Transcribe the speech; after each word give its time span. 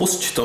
Pusť 0.00 0.32
to. 0.32 0.44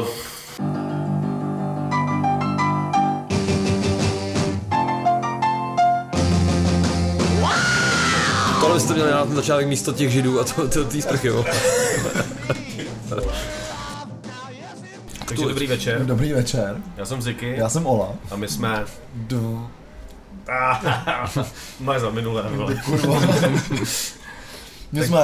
Tohle 8.59 8.75
byste 8.75 8.93
měli 8.93 9.11
na 9.11 9.25
ten 9.25 9.35
začátek 9.35 9.67
místo 9.67 9.93
těch 9.93 10.11
židů 10.11 10.39
a 10.39 10.43
to, 10.43 10.67
to, 10.67 10.83
ty 10.85 11.01
sprchy, 11.01 11.27
jo. 11.27 11.45
Takže 15.25 15.45
dobrý 15.45 15.67
večer. 15.67 16.05
Dobrý 16.05 16.33
večer, 16.33 16.77
Já 16.97 17.05
jsem 17.05 17.21
Ziky 17.21 17.53
já 17.57 17.69
jsem 17.69 17.85
Ola. 17.85 18.09
a 18.31 18.35
my 18.35 18.47
jsme... 18.47 18.85
D- 19.13 19.35
Má 21.79 21.99
za 21.99 22.09
minulé, 22.09 22.43
vole. 22.49 22.81
kurva. 22.85 23.19
My 24.91 25.07
jsme 25.07 25.19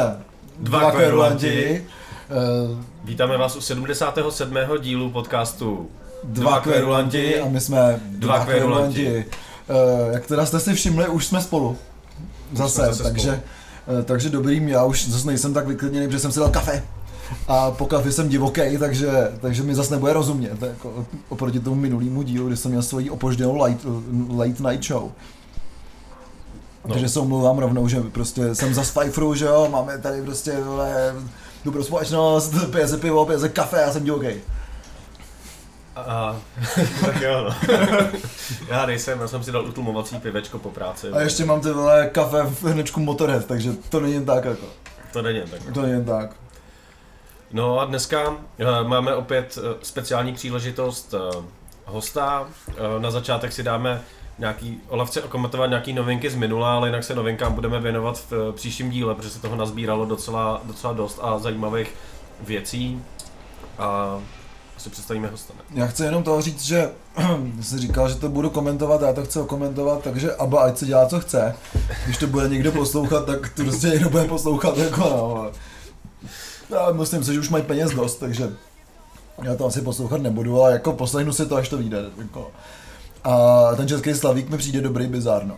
dva 0.59 0.79
dva 0.79 0.91
kverulanti. 0.91 1.85
Eh, 2.31 2.83
Vítáme 3.03 3.37
vás 3.37 3.55
u 3.55 3.61
77. 3.61 4.55
dílu 4.81 5.09
podcastu 5.11 5.87
dva 6.23 6.59
kverulanti 6.59 7.39
a 7.39 7.47
my 7.49 7.61
jsme 7.61 7.99
Dva 8.05 8.35
dva 8.37 8.45
kverulanti. 8.45 8.93
kverulanti. 9.05 9.29
Eh, 9.69 10.13
Jak 10.13 10.25
teda 10.27 10.45
jste 10.45 10.59
si 10.59 10.73
všimli, 10.73 11.07
už 11.07 11.25
jsme 11.25 11.41
spolu. 11.41 11.77
Zase, 12.53 12.81
zase 12.85 13.03
takže, 13.03 13.41
eh, 13.99 14.03
takže 14.03 14.29
dobrý, 14.29 14.69
já 14.69 14.83
už 14.83 15.07
zase 15.09 15.27
nejsem 15.27 15.53
tak 15.53 15.67
vyklidněný, 15.67 16.07
protože 16.07 16.19
jsem 16.19 16.31
si 16.31 16.39
dal 16.39 16.49
kafe. 16.49 16.83
A 17.47 17.71
po 17.71 17.85
kafe 17.85 18.11
jsem 18.11 18.29
divoký, 18.29 18.77
takže, 18.79 19.31
takže 19.41 19.63
mi 19.63 19.75
zase 19.75 19.93
nebude 19.93 20.13
rozumět. 20.13 20.61
Jako, 20.61 21.05
oproti 21.29 21.59
tomu 21.59 21.75
minulému 21.75 22.21
dílu, 22.23 22.47
kdy 22.47 22.57
jsem 22.57 22.71
měl 22.71 22.83
svoji 22.83 23.09
opožděnou 23.09 23.63
light, 23.63 23.85
late 24.37 24.63
night 24.71 24.83
show. 24.87 25.01
No. 25.03 25.11
No. 26.85 26.93
Takže 26.93 27.09
se 27.09 27.19
omlouvám 27.19 27.57
rovnou, 27.59 27.87
že 27.87 28.01
prostě 28.01 28.55
jsem 28.55 28.73
za 28.73 28.83
Spyfru, 28.83 29.35
že 29.35 29.45
jo, 29.45 29.67
máme 29.71 29.97
tady 29.97 30.21
prostě 30.21 30.57
vole, 30.61 31.15
dobrou 31.65 31.83
společnost, 31.83 32.53
pije 32.71 32.87
se 32.87 32.97
pivo, 32.97 33.25
pije 33.25 33.39
se 33.39 33.49
kafe, 33.49 33.81
já 33.81 33.91
jsem 33.91 34.03
divoký. 34.03 34.27
A, 35.95 36.35
tak 37.05 37.21
jo, 37.21 37.43
no. 37.43 37.55
Já 38.67 38.85
nejsem, 38.85 39.19
já 39.19 39.27
jsem 39.27 39.43
si 39.43 39.51
dal 39.51 39.65
utlumovací 39.65 40.19
pivečko 40.19 40.59
po 40.59 40.69
práci. 40.69 41.09
A 41.09 41.21
ještě 41.21 41.45
mám 41.45 41.61
ty 41.61 41.71
vole 41.71 42.09
kafe 42.11 42.43
v 42.43 42.63
hnečku 42.63 42.99
Motorhead, 42.99 43.45
takže 43.45 43.71
to 43.89 43.99
není 43.99 44.13
jen 44.13 44.25
tak 44.25 44.45
jako. 44.45 44.65
To 45.13 45.21
není 45.21 45.39
jen 45.39 45.49
tak. 45.49 45.73
To 45.73 45.81
není 45.81 45.93
jen 45.93 46.05
tak. 46.05 46.29
No 47.53 47.79
a 47.79 47.85
dneska 47.85 48.37
eh, 48.59 48.65
máme 48.83 49.15
opět 49.15 49.57
eh, 49.57 49.75
speciální 49.81 50.33
příležitost 50.33 51.13
eh, 51.13 51.43
hosta. 51.85 52.47
Na 52.99 53.11
začátek 53.11 53.53
si 53.53 53.63
dáme 53.63 54.01
nějaký, 54.41 54.81
Olaf 54.89 55.09
chce 55.09 55.21
okomentovat 55.23 55.69
nějaký 55.69 55.93
novinky 55.93 56.29
z 56.29 56.35
minula, 56.35 56.75
ale 56.75 56.87
jinak 56.87 57.03
se 57.03 57.15
novinkám 57.15 57.53
budeme 57.53 57.79
věnovat 57.79 58.17
v 58.19 58.33
eh, 58.33 58.53
příštím 58.53 58.89
díle, 58.89 59.15
protože 59.15 59.29
se 59.29 59.39
toho 59.41 59.55
nazbíralo 59.55 60.05
docela, 60.05 60.61
docela 60.63 60.93
dost 60.93 61.19
a 61.21 61.39
zajímavých 61.39 61.93
věcí. 62.39 63.01
A 63.77 64.19
si 64.77 64.89
představíme 64.89 65.27
hosta. 65.27 65.53
Ne? 65.57 65.81
Já 65.81 65.87
chci 65.87 66.03
jenom 66.03 66.23
toho 66.23 66.41
říct, 66.41 66.63
že 66.65 66.89
jsi 67.61 67.79
říkal, 67.79 68.09
že 68.09 68.15
to 68.15 68.29
budu 68.29 68.49
komentovat, 68.49 69.01
já 69.01 69.13
to 69.13 69.23
chci 69.25 69.39
okomentovat, 69.39 70.03
takže 70.03 70.35
Aba 70.35 70.61
ať 70.63 70.77
se 70.77 70.85
dělá, 70.85 71.05
co 71.07 71.19
chce. 71.19 71.55
Když 72.05 72.17
to 72.17 72.27
bude 72.27 72.49
někdo 72.49 72.71
poslouchat, 72.71 73.25
tak 73.25 73.49
to 73.55 73.63
prostě 73.63 73.87
někdo 73.87 74.09
bude 74.09 74.23
poslouchat 74.25 74.77
jako 74.77 74.99
no. 74.99 75.35
ale- 75.35 75.51
Já 76.69 76.91
myslím 76.91 77.23
si, 77.23 77.33
že 77.33 77.39
už 77.39 77.49
mají 77.49 77.63
peněz 77.63 77.91
dost, 77.91 78.15
takže 78.15 78.49
já 79.43 79.55
to 79.55 79.65
asi 79.65 79.81
poslouchat 79.81 80.21
nebudu, 80.21 80.61
ale 80.61 80.71
jako 80.73 80.93
poslechnu 80.93 81.33
si 81.33 81.45
to, 81.45 81.55
až 81.55 81.69
to 81.69 81.77
vyjde. 81.77 81.97
Jako. 82.17 82.51
A 83.23 83.61
ten 83.75 83.87
český 83.87 84.13
slavík 84.13 84.49
mi 84.49 84.57
přijde 84.57 84.81
dobrý 84.81 85.07
bizár, 85.07 85.45
no. 85.45 85.57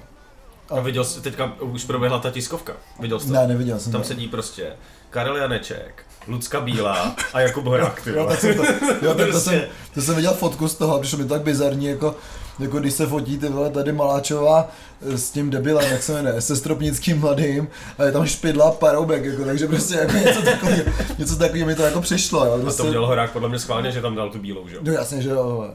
A 0.70 0.80
viděl 0.80 1.04
jsi, 1.04 1.22
teďka 1.22 1.54
už 1.62 1.84
proběhla 1.86 2.20
ta 2.20 2.32
tiskovka. 2.32 2.74
Viděl 3.00 3.20
jsi 3.20 3.28
to? 3.28 3.34
Ne, 3.34 3.48
neviděl 3.48 3.80
jsem 3.80 3.92
Tam 3.92 4.02
to. 4.02 4.08
sedí 4.08 4.28
prostě 4.28 4.68
Karel 5.10 5.38
Janeček, 5.38 6.04
Lucka 6.28 6.62
Bílá 6.62 7.16
a 7.34 7.40
Jakub 7.40 7.66
Horák, 7.66 8.02
ty 8.02 8.10
Jo, 8.16 8.26
tak 8.30 8.40
jsem 8.40 8.56
to, 8.56 8.64
jo, 9.02 9.14
tak 9.14 9.18
to, 9.18 9.32
Prostě. 9.32 9.50
jsem, 9.50 9.62
to 9.94 10.02
jsem 10.02 10.16
viděl 10.16 10.34
fotku 10.34 10.68
z 10.68 10.76
toho, 10.76 11.00
přišlo 11.00 11.20
mi 11.20 11.26
tak 11.26 11.42
bizarní, 11.42 11.86
jako, 11.86 12.16
jako 12.60 12.80
když 12.80 12.94
se 12.94 13.06
fotí 13.08 13.38
ty 13.38 13.50
vole 13.50 13.70
tady 13.70 13.92
Maláčová 13.92 14.68
s 15.02 15.32
tím 15.32 15.50
debilem, 15.50 15.92
jak 15.92 16.04
se 16.04 16.14
jmenuje, 16.14 16.42
se 16.42 16.56
Stropnickým 16.56 17.20
mladým 17.20 17.68
a 17.98 18.04
je 18.04 18.12
tam 18.12 18.26
špidla 18.26 18.66
a 18.66 18.72
paroubek, 18.72 19.26
jako, 19.26 19.46
takže 19.46 19.68
prostě 19.68 19.96
jako 19.96 20.14
něco 20.18 20.42
takového, 20.42 20.84
něco 21.18 21.36
takového 21.36 21.68
mi 21.68 21.76
to 21.76 21.84
jako 21.84 22.02
přišlo, 22.02 22.46
jo, 22.46 22.54
A 22.54 22.62
prostě, 22.62 22.82
to 22.82 22.88
udělal 22.88 23.08
Horák 23.08 23.32
podle 23.32 23.50
mě 23.50 23.60
schválně, 23.60 23.92
že 23.92 24.02
tam 24.02 24.16
dal 24.16 24.30
tu 24.30 24.40
bílou, 24.40 24.68
že 24.68 24.76
jo? 24.76 24.82
No 24.86 24.92
jasně, 24.94 25.22
že 25.22 25.30
jo. 25.30 25.74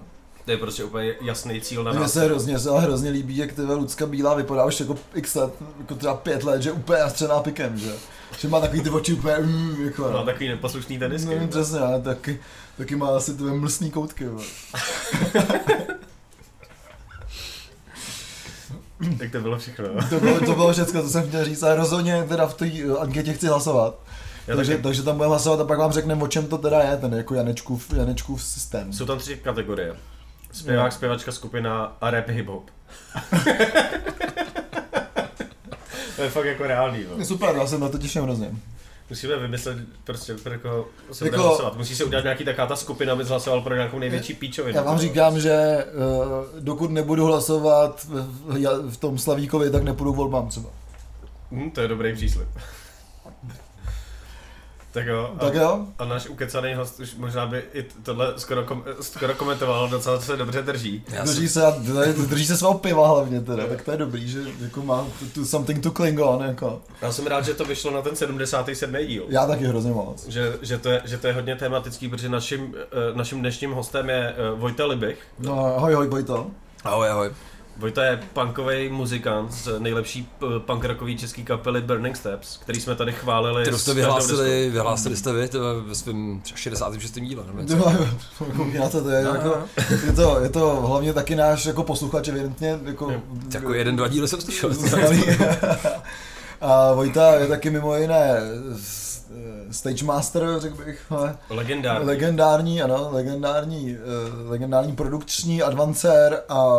To 0.49 0.53
je 0.53 0.59
prostě 0.59 0.85
úplně 0.85 1.15
jasný 1.21 1.61
cíl 1.61 1.85
na 1.85 1.91
Mně 1.91 2.01
nás. 2.01 2.13
se 2.13 2.25
hrozně, 2.25 2.59
se 2.59 2.71
ale 2.71 2.83
hrozně 2.83 3.11
líbí, 3.11 3.37
jak 3.37 3.53
ty 3.53 3.63
Lucka 3.63 4.07
Bílá 4.07 4.35
vypadá 4.35 4.65
už 4.65 4.81
jako 4.81 4.97
x 5.15 5.35
let, 5.35 5.53
jako 5.79 5.95
třeba 5.95 6.15
pět 6.15 6.45
let, 6.45 6.63
že 6.63 6.73
úplně 6.73 6.99
nastřená 6.99 7.41
pikem, 7.41 7.79
že 7.79 7.93
že 8.39 8.49
má 8.49 8.61
takový 8.61 8.81
ty 8.81 8.91
oči 8.91 9.13
úplně, 9.13 9.35
mm, 9.39 9.85
jako, 9.85 10.03
Má 10.03 10.11
no. 10.11 10.25
takový 10.25 10.49
neposlušný 10.49 10.99
tenisky. 10.99 11.39
No, 11.41 11.49
přesně, 11.49 11.79
ale 11.79 12.01
taky, 12.01 12.41
taky 12.79 12.97
má 12.97 13.17
asi 13.17 13.35
tvé 13.35 13.51
mlsný 13.53 13.91
koutky, 13.91 14.29
vole. 14.29 14.45
Tak 19.19 19.31
to 19.33 19.41
bylo 19.41 19.59
všechno. 19.59 19.85
To 20.11 20.21
bylo, 20.21 20.41
to 20.41 20.55
bylo 20.55 20.73
všechno, 20.73 21.03
co 21.03 21.09
jsem 21.09 21.29
chtěl 21.29 21.45
říct, 21.45 21.63
ale 21.63 21.77
rozhodně 21.77 22.25
teda 22.29 22.47
v 22.47 22.55
té 22.55 22.67
eh, 22.67 22.99
anketě 22.99 23.33
chci 23.33 23.47
hlasovat. 23.47 23.99
Já 24.47 24.57
takže, 24.57 24.73
taky. 24.73 24.83
takže 24.83 25.03
tam 25.03 25.17
budeme 25.17 25.29
hlasovat 25.29 25.61
a 25.61 25.65
pak 25.65 25.79
vám 25.79 25.93
řekneme, 25.93 26.23
o 26.23 26.29
čem 26.29 26.47
to 26.47 26.59
teda 26.59 26.83
je, 26.83 26.97
ten 26.97 27.15
jako 27.15 27.35
Janečkův, 27.35 27.93
Janečkův 27.97 28.43
systém. 28.43 28.93
Jsou 28.93 29.07
tam 29.07 29.19
tři 29.19 29.37
kategorie. 29.37 29.95
Zpěvák, 30.53 30.93
zpěvačka, 30.93 31.33
skupina 31.33 31.97
a 32.01 32.11
rap 32.11 32.29
hip-hop. 32.29 32.63
to 36.17 36.23
je 36.23 36.31
fakt 36.31 36.45
jako 36.47 36.63
reálný, 36.67 37.05
no. 37.19 37.25
Super, 37.25 37.57
já 37.57 37.67
se 37.67 37.79
na 37.79 37.89
to 37.89 37.99
těším 37.99 38.23
hrozně. 38.23 38.51
Musíme 39.11 39.37
vymyslet 39.37 39.79
prostě 40.05 40.35
jako 40.51 40.89
se 41.13 41.25
Jako- 41.25 41.43
hlasovat. 41.43 41.77
Musí 41.77 41.97
se 41.97 42.05
udělat 42.05 42.23
nějaký 42.23 42.45
taková 42.45 42.67
ta 42.67 42.77
skupina, 42.77 43.13
aby 43.13 43.25
hlasoval 43.25 43.61
pro 43.61 43.75
nějakou 43.75 43.99
největší 43.99 44.35
píčovinu. 44.35 44.77
Já 44.77 44.83
vám 44.83 44.99
říkám, 44.99 45.41
že 45.41 45.85
uh, 45.95 46.61
dokud 46.61 46.91
nebudu 46.91 47.25
hlasovat 47.27 48.05
v, 48.05 48.27
v, 48.47 48.91
v 48.91 48.97
tom 48.97 49.19
Slavíkovi, 49.19 49.71
tak 49.71 49.83
nepůjdu 49.83 50.13
volbám 50.13 50.49
třeba. 50.49 50.69
Hm, 51.53 51.71
to 51.71 51.81
je 51.81 51.89
dobrý 51.89 52.15
příslip. 52.15 52.49
Tak 54.99 55.07
jo. 55.07 55.31
A, 55.39 55.45
Tak 55.45 55.55
jo? 55.55 55.87
a 55.99 56.05
náš 56.05 56.27
ukecaný 56.29 56.75
host 56.75 57.01
už 57.01 57.15
možná 57.15 57.47
by 57.47 57.63
i 57.75 57.83
tohle 58.03 58.33
skoro, 58.37 58.65
kom, 58.65 58.85
skoro 59.01 59.35
komentoval, 59.35 59.89
docela 59.89 60.21
se 60.21 60.37
dobře 60.37 60.63
drží. 60.63 61.05
Já 61.13 61.25
Drží 61.25 61.49
jsem, 61.49 61.63
se, 61.63 61.67
a- 61.67 62.13
drží 62.27 62.47
se 62.47 62.57
svého 62.57 62.75
piva 62.79 63.09
hlavně 63.09 63.41
teda, 63.41 63.67
tak 63.67 63.83
to 63.83 63.91
je 63.91 63.97
dobrý, 63.97 64.29
že 64.29 64.41
jako 64.61 64.83
má 64.83 65.07
tu, 65.19 65.27
tu 65.27 65.45
something 65.47 65.83
to 65.83 65.91
cling 65.91 66.21
on, 66.21 66.43
jako. 66.45 66.81
Já 67.03 67.13
jsem 67.13 67.27
rád, 67.27 67.45
že 67.45 67.55
to 67.55 67.65
vyšlo 67.65 67.91
na 67.91 68.03
ten 68.03 68.17
77. 68.17 68.97
díl. 69.07 69.25
Já 69.29 69.47
taky 69.47 69.65
hrozně 69.65 69.93
moc. 69.93 70.27
Že, 70.29 70.53
že, 70.63 70.79
to 70.79 70.89
je, 70.91 71.03
že 71.05 71.19
to 71.19 71.27
je 71.27 71.33
hodně 71.33 71.57
tematický, 71.57 72.09
protože 72.09 72.29
naším, 72.29 72.75
eh, 72.79 73.17
naším 73.17 73.41
dnešním 73.41 73.73
hostem 73.73 74.09
je 74.09 74.35
eh, 74.37 74.51
Vojta 74.55 74.87
Libich. 74.87 75.19
No, 75.39 75.77
ahoj, 75.77 75.95
ahoj, 75.95 76.09
Vojto. 76.09 76.47
ahoj, 76.85 77.09
ahoj. 77.11 77.31
Vojta 77.79 78.05
je 78.05 78.21
punkový 78.33 78.89
muzikant 78.89 79.53
z 79.53 79.69
nejlepší 79.79 80.29
p- 80.39 80.47
punk 80.67 80.85
rockové 80.85 81.15
české 81.15 81.43
kapely 81.43 81.81
Burning 81.81 82.17
Steps, 82.17 82.57
který 82.57 82.81
jsme 82.81 82.95
tady 82.97 83.13
chválili. 83.13 83.63
Kterou 83.63 83.79
jste 83.79 83.95
vyhlásili, 83.95 84.71
vyhlásili 84.71 85.17
jste 85.17 85.33
vy 85.33 85.49
to 85.49 85.83
ve 85.83 85.95
svém 85.95 86.43
66. 86.55 87.21
díle, 87.21 87.45
nebo 87.47 87.61
něco. 87.61 87.93
Na 88.79 88.89
to, 88.89 89.03
to 89.03 89.11
je, 89.11 89.25
No, 89.25 89.35
jako, 89.35 89.49
no. 89.49 89.65
je, 90.07 90.13
to, 90.13 90.41
je 90.43 90.49
to 90.49 90.77
hlavně 90.87 91.13
taky 91.13 91.37
náš 91.37 91.67
jako 91.67 91.83
posluchač, 91.85 92.29
evidentně, 92.29 92.79
jako. 92.85 93.23
Jako 93.55 93.75
jeden, 93.75 93.97
dva 93.97 94.09
díly 94.09 94.29
jsem 94.29 94.41
slyšel. 94.41 94.71
A 96.61 96.93
Vojta 96.93 97.35
je 97.35 97.47
taky 97.47 97.71
mimo 97.71 97.97
jiné 97.97 98.39
eh, 98.39 98.79
stage 99.71 100.05
master, 100.05 100.47
řekl 100.59 100.85
bych, 100.85 101.01
ale 101.11 101.37
Legendární. 101.51 102.07
legendární, 102.07 102.83
ano, 102.83 103.09
legendární, 103.13 103.97
eh, 103.97 104.49
legendární 104.49 104.97
produkční 104.97 105.63
advancer 105.63 106.43
a 106.49 106.75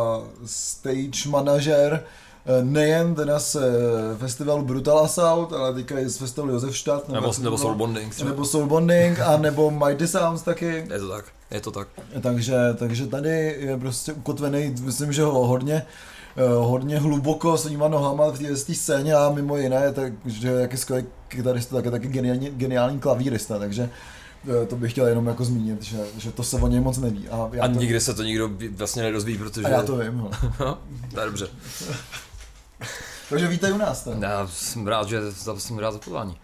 stage 0.46 1.30
manažer 1.30 2.04
eh, 2.46 2.64
nejen 2.64 3.16
teda 3.16 3.40
z 3.40 3.56
eh, 3.56 3.62
festivalu 4.18 4.66
Brutal 4.66 5.00
Assault, 5.00 5.54
ale 5.54 5.74
teďka 5.74 6.00
i 6.00 6.10
z 6.10 6.18
festivalu 6.18 6.54
Josefstadt. 6.54 7.10
Nebo, 7.10 7.32
nebo 7.42 7.58
Soul 7.58 7.76
Bonding 7.76 8.16
třeba. 8.16 8.30
nebo 8.30 8.46
Soul 8.46 8.66
Bonding, 8.68 9.20
a 9.20 9.38
nebo 9.38 9.72
Mighty 9.72 10.08
Sounds 10.08 10.42
taky. 10.42 10.86
Je 10.94 11.00
to 11.00 11.10
tak, 11.10 11.26
je 11.52 11.62
to 11.62 11.72
tak. 11.72 11.88
Takže, 12.22 12.56
takže 12.80 13.08
tady 13.08 13.56
je 13.60 13.78
prostě 13.78 14.14
ukotvený, 14.14 14.76
myslím, 14.82 15.14
že 15.14 15.24
ho 15.24 15.48
hodně, 15.48 15.86
hodně 16.60 17.00
hluboko 17.00 17.58
svýma 17.58 17.88
nohama 17.88 18.32
v 18.32 18.40
té 18.40 18.76
scéně 18.76 19.14
a 19.14 19.30
mimo 19.30 19.58
jiné, 19.58 19.94
tak, 19.94 20.14
že 20.26 20.48
jak 20.48 20.72
je 20.72 20.78
skvělý 20.78 21.06
kytarista, 21.28 21.76
tak 21.76 21.86
je 21.86 21.92
taky 21.92 22.08
geniální, 22.08 22.50
geniální 22.50 23.00
klavírista, 23.00 23.60
takže 23.60 23.90
eh, 24.64 24.66
to 24.66 24.76
bych 24.76 24.92
chtěl 24.92 25.08
jenom 25.08 25.28
jako 25.28 25.46
zmínit, 25.46 25.84
že, 25.84 25.98
že 26.18 26.32
to 26.32 26.44
se 26.44 26.56
o 26.56 26.68
něj 26.68 26.80
moc 26.80 26.98
neví. 26.98 27.30
A, 27.30 27.50
já 27.54 27.64
A 27.64 27.68
to, 27.68 27.74
nikdy 27.74 28.02
se 28.02 28.14
to 28.14 28.24
nikdo 28.24 28.50
vlastně 28.72 29.04
nedozví, 29.04 29.38
protože... 29.38 29.66
a 29.66 29.70
já 29.70 29.84
to 29.84 29.98
vím. 29.98 30.30
No, 30.60 30.78
to 31.14 31.20
je 31.20 31.26
dobře. 31.26 31.48
Takže 33.30 33.48
vítej 33.48 33.74
u 33.74 33.78
nás. 33.78 34.04
Tak. 34.04 34.22
Já 34.22 34.48
jsem 34.48 34.88
rád, 34.88 35.08
že 35.08 35.32
za, 35.32 35.60
jsem 35.60 35.78
rád 35.80 35.92
za 35.92 36.00
pozvání. 36.00 36.38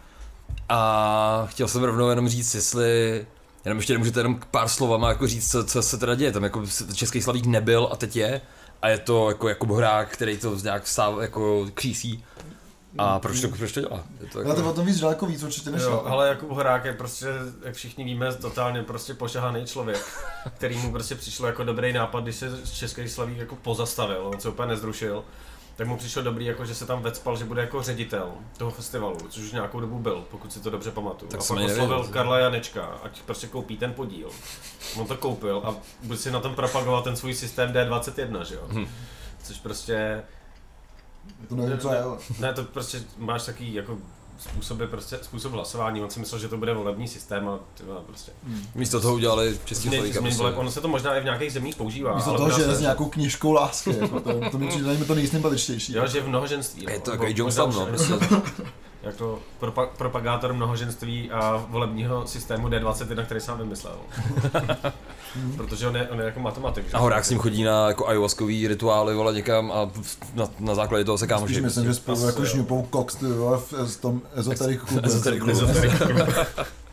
A 0.69 1.47
chtěl 1.49 1.67
jsem 1.67 1.83
rovnou 1.83 2.09
jenom 2.09 2.29
říct, 2.29 2.55
jestli 2.55 3.25
jenom 3.65 3.77
ještě 3.77 3.93
nemůžete 3.93 4.19
jenom 4.19 4.39
pár 4.51 4.67
slovama 4.67 5.09
jako 5.09 5.27
říct, 5.27 5.51
co, 5.51 5.63
co 5.63 5.81
se 5.81 5.97
teda 5.97 6.15
děje. 6.15 6.31
Tam 6.31 6.43
jako 6.43 6.63
český 6.93 7.21
slavík 7.21 7.45
nebyl 7.45 7.89
a 7.91 7.95
teď 7.95 8.15
je. 8.15 8.41
A 8.81 8.89
je 8.89 8.97
to 8.97 9.29
jako 9.29 9.49
Jakub 9.49 9.69
Horák, 9.69 10.09
který 10.09 10.37
to 10.37 10.55
nějak 10.55 10.87
stáv, 10.87 11.21
jako 11.21 11.67
křísí. 11.73 12.23
A 12.97 13.19
proč 13.19 13.41
to, 13.41 13.47
proč 13.47 13.71
to 13.71 13.81
dělá? 13.81 14.03
Je 14.21 14.27
to 14.27 14.41
Já 14.41 14.55
to 14.55 14.69
o 14.69 14.73
tom 14.73 14.85
víc 14.85 14.99
daleko 14.99 15.25
víc 15.25 15.43
určitě 15.43 15.71
než 15.71 15.81
Jo, 15.81 16.03
ale 16.05 16.27
Jakub 16.27 16.49
Horák 16.49 16.85
je 16.85 16.93
prostě, 16.93 17.27
jak 17.65 17.75
všichni 17.75 18.03
víme, 18.03 18.33
totálně 18.33 18.83
prostě 18.83 19.13
pošahaný 19.13 19.65
člověk, 19.65 20.05
který 20.55 20.77
mu 20.77 20.91
prostě 20.91 21.15
přišlo 21.15 21.47
jako 21.47 21.63
dobrý 21.63 21.93
nápad, 21.93 22.23
když 22.23 22.35
se 22.35 22.65
z 22.65 22.71
Český 22.71 23.09
slavík 23.09 23.37
jako 23.37 23.55
pozastavil, 23.55 24.27
on 24.27 24.39
se 24.39 24.49
úplně 24.49 24.67
nezrušil, 24.67 25.23
tak 25.75 25.87
mu 25.87 25.97
přišlo 25.97 26.21
dobrý, 26.21 26.45
jako 26.45 26.65
že 26.65 26.75
se 26.75 26.85
tam 26.85 27.01
vecpal, 27.01 27.37
že 27.37 27.45
bude 27.45 27.61
jako 27.61 27.83
ředitel 27.83 28.31
toho 28.57 28.71
festivalu, 28.71 29.17
což 29.29 29.43
už 29.43 29.51
nějakou 29.51 29.79
dobu 29.79 29.99
byl, 29.99 30.25
pokud 30.31 30.53
si 30.53 30.59
to 30.59 30.69
dobře 30.69 30.91
pamatuju. 30.91 31.31
Tak 31.31 31.39
a 31.39 31.43
jsem 31.43 31.55
pak 31.55 31.65
oslovil. 31.65 32.03
Karla 32.07 32.39
Janečka, 32.39 32.85
ať 32.85 33.21
prostě 33.21 33.47
koupí 33.47 33.77
ten 33.77 33.93
podíl. 33.93 34.29
On 34.97 35.07
to 35.07 35.17
koupil 35.17 35.61
a 35.65 35.75
bude 36.03 36.17
si 36.19 36.31
na 36.31 36.39
tom 36.39 36.55
propagovat 36.55 37.03
ten 37.03 37.15
svůj 37.15 37.33
systém 37.33 37.73
D21, 37.73 38.41
že 38.41 38.55
jo? 38.55 38.61
Hm. 38.69 38.87
Což 39.43 39.57
prostě 39.59 40.23
To 41.49 41.55
nevím, 41.55 41.77
co 41.79 41.93
je, 41.93 42.01
ale. 42.01 42.17
ne, 42.39 42.53
to 42.53 42.63
prostě 42.63 43.01
máš 43.17 43.45
takový 43.45 43.73
jako 43.73 43.97
způsoby, 44.37 44.83
prostě, 44.83 45.19
způsob 45.21 45.51
hlasování. 45.51 46.01
On 46.01 46.09
si 46.09 46.19
myslel, 46.19 46.39
že 46.39 46.47
to 46.47 46.57
bude 46.57 46.73
volební 46.73 47.07
systém 47.07 47.47
a 47.49 47.59
ty 47.73 47.83
vole, 47.83 48.01
prostě. 48.07 48.31
Místo 48.75 49.01
toho 49.01 49.13
udělali 49.13 49.59
český 49.65 49.87
změn 49.87 50.13
prostě. 50.21 50.43
ono 50.43 50.71
se 50.71 50.81
to 50.81 50.87
možná 50.87 51.15
i 51.15 51.21
v 51.21 51.23
nějakých 51.23 51.51
zemích 51.51 51.75
používá. 51.75 52.15
Místo 52.15 52.29
ale 52.29 52.39
toho, 52.39 52.51
že 52.51 52.75
s 52.75 52.81
nějakou 52.81 53.05
knížkou 53.05 53.51
lásky, 53.51 53.97
jako 54.01 54.19
to, 54.19 54.49
to 54.51 54.57
mi 54.57 54.67
přijde 54.67 54.97
to 54.97 55.15
nejsympatičtější. 55.15 55.93
Jo, 55.93 56.07
že 56.07 56.21
v 56.21 56.27
mnohoženství. 56.27 56.85
Je 56.89 56.99
to 56.99 57.11
takový 57.11 57.33
Johnson, 57.37 57.73
no, 57.73 57.85
prostě. 57.85 58.13
Jako 59.05 59.39
propa- 59.61 59.87
propagátor 59.97 60.53
mnohoženství 60.53 61.31
a 61.31 61.65
volebního 61.69 62.27
systému 62.27 62.67
D21, 62.67 63.25
který 63.25 63.39
sám 63.41 63.57
vymyslel. 63.57 63.95
Protože 65.57 65.87
on 65.87 65.95
je, 65.95 66.09
on 66.09 66.19
je 66.19 66.25
jako 66.25 66.39
matematik. 66.39 66.85
že? 66.85 66.91
A 66.93 66.99
Horák 66.99 67.25
s 67.25 67.29
ním 67.29 67.39
chodí 67.39 67.63
na 67.63 67.87
jako 67.87 68.07
ayahuaskový 68.07 68.67
rituály, 68.67 69.15
vole 69.15 69.33
někam 69.33 69.71
a 69.71 69.89
na, 70.33 70.45
na 70.59 70.75
základě 70.75 71.03
toho 71.05 71.17
se 71.17 71.27
kámoši. 71.27 71.53
Spíš 71.53 71.63
myslím, 71.63 71.85
že 71.85 71.93
spolu 71.93 72.25
jako 72.25 72.45
šňupou 72.45 72.83
koks, 72.83 73.15
ty 73.15 73.25
vole, 73.25 73.57
v, 73.57 73.73
v 73.73 74.01
tom 74.01 74.21
ezoterik 74.35 74.81
klubu. 75.43 75.61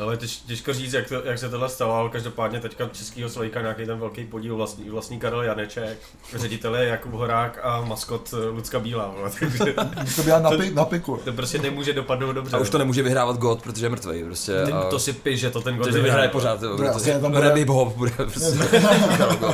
Ale 0.00 0.16
těž, 0.16 0.36
těžko 0.36 0.72
říct, 0.72 0.92
jak, 0.92 1.08
to, 1.08 1.14
jak 1.24 1.38
se 1.38 1.48
tohle 1.48 1.68
stalo, 1.68 1.94
ale 1.94 2.08
každopádně 2.10 2.60
teďka 2.60 2.88
českýho 2.88 3.28
slavíka 3.28 3.60
nějaký 3.60 3.86
ten 3.86 3.98
velký 3.98 4.24
podíl 4.24 4.56
vlastní, 4.56 4.90
vlastní 4.90 5.18
Karel 5.18 5.42
Janeček, 5.42 5.98
ředitel 6.36 6.76
je 6.76 6.88
Jakub 6.88 7.12
Horák 7.12 7.58
a 7.62 7.80
maskot 7.80 8.34
eh, 8.34 8.46
Lucka 8.48 8.80
Bílá, 8.80 9.14
takže 9.40 9.74
To 10.16 10.22
byla 10.22 10.38
na, 10.38 10.50
pi, 10.50 10.70
na 10.70 10.84
piku. 10.84 11.20
to 11.24 11.32
prostě 11.32 11.58
nemůže 11.58 11.92
dopadnout 11.92 12.32
dobře. 12.32 12.56
A 12.56 12.60
už 12.60 12.70
to 12.70 12.78
nemůže 12.78 13.02
vyhrávat 13.02 13.36
God, 13.36 13.62
protože 13.62 13.86
je 13.86 13.90
mrtvý. 13.90 14.24
Prostě. 14.24 14.62
A... 14.62 14.84
to 14.84 14.98
si 14.98 15.12
píš, 15.12 15.40
že 15.40 15.50
to 15.50 15.60
ten 15.60 15.76
gol 15.76 15.84
Takže 15.84 16.02
vyhraje 16.02 16.28
pořád, 16.28 16.62
jo, 16.62 16.76
protože 16.76 16.88
asi 16.90 17.20
tam 17.20 17.32
bude- 17.32 17.64
Bob 17.64 17.96
bude 17.96 18.10
prostě 18.10 18.58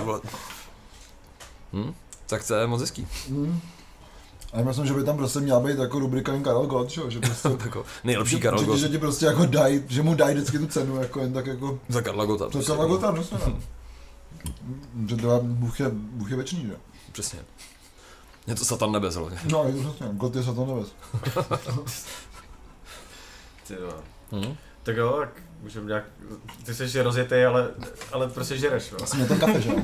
God, 0.05 0.23
hm? 1.73 1.95
Tak 2.27 2.47
to 2.47 2.55
je 2.55 2.67
moc 2.67 2.81
hezký. 2.81 3.07
Hmm. 3.29 3.61
A 4.56 4.58
já 4.58 4.64
myslím, 4.64 4.87
že 4.87 4.94
by 4.94 5.05
tam 5.05 5.17
prostě 5.17 5.41
měla 5.41 5.61
být 5.61 5.79
jako 5.79 5.99
rubrika 5.99 6.32
jen 6.32 6.43
Karel 6.43 6.67
Gott, 6.67 6.91
že, 6.91 7.03
že 7.08 7.20
prostě... 7.20 7.49
Jako 7.64 7.85
nejlepší 8.05 8.37
že, 8.37 8.43
Karel 8.43 8.58
že, 8.61 8.67
God 8.67 8.79
že, 8.79 8.88
ti 8.88 8.99
prostě 8.99 9.26
jako 9.26 9.47
dají, 9.47 9.82
že 9.88 10.03
mu 10.03 10.14
dají 10.14 10.35
vždycky 10.35 10.58
tu 10.58 10.67
cenu, 10.67 10.97
jako 10.97 11.20
jen 11.20 11.32
tak 11.32 11.47
jako... 11.47 11.79
za 11.88 12.03
Karla 12.03 12.25
Gota. 12.25 12.44
To 12.44 12.50
prostě. 12.50 12.73
Karla 12.73 12.87
Gotta, 12.87 13.11
no 13.11 13.25
no. 13.32 13.58
Že 15.08 15.17
teda 15.17 15.38
Bůh 15.43 15.81
je, 15.81 15.87
Bůh 15.93 16.31
je 16.31 16.37
věčný, 16.37 16.67
že? 16.67 16.76
Přesně. 17.12 17.38
Je 18.47 18.55
to 18.55 18.64
Satan 18.64 18.93
nebes, 18.93 19.14
hlavně. 19.14 19.38
No, 19.53 19.64
je 19.64 19.73
to 19.73 19.79
přesně, 19.79 20.08
Gott 20.12 20.37
je 20.37 20.43
satan 20.43 20.67
nebes. 20.67 20.88
Ty 23.67 23.75
jo. 23.75 23.93
Hm? 24.32 24.56
Tak 24.82 24.97
jo, 24.97 25.17
tak 25.20 25.43
můžeme 25.62 25.87
nějak, 25.87 26.05
ty 26.64 26.75
jsi 26.75 27.03
rozjetý, 27.03 27.35
ale, 27.35 27.69
ale 28.12 28.29
prostě 28.29 28.58
žereš, 28.58 28.91
no. 28.91 28.99
Asi 29.03 29.17
mě 29.17 29.26
ten 29.26 29.38
kafe, 29.38 29.61
že 29.61 29.69
jo? 29.69 29.76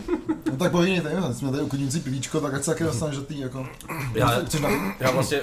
No 0.50 0.56
tak 0.56 0.72
povídejte, 0.72 1.12
jo, 1.12 1.34
jsme 1.34 1.50
tady 1.50 1.62
uklidnící 1.62 2.00
pivíčko, 2.00 2.40
tak 2.40 2.54
ať 2.54 2.64
se 2.64 2.70
taky 2.70 2.84
dostaneš 2.84 3.16
do 3.16 3.22
tý, 3.22 3.38
jako... 3.38 3.66
Já, 4.14 4.28
Chceš 4.28 4.60
na... 4.60 4.68
já 5.00 5.10
vlastně, 5.10 5.40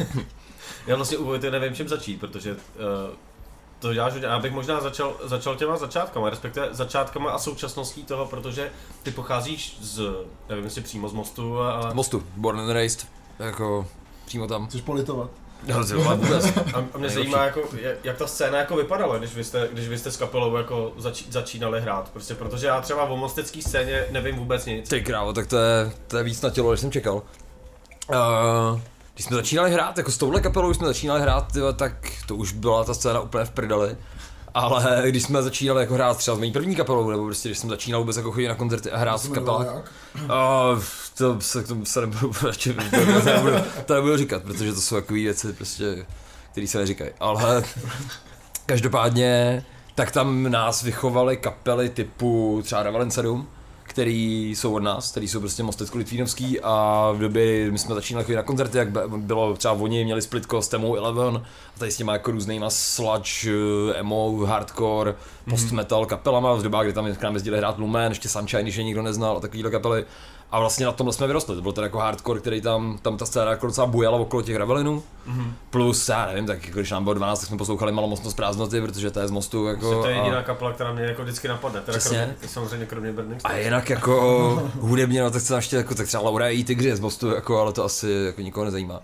já 0.86 0.96
vlastně 0.96 1.18
u 1.18 1.24
Vojty 1.24 1.50
nevím 1.50 1.74
čím 1.74 1.88
začít, 1.88 2.20
protože 2.20 2.52
uh, 2.52 2.58
to 3.78 3.94
děláš, 3.94 4.12
hodně. 4.12 4.28
já 4.28 4.38
bych 4.38 4.52
možná 4.52 4.80
začal, 4.80 5.16
začal 5.24 5.56
těma 5.56 5.76
začátkama, 5.76 6.30
respektive 6.30 6.68
začátkama 6.72 7.30
a 7.30 7.38
současností 7.38 8.04
toho, 8.04 8.26
protože 8.26 8.70
ty 9.02 9.10
pocházíš 9.10 9.78
z, 9.80 10.02
nevím 10.48 10.64
jestli 10.64 10.80
přímo 10.82 11.08
z 11.08 11.12
mostu, 11.12 11.60
a, 11.60 11.92
Mostu, 11.94 12.22
born 12.36 12.60
and 12.60 12.70
raised, 12.70 13.06
jako 13.38 13.86
přímo 14.26 14.46
tam. 14.46 14.66
Chceš 14.66 14.80
politovat? 14.80 15.30
No, 15.66 15.84
vole, 15.84 16.16
vůbec. 16.16 16.46
a, 16.74 16.84
a 16.94 16.98
mě 16.98 17.08
zajímá, 17.08 17.44
jako, 17.44 17.60
jak, 18.04 18.16
ta 18.16 18.26
scéna 18.26 18.58
jako 18.58 18.76
vypadala, 18.76 19.18
když 19.18 19.34
vy 19.34 19.44
jste, 19.44 19.68
když 19.72 19.88
vy 19.88 19.98
jste 19.98 20.10
s 20.10 20.16
kapelou 20.16 20.56
jako 20.56 20.92
zač, 20.96 21.24
začínali 21.30 21.80
hrát, 21.80 22.10
prostě 22.10 22.34
protože 22.34 22.66
já 22.66 22.80
třeba 22.80 23.04
o 23.04 23.16
mostecké 23.16 23.62
scéně 23.62 24.04
nevím 24.10 24.36
vůbec 24.36 24.66
nic. 24.66 24.88
Ty 24.88 25.02
krávo, 25.02 25.32
tak 25.32 25.46
to 25.46 25.56
je, 25.56 25.92
to 26.06 26.18
je 26.18 26.24
víc 26.24 26.42
na 26.42 26.50
tělo, 26.50 26.70
než 26.70 26.80
jsem 26.80 26.92
čekal. 26.92 27.22
Uh, 28.10 28.80
když 29.14 29.26
jsme 29.26 29.36
začínali 29.36 29.70
hrát, 29.70 29.98
jako 29.98 30.10
s 30.10 30.18
touhle 30.18 30.40
kapelou, 30.40 30.68
když 30.68 30.76
jsme 30.76 30.86
začínali 30.86 31.20
hrát, 31.20 31.52
tyhle, 31.52 31.72
tak 31.72 31.92
to 32.26 32.36
už 32.36 32.52
byla 32.52 32.84
ta 32.84 32.94
scéna 32.94 33.20
úplně 33.20 33.44
v 33.44 33.50
prdeli. 33.50 33.96
Ale 34.54 35.02
když 35.06 35.22
jsme 35.22 35.42
začínali 35.42 35.80
jako 35.80 35.94
hrát 35.94 36.16
třeba 36.16 36.34
s 36.34 36.38
mojí 36.38 36.52
první 36.52 36.76
kapelou, 36.76 37.10
nebo 37.10 37.24
prostě 37.24 37.48
když 37.48 37.58
jsem 37.58 37.70
začínal 37.70 38.00
vůbec 38.00 38.16
jako 38.16 38.32
chodit 38.32 38.48
na 38.48 38.54
koncerty 38.54 38.90
a 38.90 38.98
hrát 38.98 39.22
v 39.22 39.30
kapelách, 39.30 39.66
uh, 40.24 40.82
to 41.18 41.40
se, 41.40 41.62
k 41.62 41.68
tomu 41.68 41.84
se 41.84 42.00
nebudu, 42.00 42.32
radši, 42.42 42.74
to, 42.74 42.80
to, 42.90 43.24
nebudu, 43.24 43.56
to 43.86 43.94
nebudu 43.94 44.16
říkat, 44.16 44.42
protože 44.42 44.72
to 44.72 44.80
jsou 44.80 44.94
takové 44.94 45.18
věci, 45.18 45.52
prostě, 45.52 46.06
které 46.52 46.66
se 46.66 46.78
neříkají. 46.78 47.10
Ale 47.20 47.62
každopádně, 48.66 49.64
tak 49.94 50.10
tam 50.10 50.50
nás 50.50 50.82
vychovaly 50.82 51.36
kapely 51.36 51.88
typu 51.88 52.60
třeba 52.64 52.82
Ravalin 52.82 53.10
7, 53.10 53.48
který 53.88 54.50
jsou 54.50 54.74
od 54.74 54.82
nás, 54.82 55.10
který 55.10 55.28
jsou 55.28 55.40
prostě 55.40 55.62
Mostecko 55.62 55.98
Litvínovský 55.98 56.60
a 56.60 57.08
v 57.14 57.18
době, 57.18 57.70
my 57.70 57.78
jsme 57.78 57.94
začínali 57.94 58.24
chodit 58.24 58.36
na 58.36 58.42
koncerty, 58.42 58.78
jak 58.78 58.88
bylo 59.16 59.56
třeba 59.56 59.74
oni 59.74 60.04
měli 60.04 60.22
splitko 60.22 60.62
s 60.62 60.68
Temou 60.68 60.94
Eleven 60.94 61.36
a 61.76 61.78
tady 61.78 61.90
s 61.90 61.96
těma 61.96 62.12
jako 62.12 62.30
různýma 62.30 62.70
sludge, 62.70 63.50
eh, 63.50 63.98
emo, 63.98 64.38
hardcore, 64.46 65.14
post 65.50 65.72
metal 65.72 66.06
kapelama 66.06 66.54
v 66.54 66.62
dobách, 66.62 66.84
kdy 66.84 66.92
tam 66.92 67.14
k 67.14 67.22
nám 67.22 67.34
jezdili 67.34 67.58
hrát 67.58 67.78
Lumen, 67.78 68.12
ještě 68.12 68.28
Sunshine, 68.28 68.62
když 68.62 68.76
je 68.76 68.84
nikdo 68.84 69.02
neznal 69.02 69.36
a 69.36 69.40
takovýhle 69.40 69.70
kapely. 69.70 70.04
A 70.52 70.60
vlastně 70.60 70.86
na 70.86 70.92
tomhle 70.92 71.12
jsme 71.12 71.26
vyrostli, 71.26 71.56
to 71.56 71.62
byl 71.62 71.72
ten 71.72 71.84
jako 71.84 71.98
hardcore, 71.98 72.40
který 72.40 72.60
tam, 72.60 72.98
tam 73.02 73.16
ta 73.16 73.26
scéna 73.26 73.50
jako 73.50 73.66
docela 73.66 73.86
bujala 73.86 74.18
okolo 74.18 74.42
těch 74.42 74.56
Ravelinů. 74.56 75.02
Mhm. 75.26 75.54
Plus, 75.70 76.08
já 76.08 76.26
nevím, 76.26 76.46
tak 76.46 76.66
jako 76.66 76.78
když 76.78 76.90
nám 76.90 77.04
bylo 77.04 77.14
12, 77.14 77.38
tak 77.40 77.48
jsme 77.48 77.56
poslouchali 77.58 77.92
malomocnost 77.92 78.36
prázdnoty, 78.36 78.80
protože 78.80 79.10
to 79.10 79.20
je 79.20 79.28
z 79.28 79.30
mostu 79.30 79.66
jako. 79.66 80.02
To 80.02 80.08
je 80.08 80.14
a- 80.14 80.18
jediná 80.18 80.42
kapela, 80.42 80.72
která 80.72 80.92
mě 80.92 81.02
jako 81.02 81.22
vždycky 81.22 81.48
napadne, 81.48 81.80
teda 81.80 81.98
Přesně. 81.98 82.18
kromě, 82.18 82.48
samozřejmě 82.48 82.86
kromě 82.86 83.12
Burning 83.12 83.40
a 83.44 83.56
jinak 83.56 83.90
jako 83.90 84.62
hudebně, 84.80 85.22
no 85.22 85.30
tak 85.30 85.42
se 85.42 85.54
ještě 85.54 85.76
jako, 85.76 85.94
tak 85.94 86.06
třeba 86.06 86.22
Laura 86.22 86.48
i 86.48 86.64
Tigři 86.64 86.96
z 86.96 87.00
Mostu, 87.00 87.28
jako, 87.30 87.60
ale 87.60 87.72
to 87.72 87.84
asi 87.84 88.10
jako 88.26 88.40
nikoho 88.40 88.64
nezajímá. 88.64 89.00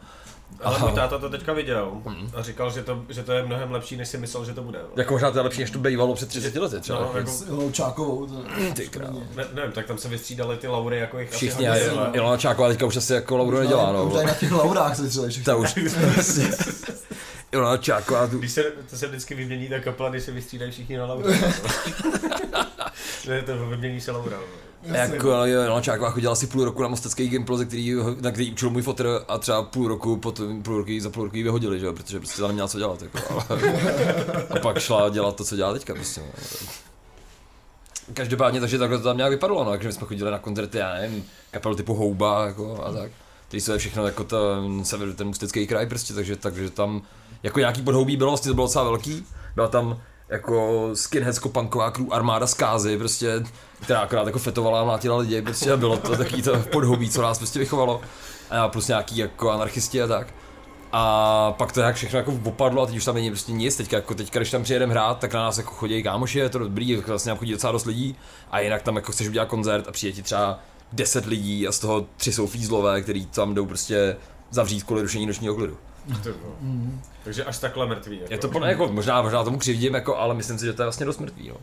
Ale 0.62 0.76
Aha. 0.76 0.86
můj 0.86 0.94
táta 0.94 1.18
to 1.18 1.28
teďka 1.30 1.52
viděl 1.52 1.90
Mhm. 2.04 2.30
a 2.34 2.42
říkal, 2.42 2.70
že 2.70 2.82
to, 2.82 3.02
že 3.08 3.22
to 3.22 3.32
je 3.32 3.42
mnohem 3.42 3.72
lepší, 3.72 3.96
než 3.96 4.08
si 4.08 4.18
myslel, 4.18 4.44
že 4.44 4.54
to 4.54 4.62
bude. 4.62 4.78
Jako 4.96 5.12
možná 5.14 5.30
to 5.30 5.38
je 5.38 5.42
lepší, 5.42 5.60
než 5.60 5.70
to 5.70 5.78
bývalo 5.78 6.14
před 6.14 6.28
30 6.28 6.56
lety 6.56 6.80
třeba. 6.80 6.98
No, 6.98 7.04
jako. 7.06 7.18
jako, 7.18 7.30
S 7.30 7.48
Ilou 7.48 7.70
Čákovou. 7.70 8.26
To, 8.26 8.34
Ty 8.74 8.90
ne, 9.36 9.44
nevím, 9.54 9.72
tak 9.72 9.86
tam 9.86 9.98
se 9.98 10.08
vystřídali 10.08 10.56
ty 10.56 10.68
laury 10.68 10.98
jako 10.98 11.18
jich 11.18 11.28
asi 11.28 11.36
Všichni, 11.36 11.68
a 11.68 11.72
hodně, 11.72 11.90
Ilona 12.12 12.36
Čáková 12.36 12.68
teďka 12.68 12.86
už 12.86 12.96
asi 12.96 13.12
jako 13.12 13.36
Lauru 13.36 13.58
nedělá, 13.58 13.90
Už 14.02 14.12
no. 14.12 14.16
tady 14.16 14.26
na 14.26 14.34
těch 14.34 14.52
laurách 14.52 14.96
se 14.96 15.08
třeba 15.08 15.26
Ta 15.44 15.56
už, 15.56 15.74
Ilona 17.52 17.76
Čáková 17.76 18.26
tu 18.26 18.38
Když 18.38 18.52
se, 18.52 18.62
to 18.90 18.96
se 18.96 19.06
vždycky 19.06 19.34
vymění 19.34 19.68
ta 19.68 19.80
kapela, 19.80 20.08
když 20.08 20.22
se 20.22 20.32
vystřídají 20.32 20.70
všichni 20.70 20.96
na 20.98 21.06
laura. 21.06 21.28
ne, 23.28 23.42
to 23.42 23.66
vymění 23.66 24.00
se 24.00 24.10
laura. 24.12 24.36
Jako, 24.84 25.28
jo, 25.28 25.68
no, 25.68 25.80
Čáková 25.80 26.10
chodila 26.10 26.32
asi 26.32 26.46
půl 26.46 26.64
roku 26.64 26.82
na 26.82 26.88
mostecký 26.88 27.28
Gimpl, 27.28 27.56
ze 27.56 27.64
který, 27.64 27.94
na 28.20 28.30
který 28.30 28.52
učil 28.52 28.70
můj 28.70 28.82
fotr 28.82 29.24
a 29.28 29.38
třeba 29.38 29.62
půl 29.62 29.88
roku, 29.88 30.16
potom, 30.16 30.62
půl 30.62 30.76
roky, 30.76 31.00
za 31.00 31.10
půl 31.10 31.24
roky 31.24 31.38
ji 31.38 31.42
vyhodili, 31.42 31.80
že 31.80 31.86
jo, 31.86 31.92
protože 31.92 32.18
prostě 32.18 32.40
tam 32.40 32.48
neměla 32.48 32.68
co 32.68 32.78
dělat, 32.78 33.02
jako, 33.02 33.18
ale, 33.30 33.60
a 34.50 34.58
pak 34.58 34.78
šla 34.78 35.08
dělat 35.08 35.36
to, 35.36 35.44
co 35.44 35.56
dělá 35.56 35.72
teďka, 35.72 35.94
prostě. 35.94 36.20
no. 36.20 36.26
Každopádně, 38.14 38.60
takže 38.60 38.78
takhle 38.78 38.98
to 38.98 39.04
tam 39.04 39.16
nějak 39.16 39.32
vypadalo, 39.32 39.64
no, 39.64 39.70
takže 39.70 39.88
my 39.88 39.92
jsme 39.92 40.06
chodili 40.06 40.30
na 40.30 40.38
koncerty, 40.38 40.78
já 40.78 40.94
nevím, 40.94 41.24
kapel 41.50 41.74
typu 41.74 41.94
Houba, 41.94 42.46
jako, 42.46 42.84
a 42.84 42.92
tak. 42.92 43.10
Který 43.48 43.60
jsou 43.60 43.78
všechno 43.78 44.06
jako 44.06 44.24
ten 44.24 44.84
sever, 44.84 45.12
ten 45.12 45.26
mustecký 45.26 45.66
kraj 45.66 45.86
prostě, 45.86 46.14
takže, 46.14 46.36
takže 46.36 46.70
tam 46.70 47.02
jako 47.42 47.58
nějaký 47.60 47.82
podhoubí 47.82 48.16
bylo, 48.16 48.30
vlastně 48.30 48.48
to 48.48 48.54
bylo 48.54 48.66
docela 48.66 48.84
velký, 48.84 49.26
byla 49.54 49.68
tam 49.68 50.00
jako 50.28 50.90
skinheadsko 50.94 51.48
punková 51.48 51.90
crew 51.90 52.06
armáda 52.10 52.46
zkázy, 52.46 52.98
prostě, 52.98 53.44
která 53.84 54.00
akorát 54.00 54.26
jako 54.26 54.38
fetovala 54.38 54.80
a 54.80 54.84
mlátila 54.84 55.16
lidi, 55.16 55.42
prostě 55.42 55.72
a 55.72 55.76
bylo 55.76 55.96
to 55.96 56.16
takový 56.16 56.42
to 56.42 56.58
podhoubí, 56.58 57.10
co 57.10 57.22
nás 57.22 57.38
prostě 57.38 57.58
vychovalo. 57.58 58.00
A 58.50 58.68
plus 58.68 58.88
nějaký 58.88 59.16
jako 59.16 59.50
anarchisti 59.50 60.02
a 60.02 60.06
tak. 60.06 60.34
A 60.92 61.54
pak 61.58 61.72
to 61.72 61.80
jak 61.80 61.96
všechno 61.96 62.18
jako 62.18 62.38
opadlo 62.44 62.82
a 62.82 62.86
teď 62.86 62.96
už 62.96 63.04
tam 63.04 63.14
není 63.14 63.30
prostě 63.30 63.52
nic, 63.52 63.76
teďka, 63.76 63.96
jako 63.96 64.14
teďka, 64.14 64.38
když 64.38 64.50
tam 64.50 64.62
přijedeme 64.62 64.92
hrát, 64.92 65.18
tak 65.18 65.34
na 65.34 65.42
nás 65.42 65.58
jako 65.58 65.70
chodí 65.70 66.02
kámoši, 66.02 66.38
je 66.38 66.48
to 66.48 66.58
dobrý, 66.58 66.96
vlastně 66.96 67.30
nám 67.30 67.38
chodí 67.38 67.52
docela 67.52 67.72
dost 67.72 67.84
lidí 67.84 68.16
a 68.50 68.60
jinak 68.60 68.82
tam 68.82 68.96
jako 68.96 69.12
chceš 69.12 69.28
udělat 69.28 69.48
koncert 69.48 69.88
a 69.88 69.92
přijde 69.92 70.12
ti 70.12 70.22
třeba 70.22 70.58
10 70.92 71.26
lidí 71.26 71.68
a 71.68 71.72
z 71.72 71.78
toho 71.78 72.06
tři 72.16 72.32
jsou 72.32 72.46
fízlové, 72.46 73.02
který 73.02 73.26
tam 73.26 73.54
jdou 73.54 73.66
prostě 73.66 74.16
zavřít 74.50 74.82
kvůli 74.82 75.02
rušení 75.02 75.26
nočního 75.26 75.54
klidu. 75.54 75.76
Ty 76.22 76.30
vole. 76.30 76.54
Takže 77.24 77.44
až 77.44 77.58
takhle 77.58 77.86
mrtvý. 77.86 78.18
Jako. 78.20 78.32
Je 78.32 78.38
to 78.38 78.48
podle, 78.48 78.68
jako, 78.68 78.88
možná, 78.88 79.22
možná 79.22 79.44
tomu 79.44 79.58
křivdím, 79.58 79.94
jako, 79.94 80.16
ale 80.16 80.34
myslím 80.34 80.58
si, 80.58 80.64
že 80.64 80.72
to 80.72 80.82
je 80.82 80.86
vlastně 80.86 81.06
dost 81.06 81.20
mrtvý. 81.20 81.48
No. 81.48 81.56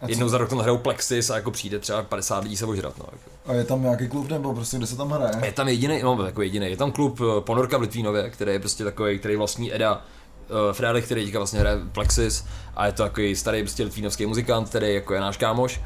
A 0.00 0.08
jednou 0.08 0.28
za 0.28 0.38
rok 0.38 0.48
to 0.48 0.56
nahrajou 0.56 0.78
Plexis 0.78 1.30
a 1.30 1.36
jako 1.36 1.50
přijde 1.50 1.78
třeba 1.78 2.02
50 2.02 2.44
lidí 2.44 2.56
se 2.56 2.66
ožrat, 2.66 2.98
no. 2.98 3.04
Jako. 3.12 3.30
A 3.46 3.52
je 3.52 3.64
tam 3.64 3.82
nějaký 3.82 4.08
klub 4.08 4.30
nebo 4.30 4.54
prostě 4.54 4.76
kde 4.76 4.86
se 4.86 4.96
tam 4.96 5.10
hraje? 5.10 5.32
Je 5.44 5.52
tam 5.52 5.68
jediný, 5.68 6.02
no 6.02 6.22
jako 6.26 6.42
jediný, 6.42 6.70
je 6.70 6.76
tam 6.76 6.92
klub 6.92 7.20
eh, 7.20 7.40
Ponorka 7.40 7.78
v 7.78 7.80
Litvínově, 7.80 8.30
který 8.30 8.52
je 8.52 8.58
prostě 8.58 8.84
takový, 8.84 9.18
který 9.18 9.36
vlastní 9.36 9.74
Eda 9.74 9.94
uh, 9.94 10.72
Frélek, 10.72 11.04
který 11.04 11.24
teďka 11.24 11.38
vlastně 11.38 11.60
hraje 11.60 11.78
Plexis 11.92 12.44
a 12.76 12.86
je 12.86 12.92
to 12.92 13.02
takový 13.02 13.36
starý 13.36 13.62
prostě 13.62 13.84
litvínovský 13.84 14.26
muzikant, 14.26 14.68
který 14.68 14.94
jako 14.94 15.14
je 15.14 15.20
náš 15.20 15.36
kámoš 15.36 15.80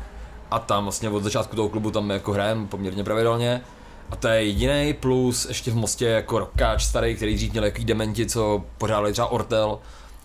a 0.51 0.59
tam 0.59 0.83
vlastně 0.83 1.09
od 1.09 1.23
začátku 1.23 1.57
toho 1.57 1.69
klubu 1.69 1.91
tam 1.91 2.11
jako 2.11 2.33
hrajeme 2.33 2.67
poměrně 2.67 3.05
pravidelně 3.05 3.63
a 4.11 4.17
to 4.17 4.29
je 4.29 4.45
jediný 4.45 4.93
plus 5.01 5.45
ještě 5.45 5.71
v 5.71 5.77
Mostě 5.77 6.07
jako 6.07 6.39
rockáč 6.39 6.85
starý, 6.85 7.15
který 7.17 7.35
dřív 7.35 7.53
měl 7.53 7.65
jaký 7.65 7.85
dementi, 7.85 8.27
co 8.27 8.65
pořádali 8.79 9.13
třeba 9.13 9.27
Ortel 9.27 9.79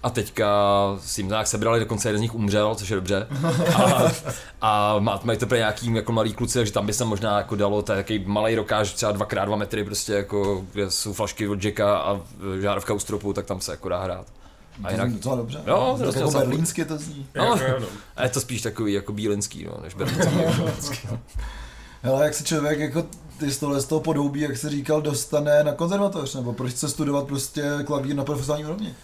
a 0.04 0.10
teďka 0.10 0.48
s 1.02 1.16
tím 1.16 1.28
nějak 1.28 1.48
sebrali, 1.48 1.80
dokonce 1.80 2.10
jeden 2.10 2.20
z 2.20 2.22
nich 2.22 2.36
umřel, 2.36 2.76
což 2.76 2.90
je 2.90 2.96
dobře. 2.96 3.28
A, 3.76 4.12
a 4.62 5.00
má- 5.00 5.20
mají 5.24 5.40
teprve 5.40 5.58
nějaký 5.58 5.94
jako 5.94 6.12
malý 6.12 6.34
kluci, 6.34 6.58
takže 6.60 6.74
tam 6.74 6.86
by 6.86 6.94
se 6.94 7.06
možná 7.06 7.38
jako 7.38 7.56
dalo, 7.56 7.82
to 7.82 7.92
je 7.92 7.98
takový 7.98 8.24
malý 8.28 8.56
rokáž, 8.56 8.94
třeba 8.94 9.14
2x2 9.14 9.58
metry, 9.58 9.84
prostě 9.84 10.14
jako, 10.14 10.66
kde 10.74 10.92
jsou 10.92 11.14
flašky 11.14 11.48
od 11.48 11.64
Jacka 11.66 11.98
a 11.98 12.22
e, 12.58 12.62
žárovka 12.62 12.94
u 12.94 13.00
stropu, 13.00 13.34
tak 13.34 13.46
tam 13.46 13.62
se 13.62 13.72
jako 13.72 13.90
dá 13.90 14.04
hrát. 14.04 14.26
A 14.84 14.88
To 14.88 14.92
jinak, 14.94 15.10
zní 15.10 15.18
docela 15.18 15.36
dobře. 15.36 15.62
Jo, 15.68 15.76
to 15.76 15.92
tak 15.92 15.98
prostě 16.02 16.20
jako 16.20 16.32
berlínsky 16.32 16.86
to 16.86 16.98
zní. 16.98 17.28
No. 17.36 17.56
No. 17.80 17.86
a 18.16 18.24
je 18.24 18.30
to 18.30 18.42
spíš 18.42 18.62
takový 18.62 18.94
jako 18.94 19.14
bílinský, 19.14 19.64
no, 19.66 19.78
než 19.84 19.94
berlínský. 19.94 21.08
Hele, 22.02 22.26
jak 22.26 22.34
se 22.34 22.44
člověk 22.44 22.80
jako 22.80 23.06
ty 23.40 23.52
z 23.52 23.58
tohle 23.58 23.82
z 23.82 23.86
toho 23.86 24.02
podobí, 24.02 24.42
jak 24.42 24.58
se 24.58 24.70
říkal, 24.70 25.02
dostane 25.02 25.64
na 25.64 25.72
konzervatoř, 25.72 26.36
nebo 26.36 26.54
proč 26.54 26.72
chce 26.72 26.90
studovat 26.90 27.28
prostě 27.28 27.64
klavír 27.86 28.16
na 28.16 28.24
profesionální 28.24 28.66
úrovni? 28.66 28.96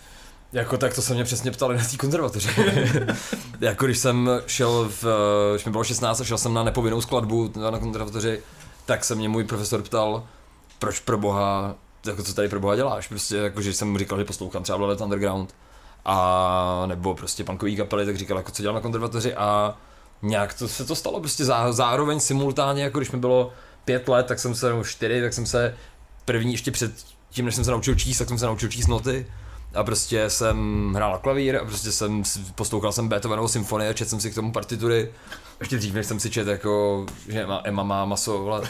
Jako 0.54 0.78
tak 0.78 0.96
to 0.96 1.02
se 1.02 1.14
mě 1.14 1.24
přesně 1.24 1.52
ptali 1.52 1.78
na 1.78 1.84
té 1.84 1.98
konzervatoři. 1.98 2.50
jako 3.60 3.86
když 3.86 3.98
jsem 3.98 4.30
šel 4.48 4.92
v, 5.02 5.06
když 5.54 5.66
mi 5.66 5.72
bylo 5.72 5.84
16 5.84 6.22
a 6.22 6.24
šel 6.24 6.38
jsem 6.38 6.54
na 6.54 6.64
nepovinnou 6.64 7.02
skladbu 7.02 7.52
na 7.72 7.80
konzervatoři, 7.80 8.42
tak 8.86 9.06
se 9.06 9.16
mě 9.16 9.30
můj 9.30 9.44
profesor 9.44 9.82
ptal, 9.82 10.24
proč 10.80 11.00
pro 11.00 11.18
boha, 11.18 11.76
jako 12.08 12.24
co 12.24 12.34
tady 12.34 12.50
pro 12.50 12.60
boha 12.60 12.76
děláš, 12.76 13.08
prostě 13.08 13.38
jako, 13.38 13.62
že 13.62 13.74
jsem 13.74 13.92
mu 13.92 13.98
říkal, 13.98 14.18
že 14.18 14.26
poslouchám 14.26 14.64
třeba 14.64 14.78
Velvet 14.78 15.02
Underground 15.02 15.56
a 16.06 16.84
nebo 16.86 17.16
prostě 17.16 17.44
punkový 17.44 17.76
kapely, 17.76 18.06
tak 18.06 18.18
říkal, 18.18 18.38
jako 18.38 18.52
co 18.52 18.62
dělám 18.62 18.76
na 18.76 18.82
konzervatoři 18.82 19.36
a 19.36 19.78
nějak 20.22 20.54
to 20.54 20.68
se 20.68 20.86
to 20.86 20.96
stalo 20.96 21.20
prostě 21.20 21.46
zá, 21.46 21.72
zároveň 21.72 22.20
simultánně, 22.20 22.84
jako 22.84 23.00
když 23.00 23.12
mi 23.12 23.20
bylo 23.20 23.54
pět 23.86 24.08
let, 24.08 24.26
tak 24.26 24.40
jsem 24.40 24.56
se, 24.56 24.70
nebo 24.70 24.84
čtyři, 24.84 25.22
tak 25.22 25.34
jsem 25.34 25.46
se 25.46 25.78
první 26.26 26.52
ještě 26.52 26.72
před 26.72 26.92
tím, 27.30 27.46
než 27.46 27.56
jsem 27.56 27.64
se 27.64 27.72
naučil 27.72 27.96
číst, 27.96 28.18
tak 28.18 28.28
jsem 28.28 28.38
se 28.38 28.46
naučil 28.46 28.70
číst 28.70 28.88
noty 28.88 29.26
a 29.74 29.84
prostě 29.84 30.30
jsem 30.30 30.92
hrál 30.96 31.12
na 31.12 31.18
klavír 31.18 31.58
a 31.58 31.66
prostě 31.66 31.92
jsem 31.92 32.24
poslouchal 32.56 32.92
jsem 32.92 33.08
Beethovenovo 33.08 33.48
symfonie, 33.48 33.94
četl 33.94 34.10
jsem 34.10 34.20
si 34.20 34.32
k 34.32 34.36
tomu 34.36 34.52
partitury, 34.52 35.12
ještě 35.60 35.78
dřív, 35.78 35.94
než 35.94 36.06
jsem 36.06 36.20
si 36.20 36.30
četl 36.30 36.50
jako, 36.50 37.06
že 37.28 37.46
má, 37.46 37.62
Emma 37.64 37.84
má 37.84 38.06
maso, 38.06 38.40
vole. 38.40 38.62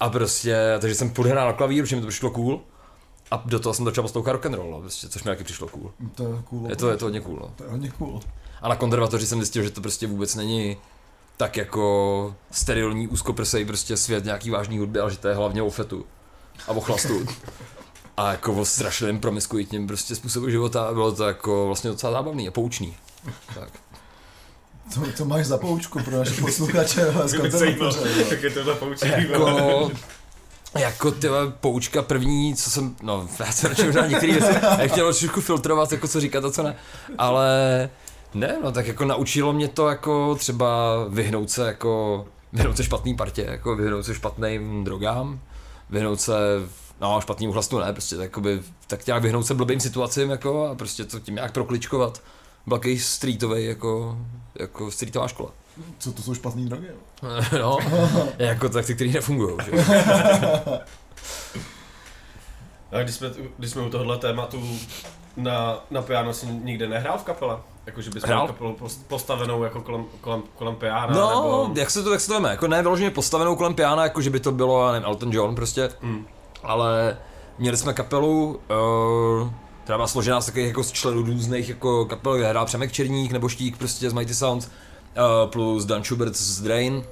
A 0.00 0.10
prostě, 0.10 0.56
takže 0.80 0.94
jsem 0.94 1.14
furt 1.14 1.28
hrál 1.28 1.46
na 1.46 1.52
klavír, 1.52 1.84
protože 1.84 1.96
mi 1.96 2.02
to 2.02 2.08
přišlo 2.08 2.30
cool. 2.30 2.60
A 3.30 3.42
do 3.46 3.60
toho 3.60 3.74
jsem 3.74 3.84
začal 3.84 4.02
poslouchat 4.02 4.32
rock 4.32 4.46
and 4.46 4.54
roll, 4.54 4.70
no, 4.70 4.80
prostě, 4.80 5.08
což 5.08 5.22
mi 5.22 5.28
taky 5.28 5.44
přišlo 5.44 5.68
cool. 5.68 5.92
To 6.14 6.22
je 6.22 6.42
cool. 6.44 6.70
Je 6.70 6.76
to, 6.76 6.90
je 6.90 6.96
to 6.96 7.04
hodně 7.04 7.20
cool, 7.20 7.36
no. 7.36 7.50
to 7.56 7.64
je 7.64 7.70
hodně 7.70 7.90
cool. 7.90 8.20
A 8.62 8.68
na 8.68 8.76
konzervatoři 8.76 9.26
jsem 9.26 9.38
zjistil, 9.38 9.62
že 9.62 9.70
to 9.70 9.80
prostě 9.80 10.06
vůbec 10.06 10.34
není 10.34 10.76
tak 11.36 11.56
jako 11.56 12.34
sterilní, 12.50 13.08
úzkoprsej 13.08 13.64
prostě 13.64 13.96
svět 13.96 14.24
nějaký 14.24 14.50
vážný 14.50 14.78
hudby, 14.78 15.00
ale 15.00 15.10
že 15.10 15.18
to 15.18 15.28
je 15.28 15.34
hlavně 15.34 15.62
o 15.62 15.70
fetu 15.70 16.06
a 16.68 16.70
o 16.70 16.80
chlastu. 16.80 17.26
A 18.16 18.30
jako 18.30 18.52
o 18.52 18.64
strašným 18.64 19.20
promiskuitním 19.20 19.86
prostě 19.86 20.14
způsobu 20.14 20.50
života 20.50 20.84
a 20.84 20.92
bylo 20.92 21.12
to 21.12 21.24
jako 21.24 21.66
vlastně 21.66 21.90
docela 21.90 22.12
zábavný 22.12 22.48
a 22.48 22.50
poučný. 22.50 22.96
Tak. 23.54 23.68
Co, 24.90 25.00
co 25.16 25.24
máš 25.24 25.46
za 25.46 25.58
poučku 25.58 26.02
pro 26.02 26.18
naše 26.18 26.40
posluchače 26.40 27.14
tak 28.28 28.42
je 28.42 28.50
tohle 28.50 28.74
poučení. 28.74 29.26
vole. 29.26 29.50
Jako, 29.52 29.90
jako 30.74 31.10
ty 31.10 31.28
poučka 31.60 32.02
první, 32.02 32.56
co 32.56 32.70
jsem, 32.70 32.96
no 33.02 33.28
já 33.40 33.52
se 33.52 33.68
radši 33.68 33.86
možná 33.86 34.06
některý 34.06 34.32
věci, 34.32 34.52
já 34.78 34.86
chtěl 34.88 35.14
trošku 35.14 35.40
filtrovat, 35.40 35.92
jako 35.92 36.08
co 36.08 36.20
říkat 36.20 36.44
a 36.44 36.50
co 36.50 36.62
ne, 36.62 36.76
ale 37.18 37.48
ne, 38.34 38.56
no 38.64 38.72
tak 38.72 38.86
jako 38.86 39.04
naučilo 39.04 39.52
mě 39.52 39.68
to 39.68 39.88
jako 39.88 40.34
třeba 40.34 40.96
vyhnout 41.08 41.50
se 41.50 41.66
jako, 41.66 42.24
vyhnout 42.52 42.76
se 42.76 42.84
špatný 42.84 43.14
partě, 43.14 43.46
jako 43.50 43.76
vyhnout 43.76 44.06
se 44.06 44.14
špatným 44.14 44.84
drogám, 44.84 45.40
vyhnout 45.90 46.20
se, 46.20 46.32
no 47.00 47.20
špatným 47.20 47.50
hlastu 47.50 47.78
ne, 47.78 47.92
prostě 47.92 48.16
tak, 48.16 48.22
jakoby, 48.24 48.62
tak 48.86 49.06
nějak 49.06 49.22
vyhnout 49.22 49.46
se 49.46 49.54
blbým 49.54 49.80
situacím 49.80 50.30
jako 50.30 50.66
a 50.66 50.74
prostě 50.74 51.04
to 51.04 51.20
tím 51.20 51.34
nějak 51.34 51.52
prokličkovat. 51.52 52.22
Byl 52.66 52.78
takový 52.78 52.98
streetový 52.98 53.64
jako, 53.64 54.18
jako 54.60 54.90
streetová 54.90 55.28
škola. 55.28 55.50
Co 55.98 56.12
to 56.12 56.22
jsou 56.22 56.34
špatný 56.34 56.68
drogy? 56.68 56.86
jo? 56.86 57.40
no, 57.60 57.78
jako 58.38 58.68
tak 58.68 58.86
ty, 58.86 58.94
který 58.94 59.12
nefungují, 59.12 59.56
že? 59.64 59.84
A 62.92 63.02
když 63.02 63.14
jsme, 63.14 63.30
když 63.58 63.70
jsme 63.70 63.82
u 63.82 63.90
tohohle 63.90 64.18
tématu 64.18 64.62
na, 65.36 65.84
na 65.90 66.02
piano 66.02 66.34
si 66.34 66.46
nikde 66.46 66.88
nehrál 66.88 67.18
v 67.18 67.22
kapele? 67.22 67.56
Jako, 67.86 68.02
že 68.02 68.10
bys 68.10 68.22
Hrál. 68.22 68.38
měl 68.38 68.46
kapelu 68.52 68.72
post- 68.76 69.06
postavenou 69.08 69.64
jako 69.64 69.80
kolem, 69.80 70.04
kolem, 70.20 70.42
kolem 70.56 70.76
piana, 70.76 71.06
No, 71.14 71.28
nebo... 71.28 71.80
jak 71.80 71.90
se 71.90 72.02
to, 72.02 72.12
jak 72.12 72.20
se 72.20 72.26
to 72.26 72.34
veme, 72.34 72.48
jako 72.50 72.68
ne 72.68 72.82
vyloženě 72.82 73.10
postavenou 73.10 73.56
kolem 73.56 73.74
piana, 73.74 74.02
jako 74.02 74.20
že 74.20 74.30
by 74.30 74.40
to 74.40 74.52
bylo, 74.52 74.86
já 74.86 74.92
nevím, 74.92 75.06
Elton 75.08 75.32
John 75.32 75.54
prostě, 75.54 75.90
Mm. 76.02 76.26
Ale 76.64 77.16
měli 77.58 77.76
jsme 77.76 77.94
kapelu, 77.94 78.60
uh, 79.40 79.48
která 79.84 79.98
byla 79.98 80.06
složená 80.06 80.40
z 80.40 80.46
takových 80.46 80.68
jako 80.68 80.84
z 80.84 80.92
členů 80.92 81.22
různých 81.22 81.68
jako 81.68 82.04
kapel, 82.04 82.36
kde 82.36 82.48
hrál 82.48 82.66
Přemek 82.66 82.92
Černík 82.92 83.32
nebo 83.32 83.48
Štík 83.48 83.76
prostě 83.78 84.10
z 84.10 84.12
Mighty 84.12 84.34
Sound, 84.34 84.64
uh, 84.64 85.50
plus 85.50 85.84
Dan 85.84 86.04
Schubert 86.04 86.36
z 86.36 86.60
Drain 86.60 87.04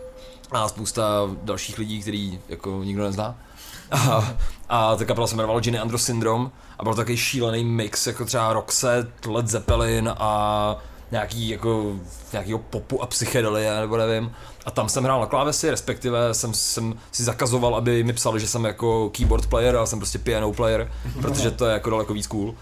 a 0.51 0.69
spousta 0.69 1.31
dalších 1.43 1.79
lidí, 1.79 2.01
který 2.01 2.39
jako 2.49 2.83
nikdo 2.85 3.03
nezná. 3.03 3.35
A, 3.93 4.35
a 4.69 4.97
ta 4.97 5.05
kapela 5.05 5.27
se 5.27 5.35
jmenovala 5.35 5.61
Ginny 5.61 5.79
Andro 5.79 5.99
Syndrome 5.99 6.51
a 6.79 6.85
byl 6.85 6.95
takový 6.95 7.17
šílený 7.17 7.65
mix, 7.65 8.07
jako 8.07 8.25
třeba 8.25 8.53
Roxette, 8.53 9.31
Led 9.31 9.49
Zeppelin 9.49 10.15
a 10.19 10.77
nějaký 11.13 11.49
jako 11.49 11.93
nějakýho 12.33 12.59
popu 12.59 13.03
a 13.03 13.07
psychedelie, 13.07 13.81
nebo 13.81 13.97
nevím. 13.97 14.33
A 14.67 14.71
tam 14.71 14.89
jsem 14.89 15.05
hrál 15.05 15.21
na 15.21 15.27
klávesi, 15.27 15.71
respektive 15.71 16.35
jsem, 16.35 16.55
jsem 16.55 16.95
si 17.13 17.25
zakazoval, 17.25 17.77
aby 17.77 18.05
mi 18.05 18.13
psali, 18.13 18.41
že 18.41 18.47
jsem 18.47 18.65
jako 18.65 19.11
keyboard 19.11 19.47
player, 19.47 19.77
a 19.77 19.87
jsem 19.87 19.99
prostě 19.99 20.19
piano 20.19 20.53
player, 20.53 20.93
protože 21.23 21.51
to 21.51 21.67
je 21.67 21.73
jako 21.73 21.91
daleko 21.91 22.15
víc 22.15 22.27
cool. 22.27 22.55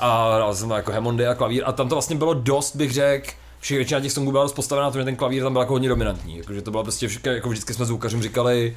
A 0.00 0.34
hrál 0.34 0.54
jsem 0.54 0.70
jako 0.70 0.92
Hammonddy 0.92 1.26
a 1.26 1.34
klavír 1.34 1.62
a 1.66 1.72
tam 1.72 1.88
to 1.88 1.94
vlastně 1.94 2.16
bylo 2.16 2.34
dost, 2.34 2.76
bych 2.76 2.92
řekl, 2.92 3.30
Všech 3.60 3.76
většina 3.76 4.00
těch 4.00 4.12
songů 4.12 4.30
byla 4.30 4.44
dost 4.44 4.52
postavená 4.52 4.86
na 4.86 4.90
tom, 4.90 5.00
že 5.00 5.04
ten 5.04 5.16
klavír 5.16 5.42
tam 5.42 5.52
byl 5.52 5.62
jako 5.62 5.72
hodně 5.72 5.88
dominantní, 5.88 6.38
jakože 6.38 6.62
to 6.62 6.70
bylo 6.70 6.82
prostě, 6.82 7.06
vždy, 7.06 7.30
jako 7.30 7.48
vždycky 7.48 7.74
jsme 7.74 7.84
zvukařům 7.84 8.22
říkali, 8.22 8.76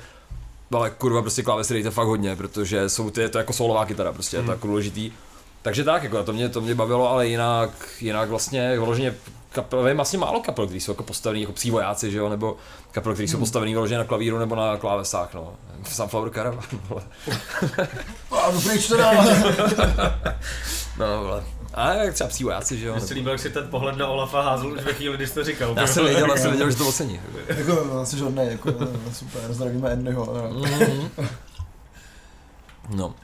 ale 0.72 0.90
kurva 0.90 1.22
prostě 1.22 1.44
klávesy 1.44 1.74
dejte 1.74 1.92
fakt 1.92 2.08
hodně, 2.08 2.36
protože 2.36 2.90
jsou 2.90 3.10
ty, 3.10 3.22
je 3.22 3.30
to 3.30 3.38
jako 3.38 3.54
solová 3.54 3.86
kytara 3.86 4.14
prostě, 4.14 4.38
je 4.38 4.44
to 4.44 4.52
jako 4.52 4.68
důležitý. 4.68 5.12
Takže 5.68 5.84
tak, 5.84 6.04
jako 6.04 6.24
to 6.24 6.34
mě, 6.34 6.50
to 6.50 6.62
mě 6.62 6.76
bavilo, 6.76 7.10
ale 7.10 7.28
jinak, 7.28 7.70
jinak 8.02 8.30
vlastně 8.30 8.72
vyloženě 8.72 9.14
kapel, 9.52 9.84
vím 9.84 9.96
vlastně 9.96 10.20
málo 10.20 10.40
kapel, 10.40 10.66
který 10.66 10.80
jsou 10.80 10.92
jako 10.92 11.04
postavený 11.04 11.42
jako 11.42 11.54
psí 11.54 11.72
vojáci, 11.72 12.12
že 12.12 12.18
jo, 12.18 12.30
nebo 12.30 12.58
kapel, 12.92 13.14
který 13.14 13.28
jsou 13.28 13.38
postavený 13.38 13.74
vyloženě 13.74 13.98
na 13.98 14.04
klavíru 14.04 14.38
nebo 14.38 14.56
na 14.56 14.78
klávesách, 14.78 15.34
no. 15.34 15.54
Sunflower 15.90 16.32
Caravan, 16.34 16.66
vole. 16.90 17.02
A 18.32 18.52
no 18.52 18.62
pryč 18.62 18.88
teda! 18.88 19.12
No, 21.00 21.24
vole. 21.24 21.44
A 21.74 21.94
jak 21.94 22.14
třeba 22.14 22.30
psí 22.30 22.44
vojáci, 22.44 22.78
že 22.78 22.88
jo. 22.88 22.96
Mně 22.96 23.02
se 23.02 23.14
líbil, 23.14 23.32
jak 23.32 23.42
si 23.42 23.50
ten 23.50 23.68
pohled 23.68 23.98
na 23.98 24.08
Olafa 24.08 24.42
házel 24.42 24.72
už 24.72 24.82
ve 24.82 24.94
chvíli, 24.94 25.18
když 25.18 25.32
to 25.32 25.44
říkal. 25.44 25.74
Já 25.78 25.88
jsem 25.88 26.06
věděl, 26.06 26.30
já 26.30 26.38
jsem 26.38 26.52
věděl, 26.52 26.72
že 26.72 26.78
to 26.78 26.88
ocení. 26.88 27.20
jako, 27.48 27.84
vlastně 27.86 28.20
žádnej, 28.20 28.48
jako, 28.48 28.74
super, 29.14 29.54
zdravíme 29.54 29.92
Andyho. 29.92 30.52
no. 32.90 33.16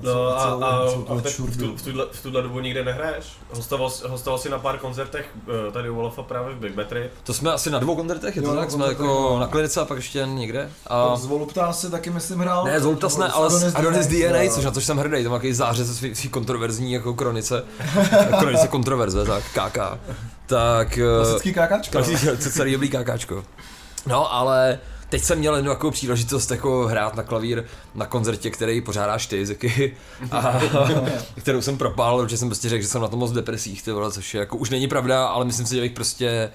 No. 0.00 0.14
No 0.14 0.38
a, 0.38 0.44
a, 0.44 0.88
a 1.18 1.20
teď 1.20 1.38
v, 1.38 1.58
tu, 1.58 1.76
v, 1.76 1.82
tuhle, 1.82 2.06
v 2.12 2.22
tuhle 2.22 2.42
dobu 2.42 2.60
nikde 2.60 2.84
nehraješ? 2.84 3.24
Hostoval, 3.52 3.90
jsi- 3.90 4.08
hostoval 4.08 4.38
si 4.38 4.48
na 4.48 4.58
pár 4.58 4.78
koncertech 4.78 5.26
eh, 5.68 5.72
tady 5.72 5.90
u 5.90 5.98
Olafa 5.98 6.22
právě 6.22 6.54
v 6.54 6.58
Big 6.58 6.72
Battery. 6.74 7.10
To 7.24 7.34
jsme 7.34 7.52
asi 7.52 7.70
na 7.70 7.78
dvou 7.78 7.96
koncertech, 7.96 8.36
je 8.36 8.42
to 8.42 8.48
Jo, 8.48 8.54
tak? 8.56 8.70
Jsme 8.70 8.86
jako 8.86 9.04
no. 9.04 9.38
na 9.40 9.46
klinice 9.46 9.80
a 9.80 9.84
pak 9.84 9.96
ještě 9.96 10.26
někde. 10.26 10.70
A... 10.86 11.16
Z 11.16 11.26
Voluptas 11.26 11.80
si 11.80 11.90
taky 11.90 12.10
myslím 12.10 12.38
hrál. 12.38 12.64
Ne, 12.64 12.80
Zoltas 12.80 13.16
ne, 13.16 13.28
S 13.28 13.32
ale 13.34 13.50
s 13.50 13.74
Adonis 13.74 14.06
DNA, 14.06 14.50
což 14.50 14.64
na 14.64 14.70
to 14.70 14.80
jsem 14.80 14.96
hrdý, 14.98 15.24
to 15.24 15.30
má 15.30 15.36
takový 15.36 15.52
zářez 15.54 15.86
ze 15.86 15.94
svý, 15.94 16.14
svý 16.14 16.28
kontroverzní 16.28 16.92
jako 16.92 17.14
kronice, 17.14 17.64
kronice 18.38 18.68
kontroverze, 18.68 19.24
tak, 19.24 19.42
KK. 19.44 19.78
Tak, 20.46 20.98
eh, 20.98 21.02
Klasický 21.24 21.54
kákačka. 21.54 21.92
klasický, 21.92 22.26
celý 22.50 22.72
dobrý 22.72 22.90
KKčko. 22.90 23.44
No, 24.06 24.34
ale 24.34 24.78
teď 25.08 25.22
jsem 25.22 25.38
měl 25.38 25.56
jednu 25.56 25.70
jako 25.70 25.90
příležitost 25.90 26.50
jako 26.50 26.86
hrát 26.86 27.14
na 27.14 27.22
klavír 27.22 27.64
na 27.94 28.06
koncertě, 28.06 28.50
který 28.50 28.80
pořádáš 28.80 29.26
ty, 29.26 29.46
Zeky, 29.46 29.96
a 30.30 30.60
kterou 31.40 31.62
jsem 31.62 31.78
propál, 31.78 32.22
protože 32.22 32.36
jsem 32.36 32.48
prostě 32.48 32.68
řekl, 32.68 32.82
že 32.82 32.88
jsem 32.88 33.02
na 33.02 33.08
tom 33.08 33.18
moc 33.18 33.30
v 33.30 33.34
depresích, 33.34 33.82
ty 33.82 33.92
vole, 33.92 34.12
což 34.12 34.34
je 34.34 34.40
jako 34.40 34.56
už 34.56 34.70
není 34.70 34.88
pravda, 34.88 35.26
ale 35.26 35.44
myslím 35.44 35.66
si, 35.66 35.74
že 35.74 35.80
bych 35.80 35.92
prostě 35.92 36.50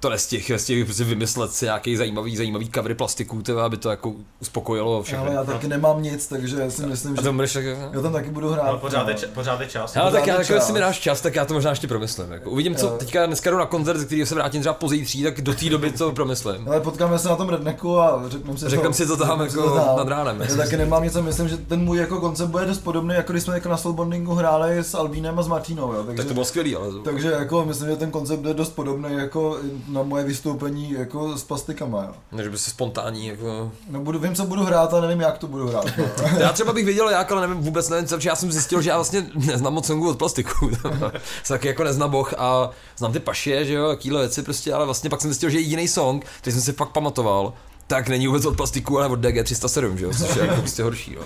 to 0.00 0.10
nestihl, 0.10 0.44
nestihl 0.50 0.84
prostě 0.84 1.04
vymyslet 1.04 1.52
si 1.52 1.64
nějaký 1.64 1.96
zajímavý, 1.96 2.36
zajímavý 2.36 2.70
covery 2.74 2.94
plastiků, 2.94 3.42
tyhle, 3.42 3.62
aby 3.62 3.76
to 3.76 3.90
jako 3.90 4.12
uspokojilo 4.42 5.02
všechny. 5.02 5.24
Ale 5.26 5.34
já 5.34 5.44
taky 5.44 5.68
nemám 5.68 6.02
nic, 6.02 6.26
takže 6.26 6.70
si 6.70 6.86
myslím, 6.86 7.12
A 7.12 7.16
že 7.16 7.22
to 7.22 7.32
budeš 7.32 7.52
tak, 7.52 7.64
já 7.92 8.00
tam 8.02 8.12
taky 8.12 8.30
budu 8.30 8.48
hrát. 8.48 8.62
Ale 8.62 8.78
pořád 8.78 9.08
je, 9.08 9.14
no. 9.14 9.20
č- 9.20 9.26
pořád 9.26 9.60
je 9.60 9.66
čas. 9.66 9.94
Hele, 9.94 10.12
tak 10.12 10.26
já 10.26 10.32
jako, 10.40 10.52
jestli 10.52 10.66
čas. 10.66 10.70
mi 10.74 10.80
dáš 10.80 10.98
čas, 10.98 11.20
tak 11.20 11.34
já 11.34 11.44
to 11.44 11.54
možná 11.54 11.70
ještě 11.70 11.88
promyslím. 11.88 12.32
Jako. 12.32 12.50
Uvidím, 12.50 12.74
co 12.74 12.86
Jo. 12.86 12.96
teďka 12.98 13.26
dneska 13.26 13.50
jdu 13.50 13.56
na 13.58 13.66
koncert, 13.66 13.98
ze 13.98 14.04
kterého 14.04 14.26
se 14.26 14.34
vrátím 14.34 14.60
třeba 14.60 14.74
pozítří, 14.74 15.22
tak 15.22 15.40
do 15.40 15.54
té 15.54 15.70
doby 15.70 15.92
to 15.92 16.12
promyslím. 16.12 16.68
Ale 16.68 16.80
potkáme 16.80 17.18
se 17.18 17.28
na 17.28 17.36
tom 17.36 17.48
redneku 17.48 17.98
a 18.00 18.22
řekneme 18.28 18.58
si 18.58 18.68
Řekneme 18.68 18.94
si 18.94 19.06
to 19.06 19.16
tam 19.16 19.40
jako 19.40 19.62
to 19.62 19.74
tam. 19.74 19.96
nad 19.96 20.08
ránem. 20.08 20.40
Já 20.48 20.56
taky 20.56 20.76
nemám 20.76 21.02
nic 21.02 21.16
a 21.16 21.20
myslím, 21.20 21.48
že 21.48 21.56
ten 21.56 21.80
můj 21.84 21.98
jako 21.98 22.20
koncept 22.20 22.48
bude 22.50 22.66
dost 22.66 22.78
podobný, 22.78 23.14
jako 23.14 23.32
když 23.32 23.42
jsme 23.44 23.54
jako 23.54 23.68
na 23.68 23.76
Soulbondingu 23.76 24.34
hráli 24.34 24.78
s 24.78 24.94
Albínem 24.94 25.38
a 25.38 25.42
s 25.42 25.48
Martinou, 25.48 25.92
jo. 25.92 26.02
Takže, 26.02 26.16
Tak 26.16 26.26
to 26.26 26.32
bylo 26.34 26.44
skvělý, 26.44 26.76
ale 26.76 26.86
takže 27.04 27.30
jako 27.30 27.64
myslím, 27.64 27.88
že 27.90 27.96
ten 27.96 28.10
koncept 28.10 28.44
je 28.44 28.54
dost 28.54 28.70
podobný 28.70 29.08
jako 29.16 29.58
na 29.88 30.02
moje 30.02 30.24
vystoupení 30.24 30.90
jako 30.92 31.38
s 31.38 31.44
plastikama, 31.44 32.02
jo. 32.02 32.14
Než 32.32 32.48
by 32.48 32.58
se 32.58 32.70
spontánní, 32.70 33.26
jako... 33.26 33.72
No 33.90 34.00
budu, 34.00 34.18
vím, 34.18 34.34
co 34.34 34.44
budu 34.44 34.64
hrát 34.64 34.94
a 34.94 35.00
nevím, 35.00 35.20
jak 35.20 35.38
to 35.38 35.46
budu 35.46 35.68
hrát. 35.68 35.84
no. 35.98 36.04
Já 36.38 36.52
třeba 36.52 36.72
bych 36.72 36.84
věděl 36.84 37.08
jak, 37.08 37.32
ale 37.32 37.40
nevím, 37.40 37.62
vůbec 37.62 37.88
nevím, 37.88 38.06
co, 38.06 38.16
protože 38.16 38.28
já 38.28 38.36
jsem 38.36 38.52
zjistil, 38.52 38.82
že 38.82 38.90
já 38.90 38.96
vlastně 38.96 39.26
neznám 39.34 39.74
moc 39.74 39.86
songů 39.86 40.10
od 40.10 40.18
plastiku. 40.18 40.70
taky 41.48 41.68
jako 41.68 41.84
neznám 41.84 42.10
boh 42.10 42.34
a 42.38 42.70
znám 42.96 43.12
ty 43.12 43.20
paše, 43.20 43.64
že 43.64 43.74
jo, 43.74 43.88
jakýhle 43.90 44.20
věci 44.20 44.42
prostě, 44.42 44.72
ale 44.74 44.84
vlastně 44.84 45.10
pak 45.10 45.20
jsem 45.20 45.30
zjistil, 45.30 45.50
že 45.50 45.58
jediný 45.58 45.88
song, 45.88 46.26
který 46.40 46.54
jsem 46.54 46.62
si 46.62 46.72
fakt 46.72 46.90
pamatoval, 46.90 47.52
tak 47.86 48.08
není 48.08 48.26
vůbec 48.26 48.44
od 48.44 48.56
plastiku, 48.56 48.98
ale 48.98 49.08
od 49.08 49.20
DG307, 49.20 49.94
že 49.94 50.04
jo, 50.04 50.10
což 50.18 50.36
je 50.36 50.42
jako 50.42 50.60
prostě 50.60 50.82
horší, 50.82 51.12
jo. 51.14 51.22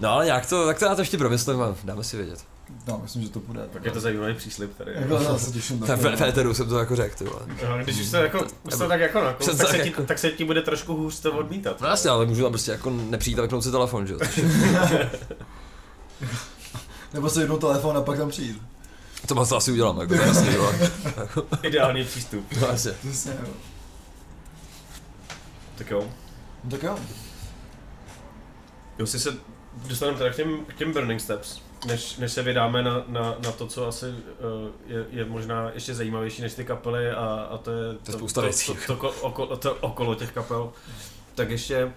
No 0.00 0.08
ale 0.10 0.24
nějak 0.24 0.46
to, 0.46 0.66
tak 0.66 0.78
to 0.78 0.84
já 0.84 0.94
to 0.94 1.00
ještě 1.00 1.18
promyslím 1.18 1.62
a 1.62 1.74
dáme 1.84 2.04
si 2.04 2.16
vědět. 2.16 2.38
No, 2.86 3.00
myslím, 3.02 3.22
že 3.22 3.28
to 3.28 3.40
bude. 3.40 3.60
Tak 3.72 3.84
je 3.84 3.90
to 3.90 4.00
zajímavý 4.00 4.34
příslip 4.34 4.76
tady. 4.76 4.92
Jako 4.94 5.14
já 5.14 5.38
se 5.38 5.52
těším. 5.52 5.78
V, 5.80 5.96
v 6.16 6.22
éteru 6.22 6.54
jsem 6.54 6.68
to 6.68 6.78
jako 6.78 6.96
řekl, 6.96 7.16
ty 7.18 7.24
vole. 7.24 7.40
No, 7.68 7.78
Když 7.84 8.00
už 8.00 8.10
to 8.10 8.16
jako, 8.16 8.38
už 8.62 8.74
to 8.78 8.88
tak 8.88 9.00
jako 9.00 9.20
na 9.24 9.32
Přes 9.32 9.56
tak, 9.56 9.66
se 9.66 9.72
tak 9.72 9.82
ti, 9.82 9.88
jako- 9.88 10.02
tak 10.02 10.18
se 10.18 10.30
ti 10.30 10.44
bude 10.44 10.62
trošku 10.62 10.94
hůř 10.96 11.20
to 11.20 11.32
odmítat. 11.32 11.80
No 11.80 11.88
jasně, 11.88 12.10
ale 12.10 12.26
můžu 12.26 12.42
tam 12.42 12.52
prostě 12.52 12.70
jako 12.70 12.90
nepřijít 12.90 13.38
a 13.38 13.42
vypnout 13.42 13.64
si 13.64 13.70
telefon, 13.70 14.06
že 14.06 14.12
jo. 14.14 14.18
Nebo 17.14 17.30
si 17.30 17.40
jednou 17.40 17.58
telefon 17.58 17.96
a 17.96 18.00
pak 18.02 18.18
tam 18.18 18.28
přijít. 18.30 18.62
To 19.28 19.34
moc 19.34 19.52
asi 19.52 19.72
udělám, 19.72 20.00
jako 20.00 20.14
to 20.14 20.20
je 20.20 20.26
jasný, 20.28 20.54
jo. 20.54 20.72
Ideální 21.62 22.04
přístup. 22.04 22.46
No 22.60 22.66
jasně. 22.66 22.92
Jo. 23.26 23.48
Tak 25.78 25.90
jo. 25.90 26.04
No 26.64 26.70
Tak 26.70 26.82
jo. 26.82 26.98
Jo, 28.98 29.06
si 29.06 29.20
se 29.20 29.30
dostaneme 29.88 30.18
teda 30.18 30.30
k 30.30 30.36
těm, 30.36 30.64
k 30.66 30.74
těm 30.74 30.92
Burning 30.92 31.20
Steps, 31.20 31.60
než, 31.86 32.16
než 32.16 32.32
se 32.32 32.42
vydáme 32.42 32.82
na, 32.82 33.04
na, 33.08 33.34
na 33.44 33.52
to, 33.52 33.66
co 33.66 33.86
asi 33.86 34.06
uh, 34.06 34.14
je, 34.86 35.06
je, 35.10 35.24
možná 35.24 35.70
ještě 35.74 35.94
zajímavější 35.94 36.42
než 36.42 36.54
ty 36.54 36.64
kapely 36.64 37.10
a, 37.10 37.48
a 37.50 37.58
to 37.58 37.70
je 37.70 37.94
To 38.32 38.40
věcí. 38.42 38.66
to, 38.66 38.74
to, 38.86 38.96
to, 38.96 38.96
to, 38.96 39.10
okolo, 39.20 39.56
to 39.56 39.74
okolo 39.74 40.14
těch 40.14 40.32
kapel. 40.32 40.72
Tak 41.34 41.50
ještě, 41.50 41.92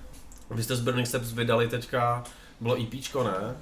vy 0.51 0.63
jste 0.63 0.75
z 0.75 0.81
Burning 0.81 1.07
Steps 1.07 1.31
vydali 1.31 1.67
teďka, 1.67 2.23
bylo 2.59 2.81
EPčko, 2.81 3.23
ne? 3.23 3.55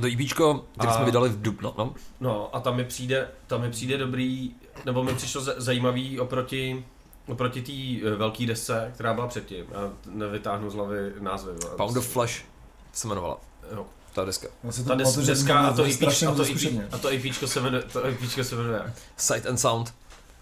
To 0.00 0.06
EPčko, 0.06 0.64
který 0.72 0.88
A- 0.88 0.96
jsme 0.96 1.04
vydali 1.04 1.28
v 1.28 1.42
Dubnu, 1.42 1.74
no. 1.78 1.94
No 2.20 2.56
a 2.56 2.60
tam 2.60 2.76
mi 2.76 2.84
přijde, 2.84 3.28
tam 3.46 3.60
mi 3.60 3.70
přijde 3.70 3.98
dobrý, 3.98 4.54
nebo 4.84 5.04
mi 5.04 5.14
přišlo 5.14 5.40
za- 5.40 5.54
zajímavý 5.56 6.20
oproti 6.20 6.84
oproti 7.28 7.62
té 8.02 8.10
velké 8.16 8.46
desce, 8.46 8.90
která 8.94 9.14
byla 9.14 9.26
předtím. 9.28 9.64
Já 9.72 9.90
nevytáhnu 10.06 10.70
z 10.70 10.74
hlavy 10.74 11.12
názvy. 11.20 11.52
Pound 11.76 11.96
of 11.96 12.08
Flesh 12.08 12.44
se 12.92 13.06
jmenovala, 13.08 13.38
Jo. 13.74 13.86
Ta 14.18 14.24
deska. 14.24 14.48
Ta 14.86 14.94
des, 14.94 15.16
deska 15.16 15.58
a 15.58 15.72
to, 15.72 15.84
EP, 15.84 15.92
strašně 15.92 16.26
a, 16.26 16.34
to 16.34 16.42
EP, 16.42 16.48
zkušeně. 16.48 16.88
a 16.92 16.98
to 16.98 17.08
EPčko 17.08 17.46
se 17.46 17.60
jmenuje, 17.60 17.82
to 17.82 18.06
EPčko 18.06 18.44
se 18.44 18.56
jmenuje? 18.56 18.94
Sight 19.16 19.46
and 19.46 19.56
Sound. 19.56 19.94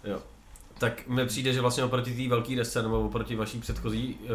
Jo. 0.04 0.18
Tak 0.78 1.08
mi 1.08 1.26
přijde, 1.26 1.52
že 1.52 1.60
vlastně 1.60 1.84
oproti 1.84 2.14
té 2.14 2.28
velké 2.28 2.56
desce 2.56 2.82
nebo 2.82 3.00
oproti 3.00 3.36
vaší 3.36 3.60
předchozí 3.60 4.14
uh, 4.14 4.28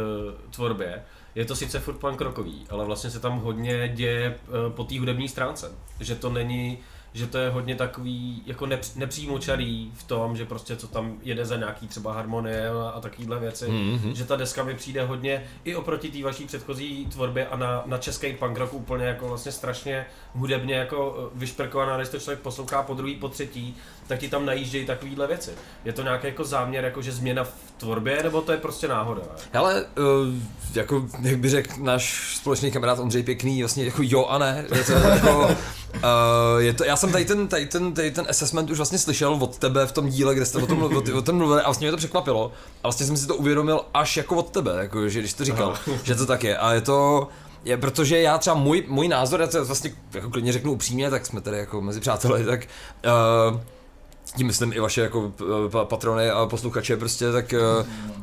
tvorbě, 0.51 1.03
je 1.35 1.45
to 1.45 1.55
sice 1.55 1.79
furt 1.79 1.97
punk 1.97 2.21
rockový, 2.21 2.65
ale 2.69 2.85
vlastně 2.85 3.09
se 3.09 3.19
tam 3.19 3.39
hodně 3.39 3.87
děje 3.87 4.39
uh, 4.47 4.73
po 4.73 4.83
té 4.83 4.99
hudební 4.99 5.29
stránce. 5.29 5.71
Že 5.99 6.15
to 6.15 6.29
není, 6.29 6.77
že 7.13 7.27
to 7.27 7.37
je 7.37 7.49
hodně 7.49 7.75
takový 7.75 8.43
jako 8.45 8.65
nepř, 8.65 8.95
nepřímočarý 8.95 9.91
v 9.93 10.03
tom, 10.03 10.37
že 10.37 10.45
prostě 10.45 10.75
co 10.75 10.87
tam 10.87 11.17
jede 11.21 11.45
za 11.45 11.57
nějaký 11.57 11.87
třeba 11.87 12.13
harmonie 12.13 12.69
a, 12.69 12.89
a 12.89 13.01
takovýhle 13.01 13.39
věci. 13.39 13.65
Mm-hmm. 13.65 14.11
Že 14.11 14.25
ta 14.25 14.35
deska 14.35 14.63
mi 14.63 14.73
přijde 14.73 15.05
hodně 15.05 15.43
i 15.63 15.75
oproti 15.75 16.09
té 16.09 16.23
vaší 16.23 16.45
předchozí 16.45 17.05
tvorbě 17.05 17.47
a 17.47 17.55
na, 17.55 17.83
na 17.85 17.97
český 17.97 18.33
punk 18.33 18.57
rock 18.57 18.73
úplně 18.73 19.05
jako 19.05 19.27
vlastně 19.27 19.51
strašně 19.51 20.05
hudebně 20.33 20.75
jako 20.75 21.17
eh, 21.17 21.39
vyšperkovaná, 21.39 21.97
když 21.97 22.09
to 22.09 22.19
člověk 22.19 22.39
poslouchá 22.39 22.83
po 22.83 22.93
druhý, 22.93 23.15
po 23.15 23.29
třetí, 23.29 23.77
tak 24.07 24.19
ti 24.19 24.29
tam 24.29 24.45
najíždějí 24.45 24.85
takovýhle 24.85 25.27
věci. 25.27 25.51
Je 25.85 25.93
to 25.93 26.01
nějaký 26.03 26.27
jako 26.27 26.43
záměr, 26.43 26.85
jako 26.85 27.01
že 27.01 27.11
změna 27.11 27.43
v 27.43 27.51
tvorbě, 27.77 28.23
nebo 28.23 28.41
to 28.41 28.51
je 28.51 28.57
prostě 28.57 28.87
náhoda? 28.87 29.21
Hele, 29.51 29.85
uh, 29.97 30.33
jako, 30.73 31.05
jak 31.21 31.37
by 31.37 31.49
řekl 31.49 31.73
náš 31.77 32.35
společný 32.37 32.71
kamarád 32.71 32.99
Ondřej 32.99 33.23
Pěkný, 33.23 33.61
vlastně 33.61 33.85
jako 33.85 34.01
jo 34.05 34.25
a 34.25 34.37
ne. 34.37 34.65
Je 34.75 34.83
to 34.83 34.91
jako, 34.91 35.45
uh, 35.45 35.51
je 36.57 36.73
to, 36.73 36.83
já 36.83 36.95
jsem 36.95 37.11
tady 37.11 37.25
ten, 37.25 37.47
tady, 37.47 37.65
ten, 37.65 37.93
tady 37.93 38.11
ten 38.11 38.25
assessment 38.29 38.69
už 38.69 38.77
vlastně 38.77 38.97
slyšel 38.97 39.33
od 39.33 39.57
tebe 39.57 39.87
v 39.87 39.91
tom 39.91 40.09
díle, 40.09 40.35
kde 40.35 40.45
jste 40.45 40.57
o 40.57 40.67
tom, 40.67 40.79
mluv- 40.79 41.15
o, 41.15 41.17
o 41.17 41.21
tom 41.21 41.35
mluvili 41.35 41.61
a 41.61 41.65
vlastně 41.65 41.85
mě 41.85 41.91
to 41.91 41.97
překvapilo. 41.97 42.51
A 42.83 42.87
vlastně 42.87 43.05
jsem 43.05 43.17
si 43.17 43.27
to 43.27 43.35
uvědomil 43.35 43.81
až 43.93 44.17
jako 44.17 44.35
od 44.35 44.49
tebe, 44.49 44.71
jako, 44.77 45.09
že 45.09 45.19
když 45.19 45.33
to 45.33 45.45
říkal, 45.45 45.73
že 46.03 46.15
to 46.15 46.25
tak 46.25 46.43
je. 46.43 46.57
A 46.57 46.73
je 46.73 46.81
to, 46.81 47.27
je, 47.65 47.77
protože 47.77 48.21
já 48.21 48.37
třeba 48.37 48.55
můj, 48.55 48.83
můj 48.87 49.07
názor, 49.07 49.41
já 49.41 49.47
to 49.47 49.65
vlastně 49.65 49.91
jako 50.13 50.29
klidně 50.29 50.53
řeknu 50.53 50.71
upřímně, 50.71 51.09
tak 51.09 51.25
jsme 51.25 51.41
tady 51.41 51.57
jako 51.57 51.81
mezi 51.81 51.99
přáteli, 51.99 52.45
tak 52.45 52.67
uh, 53.51 53.59
tím 54.37 54.47
myslím 54.47 54.73
i 54.73 54.79
vaše 54.79 55.01
jako 55.01 55.33
eh, 55.41 55.69
pa- 55.69 55.85
patrony 55.85 56.29
a 56.29 56.45
posluchače 56.45 56.97
prostě, 56.97 57.31
tak, 57.31 57.53
eh, 57.53 57.59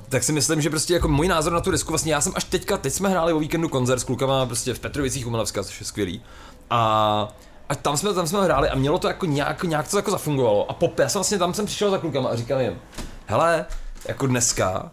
tak 0.08 0.22
si 0.22 0.32
myslím, 0.32 0.60
že 0.60 0.70
prostě 0.70 0.94
jako 0.94 1.08
můj 1.08 1.28
názor 1.28 1.52
na 1.52 1.60
tu 1.60 1.70
disku, 1.70 1.92
vlastně 1.92 2.12
já 2.14 2.20
jsem 2.20 2.32
až 2.36 2.44
teďka, 2.44 2.76
teď 2.76 2.92
jsme 2.92 3.08
hráli 3.08 3.32
o 3.32 3.38
víkendu 3.38 3.68
koncert 3.68 3.98
s 4.00 4.04
klukama 4.04 4.46
prostě 4.46 4.74
v 4.74 4.78
Petrovicích 4.78 5.26
u 5.26 5.30
Milavska, 5.30 5.64
což 5.64 5.80
je 5.80 5.86
skvělý. 5.86 6.22
A 6.70 7.28
a 7.68 7.74
tam 7.74 7.96
jsme, 7.96 8.14
tam 8.14 8.26
jsme 8.26 8.44
hráli 8.44 8.68
a 8.68 8.74
mělo 8.74 8.98
to 8.98 9.08
jako 9.08 9.26
nějak, 9.26 9.64
nějak 9.64 9.88
to 9.88 9.96
jako 9.96 10.10
zafungovalo. 10.10 10.70
A 10.70 10.74
pop, 10.74 10.98
já 10.98 11.08
jsem 11.08 11.18
vlastně 11.18 11.38
tam 11.38 11.54
jsem 11.54 11.66
přišel 11.66 11.90
za 11.90 11.98
klukama 11.98 12.28
a 12.28 12.36
říkal 12.36 12.60
jim, 12.60 12.78
hele, 13.26 13.66
jako 14.08 14.26
dneska, 14.26 14.90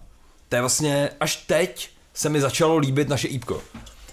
to 0.49 0.55
je 0.55 0.61
vlastně 0.61 1.09
až 1.19 1.35
teď 1.35 1.89
se 2.13 2.29
mi 2.29 2.41
začalo 2.41 2.77
líbit 2.77 3.09
naše 3.09 3.27
ípko. 3.27 3.61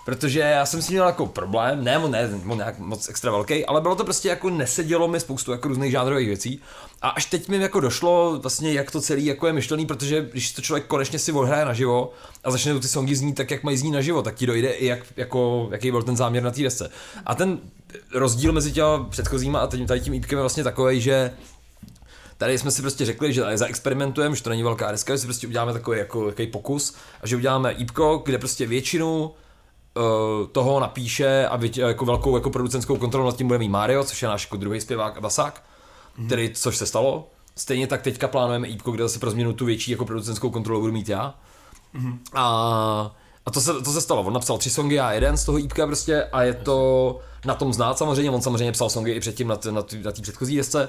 Protože 0.05 0.41
já 0.41 0.67
jsem 0.67 0.83
si 0.83 0.93
měl 0.93 1.07
jako 1.07 1.27
problém, 1.27 1.85
ne, 1.85 1.99
ne, 2.09 2.29
ne 2.45 2.55
nějak 2.55 2.79
moc 2.79 3.09
extra 3.09 3.31
velký, 3.31 3.67
ale 3.67 3.81
bylo 3.81 3.95
to 3.95 4.05
prostě 4.05 4.29
jako 4.29 4.51
nesedělo 4.51 5.09
mi 5.09 5.21
spoustu 5.21 5.53
jako 5.53 5.69
různých 5.69 5.91
žánrových 5.91 6.27
věcí. 6.27 6.61
A 7.03 7.09
až 7.09 7.27
teď 7.27 7.49
mi 7.49 7.57
jako 7.57 7.81
došlo 7.81 8.39
vlastně, 8.43 8.73
jak 8.73 8.91
to 8.91 9.01
celý 9.01 9.25
jako 9.27 9.47
je 9.47 9.53
myšlený, 9.53 9.87
protože 9.87 10.29
když 10.33 10.53
to 10.53 10.63
člověk 10.63 10.87
konečně 10.87 11.19
si 11.19 11.33
odhraje 11.33 11.65
naživo 11.65 12.13
a 12.45 12.51
začne 12.51 12.81
ty 12.81 12.89
songy 12.89 13.17
znít 13.17 13.35
tak, 13.35 13.51
jak 13.51 13.63
mají 13.63 13.77
znít 13.77 13.91
naživo, 13.91 14.23
tak 14.23 14.35
ti 14.35 14.47
dojde 14.47 14.71
i 14.71 14.87
jak, 14.87 15.01
jako, 15.17 15.69
jaký 15.73 15.91
byl 15.91 16.03
ten 16.03 16.17
záměr 16.17 16.43
na 16.43 16.51
té 16.51 16.63
desce. 16.63 16.91
A 17.27 17.35
ten 17.35 17.59
rozdíl 18.15 18.53
mezi 18.53 18.73
těma 18.73 19.05
předchozíma 19.05 19.59
a 19.59 19.67
tady 19.67 20.01
tím 20.01 20.15
ípkem 20.15 20.39
je 20.39 20.43
vlastně 20.43 20.65
takový, 20.65 21.01
že 21.01 21.33
Tady 22.43 22.59
jsme 22.59 22.71
si 22.71 22.83
prostě 22.83 23.05
řekli, 23.05 23.33
že 23.33 23.43
zaexperimentujeme, 23.55 24.37
že 24.37 24.43
to 24.43 24.51
není 24.51 24.63
velká 24.63 24.93
deska, 24.93 25.15
že 25.15 25.19
si 25.19 25.27
prostě 25.27 25.47
uděláme 25.47 25.73
takový 25.73 25.99
jako 25.99 26.33
pokus 26.53 26.95
a 27.21 27.27
že 27.27 27.37
uděláme 27.37 27.73
ípko, 27.73 28.23
kde 28.25 28.39
prostě 28.39 28.67
většinu 28.67 29.35
toho 30.53 30.81
napíše 30.81 31.47
a 31.47 31.57
větě, 31.57 31.81
jako 31.81 32.05
velkou 32.05 32.37
jako 32.37 32.51
producentskou 32.51 32.97
kontrolu 32.97 33.27
nad 33.27 33.37
tím 33.37 33.47
bude 33.47 33.59
mít 33.59 33.69
Mario, 33.69 34.05
což 34.05 34.23
je 34.23 34.29
náš 34.29 34.45
jako 34.45 34.57
druhý 34.57 34.81
zpěvák 34.81 35.17
a 35.17 35.21
basák, 35.21 35.63
mm. 36.19 36.27
který, 36.27 36.51
což 36.55 36.77
se 36.77 36.87
stalo. 36.87 37.29
Stejně 37.57 37.87
tak 37.87 38.03
teďka 38.03 38.29
plánujeme 38.29 38.69
ípko, 38.69 38.91
kde 38.91 39.03
zase 39.03 39.19
pro 39.19 39.31
změnu 39.31 39.53
tu 39.53 39.65
větší 39.65 39.91
jako 39.91 40.05
producentskou 40.05 40.51
kontrolu 40.51 40.81
budu 40.81 40.93
mít 40.93 41.09
já. 41.09 41.35
Mm. 41.93 42.19
A, 42.35 43.17
a 43.47 43.51
to, 43.51 43.61
se, 43.61 43.73
to 43.73 43.93
se 43.93 44.01
stalo, 44.01 44.23
on 44.23 44.33
napsal 44.33 44.59
tři 44.59 44.71
songy 44.71 45.01
a 45.01 45.13
jeden 45.13 45.37
z 45.37 45.45
toho 45.45 45.59
ípka 45.59 45.87
prostě 45.87 46.25
a 46.25 46.43
je 46.43 46.55
to 46.55 47.19
na 47.45 47.55
tom 47.55 47.73
znát 47.73 47.99
samozřejmě, 47.99 48.31
on 48.31 48.43
samozřejmě 48.43 48.73
psal 48.73 48.91
songy 48.91 49.13
i 49.13 49.21
předtím 49.21 49.49
na, 49.49 49.57
t- 49.57 49.73
na, 49.73 49.83
t- 49.83 49.97
na 49.97 50.13
té 50.13 50.23
předchozí 50.23 50.57
desce, 50.57 50.89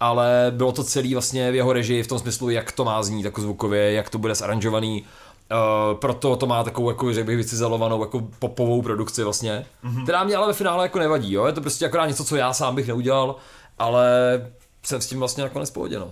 ale 0.00 0.52
bylo 0.56 0.72
to 0.72 0.84
celý 0.84 1.14
vlastně 1.14 1.52
v 1.52 1.54
jeho 1.54 1.72
režii 1.72 2.02
v 2.02 2.06
tom 2.06 2.18
smyslu, 2.18 2.50
jak 2.50 2.72
to 2.72 2.84
má 2.84 3.02
znít 3.02 3.24
jako 3.24 3.40
zvukově, 3.40 3.92
jak 3.92 4.10
to 4.10 4.18
bude 4.18 4.34
zaranžovaný, 4.34 5.04
Uh, 5.52 5.98
proto 5.98 6.36
to 6.36 6.46
má 6.46 6.64
takovou, 6.64 6.90
jako, 6.90 7.14
řekl 7.14 7.26
bych, 7.26 7.36
vycizelovanou 7.36 8.00
jako 8.00 8.20
popovou 8.38 8.82
produkci 8.82 9.24
vlastně, 9.24 9.66
mm-hmm. 9.84 10.02
která 10.02 10.24
mě 10.24 10.36
ale 10.36 10.46
ve 10.46 10.52
finále 10.52 10.84
jako 10.84 10.98
nevadí, 10.98 11.32
jo? 11.32 11.46
je 11.46 11.52
to 11.52 11.60
prostě 11.60 11.86
akorát 11.86 12.06
něco, 12.06 12.24
co 12.24 12.36
já 12.36 12.52
sám 12.52 12.74
bych 12.74 12.86
neudělal, 12.86 13.36
ale 13.78 14.06
jsem 14.82 15.00
s 15.00 15.06
tím 15.06 15.18
vlastně 15.18 15.44
nakonec 15.44 15.70
v 15.70 15.72
pohodě, 15.72 15.98
no. 15.98 16.10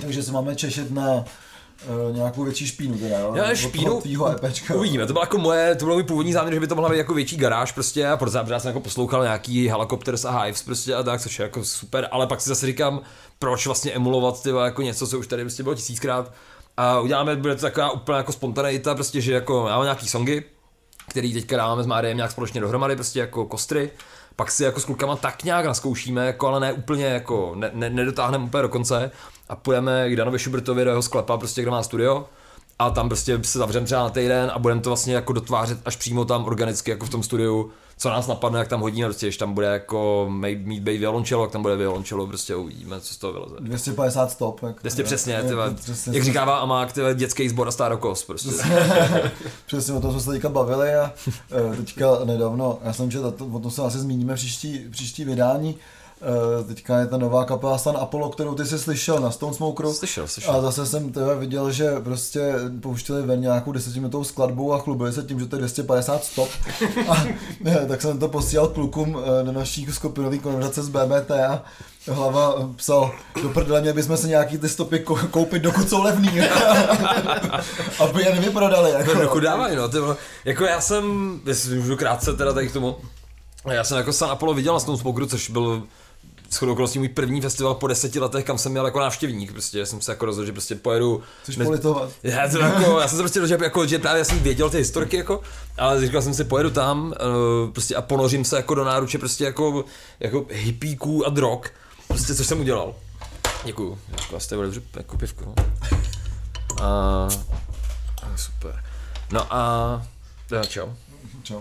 Takže 0.00 0.22
se 0.22 0.32
máme 0.32 0.56
češet 0.56 0.90
na 0.90 1.14
uh, 1.14 2.16
nějakou 2.16 2.44
větší 2.44 2.66
špínu 2.66 2.98
teda, 2.98 3.18
jo? 3.18 3.34
Já 3.34 3.54
špínu, 3.54 4.02
EPčka. 4.30 4.74
uvidíme, 4.74 5.06
to 5.06 5.12
bylo 5.12 5.22
jako 5.22 5.38
moje, 5.38 5.74
to 5.74 5.84
byl 5.84 5.94
můj 5.94 6.02
původní 6.02 6.32
záměr, 6.32 6.54
že 6.54 6.60
by 6.60 6.66
to 6.66 6.74
mohla 6.74 6.90
být 6.90 6.98
jako 6.98 7.14
větší 7.14 7.36
garáž 7.36 7.72
prostě 7.72 8.08
a 8.08 8.16
protože 8.16 8.38
já 8.50 8.60
jsem 8.60 8.68
jako 8.68 8.80
poslouchal 8.80 9.22
nějaký 9.22 9.68
Helicopters 9.68 10.24
a 10.24 10.42
Hives 10.42 10.62
prostě 10.62 10.94
a 10.94 11.02
tak, 11.02 11.20
což 11.20 11.38
je 11.38 11.42
jako 11.42 11.64
super, 11.64 12.08
ale 12.10 12.26
pak 12.26 12.40
si 12.40 12.48
zase 12.48 12.66
říkám, 12.66 13.00
proč 13.38 13.66
vlastně 13.66 13.92
emulovat 13.92 14.42
tyva, 14.42 14.64
jako 14.64 14.82
něco, 14.82 15.06
co 15.06 15.18
už 15.18 15.26
tady 15.26 15.42
prostě 15.42 15.62
bylo 15.62 15.74
tisíckrát 15.74 16.32
a 16.80 17.00
uděláme, 17.00 17.36
bude 17.36 17.54
to 17.54 17.60
taková 17.60 17.90
úplně 17.90 18.16
jako 18.16 18.32
spontaneita, 18.32 18.94
prostě, 18.94 19.20
že 19.20 19.32
jako 19.32 19.62
máme 19.62 19.84
nějaký 19.84 20.08
songy, 20.08 20.42
který 21.08 21.32
teďka 21.32 21.56
dáváme 21.56 21.82
s 21.82 21.86
Máriem 21.86 22.16
nějak 22.16 22.30
společně 22.30 22.60
dohromady, 22.60 22.94
prostě 22.94 23.20
jako 23.20 23.46
kostry, 23.46 23.90
pak 24.36 24.50
si 24.50 24.64
jako 24.64 24.80
s 24.80 24.84
klukama 24.84 25.16
tak 25.16 25.44
nějak 25.44 25.64
naskoušíme, 25.66 26.26
jako 26.26 26.46
ale 26.48 26.60
ne 26.60 26.72
úplně 26.72 27.04
jako, 27.04 27.52
ne, 27.54 27.70
ne, 27.74 27.90
nedotáhneme 27.90 28.44
úplně 28.44 28.62
do 28.62 28.68
konce. 28.68 29.10
A 29.48 29.56
půjdeme 29.56 30.10
k 30.10 30.16
Danovi 30.16 30.38
Schubertovi 30.38 30.84
do 30.84 30.90
jeho 30.90 31.02
sklepa, 31.02 31.38
prostě 31.38 31.62
kde 31.62 31.70
má 31.70 31.82
studio 31.82 32.26
a 32.80 32.90
tam 32.90 33.08
prostě 33.08 33.38
se 33.42 33.58
zavřeme 33.58 33.86
třeba 33.86 34.02
na 34.02 34.10
týden 34.10 34.50
a 34.54 34.58
budeme 34.58 34.80
to 34.80 34.90
vlastně 34.90 35.14
jako 35.14 35.32
dotvářet 35.32 35.78
až 35.84 35.96
přímo 35.96 36.24
tam 36.24 36.44
organicky 36.44 36.90
jako 36.90 37.06
v 37.06 37.10
tom 37.10 37.22
studiu 37.22 37.70
co 38.00 38.10
nás 38.10 38.26
napadne, 38.26 38.58
jak 38.58 38.68
tam 38.68 38.80
hodíme, 38.80 39.08
prostě, 39.08 39.26
když 39.26 39.36
tam 39.36 39.54
bude 39.54 39.66
jako 39.66 40.26
mít 40.30 40.58
být 40.58 40.98
violončelo, 40.98 41.44
jak 41.44 41.52
tam 41.52 41.62
bude 41.62 41.76
violončelo, 41.76 42.26
prostě 42.26 42.56
uvidíme, 42.56 43.00
co 43.00 43.14
z 43.14 43.16
toho 43.16 43.32
vyleze. 43.32 43.56
250 43.60 44.30
stop. 44.30 44.62
Jak, 44.62 44.80
200 44.80 45.02
přesně, 45.04 45.42
tyva, 45.42 45.70
přesně, 45.70 46.16
jak 46.16 46.24
říkává 46.24 46.58
Amák, 46.58 46.92
tyva, 46.92 47.12
dětský 47.12 47.48
sbor 47.48 47.68
a 47.68 47.70
stárokos, 47.70 48.24
prostě. 48.24 48.50
přesně, 49.66 49.94
o 49.94 50.00
tom 50.00 50.10
jsme 50.10 50.20
se 50.20 50.30
teďka 50.30 50.48
bavili 50.48 50.94
a 50.94 51.12
e, 51.72 51.76
teďka 51.76 52.06
nedávno, 52.24 52.78
já 52.84 52.92
jsem 52.92 53.10
četl, 53.10 53.34
o 53.52 53.58
tom 53.58 53.70
se 53.70 53.82
asi 53.82 53.98
zmíníme 53.98 54.34
příští, 54.34 54.86
příští 54.90 55.24
vydání, 55.24 55.76
Uh, 56.20 56.66
teďka 56.66 56.98
je 56.98 57.06
ta 57.06 57.16
nová 57.16 57.44
kapela 57.44 57.78
San 57.78 57.96
Apollo, 57.96 58.28
kterou 58.28 58.54
ty 58.54 58.66
jsi 58.66 58.78
slyšel 58.78 59.20
na 59.20 59.30
Stone 59.30 59.54
Smokeru. 59.54 59.94
Slyšel, 59.94 60.28
slyšel. 60.28 60.54
A 60.54 60.60
zase 60.60 60.86
jsem 60.86 61.12
teda 61.12 61.34
viděl, 61.34 61.70
že 61.70 62.00
prostě 62.00 62.54
pouštěli 62.80 63.22
ven 63.22 63.40
nějakou 63.40 63.72
desetiminutovou 63.72 64.24
skladbu 64.24 64.74
a 64.74 64.78
chlubili 64.78 65.12
se 65.12 65.22
tím, 65.22 65.40
že 65.40 65.46
to 65.46 65.56
je 65.56 65.58
250 65.58 66.24
stop. 66.24 66.48
a 67.08 67.24
ne, 67.60 67.86
tak 67.88 68.02
jsem 68.02 68.18
to 68.18 68.28
posílal 68.28 68.68
klukům 68.68 69.14
uh, 69.14 69.22
na 69.42 69.52
naší 69.52 69.86
skupinové 69.90 70.38
konverzace 70.38 70.82
z 70.82 70.88
BBT 70.88 71.30
a 71.30 71.62
hlava 72.08 72.70
psal, 72.76 73.12
do 73.42 73.48
prdele, 73.48 73.80
měli 73.80 73.94
bychom 73.94 74.16
se 74.16 74.28
nějaký 74.28 74.58
ty 74.58 74.68
stopy 74.68 75.04
koupit, 75.30 75.62
dokud 75.62 75.88
jsou 75.88 76.02
levný. 76.02 76.30
Aby 77.98 78.22
je 78.22 78.34
nevyprodali. 78.34 78.90
Jako. 78.90 79.14
No, 79.14 79.20
dokud 79.20 79.40
dávají, 79.40 79.76
no. 79.76 79.88
Tyvo, 79.88 80.16
jako 80.44 80.64
já 80.64 80.80
jsem, 80.80 81.04
jestli 81.46 81.76
můžu 81.76 81.96
krátce 81.96 82.32
teda 82.32 82.52
tady 82.52 82.68
k 82.68 82.72
tomu, 82.72 82.96
já 83.70 83.84
jsem 83.84 83.96
jako 83.96 84.12
San 84.12 84.30
Apollo 84.30 84.54
viděl 84.54 84.72
na 84.72 84.80
Stone 84.80 84.98
Smokeru, 84.98 85.26
což 85.26 85.50
byl 85.50 85.82
shodou 86.52 86.72
okolností 86.72 86.98
můj 86.98 87.08
první 87.08 87.40
festival 87.40 87.74
po 87.74 87.86
deseti 87.86 88.18
letech, 88.20 88.44
kam 88.44 88.58
jsem 88.58 88.72
měl 88.72 88.84
jako 88.84 89.00
návštěvník, 89.00 89.52
prostě 89.52 89.86
jsem 89.86 90.00
se 90.00 90.12
jako 90.12 90.26
rozhodl, 90.26 90.46
že 90.46 90.52
prostě 90.52 90.74
pojedu. 90.74 91.22
Což 91.44 91.56
ne... 91.56 91.64
politovat. 91.64 92.10
Já, 92.22 92.48
to 92.48 92.58
jako, 92.58 93.00
já 93.00 93.08
jsem 93.08 93.16
se 93.16 93.22
prostě 93.22 93.40
rozhodl, 93.40 93.58
že, 93.58 93.64
jako, 93.64 93.86
že 93.86 93.98
právě 93.98 94.24
jsem 94.24 94.38
věděl 94.38 94.70
ty 94.70 94.76
historky, 94.76 95.16
jako, 95.16 95.40
ale 95.78 96.00
říkal 96.00 96.22
jsem 96.22 96.34
si, 96.34 96.44
pojedu 96.44 96.70
tam 96.70 97.06
uh, 97.06 97.72
prostě 97.72 97.96
a 97.96 98.02
ponořím 98.02 98.44
se 98.44 98.56
jako 98.56 98.74
do 98.74 98.84
náruče 98.84 99.18
prostě 99.18 99.44
jako, 99.44 99.84
jako 100.20 100.46
hippíků 100.50 101.26
a 101.26 101.30
drog, 101.30 101.60
prostě 102.08 102.34
což 102.34 102.46
jsem 102.46 102.60
udělal. 102.60 102.94
Děkuju, 103.64 103.98
jako 104.08 104.40
jste 104.40 104.56
dobře 104.56 104.82
jako 104.96 105.16
pivku. 105.16 105.44
No. 105.44 105.54
A, 106.82 107.28
super. 108.36 108.84
No 109.32 109.54
a, 109.54 110.02
čau. 110.68 110.88
Čau. 111.42 111.60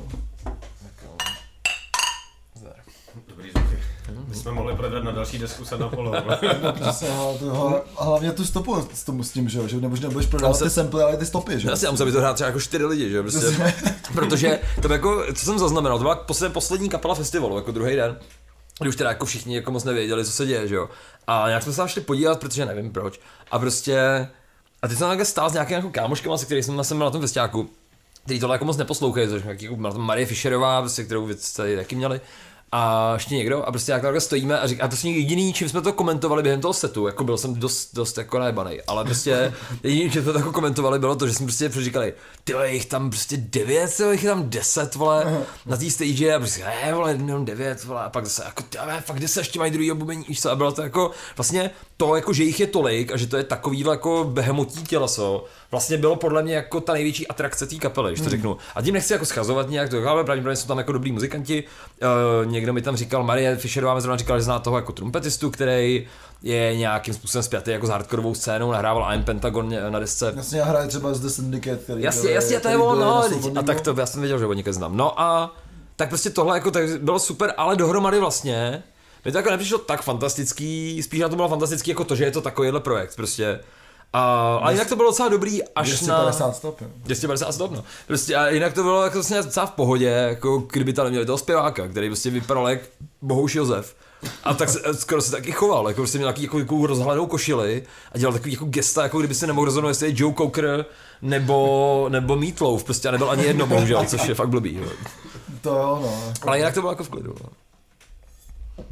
My 4.28 4.36
jsme 4.36 4.52
mohli 4.52 4.76
prodat 4.76 5.04
na 5.04 5.12
další 5.12 5.38
desku 5.38 5.66
se 5.70 5.78
na 5.78 5.90
polo. 5.90 6.14
a 7.98 8.04
hlavně 8.04 8.32
tu 8.32 8.46
stopu 8.46 8.88
s, 8.94 9.04
tom, 9.04 9.24
s 9.24 9.32
tím, 9.32 9.50
že, 9.50 9.68
že 9.68 9.82
nebo, 9.82 9.96
nebudeš 9.96 10.26
prodávat 10.26 10.58
se... 10.58 10.64
ty 10.64 10.70
sample, 10.70 11.04
ale 11.04 11.18
ty 11.18 11.26
stopy, 11.26 11.60
že? 11.60 11.70
Jasně, 11.70 11.88
a 11.88 11.92
musel 11.92 12.12
to 12.12 12.20
hrát 12.20 12.34
třeba 12.34 12.48
jako 12.48 12.60
čtyři 12.60 12.86
lidi, 12.86 13.10
že 13.10 13.22
prostě. 13.22 13.74
Protože 14.14 14.60
to 14.82 14.94
jako, 14.94 15.24
co 15.34 15.46
jsem 15.46 15.60
zaznamenal, 15.60 15.98
to 15.98 16.04
byla 16.04 16.16
poslední, 16.16 16.54
poslední 16.54 16.90
kapela 16.90 17.16
festivalu, 17.16 17.56
jako 17.56 17.72
druhý 17.72 17.96
den. 17.96 18.18
Kdy 18.80 18.90
už 18.90 18.96
teda 18.96 19.10
jako 19.10 19.26
všichni 19.26 19.56
jako 19.56 19.72
moc 19.72 19.84
nevěděli, 19.84 20.26
co 20.26 20.32
se 20.32 20.46
děje, 20.46 20.68
že 20.68 20.76
jo. 20.76 20.90
A 21.28 21.44
nějak 21.48 21.64
jsme 21.64 21.74
se 21.74 21.82
šli 21.86 22.02
podívat, 22.02 22.40
protože 22.40 22.66
nevím 22.66 22.92
proč. 22.92 23.20
A 23.52 23.60
prostě 23.60 24.28
a 24.82 24.88
ty 24.88 24.96
jsem 24.96 25.08
takhle 25.08 25.26
stál 25.26 25.50
s 25.50 25.54
nějakým 25.54 25.76
jako 25.76 25.90
kámoškem, 25.90 26.38
se 26.38 26.46
kterým 26.46 26.64
jsem, 26.64 26.84
jsem 26.84 27.00
na 27.00 27.10
tom 27.10 27.22
festiáku, 27.22 27.70
který 28.24 28.40
tohle 28.40 28.56
jako 28.56 28.66
moc 28.66 28.78
neposlouchají, 28.78 29.28
což 29.28 29.44
jako 29.46 29.76
Marie 29.76 30.26
Fischerová, 30.26 30.82
prostě, 30.82 31.04
kterou 31.04 31.26
vy 31.26 31.36
tady 31.56 31.76
taky 31.76 31.96
měli 31.96 32.22
a 32.72 33.14
ještě 33.14 33.36
někdo 33.36 33.64
a 33.64 33.72
prostě 33.72 33.92
jak 33.92 34.02
takhle 34.02 34.22
stojíme 34.22 34.60
a 34.60 34.68
říká, 34.68 34.86
a 34.86 34.88
to 34.88 34.96
je 35.04 35.12
jediný, 35.12 35.54
čím 35.54 35.70
jsme 35.70 35.82
to 35.82 35.94
komentovali 35.94 36.44
během 36.44 36.62
toho 36.62 36.74
setu, 36.74 37.08
jako 37.08 37.24
byl 37.24 37.38
jsem 37.38 37.56
dost, 37.56 37.90
dost 37.94 38.18
jako 38.18 38.40
najebaný, 38.40 38.82
ale 38.88 39.06
prostě 39.06 39.54
jediný, 39.84 40.12
čím 40.12 40.24
jsme 40.24 40.34
to 40.34 40.40
jako 40.40 40.52
komentovali, 40.52 41.00
bylo 41.00 41.16
to, 41.16 41.28
že 41.28 41.34
jsme 41.34 41.46
prostě 41.46 41.70
říkali, 41.70 42.14
ty 42.44 42.54
jich 42.66 42.86
tam 42.86 43.10
prostě 43.10 43.38
devět, 43.38 43.98
tyhle, 43.98 44.12
jich 44.14 44.24
tam 44.24 44.50
deset, 44.50 44.96
vole, 44.96 45.46
na 45.66 45.78
té 45.78 45.90
stage 45.90 46.36
a 46.36 46.40
prostě, 46.40 46.64
hej, 46.64 46.94
vole, 46.94 47.12
jenom 47.12 47.46
devět, 47.46 47.84
vole, 47.84 48.02
a 48.02 48.10
pak 48.10 48.26
zase, 48.26 48.44
jako, 48.46 48.64
ty, 48.64 48.78
fakt, 49.00 49.28
se 49.28 49.40
ještě 49.40 49.60
mají 49.60 49.72
druhý 49.72 49.92
obumení, 49.92 50.26
víš 50.28 50.42
co, 50.42 50.52
a 50.52 50.56
bylo 50.56 50.72
to 50.72 50.82
jako, 50.82 51.12
vlastně 51.38 51.72
to, 51.98 52.16
jako, 52.16 52.34
že 52.34 52.44
jich 52.44 52.60
je 52.60 52.68
tolik 52.68 53.12
a 53.12 53.18
že 53.18 53.28
to 53.28 53.38
je 53.38 53.44
takový 53.44 53.80
jako 53.80 54.24
behemotí 54.24 54.84
těleso, 54.84 55.46
vlastně 55.72 55.98
bylo 55.98 56.16
podle 56.16 56.44
mě 56.44 56.56
jako 56.56 56.82
ta 56.82 56.94
největší 56.94 57.28
atrakce 57.28 57.68
té 57.68 57.76
kapely, 57.76 58.12
když 58.12 58.20
to 58.20 58.24
hmm. 58.24 58.32
řeknu. 58.32 58.58
A 58.76 58.82
tím 58.82 58.94
nechci 58.94 59.14
jako 59.14 59.26
schazovat 59.26 59.70
nějak, 59.70 59.90
to, 59.90 60.10
ale 60.10 60.24
pravděpodobně 60.24 60.56
jsou 60.56 60.68
tam 60.68 60.78
jako 60.78 60.92
dobrý 60.92 61.12
muzikanti. 61.12 61.64
Uh, 62.44 62.52
někdo 62.60 62.74
mi 62.74 62.82
tam 62.82 62.96
říkal, 62.96 63.24
Marie 63.24 63.56
Fischerová 63.56 63.96
mi 63.96 64.02
zrovna 64.02 64.18
říkal, 64.18 64.38
že 64.38 64.44
zná 64.44 64.60
toho 64.60 64.78
jako 64.78 64.92
trumpetistu, 64.92 65.52
který 65.52 66.08
je 66.42 66.78
nějakým 66.78 67.14
způsobem 67.14 67.44
spjatý 67.44 67.72
jako 67.72 67.88
s 67.88 67.90
hardkorovou 67.90 68.36
scénou, 68.36 68.72
nahrával 68.72 69.14
I'm 69.14 69.24
Pentagon 69.24 69.76
na 69.90 70.00
desce. 70.00 70.34
Jasně, 70.36 70.60
já 70.60 70.66
hraje 70.66 70.88
třeba 70.88 71.14
z 71.14 71.20
The 71.20 71.28
Syndicate, 71.28 71.78
který 71.78 72.04
Jasně, 72.04 72.32
jasně, 72.32 72.60
to 72.60 72.68
je 72.68 72.78
ono, 72.78 73.02
no, 73.02 73.24
a 73.60 73.64
tak 73.64 73.82
to 73.82 73.96
já 74.00 74.06
jsem 74.06 74.22
věděl, 74.22 74.40
že 74.40 74.46
ho 74.46 74.54
někde 74.54 74.74
znám. 74.74 74.98
No 74.98 75.22
a 75.22 75.56
tak 75.96 76.10
prostě 76.10 76.30
tohle 76.30 76.58
jako 76.58 76.72
tak 76.72 77.02
bylo 77.02 77.20
super, 77.20 77.54
ale 77.58 77.76
dohromady 77.76 78.20
vlastně 78.20 78.84
mi 79.26 79.32
to 79.32 79.38
jako 79.38 79.50
nepřišlo 79.50 79.78
tak 79.78 80.02
fantastický, 80.02 81.04
spíš 81.04 81.20
na 81.20 81.30
to 81.30 81.36
bylo 81.36 81.50
fantastický 81.50 81.92
jako 81.92 82.04
to, 82.04 82.16
že 82.16 82.24
je 82.24 82.32
to 82.32 82.42
takovýhle 82.42 82.80
projekt 82.80 83.16
prostě. 83.16 83.60
A, 84.14 84.56
a 84.64 84.72
jinak 84.72 84.90
to 84.90 84.96
bylo 84.96 85.10
docela 85.10 85.30
dobrý 85.30 85.64
až 85.64 85.88
250 85.88 86.48
na... 86.48 86.54
stop, 86.54 86.82
jo. 86.82 86.88
250 87.04 87.52
stop, 87.52 87.72
no. 87.72 87.84
Prostě 88.08 88.36
a 88.36 88.48
jinak 88.50 88.74
to 88.74 88.84
bylo 88.84 89.04
jako 89.04 89.14
vlastně 89.18 89.38
docela 89.38 89.66
v 89.66 89.72
pohodě, 89.72 90.06
jako 90.06 90.58
kdyby 90.58 90.94
tam 90.94 91.06
neměli 91.06 91.26
toho 91.26 91.38
zpěváka, 91.38 91.88
který 91.88 92.10
prostě 92.10 92.30
vypadal 92.30 92.70
jak 92.70 92.80
Bohuš 93.22 93.56
Josef. 93.56 93.96
A 94.44 94.54
tak 94.54 94.70
se, 94.70 94.80
skoro 94.94 95.22
se 95.22 95.32
taky 95.32 95.52
choval, 95.52 95.88
jako 95.88 96.02
prostě 96.02 96.18
měl 96.18 96.28
nějaký 96.28 96.44
jako, 96.44 96.60
jako 96.60 96.88
rozhlednou 96.88 97.26
košili 97.26 97.84
a 98.12 98.18
dělal 98.18 98.34
takový 98.34 98.52
jako 98.52 98.66
gesta, 98.66 99.04
jako 99.04 99.20
kdyby 99.20 99.36
se 99.36 99.48
nemohl 99.48 99.66
rozhodnout, 99.66 99.90
jestli 99.90 100.08
je 100.08 100.14
Joe 100.16 100.34
Cocker 100.34 100.86
nebo, 101.22 102.06
nebo 102.10 102.36
Meatloaf, 102.36 102.84
prostě 102.84 103.08
a 103.08 103.12
nebyl 103.12 103.30
ani 103.30 103.44
jedno, 103.44 103.68
bohužel, 103.68 104.06
což 104.06 104.28
je 104.28 104.36
fakt 104.36 104.50
blbý. 104.50 104.76
Jo. 104.76 104.90
To 105.62 105.70
jo, 105.70 106.00
no. 106.02 106.34
Ale 106.42 106.58
jinak 106.58 106.74
to 106.74 106.80
bylo 106.80 106.92
jako 106.92 107.04
v 107.04 107.10
klidu. 107.10 107.36
No. 107.44 107.50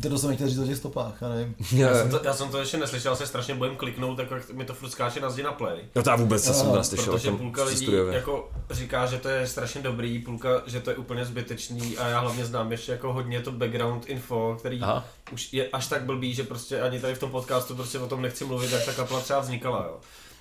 To 0.02 0.18
jsem 0.18 0.36
chtěl 0.36 0.48
říct 0.50 0.60
o 0.60 0.66
těch 0.66 0.78
stopách, 0.78 1.14
já 1.22 1.30
nevím. 1.30 1.56
Já, 1.72 1.94
jsem 1.94 2.10
to, 2.10 2.20
já 2.24 2.34
jsem 2.34 2.50
to 2.50 2.60
ještě 2.60 2.78
neslyšel, 2.78 3.16
se 3.16 3.28
strašně 3.28 3.56
bojím 3.56 3.76
kliknout, 3.76 4.18
tak 4.18 4.32
jak 4.32 4.50
mi 4.50 4.66
to 4.66 4.74
furt 4.74 4.90
skáče 4.90 5.20
na 5.20 5.30
zdi 5.30 5.44
na 5.44 5.52
play. 5.52 5.80
No 5.96 6.04
to 6.04 6.10
já 6.10 6.16
vůbec 6.16 6.44
se 6.44 6.54
jsem 6.54 6.70
to 6.70 6.76
neslyšel. 6.76 7.14
Protože 7.14 7.32
půlka 7.32 7.64
lidí 7.64 7.88
jako 8.12 8.50
říká, 8.72 9.06
že 9.06 9.18
to 9.18 9.30
je 9.30 9.48
strašně 9.48 9.82
dobrý, 9.82 10.20
půlka, 10.20 10.62
že 10.66 10.80
to 10.80 10.90
je 10.90 10.96
úplně 10.96 11.26
zbytečný 11.26 11.98
a 11.98 12.08
já 12.08 12.20
hlavně 12.20 12.46
znám 12.46 12.72
ještě 12.72 12.92
jako 12.92 13.14
hodně 13.14 13.42
to 13.42 13.52
background 13.52 14.06
info, 14.06 14.56
který 14.60 14.82
Aha. 14.82 15.06
už 15.32 15.54
je 15.54 15.68
až 15.68 15.88
tak 15.88 16.04
blbý, 16.04 16.34
že 16.34 16.44
prostě 16.44 16.82
ani 16.82 17.00
tady 17.00 17.16
v 17.16 17.20
tom 17.20 17.32
podcastu 17.32 17.76
prostě 17.76 18.00
o 18.00 18.08
tom 18.08 18.22
nechci 18.22 18.46
mluvit, 18.46 18.72
jak 18.72 18.86
ta 18.86 18.94
kapela 18.94 19.22
třeba 19.22 19.40
vznikala, 19.40 19.86
jo. 19.88 19.98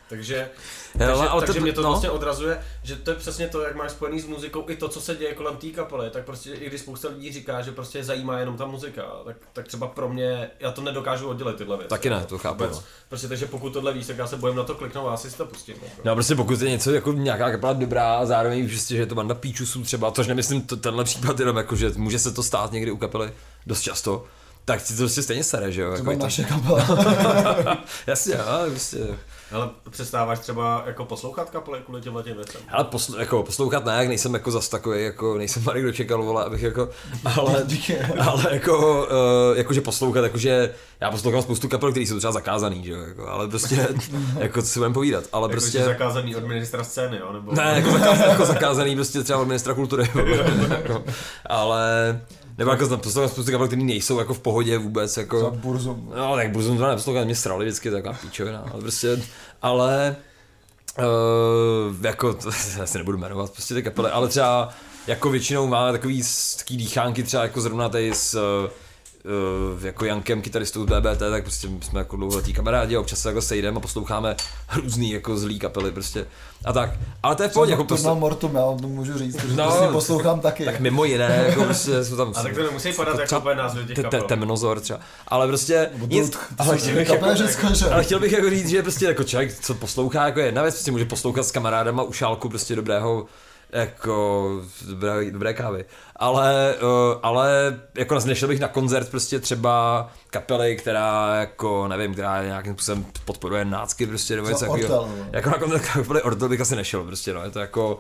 Takže, 0.08 0.50
Hele, 0.98 1.12
takže, 1.12 1.28
ale 1.28 1.40
takže 1.40 1.60
to, 1.60 1.64
mě 1.64 1.72
to 1.72 1.82
no. 1.82 1.88
vlastně 1.88 2.10
odrazuje, 2.10 2.64
že 2.82 2.96
to 2.96 3.10
je 3.10 3.16
přesně 3.16 3.48
to, 3.48 3.62
jak 3.62 3.76
máš 3.76 3.90
spojený 3.90 4.20
s 4.20 4.26
muzikou, 4.26 4.64
i 4.68 4.76
to, 4.76 4.88
co 4.88 5.00
se 5.00 5.16
děje 5.16 5.34
kolem 5.34 5.56
té 5.56 5.66
kapely, 5.66 6.10
tak 6.10 6.24
prostě 6.24 6.54
i 6.54 6.66
když 6.66 6.80
spousta 6.80 7.08
lidí 7.08 7.32
říká, 7.32 7.62
že 7.62 7.72
prostě 7.72 8.04
zajímá 8.04 8.38
jenom 8.38 8.56
ta 8.56 8.66
muzika, 8.66 9.02
tak, 9.24 9.36
tak 9.52 9.68
třeba 9.68 9.86
pro 9.86 10.08
mě, 10.08 10.50
já 10.60 10.72
to 10.72 10.80
nedokážu 10.80 11.28
oddělit 11.28 11.56
tyhle 11.56 11.76
věci. 11.76 11.88
Taky 11.88 12.10
ne, 12.10 12.24
to 12.28 12.38
chápu. 12.38 12.64
Vůbec, 12.64 12.82
prostě 13.08 13.28
takže 13.28 13.46
pokud 13.46 13.72
tohle 13.72 13.92
víš, 13.92 14.06
tak 14.06 14.18
já 14.18 14.26
se 14.26 14.36
bojím 14.36 14.56
na 14.56 14.64
to 14.64 14.74
kliknout 14.74 15.08
a 15.08 15.14
asi 15.14 15.30
si 15.30 15.36
to 15.36 15.46
pustím. 15.46 15.76
Jako. 15.82 16.02
No 16.04 16.14
prostě 16.14 16.34
pokud 16.34 16.60
je 16.60 16.70
něco 16.70 16.90
jako 16.90 17.12
nějaká 17.12 17.50
kapela 17.50 17.72
dobrá 17.72 18.16
a 18.16 18.26
zároveň 18.26 18.68
prostě, 18.68 18.96
že 18.96 19.02
je 19.02 19.06
to 19.06 19.14
banda 19.14 19.34
píčusů 19.34 19.82
třeba, 19.82 20.10
tož 20.10 20.26
nemyslím 20.26 20.62
to, 20.62 20.76
tenhle 20.76 21.04
případ 21.04 21.40
jenom 21.40 21.56
jako, 21.56 21.76
že 21.76 21.92
může 21.96 22.18
se 22.18 22.32
to 22.32 22.42
stát 22.42 22.72
někdy 22.72 22.90
u 22.90 22.96
kapely 22.96 23.32
dost 23.66 23.80
často, 23.80 24.24
tak 24.64 24.80
si 24.80 24.96
to 24.96 25.02
prostě 25.02 25.22
stejně 25.22 25.44
sere, 25.44 25.72
že 25.72 25.82
jo? 25.82 25.90
To 25.90 26.10
jako 26.10 26.22
naše 26.22 26.44
kapela. 26.44 26.86
Jasně, 28.06 28.38
ale 28.38 28.70
prostě. 28.70 28.98
Ale 29.52 29.68
přestáváš 29.90 30.38
třeba 30.38 30.82
jako 30.86 31.04
poslouchat 31.04 31.50
kapely 31.50 31.78
kvůli 31.84 32.00
těmhle 32.00 32.22
těm 32.22 32.36
věcem? 32.36 32.60
Ale 32.68 32.84
posl- 32.84 33.18
jako 33.18 33.42
poslouchat 33.42 33.84
ne, 33.84 33.92
jak 33.98 34.08
nejsem 34.08 34.34
jako 34.34 34.50
zas 34.50 34.68
takový, 34.68 35.04
jako 35.04 35.38
nejsem 35.38 35.64
Marek 35.64 35.84
dočekal, 35.84 36.22
vole, 36.22 36.44
abych 36.44 36.62
jako, 36.62 36.88
ale, 37.36 37.66
ale 38.20 38.44
jako, 38.50 39.06
uh, 39.50 39.58
jakože 39.58 39.80
poslouchat, 39.80 40.20
jakože 40.20 40.74
já 41.00 41.10
poslouchám 41.10 41.42
spoustu 41.42 41.68
kapel, 41.68 41.90
které 41.90 42.06
jsou 42.06 42.18
třeba 42.18 42.32
zakázaný, 42.32 42.84
že 42.84 42.92
jo, 42.92 43.00
jako, 43.00 43.28
ale 43.28 43.48
prostě, 43.48 43.88
jako 44.38 44.62
co 44.62 44.68
si 44.68 44.78
budeme 44.78 44.94
povídat, 44.94 45.24
ale 45.32 45.44
jako 45.44 45.50
prostě. 45.52 45.84
zakázaný 45.84 46.36
od 46.36 46.44
ministra 46.44 46.84
scény, 46.84 47.16
jo, 47.16 47.32
nebo? 47.32 47.54
Ne, 47.54 47.72
jako 47.76 47.90
zakázaný, 47.90 48.30
jako 48.30 48.44
zakázaný 48.44 48.94
prostě 48.94 49.22
třeba 49.22 49.38
od 49.38 49.44
ministra 49.48 49.74
kultury, 49.74 50.10
jako, 50.68 51.04
ale, 51.46 52.20
nebo 52.58 52.70
jako 52.70 52.86
znám 52.86 53.00
poslouchám 53.00 53.28
spoustu 53.28 53.52
kapel, 53.52 53.66
které 53.66 53.82
nejsou 53.82 54.18
jako 54.18 54.34
v 54.34 54.38
pohodě 54.38 54.78
vůbec, 54.78 55.16
jako. 55.16 55.40
Za 55.40 55.50
Burzum. 55.50 56.12
No, 56.16 56.34
tak 56.36 56.50
Burzum 56.50 56.78
to 56.78 56.86
neposlouchám, 56.86 57.24
mě 57.24 57.34
srali 57.34 57.64
vždycky, 57.64 57.90
taková 57.90 58.14
píčovina, 58.14 58.64
ale 58.72 58.80
prostě, 58.80 59.22
ale, 59.62 60.16
uh, 60.98 62.06
jako, 62.06 62.34
to 62.34 62.48
asi 62.82 62.98
nebudu 62.98 63.18
jmenovat 63.18 63.50
prostě 63.50 63.74
ty 63.74 63.82
kapely, 63.82 64.10
ale 64.10 64.28
třeba 64.28 64.68
jako 65.06 65.30
většinou 65.30 65.66
máme 65.66 65.92
takový, 65.92 66.22
takový 66.58 66.76
dýchánky 66.76 67.22
třeba 67.22 67.42
jako 67.42 67.60
zrovna 67.60 67.88
tady 67.88 68.14
s 68.14 68.34
uh, 68.34 68.70
jako 69.80 70.04
Jankem, 70.04 70.42
kytaristou 70.42 70.86
BBT, 70.86 71.18
tak 71.18 71.42
prostě 71.42 71.68
my 71.68 71.78
jsme 71.82 72.00
jako 72.00 72.16
dlouholetí 72.16 72.52
kamarádi 72.52 72.96
a 72.96 73.00
občas 73.00 73.18
se 73.18 73.28
jako 73.28 73.42
sejdeme 73.42 73.76
a 73.76 73.80
posloucháme 73.80 74.36
různý 74.76 75.10
jako 75.10 75.36
zlý 75.36 75.58
kapely 75.58 75.92
prostě 75.92 76.26
a 76.64 76.72
tak. 76.72 76.90
Ale 77.22 77.36
to 77.36 77.42
je 77.42 77.48
v 77.48 77.52
pohodě, 77.52 77.72
jako 77.72 77.96
na 78.04 78.14
Mortum, 78.14 78.54
já 78.54 78.62
to 78.80 78.88
můžu 78.88 79.18
říct, 79.18 79.36
protože 79.36 79.56
No, 79.56 79.64
prostě 79.64 79.86
poslouchám 79.92 80.40
taky. 80.40 80.64
tak 80.64 80.80
mimo 80.80 81.04
jiné, 81.04 81.44
jako 81.48 81.64
prostě 81.64 82.04
jsou 82.04 82.16
tam... 82.16 82.32
A 82.36 82.42
tak 82.42 82.54
to 82.54 82.62
nemusí 82.62 82.92
padat 82.92 83.14
jako 83.14 83.26
třeba 83.26 83.38
úplně 83.38 83.54
názvy 83.54 83.84
těch 83.84 84.04
kapel. 84.04 84.22
Temnozor 84.22 84.80
třeba. 84.80 84.98
Ale 85.28 85.46
prostě 85.46 85.90
nic, 86.06 86.38
ale 86.58 86.78
chtěl 86.78 86.94
bych, 86.94 87.08
jako, 87.08 87.26
ale 87.92 88.04
chtěl 88.04 88.20
bych 88.20 88.32
jako 88.32 88.50
říct, 88.50 88.68
že 88.68 88.82
prostě 88.82 89.06
jako 89.06 89.24
člověk, 89.24 89.60
co 89.60 89.74
poslouchá, 89.74 90.26
jako 90.26 90.40
jedna 90.40 90.62
věc, 90.62 90.74
prostě 90.74 90.92
může 90.92 91.04
poslouchat 91.04 91.42
s 91.46 91.52
kamarádama 91.52 92.02
u 92.02 92.12
šálku 92.12 92.48
prostě 92.48 92.76
dobrého 92.76 93.26
jako 93.72 94.48
dobré, 94.88 95.30
dobré 95.30 95.54
kávy. 95.54 95.84
Ale, 96.16 96.74
uh, 96.82 97.18
ale 97.22 97.78
jako 97.94 98.18
nešel 98.24 98.48
bych 98.48 98.60
na 98.60 98.68
koncert 98.68 99.10
prostě 99.10 99.40
třeba 99.40 100.08
kapely, 100.30 100.76
která 100.76 101.36
jako, 101.40 101.88
nevím, 101.88 102.12
která 102.12 102.44
nějakým 102.44 102.72
způsobem 102.72 103.06
podporuje 103.24 103.64
nácky 103.64 104.06
prostě 104.06 104.36
nebo 104.36 104.48
něco 104.48 104.60
takového. 104.60 105.08
Jako 105.32 105.50
na 105.50 105.58
koncert 105.58 105.86
kapely 105.92 106.22
Ortel 106.22 106.48
bych 106.48 106.60
asi 106.60 106.76
nešel 106.76 107.04
prostě, 107.04 107.32
no, 107.32 107.42
je 107.42 107.50
to 107.50 107.58
jako 107.58 107.98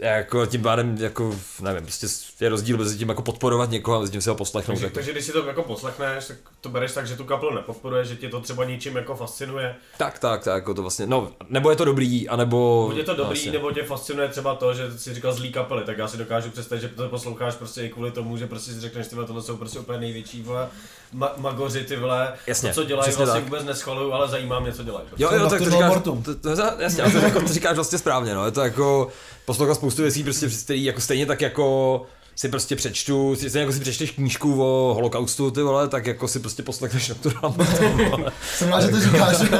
jako 0.00 0.46
tím 0.46 0.62
pádem, 0.62 0.96
jako, 1.00 1.34
nevím, 1.60 1.82
prostě 1.82 2.06
je 2.40 2.48
rozdíl 2.48 2.76
mezi 2.76 2.98
tím 2.98 3.08
jako 3.08 3.22
podporovat 3.22 3.70
někoho 3.70 3.96
a 3.96 4.00
mezi 4.00 4.12
tím 4.12 4.20
si 4.20 4.28
ho 4.28 4.34
poslechnout. 4.34 4.74
Takže, 4.74 4.86
jako. 4.86 4.94
takže 4.94 5.12
když 5.12 5.24
si 5.24 5.32
to 5.32 5.46
jako 5.46 5.62
poslechneš, 5.62 6.26
tak 6.26 6.36
to 6.60 6.68
bereš 6.68 6.92
tak, 6.92 7.06
že 7.06 7.16
tu 7.16 7.24
kapelu 7.24 7.54
nepodporuje, 7.54 8.04
že 8.04 8.16
tě 8.16 8.28
to 8.28 8.40
třeba 8.40 8.64
ničím 8.64 8.96
jako 8.96 9.14
fascinuje. 9.14 9.76
Tak, 9.98 10.18
tak, 10.18 10.44
tak, 10.44 10.54
jako 10.54 10.74
to 10.74 10.82
vlastně, 10.82 11.06
no, 11.06 11.30
nebo 11.48 11.70
je 11.70 11.76
to 11.76 11.84
dobrý, 11.84 12.28
anebo... 12.28 12.84
Buď 12.88 12.96
je 12.96 13.04
to 13.04 13.14
dobrý, 13.14 13.24
vlastně. 13.24 13.52
nebo 13.52 13.72
tě 13.72 13.82
fascinuje 13.82 14.28
třeba 14.28 14.54
to, 14.54 14.74
že 14.74 14.98
si 14.98 15.14
říkal 15.14 15.32
zlý 15.32 15.52
kapely, 15.52 15.84
tak 15.84 15.98
já 15.98 16.08
si 16.08 16.16
dokážu 16.16 16.50
představit, 16.50 16.80
že 16.80 16.88
to 16.88 17.08
posloucháš 17.08 17.54
prostě 17.54 17.82
i 17.82 17.88
kvůli 17.88 18.10
tomu, 18.10 18.36
že 18.36 18.46
prostě 18.46 18.72
si 18.72 18.80
řekneš, 18.80 19.06
ty 19.06 19.14
vole, 19.14 19.26
tohle 19.26 19.42
jsou 19.42 19.56
prostě 19.56 19.78
úplně 19.78 19.98
největší 19.98 20.42
vole, 20.42 20.68
ma- 21.14 21.32
magoři, 21.36 21.84
ty 21.84 21.96
vole, 21.96 22.32
Jasně, 22.46 22.68
to, 22.68 22.74
co 22.74 22.84
dělají, 22.84 23.12
vlastně 23.12 23.26
tak. 23.26 23.44
vůbec 23.44 23.64
neschvaluju, 23.64 24.12
ale 24.12 24.28
zajímá 24.28 24.60
mě, 24.60 24.72
co 24.72 24.82
dělají. 24.82 25.06
Prostě. 25.06 25.24
Jo, 25.24 25.30
jo, 25.32 25.50
tak 25.50 25.58
to 25.58 25.70
říkáš, 25.70 25.88
Mortum. 25.88 26.22
to, 26.22 26.34
to, 26.34 26.56
to, 26.56 26.62
jasně, 26.78 27.04
to, 27.12 27.18
jako, 27.18 27.40
to 27.40 27.48
říkáš 27.48 27.74
vlastně 27.74 27.98
správně, 27.98 28.34
no, 28.34 28.44
je 28.44 28.50
to 28.50 28.60
jako 28.60 29.08
poslouchat 29.44 29.74
spoustu 29.74 30.02
věcí, 30.02 30.24
prostě, 30.24 30.48
který 30.48 30.84
jako 30.84 31.00
stejně 31.00 31.26
tak 31.26 31.40
jako 31.40 32.06
si 32.36 32.48
prostě 32.48 32.76
přečtu, 32.76 33.36
stejně 33.36 33.60
jako 33.60 33.72
si 33.72 33.80
přečteš 33.80 34.10
knížku 34.10 34.62
o 34.62 34.94
holokaustu, 34.94 35.50
ty 35.50 35.62
vole, 35.62 35.88
tak 35.88 36.06
jako 36.06 36.28
si 36.28 36.40
prostě 36.40 36.62
poslechneš 36.62 37.08
Mortum, 37.42 37.98
vole. 38.10 38.32
Jsem 38.56 38.68
rád, 38.68 38.80
že 38.80 38.88
to 38.88 39.00
říkáš. 39.00 39.36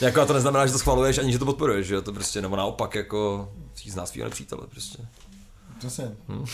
Jako 0.00 0.20
a 0.20 0.26
to 0.26 0.32
neznamená, 0.32 0.66
že 0.66 0.72
to 0.72 0.78
schvaluješ, 0.78 1.18
ani 1.18 1.32
že 1.32 1.38
to 1.38 1.44
podporuješ, 1.44 1.86
že 1.86 2.00
to 2.00 2.12
prostě, 2.12 2.42
nebo 2.42 2.56
naopak, 2.56 2.94
jako, 2.94 3.48
z 3.86 3.94
nás 3.94 4.10
svýho 4.10 4.24
nepřítele, 4.24 4.62
prostě. 4.70 4.98
Přesně. 5.78 6.10
Hm. 6.28 6.44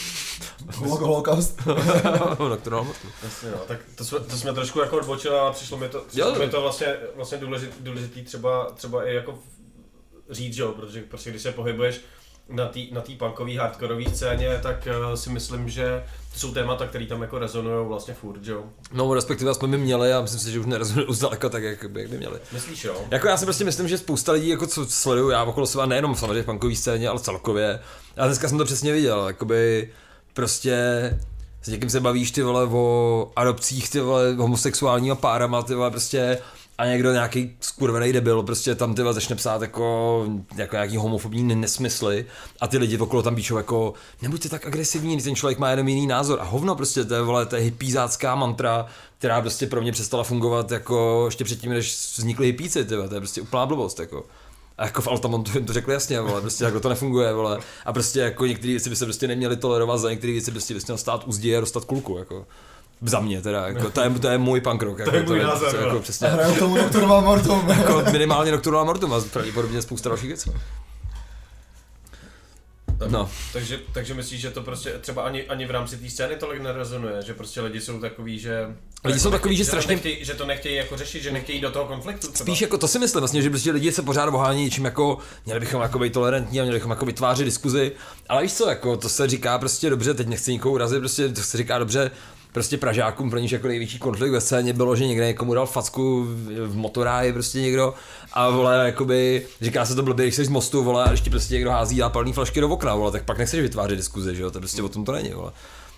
Holo- 0.72 0.98
Holokaust. 1.06 1.60
Nocturnal 2.38 2.84
Mortum. 2.84 3.10
Jasně, 3.22 3.50
no, 3.50 3.58
tak 3.68 3.78
to 3.94 4.04
jsme, 4.04 4.20
to 4.20 4.36
jsme 4.36 4.52
trošku 4.52 4.80
jako 4.80 4.96
odbočili, 4.96 5.38
ale 5.38 5.52
přišlo 5.52 5.78
mi 5.78 5.88
to, 5.88 6.00
přišlo 6.08 6.28
Jo. 6.28 6.38
mi 6.38 6.48
to 6.48 6.60
vlastně, 6.60 6.86
vlastně 7.16 7.38
důležitý, 7.38 7.72
důležitý 7.80 8.22
třeba, 8.22 8.70
třeba 8.70 9.08
i 9.08 9.14
jako 9.14 9.38
říct, 10.30 10.54
že 10.54 10.62
jo, 10.62 10.72
protože 10.72 11.02
prostě 11.02 11.30
když 11.30 11.42
se 11.42 11.52
pohybuješ 11.52 12.00
na 12.48 12.66
té 12.66 12.80
na 12.92 13.02
punkové 13.18 13.58
hardkorové 13.58 14.04
scéně, 14.14 14.58
tak 14.62 14.88
uh, 15.08 15.14
si 15.14 15.30
myslím, 15.30 15.68
že 15.68 16.04
to 16.32 16.38
jsou 16.38 16.52
témata, 16.52 16.86
které 16.86 17.06
tam 17.06 17.22
jako 17.22 17.38
rezonují 17.38 17.86
vlastně 17.86 18.14
furt, 18.14 18.40
jo. 18.42 18.64
No, 18.92 19.14
respektive 19.14 19.54
jsme 19.54 19.68
by 19.68 19.78
měli 19.78 20.12
a 20.12 20.20
myslím 20.20 20.40
si, 20.40 20.52
že 20.52 20.60
už 20.60 20.66
nerozuměli 20.66 21.14
zdaleka 21.14 21.48
tak, 21.48 21.62
jak 21.62 21.90
by, 21.90 22.00
jak 22.00 22.10
by 22.10 22.16
měli. 22.16 22.38
Myslíš, 22.52 22.84
jo? 22.84 22.96
Jako 23.10 23.28
já 23.28 23.36
si 23.36 23.44
prostě 23.44 23.64
myslím, 23.64 23.88
že 23.88 23.98
spousta 23.98 24.32
lidí, 24.32 24.48
jako 24.48 24.66
co 24.66 24.86
sleduju 24.86 25.30
já 25.30 25.44
okolo 25.44 25.66
sebe, 25.66 25.86
nejenom 25.86 26.16
samozřejmě 26.16 26.42
v 26.42 26.46
punkové 26.46 26.74
scéně, 26.74 27.08
ale 27.08 27.20
celkově. 27.20 27.80
A 28.16 28.26
dneska 28.26 28.48
jsem 28.48 28.58
to 28.58 28.64
přesně 28.64 28.92
viděl, 28.92 29.26
jakoby 29.26 29.90
prostě 30.34 30.76
s 31.62 31.68
někým 31.68 31.90
se 31.90 32.00
bavíš 32.00 32.30
ty 32.30 32.42
vole 32.42 32.64
o 32.64 33.32
adopcích 33.36 33.90
ty 33.90 34.00
vole 34.00 34.34
homosexuálního 34.34 35.16
párama 35.16 35.62
ty 35.62 35.74
vole 35.74 35.90
prostě 35.90 36.38
a 36.78 36.86
někdo 36.86 37.12
nějaký 37.12 37.56
skurvený 37.60 38.12
debil 38.12 38.42
prostě 38.42 38.74
tam 38.74 38.94
ty 38.94 39.02
vole 39.02 39.14
začne 39.14 39.36
psát 39.36 39.62
jako, 39.62 40.26
jako 40.56 40.76
nějaký 40.76 40.96
homofobní 40.96 41.54
nesmysly 41.54 42.26
a 42.60 42.66
ty 42.66 42.78
lidi 42.78 42.98
okolo 42.98 43.22
tam 43.22 43.34
píšou 43.34 43.56
jako 43.56 43.94
nebuďte 44.22 44.48
tak 44.48 44.66
agresivní, 44.66 45.22
ten 45.22 45.36
člověk 45.36 45.58
má 45.58 45.70
jenom 45.70 45.88
jiný 45.88 46.06
názor 46.06 46.40
a 46.40 46.44
hovno 46.44 46.74
prostě 46.74 47.04
to 47.04 47.14
je 47.14 47.22
vole, 47.22 47.46
to 47.46 47.56
je 47.56 47.62
hippízácká 47.62 48.34
mantra, 48.34 48.86
která 49.18 49.40
prostě 49.40 49.66
pro 49.66 49.80
mě 49.80 49.92
přestala 49.92 50.24
fungovat 50.24 50.70
jako 50.70 51.22
ještě 51.28 51.44
předtím, 51.44 51.70
než 51.70 51.96
vznikly 52.16 52.46
hippíci, 52.46 52.84
to 52.84 52.94
je 52.94 53.08
prostě 53.08 53.40
úplná 53.40 53.66
blbost 53.66 54.00
jako. 54.00 54.24
A 54.78 54.84
jako 54.84 55.02
v 55.02 55.08
Altamontu 55.08 55.50
jim 55.54 55.66
to 55.66 55.72
řekli 55.72 55.94
jasně, 55.94 56.20
vole, 56.20 56.40
prostě 56.40 56.64
jako 56.64 56.80
to 56.80 56.88
nefunguje, 56.88 57.32
vole. 57.32 57.58
A 57.84 57.92
prostě 57.92 58.20
jako 58.20 58.46
některé 58.46 58.70
věci 58.70 58.90
by 58.90 58.96
se 58.96 59.04
prostě 59.04 59.28
neměly 59.28 59.56
tolerovat, 59.56 60.00
za 60.00 60.10
některé 60.10 60.32
věci 60.32 60.50
prostě 60.50 60.74
bys 60.74 60.86
měl 60.86 60.98
stát 60.98 61.24
u 61.26 61.32
zdi 61.32 61.56
a 61.56 61.60
dostat 61.60 61.84
kulku, 61.84 62.18
jako. 62.18 62.46
Za 63.02 63.20
mě 63.20 63.42
teda, 63.42 63.66
jako, 63.66 63.90
to, 63.90 64.00
je, 64.00 64.10
to 64.10 64.28
je 64.28 64.38
můj 64.38 64.60
punk 64.60 64.82
rock, 64.82 64.98
jako, 64.98 65.16
je 65.16 65.22
můj 65.22 65.40
názor, 65.42 65.70
to, 65.70 65.76
jako, 65.76 66.00
přesně, 66.00 66.28
hraju 66.28 66.54
tomu 66.58 66.76
Nocturnal 66.76 67.22
Mortum. 67.22 67.68
jako 67.78 68.04
minimálně 68.12 68.52
Nocturnal 68.52 68.84
Mortum 68.84 69.12
a 69.14 69.20
pravděpodobně 69.32 69.82
spousta 69.82 70.08
dalších 70.08 70.28
věcí. 70.28 70.50
No, 73.08 73.30
Takže, 73.52 73.80
takže 73.92 74.14
myslíš, 74.14 74.40
že 74.40 74.50
to 74.50 74.62
prostě 74.62 74.90
třeba 75.00 75.22
ani, 75.22 75.42
ani 75.42 75.66
v 75.66 75.70
rámci 75.70 75.96
té 75.96 76.10
scény 76.10 76.36
tolik 76.36 76.62
nerezonuje, 76.62 77.22
že 77.26 77.34
prostě 77.34 77.60
lidi 77.60 77.80
jsou 77.80 78.00
takový, 78.00 78.38
že... 78.38 78.66
Lidi 79.04 79.20
jsou 79.20 79.30
takový, 79.30 79.56
že 79.56 79.64
to 79.64 79.68
strašně- 79.68 79.94
Nechtějí, 79.94 80.24
že 80.24 80.34
to 80.34 80.46
nechtějí 80.46 80.76
jako 80.76 80.96
řešit, 80.96 81.22
že 81.22 81.32
nechtějí 81.32 81.60
do 81.60 81.70
toho 81.70 81.84
konfliktu 81.84 82.32
třeba. 82.32 82.44
Spíš 82.46 82.60
jako 82.62 82.78
to 82.78 82.88
si 82.88 82.98
myslím 82.98 83.20
vlastně, 83.20 83.42
že 83.42 83.50
prostě 83.50 83.70
lidi 83.70 83.92
se 83.92 84.02
pořád 84.02 84.28
ohání 84.28 84.64
něčím 84.64 84.84
jako, 84.84 85.18
měli 85.44 85.60
bychom 85.60 85.82
jako 85.82 85.98
být 85.98 86.12
tolerantní 86.12 86.60
a 86.60 86.62
měli 86.62 86.76
bychom 86.76 86.90
jako 86.90 87.06
vytvářet 87.06 87.44
diskuzi, 87.44 87.92
ale 88.28 88.42
víš 88.42 88.54
co, 88.54 88.68
jako 88.68 88.96
to 88.96 89.08
se 89.08 89.28
říká 89.28 89.58
prostě 89.58 89.90
dobře, 89.90 90.14
teď 90.14 90.26
nechci 90.26 90.52
nikoho 90.52 90.72
urazit, 90.74 90.98
prostě 90.98 91.28
to 91.28 91.42
se 91.42 91.58
říká 91.58 91.78
dobře, 91.78 92.10
prostě 92.56 92.78
Pražákům 92.78 93.30
pro 93.30 93.38
něž 93.38 93.52
jako 93.52 93.68
největší 93.68 93.98
konflikt 93.98 94.32
ve 94.32 94.40
scéně 94.40 94.72
bylo, 94.72 94.96
že 94.96 95.06
někde 95.06 95.26
někomu 95.26 95.54
dal 95.54 95.66
facku 95.66 96.24
v, 96.24 96.66
v 96.66 96.76
motoráji 96.76 97.32
prostě 97.32 97.60
někdo 97.60 97.94
a 98.32 98.50
vole, 98.50 98.86
jakoby, 98.86 99.46
říká 99.60 99.84
se 99.84 99.94
to 99.94 100.02
blbě, 100.02 100.26
když 100.26 100.34
jsi 100.34 100.44
z 100.44 100.48
mostu, 100.48 100.84
vole, 100.84 101.04
a 101.04 101.08
když 101.08 101.20
ti 101.20 101.30
prostě 101.30 101.54
někdo 101.54 101.70
hází 101.70 101.96
zápalný 101.96 102.32
flašky 102.32 102.60
do 102.60 102.68
okna, 102.68 102.94
vole, 102.94 103.12
tak 103.12 103.24
pak 103.24 103.38
nechceš 103.38 103.60
vytvářet 103.60 103.96
diskuzi, 103.96 104.36
že 104.36 104.42
jo, 104.42 104.50
to 104.50 104.58
prostě 104.58 104.82
o 104.82 104.88
tom 104.88 105.04
to 105.04 105.12
není, 105.12 105.30
vole. 105.30 105.52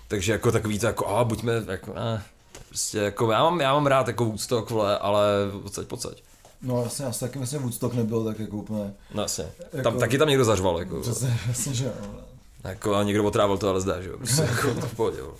Takže 0.07 0.31
jako 0.31 0.51
takový 0.51 0.79
to 0.79 0.85
jako, 0.85 1.07
a 1.07 1.23
buďme, 1.23 1.53
jako, 1.67 1.93
eh, 2.15 2.21
prostě 2.69 2.97
jako, 2.97 3.31
já 3.31 3.43
mám, 3.43 3.61
já 3.61 3.73
mám 3.73 3.87
rád 3.87 4.07
jako 4.07 4.25
Woodstock, 4.25 4.69
vole, 4.69 4.97
ale 4.97 5.25
odsaď, 5.63 5.87
pocať. 5.87 6.21
No 6.61 6.83
jasně, 6.83 7.05
já 7.05 7.11
si 7.11 7.19
taky 7.19 7.39
myslím, 7.39 7.61
Woodstock 7.61 7.95
nebyl 7.95 8.23
tak 8.25 8.39
jako 8.39 8.57
úplně, 8.57 8.93
No 9.13 9.21
jasně. 9.21 9.45
Jako- 9.73 9.83
Tam, 9.83 9.99
taky 9.99 10.17
tam 10.17 10.27
někdo 10.27 10.45
zařval, 10.45 10.79
jako, 10.79 11.01
přesně, 11.01 11.39
jasně, 11.47 11.73
že 11.73 11.85
jo. 11.85 11.91
jako 12.63 12.95
a 12.95 13.03
někdo 13.03 13.23
otrávil 13.23 13.57
to 13.57 13.73
LSD, 13.73 13.87
že 14.01 14.09
jo, 14.09 14.17
prostě, 14.17 14.41
jako, 14.49 14.73
to 14.73 14.87
v 14.87 14.95
pohodě, 14.95 15.17
jo. 15.19 15.33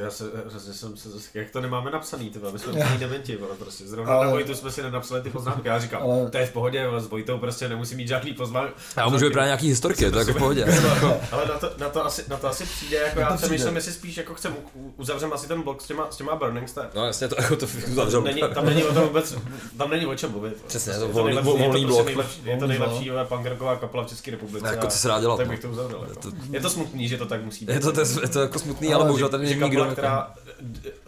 Já 0.00 0.10
se, 0.10 0.24
hrozně 0.50 0.72
jsem 0.74 0.96
se, 0.96 1.10
zase- 1.10 1.28
jak 1.38 1.50
to 1.50 1.60
nemáme 1.60 1.90
napsaný, 1.90 2.30
ty 2.30 2.38
my 2.52 2.58
jsme 2.58 2.72
úplný 2.82 2.98
dementi, 2.98 3.36
vole, 3.36 3.54
prostě. 3.58 3.84
Zrovna 3.86 4.12
Ale- 4.14 4.24
na 4.26 4.30
Vojtu 4.32 4.54
jsme 4.54 4.70
si 4.70 4.82
nenapsali 4.82 5.22
ty 5.22 5.30
poznámky, 5.30 5.68
já 5.68 5.78
říkám, 5.78 6.02
Ale- 6.02 6.30
to 6.30 6.38
je 6.38 6.46
v 6.46 6.52
pohodě, 6.52 6.86
vole, 6.88 7.00
s 7.00 7.06
Vojtou 7.06 7.38
prostě 7.38 7.68
nemusí 7.68 7.94
mít 7.94 8.08
žádný 8.08 8.32
poznámky. 8.34 8.72
Já 8.96 9.08
můžu 9.08 9.24
vyprávět 9.24 9.48
nějaký 9.48 9.68
historky, 9.68 10.10
to 10.10 10.18
je 10.18 10.20
jako 10.26 10.32
v 10.32 10.38
pohodě. 10.38 10.64
Ale 11.32 11.46
na 11.46 11.58
to, 11.58 11.70
na 11.78 11.88
to, 11.88 12.04
asi, 12.06 12.24
na 12.28 12.36
to 12.36 12.48
asi 12.48 12.64
přijde, 12.64 12.96
jako 12.98 13.20
já 13.20 13.36
přemýšlím, 13.36 13.76
jestli 13.76 13.92
spíš 13.92 14.16
jako 14.16 14.34
chcem, 14.34 14.54
uzavřem 14.96 15.32
asi 15.32 15.48
ten 15.48 15.62
blok 15.62 15.82
s 15.82 15.86
těma, 15.86 16.06
s 16.10 16.16
těma 16.16 16.36
Burning 16.36 16.68
Star. 16.68 16.90
No 16.94 17.06
jasně, 17.06 17.28
to 17.28 17.36
jako 17.42 17.56
to 17.56 17.66
zavřel. 17.94 18.22
Není, 18.22 18.42
tam 18.54 18.66
není 18.66 18.84
o 18.84 18.94
tom 18.94 19.02
vůbec, 19.02 19.34
tam 19.78 19.90
není 19.90 20.06
o 20.06 20.14
čem 20.14 20.30
mluvit. 20.30 20.62
Přesně, 20.66 20.92
Prostě 20.92 21.12
to 21.12 21.18
volný- 21.18 21.42
volný 21.42 21.80
je 21.80 21.86
to, 21.86 21.92
blok. 21.92 21.96
prostě 21.96 22.04
nejlepší, 22.04 22.40
je 22.44 22.54
to 22.56 22.60
Volný 22.60 22.78
nejlepší 22.78 23.10
vole, 23.10 23.24
punkrocková 23.24 23.76
kapela 23.76 24.04
v 24.04 24.06
České 24.06 24.30
republice. 24.30 24.66
Jako 24.66 24.86
co 24.86 24.98
se 24.98 25.08
dá 25.08 25.20
dělat, 25.20 25.36
Tak 25.36 25.46
no. 25.46 25.50
bych 25.50 25.60
to 25.60 25.68
uzavřel. 25.68 26.06
Jako. 26.08 26.28
Je 26.50 26.60
to 26.60 26.70
smutný, 26.70 27.08
že 27.08 27.16
to 27.18 27.26
tak 27.26 27.44
musí 27.44 27.64
být. 27.64 27.72
Je 27.72 27.80
to, 27.80 27.92
to, 27.92 28.00
je, 28.00 28.06
je 28.22 28.28
to 28.28 28.40
jako 28.40 28.58
smutný, 28.58 28.88
ale 28.88 28.96
Ale 28.96 29.04
bohužel 29.04 29.28
tady 29.28 29.44
není 29.46 29.60
kapela, 29.88 29.92
která 29.92 30.34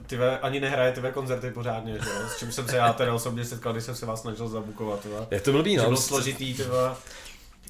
tyve, 0.07 0.39
ani 0.39 0.61
nehraje 0.61 0.93
tyve 0.93 1.13
koncerty 1.13 1.51
pořádně, 1.51 1.93
že 1.93 1.99
jo? 2.11 2.29
S 2.29 2.39
čím 2.39 2.53
jsem 2.53 2.69
se 2.69 2.77
já 2.77 2.93
teda 2.93 3.15
osobně 3.15 3.45
setkal, 3.45 3.73
když 3.73 3.85
jsem 3.85 3.95
se 3.95 4.07
vás 4.07 4.21
snažil 4.21 4.49
zabukovat, 4.49 5.01
tyve. 5.01 5.27
Je 5.31 5.41
to 5.41 5.53
blbý, 5.53 5.77
no. 5.77 5.85
bylo 5.85 5.97
složitý, 5.97 6.55
tyve. 6.55 6.77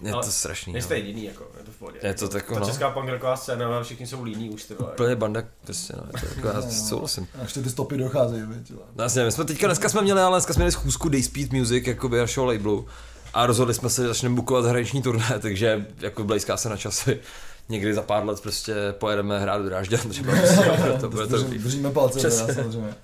Je 0.02 0.12
ale 0.12 0.24
to 0.24 0.30
strašný. 0.30 0.72
Nejste 0.72 0.94
No. 0.94 0.98
jediný, 1.00 1.24
jako, 1.24 1.46
je 1.58 1.64
to 1.64 1.70
v 1.70 1.76
pohodě. 1.76 1.98
Je 2.02 2.14
to 2.14 2.28
tak, 2.28 2.46
Ta 2.46 2.58
no. 2.60 2.66
česká 2.66 2.90
punkrocková 2.90 3.36
scéna, 3.36 3.66
ale 3.66 3.84
všichni 3.84 4.06
jsou 4.06 4.22
líní 4.24 4.50
už, 4.50 4.64
tyve. 4.64 4.84
Úplně 4.92 5.16
banda, 5.16 5.42
prostě, 5.64 5.92
no, 5.96 6.02
je 6.14 6.20
to 6.20 6.34
jako, 6.36 6.48
já 6.48 6.62
souhlasím. 6.70 7.26
A 7.38 7.42
ještě 7.42 7.62
ty 7.62 7.70
stopy 7.70 7.96
docházejí, 7.98 8.42
viď, 8.46 8.70
jo. 8.70 8.78
No 8.96 9.04
jasně, 9.04 9.24
my 9.24 9.32
jsme 9.32 9.44
teďka 9.44 9.66
dneska 9.66 9.88
jsme 9.88 10.02
měli, 10.02 10.20
ale 10.20 10.36
dneska 10.36 10.52
jsme 10.52 10.60
měli 10.60 10.72
schůzku 10.72 11.08
Day 11.08 11.22
Speed 11.22 11.52
Music, 11.52 11.86
jakoby 11.86 12.18
našeho 12.18 12.46
labelu. 12.46 12.86
A 13.34 13.46
rozhodli 13.46 13.74
jsme 13.74 13.90
se, 13.90 14.02
že 14.02 14.08
začneme 14.08 14.34
bukovat 14.34 14.62
zahraniční 14.64 15.02
turné, 15.02 15.38
takže 15.42 15.86
jako 16.00 16.24
blízká 16.24 16.56
se 16.56 16.68
na 16.68 16.76
časy. 16.76 17.20
Někdy 17.68 17.94
za 17.94 18.02
pár 18.02 18.24
let 18.24 18.40
prostě 18.40 18.74
pojedeme 18.98 19.40
hrát 19.40 19.58
do 19.58 19.64
Drážďan, 19.64 20.00
třeba 20.08 20.32
prostě, 20.32 20.70
to 21.00 21.10
bude 21.10 21.26
to. 21.26 21.38
Držíme 21.42 21.90
palce, 21.90 22.20
teda, 22.30 22.54
samozřejmě. 22.54 22.94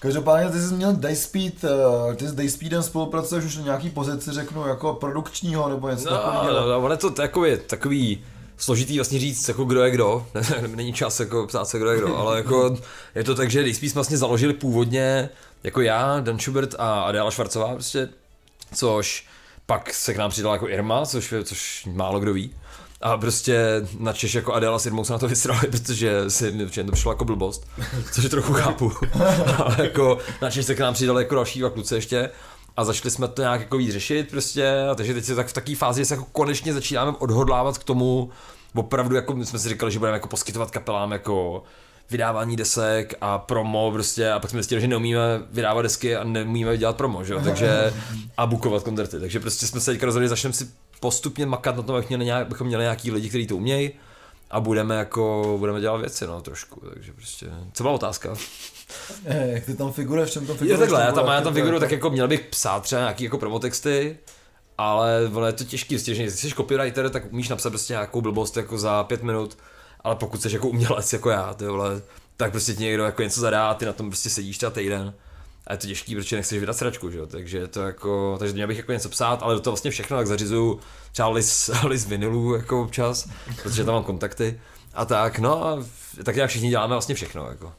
Každopádně 0.00 0.50
ty 0.50 0.60
jsi 0.60 0.74
měl 0.74 0.92
Dayspeed, 0.92 1.64
eh, 1.64 2.14
ty 2.16 2.28
s 2.28 2.32
Dayspeedem 2.32 2.82
spolupracuješ 2.82 3.44
už 3.44 3.56
na 3.56 3.62
nějaký 3.62 3.90
pozici, 3.90 4.32
řeknu, 4.32 4.66
jako 4.68 4.94
produkčního 4.94 5.68
nebo 5.68 5.88
něco 5.88 6.10
No, 6.10 6.16
takového. 6.16 6.60
no, 6.60 6.68
no, 6.68 6.78
ono 6.78 6.90
je 6.94 6.96
to 6.98 7.10
takový, 7.10 7.56
takový 7.66 8.24
složitý 8.56 8.96
vlastně 8.98 9.18
říct, 9.18 9.48
jako 9.48 9.64
kdo 9.64 9.82
je 9.84 9.90
kdo, 9.90 10.26
není 10.74 10.92
čas 10.92 11.20
jako 11.20 11.46
ptát 11.46 11.68
se, 11.68 11.78
kdo 11.78 11.90
je 11.90 11.98
kdo, 11.98 12.16
ale 12.16 12.36
jako 12.46 12.76
je 13.14 13.24
to 13.24 13.34
tak, 13.34 13.50
že 13.50 13.62
Dayspeed 13.62 13.94
vlastně 13.94 14.18
založili 14.18 14.52
původně 14.52 15.28
jako 15.64 15.80
já, 15.80 16.20
Dan 16.20 16.38
Schubert 16.38 16.74
a 16.78 17.00
Adela 17.00 17.30
Švarcová 17.30 17.74
prostě, 17.74 18.08
což 18.74 19.26
pak 19.66 19.94
se 19.94 20.14
k 20.14 20.16
nám 20.16 20.30
přidala 20.30 20.54
jako 20.54 20.68
Irma, 20.68 21.06
což, 21.06 21.32
je- 21.32 21.44
což 21.44 21.88
málo 21.92 22.20
kdo 22.20 22.32
ví. 22.32 22.54
A 23.00 23.16
prostě 23.16 23.82
na 23.98 24.12
Češ 24.12 24.34
jako 24.34 24.52
Adela 24.52 24.78
s 24.78 24.86
Irmou 24.86 25.04
se 25.04 25.12
na 25.12 25.18
to 25.18 25.28
vysrali, 25.28 25.60
protože 25.70 26.30
si 26.30 26.50
mi 26.52 26.66
to 26.66 26.92
přišlo 26.92 27.12
jako 27.12 27.24
blbost, 27.24 27.66
což 28.12 28.28
trochu 28.28 28.52
chápu. 28.52 28.92
Ale 29.58 29.76
jako 29.78 30.18
na 30.42 30.50
Češ 30.50 30.66
se 30.66 30.74
k 30.74 30.80
nám 30.80 30.94
přidali 30.94 31.22
jako 31.22 31.34
další 31.34 31.60
dva 31.60 31.70
kluci 31.70 31.94
ještě 31.94 32.30
a 32.76 32.84
začali 32.84 33.10
jsme 33.10 33.28
to 33.28 33.42
nějak 33.42 33.60
jako 33.60 33.76
víc 33.76 33.92
řešit 33.92 34.30
prostě, 34.30 34.80
a 34.90 34.94
takže 34.94 35.14
teď 35.14 35.24
se 35.24 35.34
tak 35.34 35.46
v 35.46 35.52
takové 35.52 35.76
fázi, 35.76 36.00
že 36.00 36.04
se 36.04 36.14
jako 36.14 36.26
konečně 36.32 36.74
začínáme 36.74 37.12
odhodlávat 37.18 37.78
k 37.78 37.84
tomu, 37.84 38.30
opravdu 38.74 39.16
jako 39.16 39.34
my 39.34 39.46
jsme 39.46 39.58
si 39.58 39.68
říkali, 39.68 39.92
že 39.92 39.98
budeme 39.98 40.16
jako 40.16 40.28
poskytovat 40.28 40.70
kapelám 40.70 41.12
jako 41.12 41.62
vydávání 42.10 42.56
desek 42.56 43.14
a 43.20 43.38
promo 43.38 43.90
prostě 43.92 44.30
a 44.30 44.38
pak 44.38 44.50
jsme 44.50 44.56
zjistili, 44.56 44.80
že 44.80 44.88
neumíme 44.88 45.20
vydávat 45.50 45.82
desky 45.82 46.16
a 46.16 46.24
neumíme 46.24 46.76
dělat 46.76 46.96
promo, 46.96 47.24
že 47.24 47.32
jo, 47.32 47.40
takže 47.44 47.92
a 48.36 48.46
bukovat 48.46 48.82
koncerty, 48.82 49.20
takže 49.20 49.40
prostě 49.40 49.66
jsme 49.66 49.80
se 49.80 49.90
teďka 49.92 50.06
rozhodli, 50.06 50.28
začneme 50.28 50.52
si 50.52 50.68
postupně 51.00 51.46
makat 51.46 51.76
na 51.76 51.82
tom, 51.82 51.96
jak 51.96 52.08
měli 52.08 52.24
nějak, 52.24 52.46
bychom 52.48 52.66
měli 52.66 52.82
nějaký 52.82 53.10
lidi, 53.10 53.28
kteří 53.28 53.46
to 53.46 53.56
umějí 53.56 53.90
a 54.50 54.60
budeme 54.60 54.96
jako, 54.96 55.54
budeme 55.58 55.80
dělat 55.80 55.96
věci, 55.96 56.26
no, 56.26 56.40
trošku, 56.40 56.80
takže 56.94 57.12
prostě, 57.12 57.46
co 57.72 57.82
byla 57.84 57.94
otázka? 57.94 58.34
Eh, 59.24 59.48
Jak 59.52 59.64
ty 59.64 59.74
tam 59.76 59.92
figuruješ, 59.92 60.30
v 60.30 60.32
čem 60.32 60.46
to 60.46 60.52
Jo, 60.52 60.58
figuruješ? 60.58 60.80
takhle, 60.80 61.00
já 61.00 61.12
tam, 61.12 61.26
já 61.26 61.40
tam 61.40 61.52
to- 61.52 61.58
figuru, 61.60 61.80
tak 61.80 61.90
jako 61.90 62.10
měl 62.10 62.28
bych 62.28 62.40
psát 62.40 62.82
třeba 62.82 63.00
nějaký 63.00 63.24
jako 63.24 63.38
promotexty, 63.38 64.18
ale 64.78 65.30
ono 65.34 65.46
je 65.46 65.52
to 65.52 65.64
těžký, 65.64 65.94
prostě, 65.94 66.14
že 66.14 66.30
jsi 66.30 66.50
copywriter, 66.50 67.10
tak 67.10 67.32
umíš 67.32 67.48
napsat 67.48 67.70
prostě 67.70 67.92
nějakou 67.92 68.20
blbost 68.20 68.56
jako 68.56 68.78
za 68.78 69.04
pět 69.04 69.22
minut, 69.22 69.58
ale 70.00 70.16
pokud 70.16 70.42
jsi 70.42 70.52
jako 70.52 70.68
umělec 70.68 71.12
jako 71.12 71.30
já, 71.30 71.54
ty 71.54 71.66
vole, 71.66 72.02
tak 72.36 72.50
prostě 72.50 72.74
ti 72.74 72.82
někdo 72.82 73.04
jako 73.04 73.22
něco 73.22 73.40
zadá 73.40 73.70
a 73.70 73.74
ty 73.74 73.84
na 73.86 73.92
tom 73.92 74.10
prostě 74.10 74.30
sedíš 74.30 74.56
třeba 74.58 74.70
týden. 74.70 75.14
A 75.66 75.72
je 75.72 75.78
to 75.78 75.86
těžký, 75.86 76.14
protože 76.14 76.36
nechceš 76.36 76.58
vydat 76.58 76.76
sračku, 76.76 77.10
že 77.10 77.18
jo? 77.18 77.26
takže 77.26 77.68
to 77.68 77.80
jako, 77.80 78.36
takže 78.38 78.54
měl 78.54 78.68
bych 78.68 78.76
jako 78.76 78.92
něco 78.92 79.08
psát, 79.08 79.42
ale 79.42 79.54
do 79.54 79.60
toho 79.60 79.72
vlastně 79.72 79.90
všechno, 79.90 80.16
tak 80.16 80.26
zařizuju 80.26 80.80
třeba 81.12 81.28
list, 81.28 81.70
list 81.86 82.08
vinilů 82.08 82.54
jako 82.54 82.82
občas, 82.82 83.28
protože 83.62 83.84
tam 83.84 83.94
mám 83.94 84.04
kontakty 84.04 84.60
a 84.94 85.04
tak, 85.04 85.38
no 85.38 85.66
a 85.66 85.78
tak 86.24 86.34
nějak 86.34 86.50
všichni 86.50 86.68
děláme 86.68 86.94
vlastně 86.94 87.14
všechno, 87.14 87.46
jako. 87.48 87.72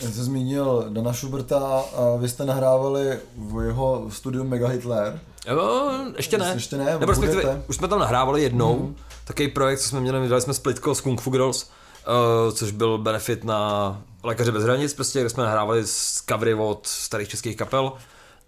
Já 0.00 0.10
jsi 0.10 0.24
zmínil 0.24 0.86
Dana 0.88 1.12
Schuberta 1.12 1.58
a 1.80 2.16
vy 2.16 2.28
jste 2.28 2.44
nahrávali 2.44 3.18
v 3.36 3.66
jeho 3.66 4.06
studiu 4.10 4.44
Mega 4.44 4.68
Hitler. 4.68 5.20
Jo, 5.46 5.90
ještě 6.16 6.38
ne. 6.38 6.50
Ještě 6.54 6.76
ne, 6.76 6.84
Nebo 6.98 7.06
respektive, 7.06 7.62
už 7.68 7.76
jsme 7.76 7.88
tam 7.88 7.98
nahrávali 7.98 8.42
jednou, 8.42 8.78
mm. 8.78 8.96
takový 9.24 9.48
projekt, 9.48 9.80
co 9.80 9.88
jsme 9.88 10.00
měli, 10.00 10.20
vydali 10.20 10.42
jsme 10.42 10.54
splitko 10.54 10.94
z 10.94 11.00
Kung 11.00 11.20
Fu 11.20 11.30
Girls, 11.30 11.64
uh, 11.64 12.54
což 12.54 12.70
byl 12.70 12.98
benefit 12.98 13.44
na 13.44 14.02
Lékaře 14.24 14.52
bez 14.52 14.62
hranic, 14.62 14.94
prostě, 14.94 15.20
kde 15.20 15.30
jsme 15.30 15.44
nahrávali 15.44 15.86
z 15.86 16.22
covery 16.28 16.54
od 16.54 16.86
starých 16.86 17.28
českých 17.28 17.56
kapel. 17.56 17.92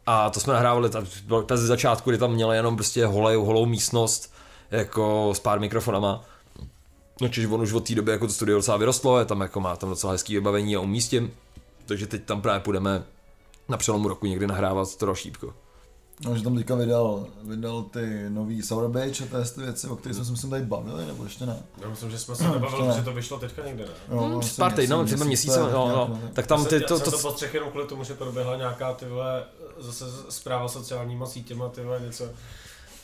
A 0.07 0.31
to 0.31 0.41
jsme 0.41 0.53
nahrávali, 0.53 0.91
tam 0.91 1.07
ze 1.55 1.67
začátku, 1.67 2.11
kdy 2.11 2.19
tam 2.19 2.33
měli 2.33 2.57
jenom 2.57 2.77
prostě 2.77 3.07
holej, 3.07 3.37
holou 3.37 3.67
místnost, 3.67 4.35
jako 4.71 5.33
s 5.35 5.41
pár 5.41 5.61
mikrofonama. 5.61 6.25
No, 7.21 7.29
čiž 7.29 7.47
on 7.47 7.61
už 7.61 7.73
od 7.73 7.87
té 7.89 7.95
doby 7.95 8.13
jako 8.13 8.27
to 8.27 8.33
studio 8.33 8.59
docela 8.59 8.77
vyrostlo, 8.77 9.19
je 9.19 9.25
tam 9.25 9.41
jako 9.41 9.61
má 9.61 9.77
tam 9.77 9.89
docela 9.91 10.13
hezký 10.13 10.35
vybavení 10.35 10.77
a 10.77 10.81
umístím. 10.81 11.33
Takže 11.87 12.07
teď 12.07 12.25
tam 12.25 12.43
právě 12.43 12.61
půjdeme 12.61 13.05
na 13.69 13.77
přelomu 13.77 14.09
roku 14.09 14.27
někdy 14.27 14.47
nahrávat 14.47 14.97
to 14.97 15.07
další. 15.07 15.33
No, 16.25 16.37
že 16.37 16.43
tam 16.43 16.57
teďka 16.57 16.75
vydal, 16.75 17.27
vydal 17.43 17.83
ty 17.83 18.25
nový 18.29 18.63
Sour 18.63 18.89
Beige 18.89 19.25
a 19.25 19.45
ty 19.55 19.61
věci, 19.61 19.89
o 19.89 19.97
kterých 19.97 20.17
jsme 20.17 20.25
se 20.25 20.31
myslím 20.31 20.51
tady 20.51 20.63
bavili, 20.65 21.07
nebo 21.07 21.25
ještě 21.25 21.47
ne? 21.47 21.63
Já 21.83 21.89
myslím, 21.89 22.11
že 22.11 22.19
jsme 22.19 22.37
se 22.37 22.43
nebavili, 22.43 22.89
protože 22.89 23.03
to 23.03 23.13
vyšlo 23.13 23.39
teďka 23.39 23.67
někde, 23.67 23.85
ne? 23.85 23.91
Jo, 24.13 24.21
Hmm, 24.21 24.39
asi 24.39 24.57
pár 24.57 24.73
týdnů, 24.73 25.05
třeba 25.05 25.25
měsíce, 25.25 25.59
nějak, 25.59 25.73
no, 25.73 25.89
no, 25.89 26.09
no. 26.23 26.31
tak 26.33 26.47
tam 26.47 26.65
ty, 26.65 26.81
to, 26.81 26.95
já 26.95 26.99
jsem 26.99 27.05
to, 27.05 27.11
to 27.11 27.19
postřeh 27.19 27.55
jenom 27.55 27.71
kvůli 27.71 27.87
tomu, 27.87 28.05
že 28.05 28.15
proběhla 28.15 28.57
nějaká 28.57 28.93
tyhle, 28.93 29.45
zase 29.79 30.05
zpráva 30.29 30.69
sociálníma 30.69 31.27
sítěma, 31.27 31.69
tyhle 31.69 32.01
něco, 32.01 32.25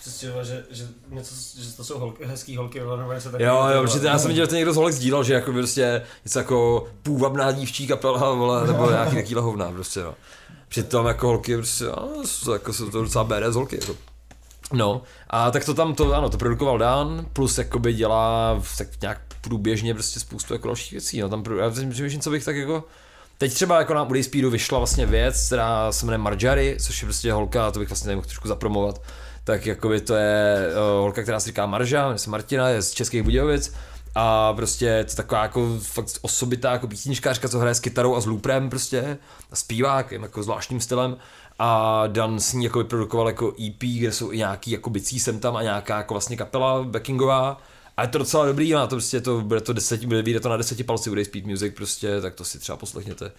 Prostě, 0.02 0.32
že, 0.42 0.64
že, 0.70 0.88
něco, 1.10 1.34
že 1.58 1.72
to 1.76 1.84
jsou 1.84 1.98
holky, 1.98 2.24
hezký 2.24 2.56
holky, 2.56 2.78
něco 2.78 3.28
Jo, 3.28 3.32
takového. 3.32 3.70
jo, 3.70 3.82
protože 3.82 4.06
já 4.06 4.18
jsem 4.18 4.28
viděl, 4.28 4.44
že 4.44 4.48
to 4.48 4.54
někdo 4.54 4.72
z 4.72 4.76
holek 4.76 4.94
sdílel, 4.94 5.24
že 5.24 5.34
jako 5.34 5.52
prostě 5.52 6.02
něco 6.24 6.38
jako 6.38 6.86
půvabná 7.02 7.52
dívčí 7.52 7.86
kapela, 7.86 8.34
vole, 8.34 8.66
nebo 8.66 8.90
nějaký 8.90 9.14
taký 9.14 9.34
hovna, 9.34 9.70
prostě, 9.70 10.02
no. 10.02 10.14
Přitom 10.72 11.06
jako 11.06 11.26
holky, 11.26 11.56
prostě, 11.56 11.84
jako 12.52 12.72
jsou 12.72 12.90
to 12.90 13.02
docela 13.02 13.24
badass 13.24 13.54
holky, 13.54 13.78
jako. 13.80 13.96
No, 14.72 15.02
a 15.30 15.50
tak 15.50 15.64
to 15.64 15.74
tam, 15.74 15.94
to 15.94 16.14
ano, 16.14 16.30
to 16.30 16.38
produkoval 16.38 16.78
Dan, 16.78 17.26
plus 17.32 17.58
jakoby 17.58 17.92
dělá 17.92 18.62
tak 18.78 19.00
nějak 19.00 19.20
průběžně 19.40 19.94
prostě 19.94 20.20
spoustu 20.20 20.54
jako 20.54 20.68
dalších 20.68 20.92
věcí, 20.92 21.20
no, 21.20 21.28
tam, 21.28 21.44
já 21.58 21.70
přemýšlím, 21.70 22.20
co 22.20 22.30
bych 22.30 22.44
tak 22.44 22.56
jako, 22.56 22.84
Teď 23.38 23.54
třeba 23.54 23.78
jako 23.78 23.94
na 23.94 24.02
Udej 24.02 24.22
Speedu 24.22 24.50
vyšla 24.50 24.78
vlastně 24.78 25.06
věc, 25.06 25.46
která 25.46 25.92
se 25.92 26.06
jmenuje 26.06 26.18
Marjorie, 26.18 26.76
což 26.76 27.02
je 27.02 27.06
prostě 27.06 27.32
holka, 27.32 27.70
to 27.70 27.78
bych 27.78 27.88
vlastně 27.88 28.04
tady 28.04 28.16
mohl 28.16 28.26
trošku 28.26 28.48
zapromovat, 28.48 29.02
tak 29.44 29.66
jakoby 29.66 30.00
to 30.00 30.14
je 30.14 30.68
uh, 30.68 31.00
holka, 31.00 31.22
která 31.22 31.40
se 31.40 31.46
říká 31.46 31.66
Marža, 31.66 32.02
jmenuje 32.02 32.18
se 32.18 32.30
Martina, 32.30 32.68
je 32.68 32.82
z 32.82 32.90
Českých 32.90 33.22
Budějovic 33.22 33.74
a 34.14 34.52
prostě 34.52 34.84
je 34.84 35.04
to 35.04 35.14
taková 35.14 35.42
jako 35.42 35.78
fakt 35.80 36.18
osobitá 36.22 36.72
jako 36.72 36.88
písničkářka, 36.88 37.48
co 37.48 37.58
hraje 37.58 37.74
s 37.74 37.80
kytarou 37.80 38.14
a 38.14 38.20
s 38.20 38.26
looprem 38.26 38.70
prostě 38.70 39.18
a 39.50 39.56
zpívá 39.56 39.96
jakým 39.96 40.22
jako 40.22 40.42
zvláštním 40.42 40.80
stylem 40.80 41.16
a 41.58 42.02
Dan 42.06 42.40
s 42.40 42.52
ní 42.52 42.64
jako 42.64 42.84
produkoval 42.84 43.26
jako 43.26 43.54
EP, 43.66 43.78
kde 43.78 44.12
jsou 44.12 44.32
i 44.32 44.36
nějaký 44.36 44.70
jako 44.70 44.90
bicí 44.90 45.20
sem 45.20 45.38
tam 45.40 45.56
a 45.56 45.62
nějaká 45.62 45.96
jako 45.96 46.14
vlastně 46.14 46.36
kapela 46.36 46.84
backingová 46.84 47.60
a 47.96 48.02
je 48.02 48.08
to 48.08 48.18
docela 48.18 48.46
dobrý, 48.46 48.72
má 48.72 48.86
to 48.86 48.96
prostě 48.96 49.20
to, 49.20 49.40
bude 49.40 49.60
to 49.60 49.72
deseti, 49.72 50.06
bude 50.06 50.22
vyjde 50.22 50.40
to 50.40 50.48
na 50.48 50.56
deseti 50.56 50.84
palci, 50.84 51.10
bude 51.10 51.24
Speed 51.24 51.46
Music 51.46 51.74
prostě, 51.74 52.20
tak 52.20 52.34
to 52.34 52.44
si 52.44 52.58
třeba 52.58 52.76
poslechněte, 52.76 53.32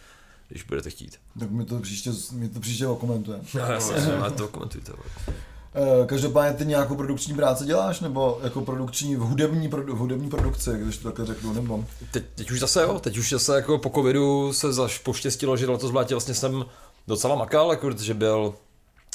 když 0.50 0.64
budete 0.64 0.90
chtít. 0.90 1.20
Tak 1.40 1.52
mi 1.52 1.66
to 1.66 1.80
příště, 1.80 2.12
mi 2.32 2.50
to 2.50 2.60
příště 2.60 2.88
okomentujeme. 2.88 3.44
No, 3.54 3.60
jasně, 3.60 3.96
to 4.38 4.48
komentujte. 4.48 4.92
Eh, 5.76 6.06
Každopádně 6.06 6.58
ty 6.58 6.66
nějakou 6.66 6.96
produkční 6.96 7.34
práci 7.34 7.66
děláš, 7.66 8.00
nebo 8.00 8.40
jako 8.44 8.62
produkční, 8.62 9.16
v 9.16 9.20
hudební, 9.20 9.68
v 9.68 9.98
hudební 9.98 10.30
produkci, 10.30 10.70
když 10.74 10.98
to 10.98 11.04
takhle 11.04 11.26
řeknu, 11.26 11.54
nebo? 11.54 11.86
Teď, 12.12 12.24
teď 12.36 12.52
už 12.52 12.60
zase 12.60 12.82
jo, 12.82 13.00
teď 13.00 13.18
už 13.18 13.30
zase 13.30 13.56
jako 13.56 13.78
po 13.78 13.90
covidu 13.90 14.54
se 14.54 14.74
zaš 14.74 14.98
poštěstilo, 14.98 15.58
že 15.58 15.70
letos 15.70 15.92
v 15.92 15.96
létě 15.96 16.16
vlastně 16.16 16.34
jsem 16.34 16.66
docela 17.08 17.36
makal, 17.36 17.72
jako 17.72 17.88
protože 17.88 18.14
byl 18.14 18.54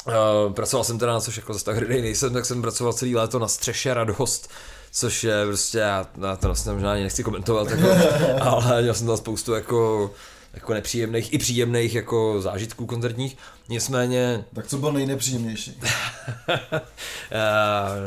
Uh, 0.06 0.52
pracoval 0.52 0.84
jsem 0.84 0.98
teda 0.98 1.12
na 1.12 1.20
což 1.20 1.36
jako 1.36 1.52
zase 1.52 1.64
tak 1.64 1.76
hrdý 1.76 2.02
nejsem, 2.02 2.32
tak 2.32 2.46
jsem 2.46 2.62
pracoval 2.62 2.92
celý 2.92 3.16
léto 3.16 3.38
na 3.38 3.48
střeše 3.48 3.94
radost, 3.94 4.50
což 4.92 5.24
je 5.24 5.46
prostě, 5.46 5.78
já, 5.78 6.06
já 6.22 6.36
to 6.36 6.48
vlastně 6.48 6.72
možná 6.72 6.92
ani 6.92 7.02
nechci 7.02 7.24
komentovat, 7.24 7.70
jako, 7.70 7.88
ale 8.40 8.82
měl 8.82 8.94
jsem 8.94 9.06
tam 9.06 9.16
spoustu 9.16 9.52
jako, 9.52 10.10
jako 10.54 10.74
nepříjemných 10.74 11.32
i 11.32 11.38
příjemných 11.38 11.94
jako 11.94 12.40
zážitků 12.40 12.86
koncertních, 12.86 13.36
nicméně 13.68 14.44
Tak 14.54 14.66
co 14.66 14.78
bylo 14.78 14.92
nejnepříjemnější? 14.92 15.80
uh, 15.80 16.78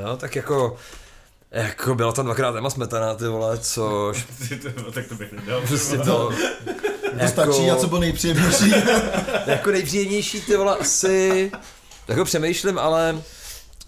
no 0.06 0.18
tak 0.18 0.36
jako 0.36 0.78
jako 1.52 1.96
byla 1.96 2.12
tam 2.12 2.26
dvakrát 2.26 2.56
Emma 2.56 2.70
Smetana, 2.70 3.16
ty 3.16 3.28
vole, 3.28 3.58
což 3.58 4.26
tak 4.94 5.08
to 5.08 5.16
bych 5.16 5.32
nedal. 5.32 5.62
prostě 5.62 5.98
to... 5.98 6.04
To 7.20 7.28
stačí, 7.28 7.72
a 7.72 7.76
co 7.76 7.88
bylo 7.88 8.00
nejpříjemnější? 8.02 8.70
jako 9.46 9.72
nejpříjemnější 9.72 10.42
ty 10.42 10.58
vole 10.58 10.78
asi, 10.78 11.52
jako 12.08 12.26
přemýšlím, 12.26 12.80
ale 12.80 13.22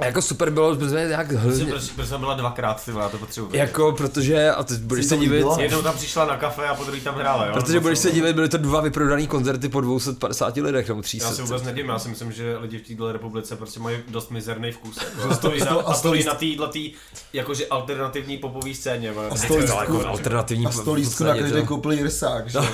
jako 0.02 0.22
super 0.22 0.50
bylo, 0.50 0.76
že 0.80 0.90
jsme 0.90 1.06
nějak 1.08 1.32
hrozně, 1.32 1.66
Proč, 1.66 1.84
proč 1.90 2.08
jsem 2.08 2.20
byla 2.20 2.34
dvakrát, 2.36 2.86
ty 2.86 2.92
vole, 2.92 3.04
já 3.06 3.10
to 3.10 3.18
potřebuji. 3.18 3.48
vědět. 3.50 3.68
jako 3.68 3.92
protože, 3.92 4.52
a 4.52 4.64
teď 4.64 4.80
budeš 4.80 5.06
se 5.06 5.18
divit? 5.18 5.46
Jednou 5.58 5.82
tam 5.82 5.96
přišla 5.96 6.26
na 6.26 6.38
kafe 6.38 6.68
a 6.68 6.76
po 6.76 6.84
druhý 6.84 7.02
tam 7.02 7.16
hrála, 7.16 7.46
jo? 7.46 7.54
protože 7.54 7.80
budeš 7.80 8.00
se 8.00 8.12
divit, 8.12 8.36
byly 8.36 8.50
to 8.50 8.58
dva 8.58 8.82
vyprodané 8.82 9.28
koncerty 9.28 9.70
po 9.70 9.82
250 9.82 10.58
lidech, 10.58 10.88
nebo 10.88 11.00
Já 11.00 11.04
300. 11.04 11.32
si 11.32 11.42
vůbec 11.42 11.64
nedím, 11.64 11.90
já 11.90 12.00
si 12.00 12.10
myslím, 12.10 12.32
že 12.32 12.58
lidi 12.58 12.78
v 12.78 12.88
této 12.88 13.12
republice 13.12 13.56
prostě 13.56 13.80
mají 13.80 13.98
dost 14.08 14.32
mizerný 14.32 14.72
vkus. 14.72 14.98
A 15.30 15.36
stojí 15.36 15.60
na, 15.60 15.68
a 15.72 15.92
a 15.92 15.94
stojí 15.94 16.22
sto- 16.22 16.32
na 16.32 16.36
této 16.40 16.68
tý, 16.68 16.94
jakože 17.34 17.68
alternativní 17.68 18.38
popový 18.38 18.76
scéně. 18.76 19.10
A 19.10 19.30
to 19.30 19.36
sto 19.36 19.54
je 19.58 19.62
lístků- 19.64 19.80
jako 19.80 20.08
alternativní 20.08 20.66
A 20.66 20.72
sto 20.72 20.94
lístků 20.94 21.24
na 21.24 21.30
podstatě, 21.30 21.42
každý 21.52 21.62
to. 21.62 21.68
koupil 21.68 22.04
rysák, 22.04 22.50
že? 22.50 22.60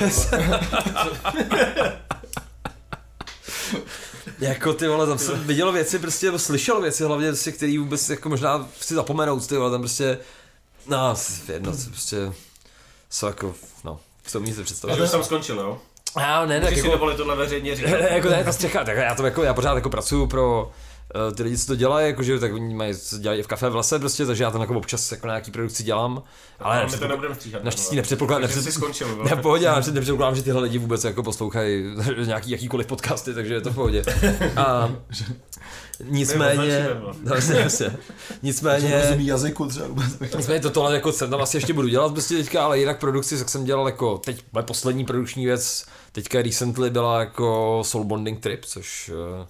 Jako 4.40 4.74
ty 4.74 4.88
vole, 4.88 5.08
tam 5.08 5.18
jsem 5.18 5.40
viděl 5.44 5.72
věci, 5.72 6.00
prostě 6.00 6.26
nebo 6.26 6.40
slyšel 6.40 6.82
věci, 6.82 7.04
hlavně 7.04 7.36
si, 7.36 7.52
který 7.52 7.78
vůbec 7.78 8.10
jako 8.10 8.30
možná 8.30 8.68
chci 8.80 8.94
zapomenout, 8.94 9.48
ty 9.48 9.58
vole, 9.58 9.72
tam 9.72 9.82
prostě, 9.82 10.18
no, 10.88 11.16
jedno, 11.48 11.72
prostě, 11.90 12.34
jsou 13.10 13.28
jako, 13.28 13.56
no, 13.84 14.00
co 14.26 14.40
umíte 14.40 14.64
představit. 14.64 14.92
Takže 14.92 15.04
už 15.04 15.10
jsem 15.10 15.24
skončil, 15.24 15.60
jo? 15.60 15.82
Já 16.20 16.46
ne, 16.46 16.62
tak 16.62 16.70
Můžeš 16.70 16.80
si 16.82 16.88
jako, 16.88 16.98
dovolit 16.98 17.18
tohle 17.18 17.36
veřejně 17.36 17.76
říkat. 17.76 17.90
jako 18.12 18.30
ne, 18.30 18.44
ta 18.44 18.52
střecha, 18.52 18.84
tak 18.84 18.98
já 18.98 19.16
to 19.16 19.26
jako, 19.26 19.44
já 19.44 19.54
pořád 19.54 19.76
jako 19.76 19.90
pracuju 19.90 20.28
pro 20.28 20.72
ty 21.36 21.44
lidi, 21.44 21.58
co 21.58 21.66
to 21.66 21.76
dělají, 21.76 22.08
jakože, 22.08 22.40
tak 22.40 22.54
oni 22.54 22.76
mají, 22.76 22.96
co 22.96 23.18
dělají 23.18 23.42
v 23.42 23.48
kafe 23.48 23.70
v 23.70 23.76
lese 23.76 24.00
prostě, 24.00 24.26
takže 24.26 24.44
já 24.44 24.52
tam 24.52 24.62
jako 24.62 24.78
občas 24.78 25.12
jako 25.12 25.28
na 25.28 25.34
nějaký 25.34 25.52
produkci 25.52 25.84
dělám, 25.84 26.24
ale 26.60 26.86
my 26.92 26.98
to 26.98 27.08
nebudeme 27.08 27.36
stříhat. 27.36 27.64
naštěstí 27.64 27.96
nepředpokládám, 27.96 28.48
Takže 28.48 28.62
jsi 28.62 28.72
skončil, 28.72 29.08
jo? 29.08 29.24
ne, 29.24 29.36
pohodě, 29.36 29.66
já 29.66 29.80
nepřed- 29.80 29.94
nepředpokládám, 29.94 30.36
že 30.36 30.44
tyhle 30.44 30.62
lidi 30.62 30.78
vůbec 30.78 31.04
jako 31.04 31.24
poslouchají 31.24 31.84
nějaký 32.26 32.52
jakýkoliv 32.52 32.88
podcasty, 32.88 33.34
takže 33.34 33.54
je 33.54 33.62
to 33.62 33.70
v 33.72 33.76
pohodě. 33.76 34.04
A 34.56 34.92
nicméně, 36.04 36.90
no. 37.02 37.12
no, 37.24 37.36
jasně, 37.36 37.56
jasně. 37.60 37.98
nicméně, 38.44 39.16
jazyku 39.18 39.66
třeba. 39.68 40.04
Nicméně 40.38 40.60
to 40.60 40.70
tohle 40.70 40.94
jako 40.94 41.12
jsem 41.12 41.30
tam 41.30 41.42
asi 41.42 41.58
ještě 41.58 41.74
budu 41.74 41.88
dělat 41.88 42.12
prostě 42.12 42.38
teďka, 42.38 42.64
ale 42.66 42.80
jinak 42.80 43.00
produkci, 43.00 43.38
tak 43.38 43.50
jsem 43.50 43.66
dělal 43.66 43.86
jako 43.86 44.18
teď 44.18 44.44
moje 44.54 44.64
poslední 44.64 45.06
produkční 45.06 45.46
věc, 45.46 45.86
teďka 46.12 46.42
recently 46.42 46.90
byla 46.90 47.20
jako 47.20 47.80
Soul 47.86 48.04
Bonding 48.04 48.40
Trip, 48.40 48.66
což, 48.66 49.12
eh, 49.44 49.48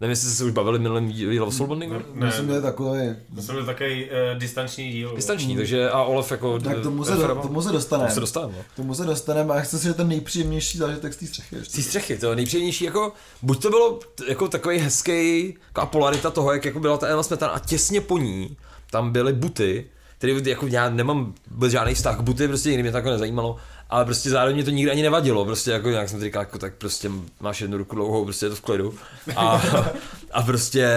Nevím, 0.00 0.10
jestli 0.10 0.28
jste 0.28 0.36
se 0.36 0.44
už 0.44 0.52
bavili 0.52 0.78
minulým 0.78 1.08
díle 1.08 1.40
o 1.46 1.50
Soulbondingu? 1.50 1.94
Ne, 1.94 2.26
My 2.26 2.32
jsme 2.32 2.42
měli 2.42 2.62
takový... 2.62 3.00
to 3.34 3.42
jsem 3.42 3.54
byl 3.54 3.66
takový 3.66 4.04
uh, 4.04 4.38
distanční 4.38 4.92
díl. 4.92 5.12
Distanční, 5.16 5.56
takže 5.56 5.90
a 5.90 6.02
Olaf 6.02 6.30
jako... 6.30 6.58
Tak 6.58 6.80
tomu 6.82 7.04
se, 7.04 7.10
referoval. 7.10 7.42
tomu 7.42 7.62
se 7.62 7.68
Tomu 7.68 7.78
dostaneme. 7.78 8.10
se 8.10 8.20
dostaneme, 8.20 8.52
no. 8.58 8.64
Tomu 8.76 8.94
se 8.94 9.04
dostaneme 9.04 9.54
a 9.54 9.56
já 9.56 9.62
chci 9.62 9.78
si, 9.78 9.84
že 9.84 9.94
ten 9.94 10.08
nejpříjemnější 10.08 10.78
zážitek 10.78 11.12
z 11.12 11.16
té 11.16 11.26
střechy. 11.26 11.56
Z 11.64 11.68
té 11.68 11.82
střechy, 11.82 12.18
to 12.18 12.34
nejpříjemnější, 12.34 12.84
jako, 12.84 13.12
buď 13.42 13.62
to 13.62 13.70
bylo 13.70 13.98
jako 14.28 14.48
takový 14.48 14.78
hezký, 14.78 15.54
taková 15.72 15.86
polarita 15.86 16.30
toho, 16.30 16.52
jak 16.52 16.64
jako 16.64 16.80
byla 16.80 16.96
ta 16.98 17.08
Emma 17.08 17.22
Smetana 17.22 17.52
a 17.52 17.58
těsně 17.58 18.00
po 18.00 18.18
ní 18.18 18.56
tam 18.90 19.12
byly 19.12 19.32
buty, 19.32 19.86
který 20.18 20.42
jako 20.46 20.66
já 20.66 20.90
nemám 20.90 21.34
vůbec 21.50 21.72
žádný 21.72 21.94
vztah 21.94 22.16
k 22.18 22.20
buty, 22.20 22.48
prostě 22.48 22.68
nikdy 22.68 22.82
mě 22.82 22.90
to 22.92 22.96
jako 22.98 23.10
nezajímalo, 23.10 23.56
ale 23.90 24.04
prostě 24.04 24.30
zároveň 24.30 24.56
mě 24.56 24.64
to 24.64 24.70
nikdy 24.70 24.90
ani 24.90 25.02
nevadilo, 25.02 25.44
prostě 25.44 25.70
jako 25.70 25.88
nějak 25.88 26.08
jsem 26.08 26.20
říkal, 26.20 26.42
jako, 26.42 26.58
tak 26.58 26.74
prostě 26.74 27.10
máš 27.40 27.60
jednu 27.60 27.78
ruku 27.78 27.96
dlouhou, 27.96 28.24
prostě 28.24 28.46
je 28.46 28.50
to 28.50 28.56
v 28.56 28.60
klidu. 28.60 28.94
A, 29.36 29.62
a 30.32 30.42
prostě, 30.42 30.88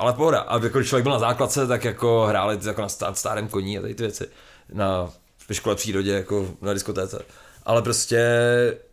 ale 0.00 0.12
pohoda. 0.12 0.40
A 0.40 0.62
jako 0.62 0.78
když 0.78 0.88
člověk 0.88 1.02
byl 1.02 1.12
na 1.12 1.18
základce, 1.18 1.66
tak 1.66 1.84
jako 1.84 2.26
hráli 2.28 2.58
jako 2.66 2.82
na 2.82 2.88
starém 3.14 3.48
koní 3.48 3.78
a 3.78 3.80
tady 3.80 3.94
ty 3.94 4.02
věci. 4.02 4.28
Na, 4.72 5.10
ve 5.48 5.54
škole 5.54 5.76
přírodě, 5.76 6.12
jako 6.12 6.48
na 6.62 6.74
diskotéce. 6.74 7.22
Ale 7.70 7.82
prostě 7.82 8.18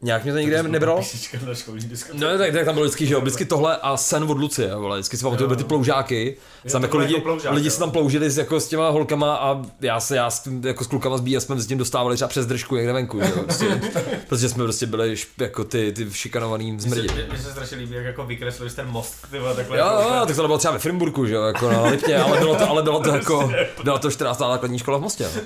nějak 0.01 0.23
mě 0.23 0.34
to 0.34 0.39
nikdy 0.39 0.63
nebralo. 0.63 1.01
Diskotéce. 1.01 2.13
No 2.13 2.38
tak, 2.38 2.53
tak 2.53 2.65
tam 2.65 2.73
bylo 2.73 2.86
vždycky, 2.86 3.05
že 3.05 3.13
jo, 3.13 3.21
vždycky 3.21 3.45
tohle 3.45 3.78
a 3.78 3.97
sen 3.97 4.23
od 4.23 4.38
Lucie, 4.38 4.75
vole, 4.75 4.97
vždycky 4.97 5.17
si 5.17 5.23
pamatuju, 5.23 5.55
ty 5.55 5.63
ploužáky, 5.63 6.38
tam 6.71 6.82
jako 6.82 6.97
bylo 6.97 7.01
lidi, 7.01 7.13
jako 7.13 7.23
ploužák, 7.23 7.53
lidi 7.53 7.71
se 7.71 7.80
tam 7.80 7.91
ploužili 7.91 8.30
s, 8.30 8.38
jako 8.38 8.59
s 8.59 8.67
těma 8.67 8.89
holkama 8.89 9.36
a 9.36 9.61
já 9.82 9.99
se, 9.99 10.15
já 10.15 10.30
s 10.30 10.39
tím, 10.39 10.61
jako 10.65 10.84
s 10.84 10.88
klukama 10.88 11.17
z 11.17 11.39
jsme 11.39 11.61
s 11.61 11.67
tím 11.67 11.78
dostávali 11.78 12.15
třeba 12.15 12.28
přes 12.28 12.45
držku 12.45 12.75
někde 12.75 12.93
venku, 12.93 13.17
jo, 13.17 13.43
prostě, 13.43 13.65
protože 14.28 14.49
jsme 14.49 14.63
prostě 14.63 14.86
byli 14.86 15.15
jako 15.38 15.63
ty, 15.63 15.91
ty 15.91 16.07
šikanovaný 16.11 16.80
zmrdi. 16.80 17.07
Mně 17.30 17.39
se 17.39 17.51
strašně 17.51 17.78
líbí, 17.78 17.95
jak 17.95 18.05
jako 18.05 18.25
vykresluješ 18.25 18.73
ten 18.73 18.88
most, 18.88 19.15
ty 19.32 19.39
vole, 19.39 19.55
takhle. 19.55 19.78
Jo, 19.78 19.86
jako, 19.86 20.13
jo, 20.13 20.25
tak 20.25 20.36
to 20.36 20.41
bylo 20.41 20.57
třeba 20.57 20.73
ve 20.73 20.80
Frimburku, 20.80 21.25
že 21.25 21.34
jo, 21.34 21.43
jako 21.43 21.71
na 21.71 21.86
Lipně, 21.86 22.17
ale 22.17 22.38
bylo 22.38 22.55
to, 22.55 22.69
ale 22.69 22.84
bylo 22.84 22.99
to 22.99 23.09
jako, 23.09 23.51
byla 23.84 23.99
to 23.99 24.11
14. 24.11 24.39
základní 24.39 24.80
škola 24.80 24.97
v 24.97 25.01
Mostě, 25.01 25.28
no. 25.36 25.41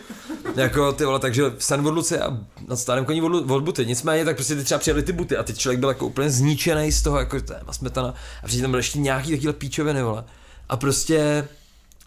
Jako 0.55 0.91
ty 0.91 1.05
vole, 1.05 1.19
takže 1.19 1.43
sen 1.57 1.88
od 1.88 1.91
Lucie 1.91 2.21
a 2.21 2.38
na 2.67 2.75
starém 2.75 3.05
koní 3.05 3.20
od, 3.22 3.63
buty, 3.63 3.86
nicméně 3.86 4.26
tak 4.26 4.36
prostě 4.36 4.55
ty 4.55 4.63
třeba 4.63 4.80
přijeli 4.80 5.03
ty 5.03 5.11
buty 5.11 5.38
a 5.38 5.43
teď 5.43 5.57
člověk 5.57 5.80
byl 5.80 5.89
jako 5.89 6.05
úplně 6.05 6.30
zničený 6.30 6.91
z 6.91 7.01
toho, 7.01 7.19
jako 7.19 7.41
to 7.41 7.53
je 7.53 7.59
smetana 7.72 8.13
a 8.43 8.47
přijde 8.47 8.61
tam 8.61 8.72
byly 8.72 8.80
ještě 8.80 8.99
nějaký 8.99 9.30
takovýhle 9.30 9.53
píčoviny, 9.53 10.03
vole. 10.03 10.24
A 10.69 10.78
prostě 10.78 11.47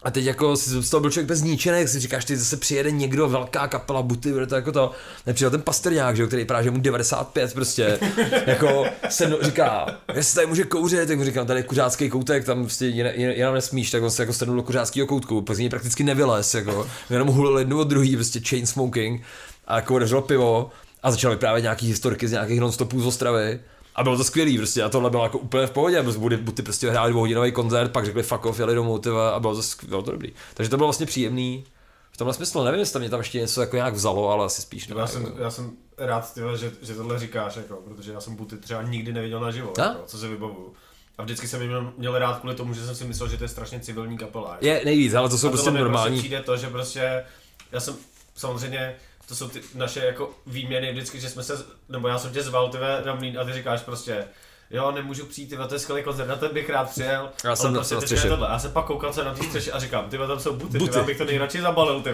a 0.05 0.11
teď 0.11 0.25
jako 0.25 0.55
si 0.55 0.69
z 0.69 0.89
toho 0.89 1.01
byl 1.01 1.11
člověk 1.11 1.27
bez 1.27 1.39
zničený, 1.39 1.79
jak 1.79 1.89
si 1.89 1.99
říkáš, 1.99 2.25
ty 2.25 2.37
zase 2.37 2.57
přijede 2.57 2.91
někdo, 2.91 3.29
velká 3.29 3.67
kapela 3.67 4.01
buty, 4.01 4.31
bude 4.31 4.47
to 4.47 4.55
jako 4.55 4.71
to, 4.71 4.91
nepřijel 5.25 5.51
ten 5.51 5.61
pastrňák, 5.61 6.15
že 6.15 6.27
který 6.27 6.41
vypadá, 6.41 6.61
že 6.61 6.71
mu 6.71 6.77
95 6.77 7.53
prostě, 7.53 7.99
jako 8.45 8.85
se 9.09 9.27
no, 9.27 9.37
říká, 9.41 9.85
jestli 10.13 10.35
tady 10.35 10.47
může 10.47 10.63
kouřit, 10.63 11.07
tak 11.07 11.17
mu 11.17 11.23
říkám, 11.23 11.47
tady 11.47 11.59
je 11.59 11.63
kuřácký 11.63 12.09
koutek, 12.09 12.45
tam 12.45 12.63
prostě 12.63 12.85
jen- 12.85 13.13
jen- 13.15 13.33
jenom 13.35 13.55
nesmíš, 13.55 13.91
tak 13.91 14.03
on 14.03 14.11
se 14.11 14.21
jako 14.21 14.33
strnul 14.33 14.55
do 14.55 14.63
kuřáckého 14.63 15.07
koutku, 15.07 15.45
něj 15.57 15.69
prakticky 15.69 16.03
nevylez, 16.03 16.53
jako, 16.53 16.87
jenom 17.09 17.27
hulil 17.27 17.59
jednu 17.59 17.79
od 17.79 17.87
druhý, 17.87 18.15
prostě 18.15 18.39
chain 18.49 18.65
smoking, 18.65 19.21
a 19.67 19.75
jako 19.75 19.95
odevřel 19.95 20.21
pivo 20.21 20.71
a 21.05 21.11
začal 21.11 21.31
vyprávět 21.31 21.63
nějaký 21.63 21.87
historky 21.87 22.27
z 22.27 22.31
nějakých 22.31 22.59
non-stopů 22.59 23.01
z 23.01 23.05
Ostravy. 23.05 23.59
A 23.95 24.03
bylo 24.03 24.17
to 24.17 24.23
skvělý 24.23 24.57
prostě 24.57 24.83
a 24.83 24.89
tohle 24.89 25.09
bylo 25.09 25.23
jako 25.23 25.37
úplně 25.37 25.67
v 25.67 25.71
pohodě, 25.71 26.01
budy, 26.01 26.37
budy 26.37 26.63
prostě 26.63 26.89
hráli 26.89 27.11
dvouhodinový 27.11 27.51
koncert, 27.51 27.91
pak 27.91 28.05
řekli 28.05 28.23
fuck 28.23 28.45
off, 28.45 28.59
jeli 28.59 28.75
domů, 28.75 28.99
tyva, 28.99 29.29
a 29.29 29.39
bylo 29.39 29.55
to, 29.55 29.61
skv- 29.61 29.87
bylo 29.87 30.01
to 30.01 30.11
dobrý. 30.11 30.33
Takže 30.53 30.69
to 30.69 30.77
bylo 30.77 30.87
vlastně 30.87 31.05
příjemný. 31.05 31.63
V 32.11 32.17
tomhle 32.17 32.33
smyslu 32.33 32.63
nevím, 32.63 32.79
jestli 32.79 32.99
mě 32.99 33.09
tam 33.09 33.19
ještě 33.19 33.39
něco 33.39 33.61
jako 33.61 33.75
nějak 33.75 33.93
vzalo, 33.93 34.29
ale 34.29 34.45
asi 34.45 34.61
spíš 34.61 34.87
ne. 34.87 34.95
Já 34.97 35.07
jsem, 35.07 35.23
jako. 35.23 35.41
já 35.41 35.51
jsem 35.51 35.71
rád, 35.97 36.33
tyhle, 36.33 36.57
že, 36.57 36.71
že 36.81 36.95
tohle 36.95 37.19
říkáš, 37.19 37.55
jako, 37.55 37.75
protože 37.75 38.11
já 38.11 38.21
jsem 38.21 38.35
buty 38.35 38.57
třeba 38.57 38.81
nikdy 38.81 39.13
neviděl 39.13 39.39
naživo, 39.39 39.73
jako, 39.77 39.99
co 40.05 40.17
se 40.17 40.27
vybavuju. 40.27 40.73
A 41.17 41.23
vždycky 41.23 41.47
jsem 41.47 41.67
měl, 41.67 41.93
měl 41.97 42.19
rád 42.19 42.39
kvůli 42.39 42.55
tomu, 42.55 42.73
že 42.73 42.85
jsem 42.85 42.95
si 42.95 43.03
myslel, 43.05 43.29
že 43.29 43.37
to 43.37 43.43
je 43.43 43.47
strašně 43.47 43.79
civilní 43.79 44.17
kapela. 44.17 44.51
jako. 44.51 44.65
Je 44.65 44.81
nejvíc, 44.85 45.13
ale 45.13 45.29
to 45.29 45.37
jsou 45.37 45.47
A 45.47 45.51
prostě 45.51 45.71
mi 45.71 45.79
normální. 45.79 46.15
Prostě 46.15 46.27
přijde 46.27 46.43
to, 46.43 46.57
že 46.57 46.67
prostě, 46.67 47.23
já 47.71 47.79
jsem 47.79 47.95
samozřejmě, 48.35 48.95
to 49.27 49.35
jsou 49.35 49.47
ty 49.47 49.61
naše 49.75 49.99
jako 50.05 50.29
výměny 50.47 50.91
vždycky, 50.91 51.19
že 51.19 51.29
jsme 51.29 51.43
se, 51.43 51.65
nebo 51.89 52.07
já 52.07 52.19
jsem 52.19 52.33
tě 52.33 52.43
zval 52.43 52.69
ty 52.69 52.77
na 53.05 53.15
mlín 53.15 53.39
a 53.39 53.43
ty 53.43 53.53
říkáš 53.53 53.81
prostě, 53.81 54.27
jo, 54.71 54.91
nemůžu 54.91 55.25
přijít, 55.25 55.47
ty 55.49 55.57
to 55.67 55.75
je 55.75 55.79
skvělý 55.79 56.03
koncert, 56.03 56.27
na 56.27 56.35
ten 56.35 56.53
bych 56.53 56.69
rád 56.69 56.89
přijel. 56.89 57.29
Já 57.43 57.55
jsem 57.55 57.73
prostě 57.73 57.95
na 57.95 58.01
střeše. 58.01 58.29
tohle. 58.29 58.47
Já 58.51 58.59
jsem 58.59 58.71
pak 58.71 58.85
koukal 58.85 59.13
se 59.13 59.23
na 59.23 59.33
té 59.33 59.43
střeše 59.43 59.71
a 59.71 59.79
říkám, 59.79 60.09
ty 60.09 60.17
tam 60.17 60.39
jsou 60.39 60.53
buty, 60.53 60.77
Buty. 60.77 60.91
ty 60.93 61.01
bych 61.01 61.17
to 61.17 61.25
nejradši 61.25 61.61
zabalil, 61.61 62.01
ty. 62.01 62.09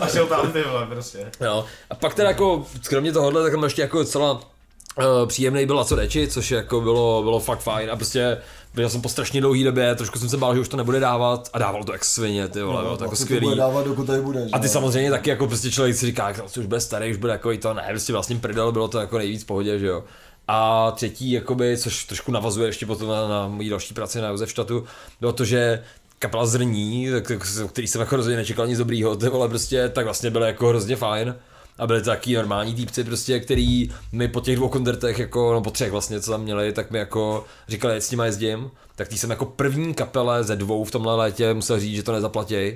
A 0.00 0.06
šel 0.06 0.26
tam 0.26 0.52
ty 0.52 0.64
prostě. 0.88 1.30
Jo. 1.40 1.64
A 1.90 1.94
pak 1.94 2.14
teda 2.14 2.28
jako, 2.28 2.66
kromě 2.88 3.12
tohohle, 3.12 3.42
tak 3.42 3.52
tam 3.52 3.64
ještě 3.64 3.82
jako 3.82 3.98
docela 3.98 4.32
uh, 4.32 5.26
příjemný 5.26 5.66
byl 5.66 5.84
co 5.84 5.96
Deči, 5.96 6.28
což 6.28 6.50
jako 6.50 6.80
bylo, 6.80 7.22
bylo 7.22 7.40
fakt 7.40 7.60
fajn 7.60 7.90
a 7.90 7.96
prostě 7.96 8.38
byl 8.76 8.88
jsem 8.90 9.02
po 9.02 9.08
strašně 9.08 9.40
dlouhé 9.40 9.64
době, 9.64 9.94
trošku 9.94 10.18
jsem 10.18 10.28
se 10.28 10.36
bál, 10.36 10.54
že 10.54 10.60
už 10.60 10.68
to 10.68 10.76
nebude 10.76 11.00
dávat 11.00 11.50
a 11.52 11.58
dávalo 11.58 11.84
to 11.84 11.92
jak 11.92 12.04
svině, 12.04 12.48
ty 12.48 12.62
vole, 12.62 12.82
bylo 12.82 12.96
to 12.96 13.04
jako 13.04 13.12
Asi 13.12 13.22
skvělý. 13.22 13.46
bude 13.46 13.56
dávat, 13.56 13.84
dokud 13.86 14.06
tady 14.06 14.22
bude. 14.22 14.46
A 14.52 14.58
ty 14.58 14.66
jo? 14.66 14.72
samozřejmě 14.72 15.10
taky 15.10 15.30
jako 15.30 15.46
prostě 15.46 15.70
člověk 15.70 15.96
si 15.96 16.06
říká, 16.06 16.32
že 16.32 16.42
už 16.42 16.66
bude 16.66 16.80
starý, 16.80 17.10
už 17.10 17.16
bude 17.16 17.32
jako 17.32 17.52
i 17.52 17.58
to, 17.58 17.74
ne, 17.74 17.86
prostě 17.90 18.12
vlastně 18.12 18.36
prdel, 18.36 18.72
bylo 18.72 18.88
to 18.88 18.98
jako 18.98 19.18
nejvíc 19.18 19.42
v 19.42 19.46
pohodě, 19.46 19.78
že 19.78 19.86
jo. 19.86 20.04
A 20.48 20.90
třetí, 20.90 21.30
jakoby, 21.30 21.76
což 21.76 22.04
trošku 22.04 22.32
navazuje 22.32 22.68
ještě 22.68 22.86
potom 22.86 23.08
na, 23.08 23.28
na 23.28 23.48
mojí 23.48 23.68
další 23.68 23.94
práci 23.94 24.20
na 24.20 24.28
Josefštatu, 24.28 24.84
bylo 25.20 25.32
to, 25.32 25.44
že 25.44 25.82
kapela 26.18 26.46
Zrní, 26.46 27.08
tak, 27.10 27.32
který 27.68 27.86
jsem 27.88 28.00
jako 28.00 28.16
rozhodně 28.16 28.36
nečekal 28.36 28.66
nic 28.66 28.78
dobrýho, 28.78 29.16
ty 29.16 29.28
vole, 29.28 29.48
prostě, 29.48 29.88
tak 29.88 30.04
vlastně 30.04 30.30
byly 30.30 30.46
jako 30.46 30.68
hrozně 30.68 30.96
fajn. 30.96 31.34
A 31.78 31.86
byli 31.86 32.02
to 32.02 32.10
taky 32.10 32.36
normální 32.36 32.74
týpci, 32.74 33.04
prostě, 33.04 33.40
který 33.40 33.90
mi 34.12 34.28
po 34.28 34.40
těch 34.40 34.56
dvou 34.56 34.68
koncertech, 34.68 35.18
jako, 35.18 35.52
no 35.52 35.60
po 35.60 35.70
třech 35.70 35.90
vlastně, 35.90 36.20
co 36.20 36.30
tam 36.30 36.42
měli, 36.42 36.72
tak 36.72 36.90
mi 36.90 36.98
jako 36.98 37.44
říkali, 37.68 37.96
ať 37.96 38.02
s 38.02 38.10
nima 38.10 38.26
jezdím. 38.26 38.70
Tak 38.96 39.08
tý 39.08 39.18
jsem 39.18 39.30
jako 39.30 39.46
první 39.46 39.94
kapele 39.94 40.44
ze 40.44 40.56
dvou 40.56 40.84
v 40.84 40.90
tomhle 40.90 41.16
létě 41.16 41.54
musel 41.54 41.80
říct, 41.80 41.96
že 41.96 42.02
to 42.02 42.12
nezaplatí, 42.12 42.74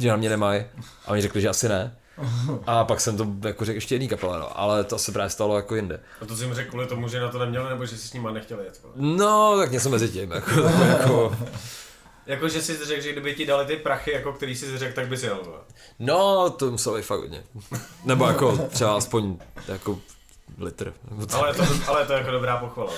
že 0.00 0.08
na 0.08 0.16
mě 0.16 0.28
nemají. 0.28 0.64
A 1.06 1.10
oni 1.10 1.22
řekli, 1.22 1.40
že 1.40 1.48
asi 1.48 1.68
ne. 1.68 1.96
A 2.66 2.84
pak 2.84 3.00
jsem 3.00 3.16
to 3.16 3.48
jako 3.48 3.64
řekl 3.64 3.76
ještě 3.76 3.94
jedný 3.94 4.08
kapele, 4.08 4.38
no. 4.38 4.60
ale 4.60 4.84
to 4.84 4.98
se 4.98 5.12
právě 5.12 5.30
stalo 5.30 5.56
jako 5.56 5.76
jinde. 5.76 6.00
A 6.20 6.26
to 6.26 6.36
jsem 6.36 6.54
řekl 6.54 6.70
kvůli 6.70 6.86
tomu, 6.86 7.08
že 7.08 7.20
na 7.20 7.28
to 7.28 7.38
neměli, 7.38 7.68
nebo 7.68 7.86
že 7.86 7.96
si 7.96 8.08
s 8.08 8.12
nima 8.12 8.30
nechtěli 8.30 8.64
jet. 8.64 8.80
No, 8.96 9.56
tak 9.58 9.72
něco 9.72 9.90
mezi 9.90 10.08
tím, 10.08 10.30
jako, 10.30 10.60
jako 10.88 11.36
Jako, 12.26 12.48
že 12.48 12.62
si 12.62 12.84
řekl, 12.84 13.02
že 13.02 13.12
kdyby 13.12 13.34
ti 13.34 13.46
dali 13.46 13.66
ty 13.66 13.76
prachy, 13.76 14.12
jako 14.12 14.32
který 14.32 14.56
si 14.56 14.78
řekl, 14.78 14.94
tak 14.94 15.08
by 15.08 15.18
si 15.18 15.26
jel. 15.26 15.38
no, 15.98 16.50
to 16.50 16.70
muselo 16.70 16.96
být 16.96 17.02
fakt 17.02 17.20
hodně. 17.20 17.42
Nebo 18.04 18.26
jako 18.26 18.58
třeba 18.70 18.96
aspoň 18.96 19.38
jako 19.68 19.98
litr. 20.58 20.94
Ale, 21.32 21.54
to, 21.54 21.62
ale 21.86 22.06
to 22.06 22.12
je 22.12 22.18
jako 22.18 22.30
dobrá 22.30 22.56
pochvala. 22.56 22.92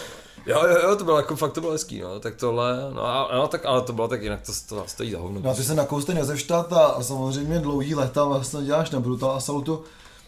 Jo, 0.47 0.67
jo, 0.67 0.79
jo, 0.83 0.97
to 0.97 1.05
bylo 1.05 1.17
jako 1.17 1.37
fakt 1.37 1.53
to 1.53 1.61
bylo 1.61 1.73
hezký, 1.73 2.01
no, 2.01 2.21
tak 2.21 2.37
tohle, 2.37 2.77
no, 2.93 3.07
a, 3.07 3.37
no 3.37 3.49
tak, 3.49 3.67
ale 3.67 3.83
to 3.83 3.93
bylo 3.93 4.09
tak 4.09 4.23
jinak, 4.23 4.41
to, 4.43 4.53
to 4.69 4.85
stojí 4.87 5.11
za 5.13 5.19
hovno. 5.19 5.41
No 5.45 5.51
a 5.51 5.55
ty 5.55 5.65
se 5.65 5.75
nakouste 5.75 6.19
Josefstadt 6.19 6.73
a, 6.73 6.87
a 6.87 7.03
samozřejmě 7.03 7.59
dlouhý 7.59 7.95
leta 7.95 8.25
vlastně 8.25 8.63
děláš 8.63 8.91
na 8.91 9.01
Brutal 9.01 9.31
Assaultu 9.31 9.85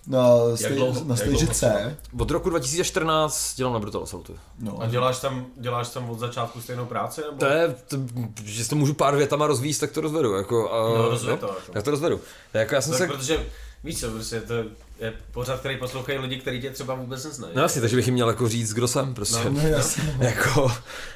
na, 0.06 0.28
stej, 0.54 0.76
dlouho? 0.76 1.04
na 1.04 1.16
stage? 1.16 1.46
C. 1.46 1.96
Od 2.18 2.30
roku 2.30 2.50
2014 2.50 3.56
dělám 3.56 3.72
na 3.72 3.78
Brutal 3.78 4.02
Assaultu. 4.02 4.36
No. 4.58 4.82
A 4.82 4.86
děláš 4.86 5.18
tam, 5.18 5.46
děláš 5.56 5.88
tam 5.88 6.10
od 6.10 6.18
začátku 6.18 6.60
stejnou 6.60 6.86
práci? 6.86 7.20
Nebo? 7.20 7.36
To 7.36 7.46
je, 7.46 7.68
to, 7.88 7.96
že 8.44 8.68
to 8.68 8.76
můžu 8.76 8.94
pár 8.94 9.16
větama 9.16 9.46
rozvíjet, 9.46 9.80
tak 9.80 9.90
to 9.92 10.00
rozvedu, 10.00 10.32
jako, 10.32 10.72
a, 10.72 10.98
No, 10.98 11.08
rozvoj 11.08 11.36
to, 11.36 11.46
jako. 11.46 11.72
tak 11.72 11.82
to 11.82 11.90
rozvedu. 11.90 12.16
Tak 12.52 12.60
jako 12.60 12.74
já 12.74 12.80
jsem 12.80 12.92
Tak 12.92 12.98
se, 12.98 13.06
protože, 13.06 13.46
víš 13.84 14.00
co, 14.00 14.10
prostě 14.10 14.40
to 14.40 14.54
je 15.00 15.12
pořád, 15.32 15.60
který 15.60 15.76
poslouchají 15.76 16.18
lidi, 16.18 16.36
kteří 16.36 16.60
tě 16.60 16.70
třeba 16.70 16.94
vůbec 16.94 17.24
neznají. 17.24 17.52
no 17.56 17.62
jasně, 17.62 17.80
takže 17.80 17.96
bych 17.96 18.06
jim 18.06 18.14
měl 18.14 18.28
jako 18.28 18.48
říct, 18.48 18.72
kdo 18.74 18.88
jsem, 18.88 19.14
prostě. 19.14 19.44
No. 19.44 19.50
No 19.50 19.68
jasně. 19.68 20.16
Jako, 20.18 20.72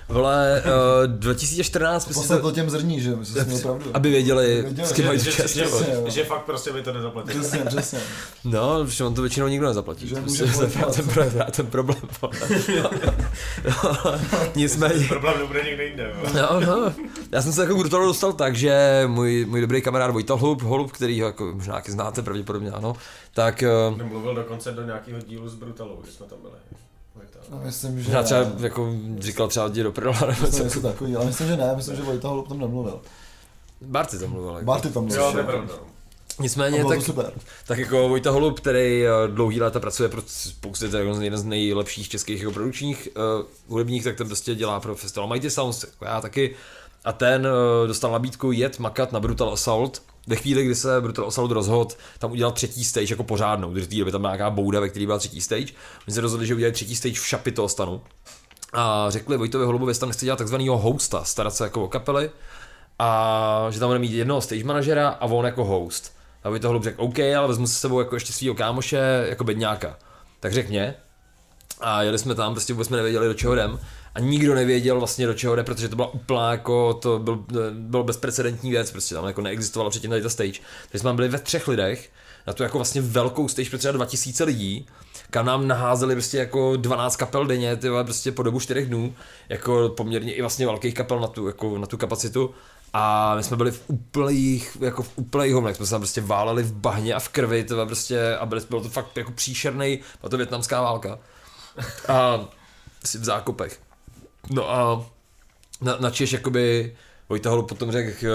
vole, 0.09 0.63
uh, 1.07 1.07
2014 1.07 2.07
myslím, 2.09 2.23
Poslat 2.23 2.41
to, 2.41 2.49
to 2.49 2.55
těm 2.55 2.71
zrní, 2.71 3.01
že 3.01 3.17
my 3.17 3.27
jsme 3.27 3.45
měli 3.45 3.63
pravdu. 3.63 3.91
aby 3.95 4.11
věděli, 4.11 4.63
Věděli, 4.63 4.89
s 4.89 4.93
kým 4.93 5.03
že- 5.03 5.09
mají 5.09 5.21
že, 5.21 5.33
čest. 5.33 5.55
že, 5.55 5.65
že, 5.65 6.11
že, 6.11 6.25
fakt 6.25 6.43
prostě 6.45 6.73
by 6.73 6.83
to 6.83 6.93
nezaplatí. 6.93 7.29
Přesně, 7.39 7.59
přesně. 7.59 7.99
No, 8.45 8.85
protože 8.85 9.05
on 9.05 9.15
to 9.15 9.23
většinou 9.23 9.49
nikdo 9.49 9.67
nezaplatí. 9.67 10.09
Že 10.09 10.15
Prostě 10.15 10.45
může 10.45 10.67
právě 10.67 10.93
ten, 10.97 11.07
právě 11.09 11.45
ten 11.51 11.67
problém. 11.67 12.01
No, 13.65 13.95
Nicméně, 14.57 15.09
Problém 15.09 15.39
nebude 15.39 15.63
někde 15.65 15.85
jinde. 15.85 16.13
No, 16.35 16.61
no. 16.61 16.93
Já 17.33 17.43
jsem 17.43 17.53
se 17.53 17.63
jako 17.63 17.75
k 17.83 17.89
dostal 17.89 18.33
tak, 18.33 18.57
že 18.57 19.03
můj, 19.07 19.45
můj 19.49 19.61
dobrý 19.61 19.83
kamarád 19.83 20.11
Vojta 20.11 20.35
Holub, 20.35 20.63
Holub, 20.63 20.93
který 20.93 21.21
ho 21.21 21.27
jako 21.27 21.53
možná 21.55 21.83
znáte 21.89 22.23
pravděpodobně, 22.23 22.71
ano, 22.71 22.97
tak 23.33 23.65
Mluvil 24.05 24.35
dokonce 24.35 24.73
do 24.73 24.83
nějakého 24.85 25.21
dílu 25.21 25.49
s 25.49 25.55
Brutalou, 25.55 25.97
když 26.03 26.15
jsme 26.15 26.27
tam 26.27 26.39
byli. 26.43 26.55
Vojta. 27.15 27.39
No, 27.51 27.61
myslím, 27.65 27.91
že 28.03 28.05
možná 28.09 28.23
třeba 28.23 28.41
ne. 28.41 28.51
jako 28.59 28.93
říkal 29.19 29.49
třeba 29.49 29.69
jdi 29.69 29.83
do 29.83 29.93
prdela, 29.93 30.21
nebo 30.21 30.43
Myslím, 30.43 30.65
něco 30.65 30.81
takový, 30.81 31.17
ale 31.17 31.25
myslím, 31.25 31.49
že 31.49 31.57
ne, 31.57 31.73
myslím, 31.77 31.97
že 31.97 32.03
Vojta 32.03 32.29
Holub 32.29 32.49
tam 32.49 32.59
nemluvil. 32.59 33.01
Barty 33.81 34.19
tam 34.19 34.31
mluvil. 34.31 34.53
Jako. 34.53 34.65
Barty 34.65 34.91
tam 34.91 35.09
Jo, 35.09 35.15
mluvil. 35.17 35.33
to 35.33 35.39
je 35.39 35.45
pravda. 35.45 35.75
A 36.39 36.43
Nicméně, 36.43 36.85
tak, 36.85 36.99
to 36.99 37.05
super. 37.05 37.33
tak 37.67 37.79
jako 37.79 38.09
Vojta 38.09 38.31
Holub, 38.31 38.61
který 38.61 39.07
eh, 39.07 39.11
dlouhý 39.29 39.61
léta 39.61 39.81
pracuje 39.81 40.09
pro 40.09 40.23
spousty, 40.27 40.89
to 40.89 40.97
je 40.97 41.05
jako 41.07 41.21
jeden 41.21 41.39
z 41.39 41.45
nejlepších 41.45 42.09
českých 42.09 42.41
jako 42.41 42.53
produkčních 42.53 43.09
uh, 43.17 43.47
hudebních, 43.69 44.05
tak 44.05 44.17
ten 44.17 44.27
prostě 44.27 44.55
dělá 44.55 44.81
pro 44.81 44.95
festival 44.95 45.29
Mighty 45.29 45.51
Sounds, 45.51 45.83
jako 45.85 46.05
já 46.05 46.21
taky. 46.21 46.55
A 47.05 47.13
ten 47.13 47.47
uh, 47.47 47.87
dostal 47.87 48.13
nabídku 48.13 48.53
jet 48.53 48.79
makat 48.79 49.13
na 49.13 49.21
Brutal 49.21 49.51
Assault. 49.53 50.03
Ve 50.27 50.37
chvíli, 50.37 50.65
kdy 50.65 50.75
se 50.75 51.01
Brutal 51.01 51.27
Assault 51.27 51.51
rozhodl 51.51 51.95
tam 52.19 52.33
udělat 52.33 52.55
třetí 52.55 52.85
stage 52.85 53.13
jako 53.13 53.25
pořádnou, 53.25 53.71
v 53.71 54.05
té 54.05 54.11
tam 54.11 54.21
byla 54.21 54.31
nějaká 54.31 54.51
bouda, 54.51 54.81
ve 54.81 54.89
které 54.89 55.07
byla 55.07 55.19
třetí 55.19 55.41
stage. 55.41 55.73
Oni 56.09 56.15
se 56.15 56.21
rozhodli, 56.21 56.47
že 56.47 56.55
udělají 56.55 56.73
třetí 56.73 56.97
stage 56.97 57.15
v 57.15 57.27
Šapitostanu. 57.27 58.03
a 58.73 59.07
řekli 59.09 59.37
Vojtovi 59.37 59.65
Holubovi, 59.65 59.91
jestli 59.91 60.01
tam 60.01 60.09
nechce 60.09 60.25
dělat 60.25 60.37
takzvanýho 60.37 60.79
hosta, 60.79 61.25
starat 61.25 61.55
se 61.55 61.65
jako 61.65 61.85
o 61.85 61.89
kapely 61.89 62.31
a 62.99 63.67
že 63.71 63.81
tam 63.81 63.89
bude 63.89 63.99
mít 63.99 64.13
jednoho 64.13 64.41
stage 64.41 64.65
manažera 64.65 65.09
a 65.09 65.27
on 65.27 65.45
jako 65.45 65.65
host. 65.65 66.17
A 66.45 66.49
Vojta 66.49 66.69
Holub 66.69 66.85
řekl, 66.85 67.03
OK, 67.03 67.19
ale 67.19 67.49
vezmu 67.49 67.67
se 67.67 67.75
sebou 67.75 67.99
jako 67.99 68.17
ještě 68.17 68.33
svého 68.33 68.55
kámoše, 68.55 69.27
jako 69.29 69.45
bedňáka. 69.45 69.99
Tak 70.41 70.53
řekl 70.53 70.69
mě. 70.69 70.95
A 71.81 72.03
jeli 72.03 72.19
jsme 72.19 72.35
tam, 72.35 72.55
prostě 72.55 72.73
vůbec 72.73 72.89
jsme 72.89 72.97
nevěděli, 72.97 73.27
do 73.27 73.35
čeho 73.35 73.55
jdem. 73.55 73.79
A 74.15 74.21
nikdo 74.21 74.55
nevěděl 74.55 74.99
vlastně, 74.99 75.27
do 75.27 75.35
čeho 75.35 75.57
jde, 75.57 75.63
protože 75.63 75.89
to 75.89 75.97
byla 75.97 76.15
úplná 76.15 76.51
jako, 76.51 76.95
to 76.95 77.19
byl, 77.19 77.45
byl 77.71 78.05
bezprecedentní 78.05 78.71
věc, 78.71 78.91
prostě 78.91 79.15
tam 79.15 79.27
jako 79.27 79.41
neexistovalo 79.41 79.91
předtím 79.91 80.11
tady 80.11 80.23
ta 80.23 80.29
stage. 80.29 80.61
Takže 80.91 80.99
jsme 80.99 81.13
byli 81.13 81.29
ve 81.29 81.39
třech 81.39 81.69
lidech, 81.69 82.11
na 82.47 82.53
tu 82.53 82.63
jako 82.63 82.79
vlastně 82.79 83.01
velkou 83.01 83.49
stage 83.49 83.71
pro 83.71 83.79
třeba 83.79 83.93
2000 83.93 84.45
lidí, 84.45 84.87
kam 85.31 85.47
nám 85.47 85.69
naházeli 85.69 86.15
prostě 86.15 86.39
jako 86.39 86.77
12 86.77 87.17
kapel 87.17 87.47
denně, 87.47 87.77
ty 87.77 87.89
prostě 88.05 88.33
po 88.33 88.43
dobu 88.43 88.61
4 88.61 88.87
dnů, 88.87 89.15
jako 89.49 89.89
poměrně 89.97 90.35
i 90.35 90.41
vlastně 90.41 90.67
velkých 90.67 90.95
kapel 90.95 91.21
na 91.21 91.27
tu, 91.27 91.47
jako 91.47 91.79
na 91.79 91.87
tu 91.87 91.97
kapacitu. 91.97 92.55
A 92.93 93.35
my 93.37 93.43
jsme 93.43 93.57
byli 93.57 93.71
v 93.71 93.83
úplných, 93.87 94.77
jako 94.81 95.03
v 95.03 95.11
úplných 95.17 95.55
homlech, 95.55 95.77
jsme 95.77 95.87
se 95.87 95.91
tam 95.91 96.01
prostě 96.01 96.21
váleli 96.21 96.63
v 96.63 96.73
bahně 96.73 97.15
a 97.15 97.21
v 97.21 97.29
krvi, 97.29 97.65
to 97.65 97.87
prostě, 97.87 98.37
a 98.37 98.47
byli, 98.47 98.61
bylo 98.71 98.83
to 98.83 98.89
fakt 98.89 99.17
jako 99.17 99.33
příšerný, 99.33 100.01
byla 100.21 100.31
to 100.31 100.37
větnamská 100.37 100.83
válka. 100.83 101.19
A 102.09 102.41
v 103.03 103.25
zákopech. 103.25 103.81
No 104.51 104.71
a 104.71 105.07
na, 105.81 105.97
na 106.01 106.11
Češ 106.11 106.33
jakoby 106.33 106.97
Vojta 107.29 107.51
Holu 107.51 107.63
potom 107.63 107.93
řekl, 107.93 108.27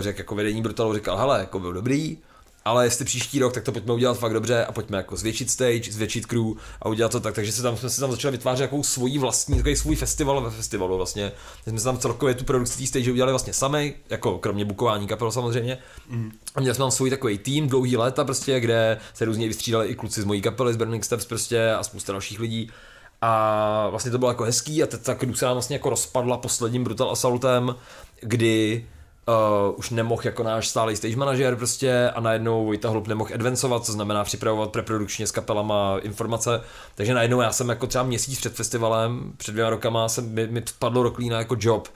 řek 0.00 0.18
jako 0.18 0.34
vedení 0.34 0.62
Brutalu, 0.62 0.94
říkal, 0.94 1.16
hele, 1.16 1.38
jako 1.40 1.60
byl 1.60 1.72
dobrý, 1.72 2.18
ale 2.64 2.86
jestli 2.86 3.04
příští 3.04 3.38
rok, 3.38 3.52
tak 3.52 3.64
to 3.64 3.72
pojďme 3.72 3.92
udělat 3.92 4.18
fakt 4.18 4.32
dobře 4.32 4.64
a 4.64 4.72
pojďme 4.72 4.96
jako 4.96 5.16
zvětšit 5.16 5.50
stage, 5.50 5.92
zvětšit 5.92 6.26
crew 6.26 6.44
a 6.82 6.88
udělat 6.88 7.12
to 7.12 7.20
tak, 7.20 7.34
takže 7.34 7.52
se 7.52 7.62
tam, 7.62 7.76
jsme 7.76 7.90
se 7.90 8.00
tam 8.00 8.10
začali 8.10 8.32
vytvářet 8.32 8.62
jako 8.62 8.82
svoji 8.82 9.18
vlastní, 9.18 9.56
takový 9.56 9.76
svůj 9.76 9.96
festival 9.96 10.40
ve 10.40 10.50
festivalu 10.50 10.96
vlastně. 10.96 11.32
Jsme 11.66 11.80
tam 11.80 11.98
celkově 11.98 12.34
tu 12.34 12.44
produkci 12.44 12.78
té 12.78 12.86
stage 12.86 13.12
udělali 13.12 13.32
vlastně 13.32 13.52
sami, 13.52 13.94
jako 14.10 14.38
kromě 14.38 14.64
bukování 14.64 15.06
kapel 15.06 15.30
samozřejmě. 15.30 15.78
Mm. 16.08 16.32
A 16.54 16.60
měli 16.60 16.74
jsme 16.74 16.82
tam 16.82 16.90
svůj 16.90 17.10
takový 17.10 17.38
tým 17.38 17.68
dlouhý 17.68 17.96
léta 17.96 18.24
prostě, 18.24 18.60
kde 18.60 18.98
se 19.14 19.24
různě 19.24 19.48
vystřídali 19.48 19.88
i 19.88 19.94
kluci 19.94 20.22
z 20.22 20.24
mojí 20.24 20.42
kapely, 20.42 20.74
z 20.74 20.76
Burning 20.76 21.04
Steps 21.04 21.26
prostě 21.26 21.70
a 21.70 21.82
spousta 21.82 22.12
dalších 22.12 22.40
lidí. 22.40 22.70
A 23.20 23.88
vlastně 23.90 24.10
to 24.10 24.18
bylo 24.18 24.30
jako 24.30 24.44
hezký 24.44 24.82
a 24.82 24.86
ta 24.86 25.14
crew 25.14 25.42
nám 25.42 25.52
vlastně 25.52 25.76
jako 25.76 25.90
rozpadla 25.90 26.38
posledním 26.38 26.84
Brutal 26.84 27.10
Assaultem, 27.10 27.74
kdy 28.20 28.86
uh, 29.28 29.74
už 29.78 29.90
nemohl 29.90 30.22
jako 30.24 30.42
náš 30.42 30.68
stálý 30.68 30.96
stage 30.96 31.16
manažer 31.16 31.56
prostě 31.56 32.10
a 32.14 32.20
najednou 32.20 32.64
Vojta 32.64 32.88
Hlup 32.88 33.06
nemohl 33.06 33.30
advancovat, 33.34 33.84
co 33.84 33.92
znamená 33.92 34.24
připravovat 34.24 34.70
preprodukčně 34.70 35.26
s 35.26 35.30
kapelama 35.30 35.98
informace, 36.02 36.60
takže 36.94 37.14
najednou 37.14 37.40
já 37.40 37.52
jsem 37.52 37.68
jako 37.68 37.86
třeba 37.86 38.04
měsíc 38.04 38.38
před 38.38 38.54
festivalem, 38.54 39.32
před 39.36 39.52
dvěma 39.52 39.70
rokama 39.70 40.08
jsem, 40.08 40.34
mi, 40.34 40.46
mi 40.46 40.60
vpadlo 40.60 41.02
do 41.02 41.10
klína 41.10 41.38
jako 41.38 41.56
job, 41.60 41.88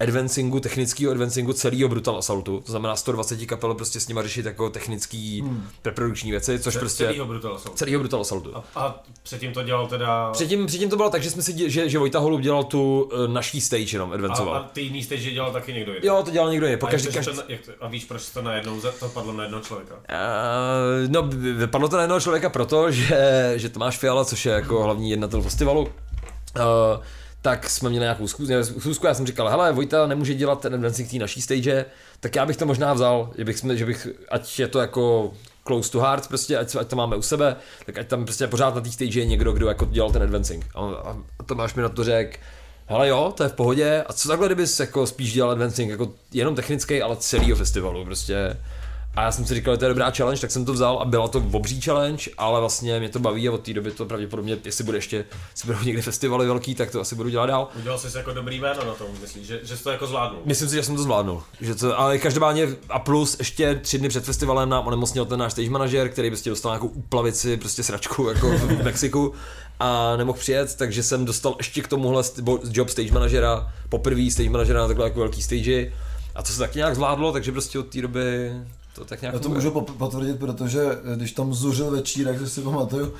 advancingu, 0.00 0.60
technického 0.60 1.12
advancingu 1.12 1.52
celého 1.52 1.88
Brutal 1.88 2.16
Assaultu, 2.18 2.60
to 2.60 2.70
znamená 2.72 2.96
120 2.96 3.46
kapel 3.46 3.74
prostě 3.74 4.00
s 4.00 4.08
nima 4.08 4.22
řešit 4.22 4.46
jako 4.46 4.70
technický 4.70 5.40
hmm. 5.40 5.68
preprodukční 5.82 6.30
věci, 6.30 6.58
což 6.58 6.74
Ce- 6.74 6.80
prostě... 6.80 7.04
Celýho 7.04 7.26
Brutal 7.26 7.54
Assaultu. 7.54 7.78
Celýho 7.78 8.00
Brutal 8.00 8.20
Assaultu. 8.20 8.56
A, 8.56 8.64
a 8.74 9.02
předtím 9.22 9.52
to 9.52 9.62
dělal 9.62 9.86
teda... 9.86 10.30
Předtím, 10.32 10.66
předtím 10.66 10.90
to 10.90 10.96
bylo 10.96 11.10
tak, 11.10 11.22
že 11.22 11.30
jsme 11.30 11.42
si, 11.42 11.52
dě- 11.52 11.68
že, 11.68 11.88
že 11.88 11.98
Vojta 11.98 12.18
Holub 12.18 12.40
dělal 12.40 12.64
tu 12.64 13.02
uh, 13.02 13.28
naší 13.28 13.60
stage 13.60 13.96
jenom, 13.96 14.10
a, 14.10 14.14
advancoval. 14.14 14.54
a 14.54 14.62
ty 14.72 14.80
jiný 14.80 15.02
stage 15.02 15.30
dělal 15.30 15.52
taky 15.52 15.72
někdo 15.72 15.92
jiný. 15.92 16.06
Jo, 16.06 16.22
to 16.24 16.30
dělal 16.30 16.50
někdo 16.50 16.66
jiný. 16.66 16.78
Po 16.78 16.86
a, 16.86 16.90
každý, 16.90 17.12
každý, 17.12 17.32
to, 17.36 17.42
jak 17.48 17.60
to, 17.60 17.72
a 17.80 17.88
víš, 17.88 18.04
proč 18.04 18.28
to 18.28 18.42
najednou 18.42 18.80
za- 18.80 18.92
to 18.92 19.08
padlo 19.08 19.32
na 19.32 19.42
jednoho 19.42 19.62
člověka? 19.62 19.94
Uh, 19.94 20.00
no, 21.08 21.22
vypadlo 21.56 21.88
to 21.88 21.96
na 21.96 22.02
jednoho 22.02 22.20
člověka 22.20 22.48
proto, 22.50 22.90
že, 22.90 23.52
že 23.56 23.68
Tomáš 23.68 23.98
Fiala, 23.98 24.24
což 24.24 24.46
je 24.46 24.52
jako 24.52 24.82
hlavní 24.82 25.10
jednatel 25.10 25.42
festivalu, 25.42 25.80
uh, 25.80 27.02
tak 27.46 27.70
jsme 27.70 27.88
měli 27.90 28.02
nějakou 28.02 28.28
schůzku, 28.28 29.06
já 29.06 29.14
jsem 29.14 29.26
říkal, 29.26 29.48
hele, 29.48 29.72
Vojta 29.72 30.06
nemůže 30.06 30.34
dělat 30.34 30.60
ten 30.60 30.82
dancing 30.82 31.10
té 31.10 31.16
naší 31.18 31.42
stage, 31.42 31.84
tak 32.20 32.36
já 32.36 32.46
bych 32.46 32.56
to 32.56 32.66
možná 32.66 32.92
vzal, 32.92 33.30
že 33.38 33.44
bych, 33.44 33.56
že 33.74 33.86
bych, 33.86 34.08
ať 34.28 34.58
je 34.58 34.68
to 34.68 34.78
jako 34.78 35.32
close 35.66 35.92
to 35.92 36.00
heart, 36.00 36.28
prostě, 36.28 36.58
ať, 36.58 36.76
ať 36.76 36.88
to 36.88 36.96
máme 36.96 37.16
u 37.16 37.22
sebe, 37.22 37.56
tak 37.86 37.98
ať 37.98 38.06
tam 38.06 38.24
prostě 38.24 38.46
pořád 38.46 38.74
na 38.74 38.80
té 38.80 38.90
stage 38.90 39.20
je 39.20 39.26
někdo, 39.26 39.52
kdo 39.52 39.68
jako 39.68 39.84
dělal 39.84 40.10
ten 40.10 40.22
advancing. 40.22 40.66
A, 40.74 40.80
a, 40.80 41.16
a 41.38 41.42
Tomáš 41.42 41.74
mi 41.74 41.82
na 41.82 41.88
to 41.88 42.04
řekl, 42.04 42.38
hele 42.86 43.08
jo, 43.08 43.32
to 43.36 43.42
je 43.42 43.48
v 43.48 43.52
pohodě, 43.52 44.04
a 44.06 44.12
co 44.12 44.28
takhle, 44.28 44.48
kdybys 44.48 44.80
jako 44.80 45.06
spíš 45.06 45.32
dělal 45.32 45.50
advancing, 45.50 45.90
jako 45.90 46.12
jenom 46.32 46.54
technický, 46.54 47.02
ale 47.02 47.16
celýho 47.16 47.56
festivalu, 47.56 48.04
prostě. 48.04 48.56
A 49.16 49.22
já 49.22 49.32
jsem 49.32 49.46
si 49.46 49.54
říkal, 49.54 49.74
že 49.74 49.78
to 49.78 49.84
je 49.84 49.88
dobrá 49.88 50.10
challenge, 50.10 50.40
tak 50.40 50.50
jsem 50.50 50.64
to 50.64 50.72
vzal 50.72 50.98
a 50.98 51.04
byla 51.04 51.28
to 51.28 51.44
obří 51.52 51.80
challenge, 51.80 52.30
ale 52.38 52.60
vlastně 52.60 52.98
mě 52.98 53.08
to 53.08 53.18
baví 53.18 53.48
a 53.48 53.52
od 53.52 53.60
té 53.60 53.72
doby 53.72 53.90
to 53.90 54.04
pravděpodobně, 54.04 54.58
jestli 54.64 54.84
bude 54.84 54.98
ještě, 54.98 55.24
jestli 55.50 55.66
budou 55.66 55.84
někdy 55.84 56.02
festivaly 56.02 56.46
velký, 56.46 56.74
tak 56.74 56.90
to 56.90 57.00
asi 57.00 57.14
budu 57.14 57.28
dělat 57.28 57.46
dál. 57.46 57.68
Udělal 57.78 57.98
jsi 57.98 58.16
jako 58.16 58.32
dobrý 58.32 58.60
jméno 58.60 58.84
na 58.84 58.94
tom, 58.94 59.06
myslíš, 59.20 59.46
že, 59.46 59.60
že 59.62 59.76
jsi 59.76 59.84
to 59.84 59.90
jako 59.90 60.06
zvládnul? 60.06 60.40
Myslím 60.44 60.68
si, 60.68 60.74
že 60.74 60.82
jsem 60.82 60.96
to 60.96 61.02
zvládnul. 61.02 61.42
Že 61.60 61.74
to, 61.74 62.00
ale 62.00 62.18
každopádně 62.18 62.68
a 62.88 62.98
plus 62.98 63.36
ještě 63.38 63.74
tři 63.74 63.98
dny 63.98 64.08
před 64.08 64.24
festivalem 64.24 64.68
nám 64.68 64.86
onemocněl 64.86 65.24
ten 65.24 65.38
náš 65.38 65.52
stage 65.52 65.70
manažer, 65.70 66.08
který 66.08 66.30
prostě 66.30 66.50
dostal 66.50 66.72
nějakou 66.72 66.88
úplavici, 66.88 67.56
prostě 67.56 67.82
sračku 67.82 68.28
jako 68.28 68.48
v 68.48 68.82
Mexiku 68.84 69.32
a 69.80 70.16
nemohl 70.16 70.38
přijet, 70.38 70.74
takže 70.74 71.02
jsem 71.02 71.24
dostal 71.24 71.54
ještě 71.58 71.82
k 71.82 71.88
tomuhle 71.88 72.22
job 72.70 72.88
stage 72.88 73.12
manažera, 73.12 73.72
poprvý 73.88 74.30
stage 74.30 74.50
manažera 74.50 74.80
na 74.80 74.86
takhle 74.86 75.06
jako 75.06 75.20
velký 75.20 75.42
stage 75.42 75.92
a 76.34 76.42
to 76.42 76.52
se 76.52 76.58
taky 76.58 76.78
nějak 76.78 76.94
zvládlo, 76.94 77.32
takže 77.32 77.52
prostě 77.52 77.78
od 77.78 77.86
té 77.86 78.02
doby 78.02 78.52
to 78.96 79.04
tak 79.04 79.22
nějak 79.22 79.34
Já 79.34 79.40
to 79.40 79.48
můžu 79.48 79.70
potvrdit, 79.70 80.38
protože 80.38 80.82
eh, 80.82 81.16
když 81.16 81.32
tam 81.32 81.54
zuřil 81.54 81.90
večírek, 81.90 82.38
že 82.38 82.48
si 82.48 82.60
pamatuju, 82.60 83.14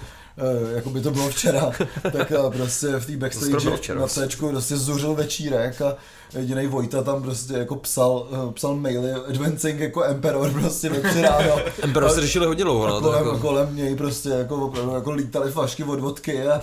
jako 0.74 0.90
by 0.90 1.00
to 1.00 1.10
bylo 1.10 1.28
včera, 1.28 1.70
tak 2.02 2.32
eh, 2.32 2.56
prostě 2.56 2.86
v 2.98 3.06
té 3.06 3.16
backstage 3.16 3.94
na. 3.94 4.06
C 4.06 4.28
prostě 4.50 4.76
zuřil 4.76 5.14
večírek 5.14 5.82
a 5.82 5.96
jediný 6.34 6.66
Vojta 6.66 7.02
tam 7.02 7.22
prostě 7.22 7.54
jako 7.54 7.76
psal, 7.76 8.28
eh, 8.32 8.52
psal 8.52 8.76
maily, 8.76 9.12
advancing 9.12 9.80
jako 9.80 10.04
Emperor 10.04 10.50
prostě 10.50 10.88
ve 10.88 11.08
tři 11.10 11.22
ráno. 11.22 11.56
Emperor 11.82 12.10
se 12.10 12.20
řešili 12.20 12.46
hodně 12.46 12.64
dlouho, 12.64 12.86
no, 12.86 13.00
kolem, 13.00 13.26
jako, 13.26 13.38
kolem 13.38 13.76
něj 13.76 13.96
prostě 13.96 14.28
jako 14.28 14.56
opravdu 14.56 14.94
jako 14.94 15.10
lítaly 15.10 15.50
flašky 15.50 15.84
od 15.84 16.00
vodky 16.00 16.46
a, 16.46 16.60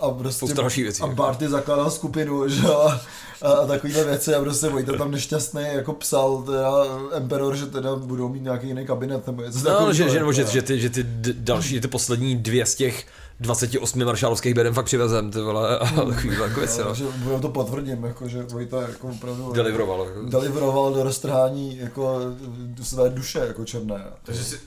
a 0.00 0.10
prostě 0.10 0.46
věcí, 0.82 1.02
a 1.02 1.06
jako. 1.06 1.16
Barty 1.16 1.48
zakládal 1.48 1.90
skupinu, 1.90 2.48
že 2.48 2.66
jo, 2.66 2.80
a, 2.80 3.00
a, 3.42 3.52
a 3.52 3.66
takovýhle 3.66 4.04
věci 4.04 4.34
a 4.34 4.40
prostě 4.40 4.68
Vojta 4.68 4.92
tam 4.92 5.10
nešťastný 5.10 5.62
jako 5.72 5.92
psal 5.92 6.42
teda 6.46 6.70
Emperor, 7.12 7.56
že 7.56 7.66
teda 7.66 7.96
budou 7.96 8.28
mít 8.28 8.42
nějaký 8.42 8.66
jiný 8.66 8.86
kabinet 8.86 9.26
nebo 9.26 9.42
něco 9.42 9.58
no, 9.58 9.64
takového, 9.64 9.92
že, 9.92 9.96
že, 9.96 10.08
jako, 10.08 10.18
nebo 10.18 10.32
že, 10.32 10.46
že, 10.46 10.62
ty, 10.62 10.80
že 10.80 10.90
ty 10.90 11.04
další, 11.32 11.80
ty 11.80 11.88
poslední 11.88 12.36
dvě 12.36 12.66
z 12.66 12.74
těch 12.74 12.91
28 13.40 14.04
maršálovských 14.04 14.54
bedem 14.54 14.74
fakt 14.74 14.84
přivezem, 14.84 15.30
ty 15.30 15.40
vole, 15.40 15.78
a 15.78 15.86
takovýhle 15.86 16.48
jako 16.48 16.60
věci, 16.60 16.80
no, 16.80 16.88
no. 16.88 16.94
že 16.94 17.04
to 17.40 17.48
potvrdím, 17.48 18.04
jako, 18.04 18.28
že 18.28 18.42
Vojta 18.42 18.82
jako 18.82 19.08
opravdu 19.08 19.52
Deliveroval, 19.52 20.06
jako. 20.06 20.22
deliveroval 20.22 20.94
do 20.94 21.02
roztrhání 21.02 21.78
jako 21.78 22.20
své 22.82 23.08
duše 23.08 23.38
jako 23.38 23.64
černé. 23.64 24.04
Takže 24.22 24.44
jsi, 24.44 24.58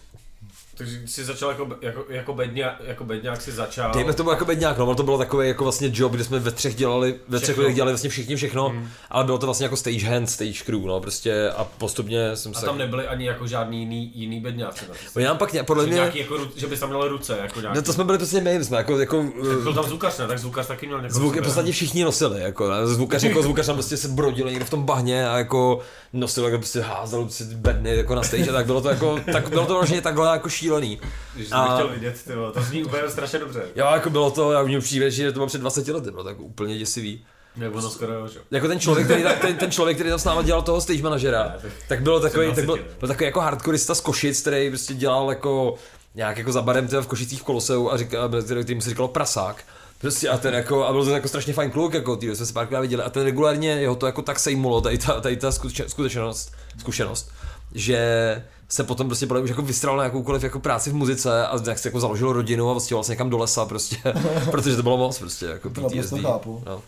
takže 0.78 0.99
jsi 1.05 1.26
začal 1.26 1.49
jako, 1.49 1.67
jako, 1.82 2.05
jako, 2.09 2.34
bedňák, 2.34 2.76
jako 2.86 3.03
bedňák 3.05 3.41
si 3.41 3.51
začal. 3.51 3.91
Dejme 3.93 4.13
tomu 4.13 4.30
jako 4.30 4.45
bedňák, 4.45 4.78
no, 4.78 4.86
ale 4.86 4.95
to 4.95 5.03
bylo 5.03 5.17
takový 5.17 5.47
jako 5.47 5.63
vlastně 5.63 5.91
job, 5.93 6.11
kde 6.11 6.23
jsme 6.23 6.39
ve 6.39 6.51
třech 6.51 6.76
dělali, 6.76 7.15
ve 7.28 7.39
třech 7.39 7.57
lidech 7.57 7.76
dělali 7.76 7.91
vlastně 7.91 8.09
všichni 8.09 8.36
všechno, 8.36 8.69
Mm. 8.69 8.88
ale 9.09 9.23
bylo 9.23 9.38
to 9.38 9.45
vlastně 9.45 9.63
jako 9.65 9.78
stage 9.78 10.05
hand, 10.05 10.30
stage 10.30 10.63
crew, 10.65 10.82
no, 10.86 10.99
prostě 10.99 11.49
a 11.49 11.63
postupně 11.63 12.36
jsem 12.36 12.51
A 12.55 12.59
se... 12.59 12.65
tam 12.65 12.78
nebyli 12.78 13.07
ani 13.07 13.26
jako 13.26 13.47
žádný 13.47 13.80
jiný, 13.80 14.11
jiný 14.15 14.39
bedňáci. 14.39 14.86
Oni 15.15 15.26
nám 15.26 15.38
pak 15.38 15.53
ně, 15.53 15.63
podle 15.63 15.84
Že, 15.84 15.88
mě, 15.88 15.95
nějaký 15.95 16.19
jako, 16.19 16.38
že 16.55 16.67
bys 16.67 16.80
tam 16.80 16.89
měl 16.89 17.07
ruce, 17.07 17.38
jako 17.41 17.61
nějaký. 17.61 17.78
no 17.78 17.82
to 17.82 17.93
jsme 17.93 18.03
byli 18.03 18.17
prostě 18.17 18.41
my, 18.41 18.63
jsme 18.63 18.78
jako, 18.78 18.99
jako 18.99 19.26
Byl 19.63 19.73
tam 19.73 19.84
zvukař, 19.86 20.17
ne? 20.17 20.28
Tak 20.28 20.39
zvukař 20.39 20.67
taky 20.67 20.86
měl 20.86 21.01
někoho 21.01 21.19
Zvuk 21.19 21.36
podstatě 21.41 21.71
všichni 21.71 22.03
nosili, 22.03 22.41
jako, 22.41 22.69
ne? 22.71 22.88
zvukař, 22.88 23.23
jako 23.23 23.41
zvukař 23.41 23.65
tam 23.65 23.76
prostě 23.76 23.97
se 23.97 24.07
brodil 24.07 24.49
někde 24.49 24.65
v 24.65 24.69
tom 24.69 24.84
bahně 24.84 25.30
a 25.30 25.38
jako 25.38 25.80
nosil, 26.13 26.45
jako 26.45 26.57
prostě 26.57 26.82
házel 26.82 27.21
prostě 27.21 27.43
bedny 27.43 27.95
jako 27.95 28.15
na 28.15 28.23
stage, 28.23 28.49
a 28.49 28.53
tak 28.53 28.65
bylo 28.65 28.82
to 28.82 28.89
jako, 28.89 29.19
tak 29.32 29.49
bylo 29.49 29.65
to 29.65 29.73
vlastně 29.73 30.01
takhle 30.01 30.32
jako 30.32 30.49
šílený. 30.66 30.99
Že 31.38 31.45
jsi 31.45 31.51
A- 31.51 31.68
to 31.68 31.74
chtěl 31.76 31.88
vidět, 31.89 32.24
ty 32.28 32.36
vole, 32.36 32.51
to 32.51 32.61
zní 32.61 32.84
úplně 32.84 33.09
strašně 33.09 33.39
dobře. 33.39 33.63
Jo, 33.76 33.88
jako 33.93 34.09
bylo 34.09 34.32
to, 34.32 34.51
já 34.51 34.63
mě 34.63 34.80
přijde, 34.80 35.11
že 35.11 35.28
to 35.32 35.34
bylo 35.34 35.47
před 35.47 35.61
20 35.61 35.88
lety, 35.88 36.11
bylo 36.11 36.24
tak 36.24 36.39
úplně 36.39 36.78
děsivý. 36.78 37.26
Jak 37.57 37.76
ono 37.76 37.89
skoro, 37.89 38.13
jo, 38.13 38.28
že? 38.28 38.39
Jako 38.51 38.68
ten 38.68 38.80
člověk, 38.80 39.07
který, 39.07 39.24
ten, 39.41 39.55
ten 39.57 39.72
člověk, 39.72 39.97
který 39.97 40.09
tam 40.09 40.20
s 40.20 40.24
náma 40.24 40.41
dělal 40.41 40.61
toho 40.61 40.82
stage 40.82 41.03
manažera, 41.03 41.43
Ne, 41.43 41.55
tak- 41.61 41.72
tak 41.88 42.01
bylo 42.01 42.20
takový, 42.20 42.47
tak 42.55 42.66
byl, 42.66 42.76
20, 42.76 42.89
ne? 42.89 42.95
byl 42.99 43.07
takový 43.07 43.26
jako 43.26 43.39
hardkorista 43.41 43.95
z 43.95 44.01
Košic, 44.01 44.41
který 44.41 44.70
prostě 44.70 44.93
dělal 44.93 45.30
jako 45.30 45.76
nějak 46.16 46.38
jako 46.38 46.51
za 46.51 46.61
barem 46.61 46.88
v 46.88 47.07
Košicích 47.07 47.41
v 47.41 47.43
Koloseu 47.43 47.89
a 47.91 47.97
říkal, 47.97 48.30
který, 48.30 48.43
který 48.63 48.76
mu 48.76 48.82
se 48.82 48.89
říkalo 48.89 49.07
prasák. 49.07 49.63
Prostě 50.01 50.30
a 50.30 50.38
ten 50.38 50.53
jako, 50.53 50.86
a 50.86 50.91
byl 50.91 51.05
to 51.05 51.11
jako 51.11 51.28
strašně 51.28 51.53
fajn 51.53 51.72
kluk, 51.72 51.93
jako 51.93 52.16
ty 52.16 52.36
jsme 52.36 52.45
se 52.45 52.53
párkrát 52.53 52.82
viděli 52.82 53.03
a 53.03 53.09
ten 53.09 53.24
regulárně 53.24 53.70
jeho 53.70 53.95
to 53.95 54.05
jako 54.05 54.22
tak 54.22 54.39
sejmulo, 54.39 54.82
tady 54.82 54.97
ta, 54.97 55.22
tady 55.22 55.38
ta 55.38 55.51
skutečnost, 55.88 56.51
zkušenost, 56.80 57.32
že 57.74 58.43
se 58.70 58.84
potom 58.84 59.07
prostě 59.07 59.28
podle 59.28 59.41
mě 59.41 59.43
už 59.43 59.49
jako 59.49 59.61
vystral 59.61 59.97
na 59.97 60.03
jakoukoliv 60.03 60.43
jako 60.43 60.59
práci 60.59 60.89
v 60.89 60.95
muzice 60.95 61.47
a 61.47 61.59
jak 61.68 61.80
se 61.80 61.88
jako 61.88 61.99
založil 61.99 62.34
rodinu 62.34 62.70
a 62.70 62.74
vlastně 62.74 62.95
vlastně 62.95 63.13
někam 63.13 63.30
do 63.30 63.38
lesa 63.38 63.66
prostě, 63.66 63.97
protože 64.51 64.76
to 64.76 64.84
bylo 64.84 64.97
moc 64.97 65.20
prostě 65.20 65.45
jako 65.45 65.70
To 65.70 65.82
PTSD. 65.89 66.20
chápu. 66.22 66.63
No. 66.66 66.82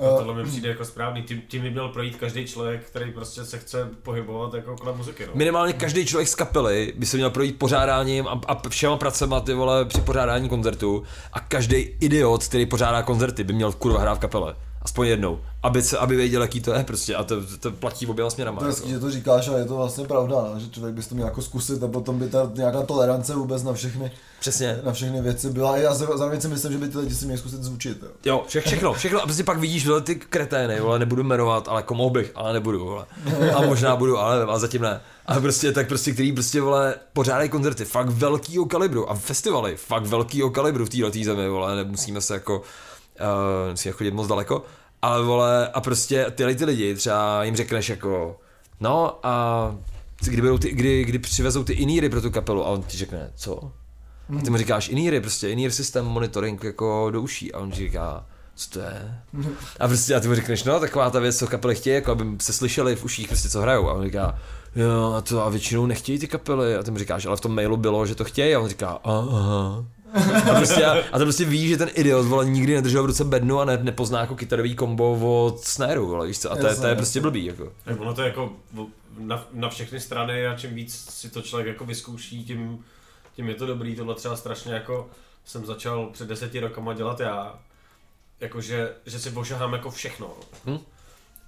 A 0.00 0.18
tohle 0.18 0.34
mi 0.34 0.44
přijde 0.44 0.68
jako 0.68 0.84
správný. 0.84 1.22
Tím, 1.22 1.42
tím 1.48 1.62
by 1.62 1.70
měl 1.70 1.88
projít 1.88 2.16
každý 2.16 2.46
člověk, 2.46 2.84
který 2.86 3.12
prostě 3.12 3.44
se 3.44 3.58
chce 3.58 3.88
pohybovat 4.02 4.54
jako 4.54 4.76
kolem 4.76 4.96
muziky. 4.96 5.26
No. 5.26 5.32
Minimálně 5.34 5.72
každý 5.72 6.06
člověk 6.06 6.28
z 6.28 6.34
kapely 6.34 6.92
by 6.96 7.06
se 7.06 7.16
měl 7.16 7.30
projít 7.30 7.58
pořádáním 7.58 8.28
a, 8.28 8.40
a 8.46 8.68
všema 8.68 8.96
pracema 8.96 9.40
ty 9.40 9.54
vole 9.54 9.84
při 9.84 10.00
pořádání 10.00 10.48
koncertu 10.48 11.02
a 11.32 11.40
každý 11.40 11.76
idiot, 11.76 12.44
který 12.44 12.66
pořádá 12.66 13.02
koncerty, 13.02 13.44
by 13.44 13.52
měl 13.52 13.72
kurva 13.72 14.00
hrát 14.00 14.14
v 14.14 14.18
kapele. 14.20 14.54
Aspoň 14.82 15.06
jednou. 15.06 15.40
Aby, 15.62 15.82
se, 15.82 15.98
aby 15.98 16.16
věděl, 16.16 16.42
jaký 16.42 16.60
to 16.60 16.72
je 16.74 16.84
prostě. 16.84 17.14
A 17.16 17.24
to, 17.24 17.36
to 17.60 17.70
platí 17.70 18.06
oběma 18.06 18.30
směrama. 18.30 18.58
To 18.58 18.64
je 18.64 18.70
hezký, 18.70 18.90
že 18.90 18.98
to 18.98 19.10
říkáš, 19.10 19.48
ale 19.48 19.58
je 19.58 19.64
to 19.64 19.76
vlastně 19.76 20.04
pravda, 20.04 20.36
no, 20.54 20.60
že 20.60 20.70
člověk 20.70 20.94
bys 20.94 21.06
to 21.06 21.14
měl 21.14 21.26
jako 21.26 21.42
zkusit 21.42 21.82
a 21.82 21.88
potom 21.88 22.18
by 22.18 22.28
ta 22.28 22.50
nějaká 22.54 22.82
tolerance 22.82 23.34
vůbec 23.34 23.62
na 23.62 23.72
všechny, 23.72 24.12
Přesně. 24.40 24.80
na 24.84 24.92
všechny 24.92 25.20
věci 25.22 25.50
byla. 25.50 25.72
A 25.72 25.76
já 25.76 25.94
za- 25.94 26.16
zároveň 26.16 26.40
si 26.40 26.48
myslím, 26.48 26.72
že 26.72 26.78
by 26.78 26.88
ty 26.88 26.98
lidi 26.98 27.14
si 27.14 27.24
měli 27.24 27.38
zkusit 27.38 27.62
zvučit. 27.62 27.98
Jo. 28.02 28.08
Jo, 28.24 28.44
vše, 28.46 28.60
všechno, 28.60 28.92
všechno. 28.92 29.18
A 29.22 29.24
prostě 29.24 29.44
pak 29.44 29.58
vidíš 29.58 29.86
vole, 29.86 30.00
ty 30.00 30.14
kretény, 30.14 30.80
vole, 30.80 30.98
nebudu 30.98 31.22
jmenovat, 31.22 31.68
ale 31.68 31.78
jako 31.78 31.94
mohl 31.94 32.10
bych, 32.10 32.32
ale 32.34 32.52
nebudu, 32.52 32.84
vole. 32.84 33.04
A 33.54 33.62
možná 33.62 33.96
budu, 33.96 34.18
ale 34.18 34.44
a 34.44 34.58
zatím 34.58 34.82
ne. 34.82 35.00
A 35.26 35.40
prostě 35.40 35.72
tak 35.72 35.88
prostě, 35.88 36.12
který 36.12 36.32
prostě, 36.32 36.60
vole, 36.60 36.94
pořádají 37.12 37.48
koncerty, 37.48 37.84
fakt 37.84 38.08
velkýho 38.08 38.66
kalibru 38.66 39.10
a 39.10 39.14
festivaly, 39.14 39.76
fakt 39.76 40.06
velkýho 40.06 40.50
kalibru 40.50 40.84
v 40.86 40.88
této 40.88 41.24
zemi, 41.24 41.48
vole, 41.48 41.76
nemusíme 41.76 42.20
se 42.20 42.34
jako, 42.34 42.56
uh, 42.58 43.70
musíme 43.70 43.92
chodit 43.92 44.10
moc 44.14 44.26
daleko. 44.28 44.62
Ale 45.02 45.22
vole, 45.24 45.68
a 45.68 45.80
prostě 45.80 46.26
tyhle 46.34 46.54
ty 46.54 46.64
lidi, 46.64 46.94
třeba 46.94 47.44
jim 47.44 47.56
řekneš 47.56 47.88
jako, 47.88 48.36
no 48.80 49.18
a 49.22 49.76
kdy, 50.24 50.40
budou 50.42 50.58
ty, 50.58 50.70
kdy, 50.70 51.04
kdy 51.04 51.18
přivezou 51.18 51.64
ty 51.64 51.72
iníry 51.72 52.08
pro 52.08 52.20
tu 52.20 52.30
kapelu 52.30 52.66
a 52.66 52.68
on 52.68 52.82
ti 52.82 52.96
řekne, 52.96 53.30
co? 53.34 53.72
A 54.38 54.42
ty 54.42 54.50
mu 54.50 54.56
říkáš 54.56 54.88
iníry, 54.88 55.20
prostě 55.20 55.48
inír 55.48 55.70
systém 55.70 56.04
monitoring 56.04 56.64
jako 56.64 57.10
do 57.10 57.22
uší 57.22 57.52
a 57.52 57.58
on 57.58 57.70
ti 57.70 57.80
říká, 57.80 58.26
co 58.54 58.70
to 58.70 58.78
je? 58.78 59.18
A 59.80 59.88
prostě 59.88 60.14
a 60.14 60.20
ty 60.20 60.28
mu 60.28 60.34
řekneš, 60.34 60.64
no 60.64 60.80
taková 60.80 61.10
ta 61.10 61.18
věc, 61.18 61.38
co 61.38 61.46
kapely 61.46 61.74
chtějí, 61.74 61.94
jako 61.94 62.10
aby 62.12 62.24
se 62.40 62.52
slyšeli 62.52 62.96
v 62.96 63.04
uších 63.04 63.28
prostě 63.28 63.48
co 63.48 63.60
hrajou. 63.60 63.88
A 63.88 63.92
on 63.92 64.04
říká, 64.04 64.38
jo, 64.76 65.12
a 65.16 65.20
to 65.20 65.44
a 65.44 65.48
většinou 65.48 65.86
nechtějí 65.86 66.18
ty 66.18 66.28
kapely. 66.28 66.76
A 66.76 66.82
ty 66.82 66.90
mu 66.90 66.98
říkáš, 66.98 67.26
ale 67.26 67.36
v 67.36 67.40
tom 67.40 67.54
mailu 67.54 67.76
bylo, 67.76 68.06
že 68.06 68.14
to 68.14 68.24
chtějí. 68.24 68.54
A 68.54 68.60
on 68.60 68.68
říká, 68.68 68.98
aha. 69.04 69.84
A, 70.50 70.54
prostě, 70.54 70.86
a 70.86 71.18
to 71.18 71.24
prostě 71.24 71.44
ví, 71.44 71.68
že 71.68 71.76
ten 71.76 71.90
idiot 71.94 72.26
vole, 72.26 72.44
nikdy 72.44 72.74
nedržel 72.74 73.02
v 73.02 73.06
ruce 73.06 73.24
bednu 73.24 73.60
a 73.60 73.64
ne, 73.64 73.78
nepozná 73.82 74.20
jako 74.20 74.34
kytarový 74.34 74.74
kombo 74.74 75.44
od 75.46 75.60
snaru, 75.60 76.06
vole, 76.06 76.26
víš 76.26 76.38
co? 76.38 76.52
A 76.52 76.56
to, 76.56 76.66
je, 76.66 76.76
to 76.76 76.86
je 76.86 76.94
prostě 76.94 77.20
blbý, 77.20 77.44
jako. 77.44 77.72
Tak 77.84 78.00
ono 78.00 78.14
to 78.14 78.22
je 78.22 78.28
jako 78.28 78.52
na, 79.18 79.46
na 79.52 79.68
všechny 79.68 80.00
strany 80.00 80.46
a 80.46 80.56
čím 80.56 80.74
víc 80.74 80.94
si 81.10 81.30
to 81.30 81.42
člověk 81.42 81.68
jako 81.68 81.84
vyzkouší, 81.84 82.44
tím, 82.44 82.84
tím 83.36 83.48
je 83.48 83.54
to 83.54 83.66
dobrý. 83.66 83.96
Tohle 83.96 84.14
třeba 84.14 84.36
strašně 84.36 84.74
jako 84.74 85.10
jsem 85.44 85.66
začal 85.66 86.10
před 86.12 86.28
deseti 86.28 86.60
rokama 86.60 86.94
dělat 86.94 87.20
já. 87.20 87.58
Jakože, 88.40 88.94
že 89.06 89.18
si 89.18 89.30
ošahám 89.30 89.72
jako 89.72 89.90
všechno. 89.90 90.30
Hm? 90.66 90.78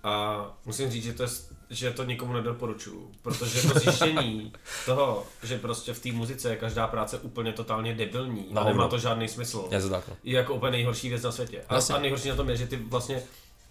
A 0.04 0.44
musím 0.64 0.90
říct, 0.90 1.04
že 1.04 1.12
to, 1.12 1.22
je, 1.22 1.28
že 1.70 1.90
to 1.90 2.04
nikomu 2.04 2.32
nedoporučuju, 2.32 3.10
protože 3.22 3.68
to 3.68 3.78
zjištění 3.78 4.52
toho, 4.86 5.26
že 5.42 5.58
prostě 5.58 5.94
v 5.94 6.02
té 6.02 6.12
muzice 6.12 6.50
je 6.50 6.56
každá 6.56 6.86
práce 6.86 7.18
úplně 7.18 7.52
totálně 7.52 7.94
debilní 7.94 8.46
a 8.54 8.64
nemá 8.64 8.88
to 8.88 8.98
žádný 8.98 9.28
smysl, 9.28 9.68
Je 9.70 9.80
to 9.80 9.88
tak, 9.88 10.08
no. 10.08 10.16
je 10.24 10.36
jako 10.36 10.54
úplně 10.54 10.72
nejhorší 10.72 11.08
věc 11.08 11.22
na 11.22 11.32
světě. 11.32 11.64
A, 11.68 11.76
a 11.94 11.98
nejhorší 11.98 12.28
na 12.28 12.36
tom 12.36 12.50
je, 12.50 12.56
že 12.56 12.66
ty 12.66 12.76
vlastně 12.76 13.22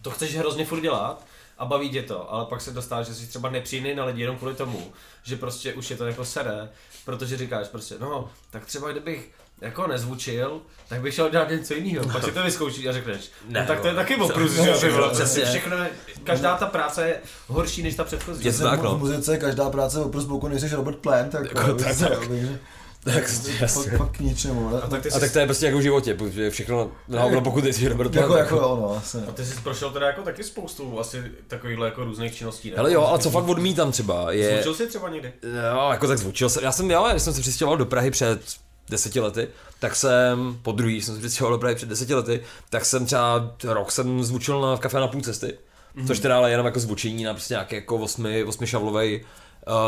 to 0.01 0.11
chceš 0.11 0.35
hrozně 0.37 0.65
furt 0.65 0.81
dělat 0.81 1.25
a 1.57 1.65
baví 1.65 1.89
tě 1.89 2.03
to, 2.03 2.33
ale 2.33 2.45
pak 2.45 2.61
se 2.61 2.71
dostáváš, 2.71 3.07
že 3.07 3.13
jsi 3.15 3.27
třeba 3.27 3.49
nepříjemný 3.49 3.95
na 3.95 4.05
lidi 4.05 4.21
jenom 4.21 4.37
kvůli 4.37 4.55
tomu, 4.55 4.91
že 5.23 5.35
prostě 5.35 5.73
už 5.73 5.89
je 5.89 5.97
to 5.97 6.05
jako 6.07 6.25
sere, 6.25 6.69
protože 7.05 7.37
říkáš 7.37 7.67
prostě, 7.67 7.95
no, 7.99 8.29
tak 8.51 8.65
třeba 8.65 8.91
kdybych 8.91 9.31
jako 9.61 9.87
nezvučil, 9.87 10.61
tak 10.89 11.01
bych 11.01 11.13
šel 11.13 11.29
dělat 11.29 11.49
něco 11.49 11.73
jiného. 11.73 12.05
Pak 12.13 12.23
si 12.23 12.31
to 12.31 12.43
vyzkoušíš 12.43 12.85
a 12.85 12.91
řekneš, 12.91 13.31
Ne, 13.47 13.61
no, 13.61 13.67
tak 13.67 13.79
to 13.79 13.87
je 13.87 13.93
taky 13.93 14.15
oprus, 14.15 14.55
Co- 14.55 14.63
že 14.63 14.69
jo, 14.69 14.73
přesně, 14.73 14.89
prostě 14.99 15.45
všechno, 15.45 15.77
je- 15.77 15.89
každá 16.23 16.57
ta 16.57 16.65
práce 16.65 17.07
je 17.07 17.19
horší 17.47 17.83
než 17.83 17.95
ta 17.95 18.03
předchozí. 18.03 18.45
Je 18.45 18.53
to 18.53 18.63
tak, 18.63 18.81
no. 18.81 18.97
Muzice 18.97 19.37
každá 19.37 19.69
práce 19.69 19.99
je 19.99 20.03
oprus 20.03 20.25
boku, 20.25 20.47
nejsi 20.47 20.69
Robert 20.75 20.97
Plant, 20.97 21.31
tak, 21.31 21.43
Jako 21.43 21.73
tak, 21.73 21.87
takže, 21.87 22.05
tak. 22.05 22.19
takže 22.27 22.59
Tak, 23.03 23.27
fakt, 23.67 23.97
fakt 23.97 24.11
k 24.11 24.19
ničemu. 24.19 24.69
Ne? 24.69 24.81
A 24.81 24.87
tak 24.87 25.01
ty 25.01 25.09
A 25.09 25.11
jsi, 25.11 25.19
tak 25.19 25.31
to 25.31 25.39
je 25.39 25.45
prostě 25.45 25.65
jako 25.65 25.77
v 25.77 25.81
životě, 25.81 26.13
protože 26.13 26.49
všechno 26.49 26.91
na 27.07 27.21
hovno, 27.21 27.41
pokud 27.41 27.65
jsi 27.65 27.87
Robert 27.87 28.15
jako, 28.15 28.27
Plant, 28.27 28.39
jako 28.39 28.55
jo, 28.55 28.77
no, 28.81 28.97
asi. 28.97 29.17
a 29.17 29.31
ty 29.31 29.45
jsi 29.45 29.61
prošel 29.63 29.91
teda 29.91 30.07
jako 30.07 30.21
taky 30.21 30.43
spoustu 30.43 30.99
asi 30.99 31.23
takovýchhle 31.47 31.87
jako 31.87 32.03
různých 32.03 32.35
činností, 32.35 32.69
ne? 32.69 32.75
Hele 32.77 32.93
jo, 32.93 33.01
ale 33.01 33.19
co 33.19 33.29
fakt 33.29 33.47
odmítám 33.47 33.91
třeba, 33.91 34.31
je... 34.31 34.53
Zvučil 34.53 34.75
jsi 34.75 34.87
třeba 34.87 35.09
někdy? 35.09 35.33
Jo, 35.73 35.89
jako 35.91 36.07
tak 36.07 36.17
zvučil 36.17 36.49
jsem. 36.49 36.63
Já 36.63 36.71
jsem, 36.71 36.91
jo, 36.91 37.07
když 37.11 37.23
jsem 37.23 37.33
se 37.33 37.41
přistěhoval 37.41 37.77
do 37.77 37.85
Prahy 37.85 38.11
před 38.11 38.41
deseti 38.89 39.19
lety, 39.19 39.47
tak 39.79 39.95
jsem, 39.95 40.59
po 40.61 40.71
druhý 40.71 41.01
jsem 41.01 41.15
se 41.15 41.19
přistěhoval 41.19 41.57
do 41.57 41.59
Prahy 41.59 41.75
před 41.75 41.89
deseti 41.89 42.13
lety, 42.13 42.41
tak 42.69 42.85
jsem 42.85 43.05
třeba 43.05 43.55
rok 43.63 43.91
jsem 43.91 44.23
zvučil 44.23 44.61
na 44.61 44.75
v 44.75 44.79
kafe 44.79 44.99
na 44.99 45.07
půl 45.07 45.21
cesty, 45.21 45.47
mm-hmm. 45.47 46.07
což 46.07 46.19
teda 46.19 46.37
ale 46.37 46.51
jenom 46.51 46.65
jako 46.65 46.79
zvučení 46.79 47.23
na 47.23 47.33
prostě 47.33 47.53
nějaký 47.53 47.75
jako 47.75 47.97
osmi, 47.97 48.43
osmišavlovej 48.43 49.21
uh, 49.21 49.27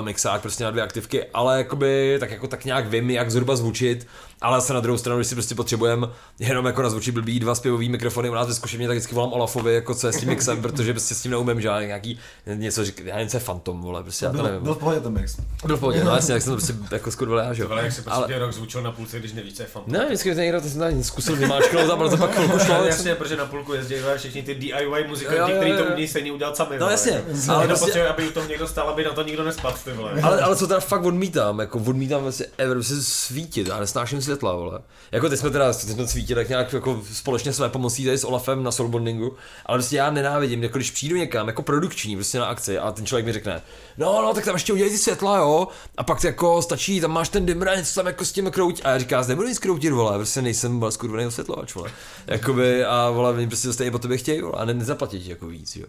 mixák 0.01 0.41
prostě 0.41 0.63
na 0.63 0.71
dvě 0.71 0.83
aktivky, 0.83 1.25
ale 1.33 1.57
jakoby 1.57 2.17
tak 2.19 2.31
jako 2.31 2.47
tak 2.47 2.65
nějak 2.65 2.87
vím, 2.87 3.09
jak 3.09 3.31
zhruba 3.31 3.55
zvučit, 3.55 4.07
ale 4.41 4.61
se 4.61 4.73
na 4.73 4.79
druhou 4.79 4.97
stranu, 4.97 5.17
když 5.19 5.27
si 5.27 5.35
prostě 5.35 5.55
potřebujeme 5.55 6.07
jenom 6.39 6.65
jako 6.65 6.81
nazvučit 6.81 7.13
blbý 7.13 7.39
dva 7.39 7.55
zpěvový 7.55 7.89
mikrofony 7.89 8.29
u 8.29 8.33
nás 8.33 8.47
ve 8.47 8.53
zkušebně, 8.53 8.87
tak 8.87 8.97
vždycky 8.97 9.15
volám 9.15 9.33
Olafovi, 9.33 9.75
jako 9.75 9.95
co 9.95 10.07
je 10.07 10.13
s 10.13 10.17
tím 10.19 10.29
mixem, 10.29 10.61
protože 10.61 10.93
prostě 10.93 11.15
s 11.15 11.21
tím 11.21 11.31
neumím, 11.31 11.61
že 11.61 11.67
já 11.67 11.81
nějaký 11.81 12.19
něco 12.55 12.85
říkat, 12.85 13.03
já 13.05 13.19
něco 13.23 13.37
je 13.37 13.41
fantom, 13.41 13.81
vole, 13.81 14.03
prostě 14.03 14.25
já 14.25 14.31
to 14.31 14.43
nevím. 14.43 14.63
byl 14.63 14.73
v 14.75 14.77
pohodě 14.77 14.99
ten 14.99 15.13
mix. 15.13 15.37
Byl 15.65 15.77
v 15.77 15.79
pohodě, 15.79 16.03
no 16.03 16.15
jasně, 16.15 16.33
jak 16.33 16.43
jsem 16.43 16.51
to 16.53 16.57
prostě 16.57 16.73
jako 16.91 17.11
skurvil 17.11 17.37
já, 17.37 17.53
že 17.53 17.63
jo. 17.63 17.69
Ale 17.71 17.83
jak 17.83 17.91
se 17.93 18.01
prostě 18.01 18.23
Ale- 18.23 18.39
rok 18.39 18.53
zvučil 18.53 18.81
na 18.81 18.91
půlce, 18.91 19.19
když 19.19 19.33
nevíš, 19.33 19.53
co 19.53 19.61
je 19.63 19.67
fantom. 19.67 19.93
Ne, 19.93 20.05
vždycky 20.05 20.35
někdo 20.35 20.61
to 20.61 20.69
jsem 20.69 20.79
tady 20.79 21.03
zkusil 21.03 21.35
vymáčknout 21.35 21.89
a 21.89 21.95
bylo 21.95 22.09
to 22.09 22.17
pak 22.17 22.31
chvilku 22.35 22.59
šlo. 22.59 22.83
Jasně, 22.83 23.15
protože 23.15 23.35
na 23.35 23.45
půlku 23.45 23.73
jezdí 23.73 23.95
všichni 24.17 24.43
ty 24.43 24.55
DIY 24.55 25.07
muzikanti, 25.07 25.53
kteří 25.53 25.71
to 25.77 25.83
umějí 25.85 26.07
stejně 26.07 26.31
udělat 26.31 26.57
sami. 26.57 26.79
No 26.79 26.89
jasně, 26.89 27.11
ale 27.11 27.55
Ale 27.55 27.61
to 27.61 27.67
prostě- 27.67 27.85
potřebuje, 27.85 28.09
aby 28.09 28.27
u 28.27 28.31
toho 28.31 28.47
někdo 28.47 28.67
stál, 28.67 28.89
aby 28.89 29.03
na 29.03 29.11
to 29.13 29.23
nikdo 29.23 29.43
nespadl, 29.43 29.77
ty 29.83 29.91
vole. 29.93 30.11
Ale, 30.23 30.41
ale 30.41 30.55
co 30.55 30.67
teda 30.67 30.79
fakt 30.79 31.03
odmítám, 31.03 31.59
jako 31.59 31.79
odmítám 31.79 32.21
vlastně 32.21 32.45
ever 32.57 32.83
svítit, 32.83 33.67
já 33.67 33.79
nesnáším 33.79 34.21
světla, 34.25 34.55
vole. 34.55 34.79
Jako 35.11 35.29
teď 35.29 35.39
jsme 35.39 35.49
teda, 35.49 35.73
teď 35.73 35.89
jsme 35.89 36.07
svítili 36.07 36.43
tak 36.43 36.49
nějak 36.49 36.73
jako 36.73 37.01
společně 37.13 37.53
své 37.53 37.69
pomocí 37.69 38.05
tady 38.05 38.17
s 38.17 38.23
Olafem 38.23 38.63
na 38.63 38.71
soulbondingu, 38.71 39.35
ale 39.65 39.77
prostě 39.77 39.95
já 39.95 40.11
nenávidím, 40.11 40.63
jako 40.63 40.77
když 40.77 40.91
přijdu 40.91 41.15
někam, 41.15 41.47
jako 41.47 41.61
produkční, 41.61 42.15
prostě 42.15 42.39
na 42.39 42.45
akci 42.45 42.79
a 42.79 42.91
ten 42.91 43.05
člověk 43.05 43.25
mi 43.25 43.33
řekne, 43.33 43.61
no, 43.97 44.21
no, 44.21 44.33
tak 44.33 44.45
tam 44.45 44.55
ještě 44.55 44.73
udělej 44.73 44.91
ty 44.91 44.97
světla, 44.97 45.37
jo, 45.37 45.67
a 45.97 46.03
pak 46.03 46.23
jako 46.23 46.61
stačí, 46.61 47.01
tam 47.01 47.11
máš 47.11 47.29
ten 47.29 47.45
dimmer, 47.45 47.77
něco 47.77 47.95
tam 47.95 48.07
jako 48.07 48.25
s 48.25 48.31
tím 48.31 48.51
krout, 48.51 48.81
a 48.83 48.89
já 48.89 48.97
říkám, 48.97 49.27
nebudu 49.27 49.47
nic 49.47 49.59
kroutit, 49.59 49.93
vole, 49.93 50.17
prostě 50.17 50.41
nejsem 50.41 50.79
vole, 50.79 50.91
skurvený 50.91 51.27
osvětlovač, 51.27 51.75
vole. 51.75 51.91
Jakoby, 52.27 52.85
a 52.85 53.09
vole, 53.09 53.31
oni 53.31 53.47
prostě 53.47 53.73
stejně 53.73 53.91
po 53.91 53.99
tobě 53.99 54.17
chtějí, 54.17 54.41
vole, 54.41 54.53
a 54.57 54.65
ne, 54.65 54.73
nezaplatit 54.73 55.23
ti 55.23 55.29
jako 55.29 55.47
víc, 55.47 55.75
jo. 55.75 55.85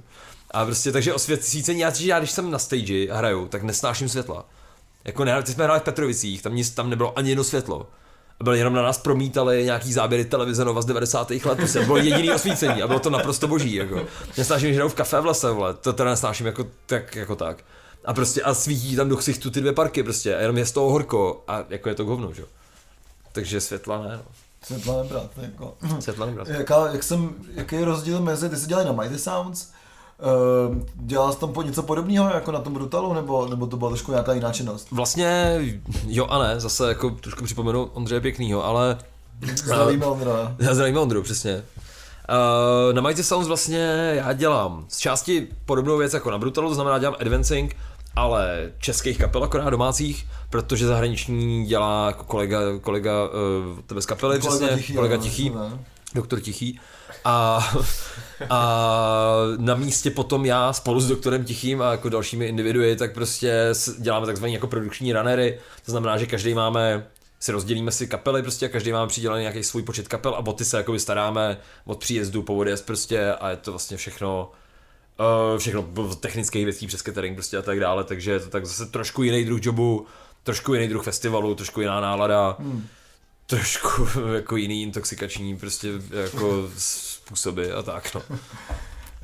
A 0.51 0.65
prostě, 0.65 0.93
takže 0.93 1.15
osvěcení, 1.15 1.81
já, 1.81 1.93
já 2.01 2.19
když 2.19 2.31
jsem 2.31 2.51
na 2.51 2.59
stage 2.59 3.13
hraju, 3.13 3.49
tak 3.49 3.63
nesnáším 3.63 4.09
světla. 4.09 4.45
Jako 5.05 5.25
ne, 5.25 5.43
ty 5.43 5.53
jsme 5.53 5.65
hráli 5.65 5.81
v 5.81 5.83
Petrovicích, 5.83 6.43
tam, 6.43 6.55
nic, 6.55 6.71
tam 6.71 6.91
nebylo 6.91 7.19
ani 7.19 7.29
jedno 7.29 7.45
světlo. 7.45 7.87
A 8.41 8.45
bylo 8.45 8.57
jenom 8.57 8.75
na 8.75 8.83
nás 8.83 8.99
promítali 8.99 9.65
nějaký 9.65 9.93
záběry 9.93 10.25
televize 10.25 10.65
Nova 10.65 10.83
z 10.83 10.87
90. 10.87 11.31
let, 11.31 11.57
prostě 11.57 11.85
bylo 11.85 11.97
jediný 11.97 12.31
osvícení 12.31 12.83
a 12.83 12.87
bylo 12.87 13.01
to 13.01 13.11
naprosto 13.11 13.49
boží, 13.49 13.75
jako. 13.75 14.07
Nesnáším, 14.39 14.69
že 14.69 14.75
hrajou 14.75 14.89
v 14.89 14.95
kafe 14.95 15.21
v 15.21 15.27
lese, 15.27 15.51
vole, 15.51 15.75
to 15.75 15.93
teda 15.93 16.11
nesnáším 16.11 16.47
jako 16.47 16.67
tak, 16.87 17.17
jako 17.17 17.37
tak. 17.37 17.65
A 18.05 18.15
prostě 18.15 18.43
a 18.43 18.55
svítí 18.55 18.97
tam 18.97 19.09
do 19.09 19.17
ksichtu 19.17 19.51
ty 19.51 19.61
dvě 19.61 19.73
parky 19.73 20.03
prostě 20.03 20.37
a 20.37 20.41
jenom 20.41 20.59
je 20.59 20.67
z 20.67 20.73
toho 20.73 20.91
horko 20.91 21.45
a 21.49 21.65
jako 21.69 21.89
je 21.89 21.95
to 21.95 22.05
hovno, 22.05 22.33
že 22.33 22.43
jo. 22.43 22.49
Takže 23.33 23.61
světla 23.61 24.03
ne, 24.03 24.17
no. 24.17 24.25
Světla 24.63 25.03
nebrat, 25.03 25.31
jako. 25.37 25.75
Světla 26.01 26.27
nebrat. 26.27 26.49
Jaká, 26.49 26.87
jak 26.93 27.03
jsem, 27.03 27.35
jaký 27.55 27.77
je 27.77 27.85
rozdíl 27.85 28.21
mezi, 28.21 28.49
ty 28.49 28.57
jsi 28.57 28.67
dělali 28.67 28.87
na 28.87 28.93
Mighty 28.93 29.19
Sounds, 29.19 29.73
dělal 30.95 31.33
jsi 31.33 31.39
tam 31.39 31.53
po 31.53 31.63
něco 31.63 31.83
podobného 31.83 32.31
jako 32.35 32.53
na 32.53 32.61
tom 32.61 32.73
Brutalu, 32.73 33.15
nebo, 33.15 33.47
nebo 33.49 33.67
to 33.67 33.77
byla 33.77 33.91
trošku 33.91 34.13
nějaká 34.13 34.33
jiná 34.33 34.53
činnost? 34.53 34.89
Vlastně 34.91 35.61
jo 36.07 36.27
a 36.27 36.39
ne, 36.39 36.61
zase 36.61 36.89
jako 36.89 37.11
trošku 37.11 37.45
připomenu 37.45 37.85
Ondřeje 37.85 38.21
Pěknýho, 38.21 38.65
ale 38.65 38.99
Zdravíme 39.57 40.07
Ondra. 40.07 40.57
Já 40.59 40.75
zdravím 40.75 40.97
Ondru, 40.97 41.23
přesně. 41.23 41.65
Uh, 42.29 42.95
na 42.95 43.03
Mighty 43.03 43.25
Sounds 43.25 43.49
vlastně 43.49 44.13
já 44.15 44.33
dělám 44.33 44.85
z 44.89 44.99
části 44.99 45.49
podobnou 45.67 45.97
věc 45.99 46.15
jako 46.15 46.31
na 46.31 46.39
Brutalu, 46.39 46.69
to 46.69 46.75
znamená 46.75 46.99
dělám 46.99 47.17
advancing, 47.21 47.77
ale 48.17 48.73
českých 48.79 49.19
kapel 49.19 49.45
akorát 49.45 49.71
domácích, 49.71 50.27
protože 50.51 50.87
zahraniční 50.87 51.67
dělá 51.67 52.07
jako 52.07 52.25
kolega, 52.25 52.59
kolega 52.81 53.13
uh, 53.25 53.31
tebe 53.87 54.03
z 54.03 54.07
kapely, 54.07 54.39
přesně, 54.39 54.83
kolega 54.95 55.17
no, 55.17 55.23
Tichý, 55.23 55.51
ne? 55.51 55.79
Doktor 56.17 56.41
Tichý. 56.41 56.81
A, 57.25 57.69
a 58.51 58.81
na 59.57 59.75
místě 59.75 60.11
potom 60.11 60.47
já 60.47 60.73
spolu 60.73 61.01
s 61.01 61.09
doktorem 61.09 61.45
Tichým 61.45 61.83
a 61.83 61.91
jako 61.91 62.09
dalšími 62.09 62.47
individui, 62.47 62.97
tak 62.97 63.15
prostě 63.15 63.73
děláme 63.99 64.27
takzvané 64.27 64.53
jako 64.53 64.67
produkční 64.67 65.13
runnery, 65.13 65.59
to 65.85 65.91
znamená, 65.91 66.17
že 66.17 66.27
každý 66.27 66.55
máme 66.55 67.07
si 67.41 67.53
rozdělíme 67.53 67.93
si 67.93 68.07
kapely 68.07 68.43
prostě 68.43 68.67
a 68.67 68.69
každý 68.69 68.93
máme 68.93 69.09
přidělený 69.09 69.43
nějaký 69.43 69.63
svůj 69.63 69.83
počet 69.83 70.09
kapel 70.09 70.35
a 70.35 70.47
o 70.47 70.53
ty 70.53 70.65
se 70.65 70.77
jakoby 70.77 71.01
staráme 71.01 71.59
od 71.85 71.99
příjezdu 71.99 72.43
po 72.43 72.55
odjezd 72.55 72.87
prostě 72.87 73.33
a 73.33 73.51
je 73.51 73.57
to 73.57 73.71
vlastně 73.71 73.97
všechno 73.97 74.51
uh, 75.53 75.59
všechno 75.59 75.89
technických 76.21 76.65
věcí 76.65 76.87
přes 76.87 77.03
catering 77.03 77.37
prostě 77.37 77.57
a 77.57 77.63
tak 77.63 77.81
dále, 77.81 78.05
takže 78.05 78.31
je 78.31 78.41
to 78.41 78.49
tak 78.49 78.67
zase 78.67 78.87
trošku 78.87 79.23
jiný 79.23 79.45
druh 79.45 79.61
jobu, 79.63 80.07
trošku 80.43 80.75
jiný 80.75 80.89
druh 80.89 81.05
festivalu, 81.05 81.55
trošku 81.55 81.81
jiná 81.81 82.01
nálada, 82.01 82.57
Hmm. 82.59 82.87
Trošku 83.47 84.09
jako 84.35 84.57
jiný 84.57 84.83
intoxikační 84.83 85.57
prostě 85.57 85.89
jako 86.11 86.71
způsoby 86.79 87.73
a 87.73 87.83
tak 87.83 88.15
no. 88.15 88.23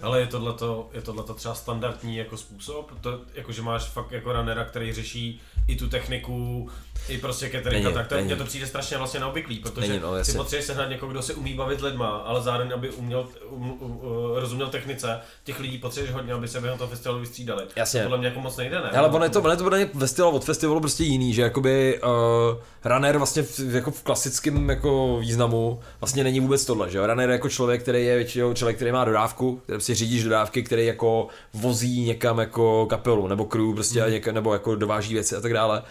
Ale 0.03 0.21
je 0.21 0.27
tohleto, 0.27 0.91
je 0.93 1.03
tohleto 1.03 1.35
třeba 1.35 1.55
standardní 1.55 2.17
jako 2.17 2.37
způsob? 2.37 3.01
To, 3.01 3.21
jako, 3.35 3.53
že 3.53 3.63
máš 3.63 3.85
fakt 3.85 4.13
jako 4.13 4.33
runnera, 4.33 4.65
který 4.65 4.93
řeší 4.93 5.41
i 5.69 5.77
tu 5.77 5.89
techniku, 5.89 6.71
i 7.09 7.19
prostě 7.19 7.51
cateringa, 7.51 7.89
Není, 7.89 7.95
tak 7.95 8.09
to, 8.09 8.25
mně 8.25 8.37
to 8.37 8.45
přijde 8.45 8.67
strašně 8.67 8.99
vlastně 8.99 9.21
neobvyklý, 9.21 9.59
protože 9.59 9.89
Není, 9.89 10.01
no, 10.03 10.13
si 10.13 10.19
jasně. 10.19 10.35
potřebuješ 10.35 10.67
sehnat 10.67 10.89
někoho, 10.89 11.13
kdo 11.13 11.23
se 11.23 11.35
umí 11.35 11.55
bavit 11.55 11.81
lidma, 11.81 12.09
ale 12.09 12.43
zároveň, 12.43 12.73
aby 12.75 12.91
uměl, 12.91 13.29
um, 13.51 13.77
um, 13.81 13.97
uh, 13.97 14.39
rozuměl 14.39 14.69
technice, 14.69 15.21
těch 15.45 15.61
lidí 15.61 15.79
potřebuješ 15.79 16.15
hodně, 16.15 16.33
aby 16.33 16.49
se 16.49 16.61
během 16.61 16.79
toho 16.79 16.91
festivalu 16.91 17.21
vystřídali. 17.21 17.65
Jasně. 17.77 18.01
To 18.01 18.05
podle 18.05 18.19
mě 18.19 18.27
jako 18.27 18.41
moc 18.41 18.57
nejde, 18.57 18.81
ne? 18.81 18.91
Ale 18.91 19.09
ono 19.09 19.25
je 19.25 19.31
to, 19.31 19.41
ono 19.41 19.51
je 19.51 19.57
to 19.57 19.65
podle 19.65 19.87
festival 19.87 20.31
od 20.31 20.45
festivalu 20.45 20.81
prostě 20.81 21.05
jiný, 21.05 21.35
že 21.35 21.43
jakoby 21.43 22.01
uh, 22.03 22.59
runner 22.85 23.19
vlastně 23.19 23.43
v, 23.43 23.75
jako 23.75 23.91
v 23.91 24.03
klasickém 24.03 24.69
jako 24.69 25.19
významu 25.21 25.81
vlastně 26.01 26.25
není 26.25 26.41
vůbec 26.41 26.65
tohle, 26.65 26.91
že 26.91 26.99
jo? 26.99 27.07
Runner 27.07 27.29
je 27.29 27.33
jako 27.33 27.49
člověk, 27.49 27.83
který 27.83 28.05
je 28.05 28.17
většinou 28.17 28.55
člověk, 28.55 28.77
který 28.77 28.93
má 28.93 29.05
dodávku, 29.05 29.57
který 29.57 29.77
prostě 29.77 29.95
řídíš 29.95 30.25
dodávky, 30.25 30.63
který 30.63 30.87
jako 30.87 31.29
vozí 31.55 32.05
někam 32.05 32.39
jako 32.39 32.87
kapelu 32.87 33.29
nebo 33.29 33.45
crew 33.45 33.75
prostě 33.75 34.03
a 34.03 34.09
někam, 34.09 34.35
nebo 34.35 34.53
jako 34.53 34.75
dováží 34.75 35.15
věci 35.15 35.37
a 35.37 35.41
tak 35.41 35.53
dále. 35.53 35.83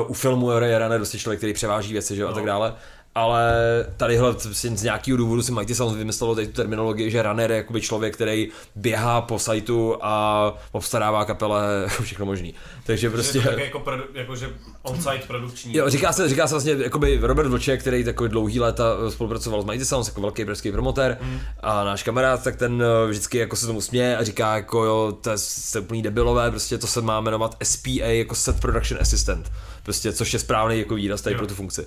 Uh, 0.00 0.10
u 0.10 0.12
filmu 0.14 0.50
je 0.50 0.78
runner 0.78 0.98
prostě 0.98 1.18
člověk, 1.18 1.38
který 1.40 1.52
převáží 1.52 1.92
věci, 1.92 2.16
že 2.16 2.22
jo, 2.22 2.28
a 2.28 2.30
No. 2.30 2.36
tak 2.36 2.44
dále. 2.44 2.74
Ale 3.18 3.52
tadyhle 3.96 4.34
z 4.52 4.82
nějakého 4.82 5.16
důvodu 5.18 5.42
si 5.42 5.52
Mighty 5.52 5.74
Sounds 5.74 5.96
vymyslelo 5.98 6.34
tady 6.34 6.46
tu 6.46 6.52
terminologii, 6.52 7.10
že 7.10 7.22
runner 7.22 7.50
je 7.50 7.56
jakoby 7.56 7.80
člověk, 7.80 8.14
který 8.14 8.48
běhá 8.76 9.20
po 9.20 9.38
sajtu 9.38 9.96
a 10.02 10.52
obstarává 10.72 11.24
kapele 11.24 11.62
všechno 12.02 12.26
možný. 12.26 12.54
Takže 12.86 13.10
Prostě... 13.10 13.38
Je 13.38 13.44
to 13.44 13.50
jako, 13.60 13.80
produ, 13.80 14.02
jako, 14.14 14.36
že 14.36 14.50
on-site 14.82 15.26
produkční. 15.26 15.76
Jo, 15.76 15.90
říká 15.90 16.12
se, 16.12 16.28
říká 16.28 16.46
se 16.46 16.54
vlastně 16.54 16.72
jakoby 16.82 17.18
Robert 17.22 17.48
Vlček, 17.48 17.80
který 17.80 18.04
takový 18.04 18.28
dlouhý 18.30 18.60
léta 18.60 18.84
eh, 19.06 19.10
spolupracoval 19.10 19.62
s 19.62 19.64
Mighty 19.64 19.84
Sounds, 19.84 20.08
jako 20.08 20.20
velký 20.20 20.44
pražský 20.44 20.72
promotér 20.72 21.18
Mm. 21.22 21.38
a 21.60 21.84
náš 21.84 22.02
kamarád, 22.02 22.44
tak 22.44 22.56
ten 22.56 22.82
eh, 22.82 23.08
vždycky 23.10 23.38
jako 23.38 23.56
se 23.56 23.66
tomu 23.66 23.80
směje 23.80 24.16
a 24.16 24.24
říká 24.24 24.56
jako 24.56 24.84
jo, 24.84 25.12
to 25.20 25.30
je 25.30 25.36
úplný 25.80 26.02
debilové, 26.02 26.50
prostě 26.50 26.78
to 26.78 26.86
se 26.86 27.00
má 27.00 27.20
jmenovat 27.20 27.56
SPA 27.62 27.90
jako 28.04 28.34
Set 28.34 28.60
Production 28.60 29.00
Assistant, 29.02 29.52
prostě 29.82 30.12
což 30.12 30.32
je 30.32 30.38
správný 30.38 30.78
jako 30.78 30.94
výraz 30.94 31.20
tady 31.20 31.34
Jo. 31.34 31.38
pro 31.38 31.46
tu 31.46 31.54
funkci. 31.54 31.86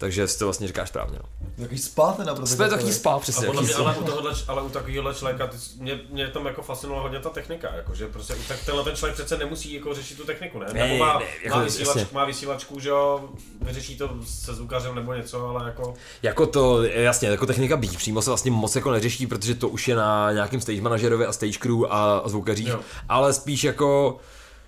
Takže 0.00 0.28
si 0.28 0.38
to 0.38 0.44
vlastně 0.46 0.66
říkáš 0.66 0.88
správně. 0.88 1.18
No. 1.22 1.28
Jaký 1.58 1.78
spát 1.78 2.16
teda 2.16 2.34
pro 2.34 2.44
ty 2.44 2.50
Jsme 2.50 2.68
taky 2.68 2.92
spá, 2.92 3.12
A 3.14 3.18
přesně. 3.18 3.46
podle 3.46 3.62
mě, 3.62 3.74
ale 3.74 3.96
u, 3.96 4.04
tohohle, 4.04 4.32
ale 4.48 4.62
u 4.62 4.68
takového 4.68 5.14
člověka, 5.14 5.46
ty, 5.46 5.56
mě, 5.78 6.00
mě 6.10 6.28
tam 6.28 6.46
jako 6.46 6.62
fascinovala 6.62 7.02
hodně 7.02 7.18
ta 7.18 7.28
technika, 7.30 7.74
jako, 7.76 7.94
že 7.94 8.06
prostě 8.06 8.34
tak 8.48 8.64
tenhle 8.64 8.84
ten 8.84 8.96
člověk 8.96 9.14
přece 9.14 9.38
nemusí 9.38 9.74
jako 9.74 9.94
řešit 9.94 10.16
tu 10.18 10.24
techniku, 10.24 10.58
ne? 10.58 10.66
Ne, 10.72 10.88
Nebo 10.88 11.04
má, 11.04 11.18
ne, 11.18 11.24
jako 11.44 11.56
má, 11.56 11.64
vysílač, 11.64 11.96
jasně. 11.96 12.06
má 12.12 12.24
vysílačku, 12.24 12.80
že 12.80 12.88
jo, 12.88 13.28
vyřeší 13.60 13.96
to 13.98 14.10
se 14.26 14.54
zvukařem 14.54 14.94
nebo 14.94 15.14
něco, 15.14 15.46
ale 15.46 15.64
jako... 15.66 15.94
Jako 16.22 16.46
to, 16.46 16.82
jasně, 16.82 17.28
jako 17.28 17.46
technika 17.46 17.76
být 17.76 17.96
přímo 17.96 18.22
se 18.22 18.30
vlastně 18.30 18.50
moc 18.50 18.76
jako 18.76 18.90
neřeší, 18.90 19.26
protože 19.26 19.54
to 19.54 19.68
už 19.68 19.88
je 19.88 19.96
na 19.96 20.32
nějakým 20.32 20.60
stage 20.60 20.80
manažerovi 20.80 21.26
a 21.26 21.32
stage 21.32 21.58
crew 21.58 21.84
a, 21.90 22.18
a 22.18 22.28
zvukařích, 22.28 22.68
Jo. 22.68 22.80
ale 23.08 23.32
spíš 23.32 23.64
jako 23.64 24.18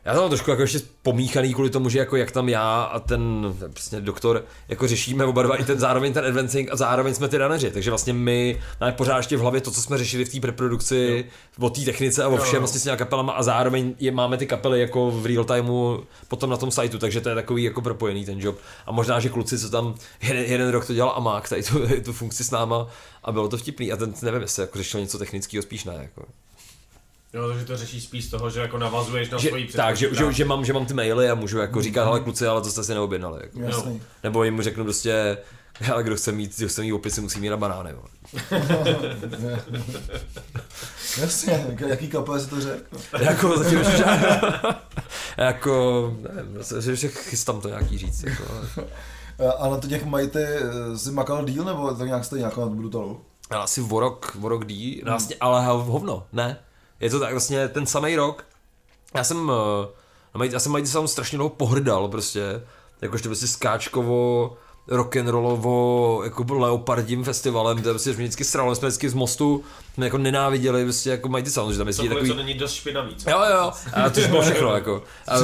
já 0.05 0.15
jsem 0.15 0.29
trošku 0.29 0.51
jako 0.51 0.63
ještě 0.63 0.81
pomíchaný 1.03 1.55
kvůli 1.55 1.71
tomu, 1.71 1.89
že 1.89 1.99
jako 1.99 2.17
jak 2.17 2.31
tam 2.31 2.49
já 2.49 2.83
a 2.83 3.01
ten 3.01 3.55
prostě 3.73 4.01
doktor 4.01 4.45
jako 4.69 4.89
řešíme 4.89 5.25
oba 5.25 5.43
dva 5.43 5.57
i 5.57 5.65
ten 5.65 5.79
zároveň 5.79 6.13
ten 6.13 6.25
advancing 6.25 6.73
a 6.73 6.77
zároveň 6.77 7.15
jsme 7.15 7.29
ty 7.29 7.39
runneři, 7.39 7.71
takže 7.71 7.91
vlastně 7.91 8.13
my 8.13 8.61
máme 8.81 8.93
pořád 8.93 9.17
ještě 9.17 9.37
v 9.37 9.41
hlavě 9.41 9.61
to, 9.61 9.71
co 9.71 9.83
jsme 9.83 9.99
řešili 9.99 10.25
v 10.25 10.29
té 10.29 10.41
preprodukci, 10.41 11.25
o 11.59 11.71
té 11.71 11.81
technice 11.81 12.25
a 12.25 12.29
o 12.29 12.33
Jo, 12.33 12.43
všem 12.43 12.55
jo. 12.55 12.61
vlastně 12.61 12.81
s 12.81 12.83
těma 12.83 12.97
kapelama 12.97 13.33
a 13.33 13.43
zároveň 13.43 13.95
je, 13.99 14.11
máme 14.11 14.37
ty 14.37 14.47
kapely 14.47 14.81
jako 14.81 15.11
v 15.11 15.27
real 15.27 15.45
timeu 15.45 16.05
potom 16.29 16.51
na 16.51 16.57
tom 16.57 16.71
sajtu, 16.71 16.99
takže 16.99 17.21
to 17.21 17.29
je 17.29 17.35
takový 17.35 17.63
jako 17.63 17.83
propojený 17.83 18.25
ten 18.25 18.41
job. 18.41 18.59
A 18.87 18.93
možná, 18.93 19.21
že 19.21 19.29
kluci, 19.29 19.59
co 19.59 19.71
tam 19.71 19.95
jeden, 20.23 20.45
jeden 20.45 20.69
rok 20.69 20.87
to 20.87 20.95
dělal 20.95 21.13
Amák, 21.17 21.49
tady 21.49 21.63
tu, 21.63 21.81
tu 22.05 22.13
funkci 22.13 22.45
s 22.45 22.51
náma 22.51 22.87
a 23.25 23.33
bylo 23.33 23.49
to 23.49 23.57
vtipný 23.57 23.93
a 23.93 23.97
ten 23.97 24.15
nevím, 24.23 24.43
jestli 24.43 24.63
jako 24.63 24.79
řešil 24.79 25.01
něco 25.01 25.19
technického, 25.19 25.63
spíš 25.63 25.85
ne. 25.85 25.99
Jako. 26.03 26.25
Jo, 27.35 27.49
takže 27.49 27.65
to 27.65 27.77
řešíš 27.77 28.05
spíš 28.05 28.25
z 28.25 28.31
toho, 28.31 28.51
že 28.51 28.61
jako 28.61 28.79
navazuješ 28.79 29.31
na 29.31 29.39
Že, 29.39 29.49
svoji 29.49 29.67
tak, 29.67 29.97
že, 29.97 30.09
že, 30.11 30.17
práci. 30.17 30.37
že, 30.37 30.45
mám, 30.45 30.65
že 30.65 30.73
mám 30.73 30.87
ty 30.87 30.95
maily 30.95 31.31
a 31.31 31.35
můžu 31.35 31.59
jako 31.59 31.83
říkat, 31.83 32.05
ale 32.05 32.21
kluci, 32.21 32.47
ale 32.47 32.61
to 32.63 32.71
jste 32.71 32.85
si 32.85 32.95
neobjednali. 32.95 33.41
Jako. 33.43 33.61
Jasný. 33.61 34.03
Nebo 34.23 34.45
jim 34.45 34.63
řeknu 34.63 34.85
prostě, 34.85 35.39
ale 35.93 36.03
kdo 36.03 36.17
chce 36.17 36.33
mít, 36.33 36.57
kdo 36.59 36.69
chce 36.69 36.83
mít 36.83 36.93
opisy, 36.93 37.21
musí 37.21 37.41
mít 37.41 37.49
na 37.49 37.57
banány. 37.57 37.91
Jo. 37.91 38.03
Jasně, 41.21 41.65
jak- 41.69 41.81
jaký 41.81 42.09
kapel 42.09 42.41
si 42.41 42.47
to 42.51 42.61
řekl? 42.61 42.97
jako 43.21 43.59
zatím 43.59 43.79
ještě 43.79 43.97
žádný. 43.97 44.27
jako, 45.39 46.15
nevím, 46.35 46.97
že, 46.97 47.09
chystám 47.09 47.61
to 47.61 47.69
nějaký 47.69 47.99
říct. 47.99 48.23
Jako, 48.23 48.43
ale- 48.51 49.53
A 49.59 49.69
na 49.69 49.77
to 49.77 49.89
těch 49.89 50.05
majty 50.05 50.39
eh, 50.45 50.99
si 50.99 51.11
makal 51.11 51.45
díl, 51.45 51.65
nebo 51.65 51.95
tak 51.95 52.07
nějak 52.07 52.25
stejně 52.25 52.45
jako 52.45 52.61
na 52.61 52.67
Brutalu? 52.67 53.21
Asi 53.51 53.81
o 53.81 54.01
rok, 54.01 54.37
o 54.43 54.49
rok 54.49 54.65
dí, 54.65 55.03
no 55.05 55.11
vlastně, 55.13 55.37
ale 55.41 55.67
hovno, 55.67 56.27
ne. 56.33 56.57
Je 57.03 57.11
to 57.11 57.21
tak 57.21 57.31
vlastně 57.31 57.69
ten 57.69 57.87
samý 57.87 58.17
rok, 58.17 58.45
já 59.15 59.25
jsem, 59.25 59.53
eh, 60.43 60.47
já 60.47 60.61
jsem 60.61 60.73
Mighty 60.73 60.89
Sound 60.89 61.11
strašně 61.11 61.39
dlouho 61.39 61.51
pohrdal 61.51 62.09
prostě, 62.09 62.63
jakože 63.03 63.23
prostě 63.23 63.47
skáčkovo, 63.47 64.57
rock'n'rollovo, 64.89 66.21
jako 66.25 66.45
byl 66.45 66.61
leopardím 66.61 67.25
festivalem, 67.25 67.83
to 67.83 67.91
prostě 67.91 68.11
mě 68.11 68.19
vždycky 68.19 68.45
sralo, 68.45 68.71
my 68.71 68.77
jsme 68.77 68.89
vždycky 68.89 69.09
z 69.09 69.15
mostu, 69.15 69.65
jsme 69.95 70.07
jako 70.07 70.19
nenáviděli 70.19 70.85
prostě 70.85 71.11
jako 71.11 71.29
Mighty 71.29 71.51
Sound, 71.51 71.73
že 71.73 71.79
tam 71.79 71.87
jezdí 71.87 72.09
takový, 72.09 72.31
co 72.31 72.37
není 72.37 72.55
dost 72.55 72.75
špinavý. 72.75 73.17
co? 73.17 73.31
Jo, 73.31 73.39
jo, 73.55 73.73
a 73.93 74.11
to 74.11 74.21
bylo 74.21 74.43
všechno, 74.43 74.75
jako. 74.75 75.03
A, 75.29 75.35
a, 75.35 75.41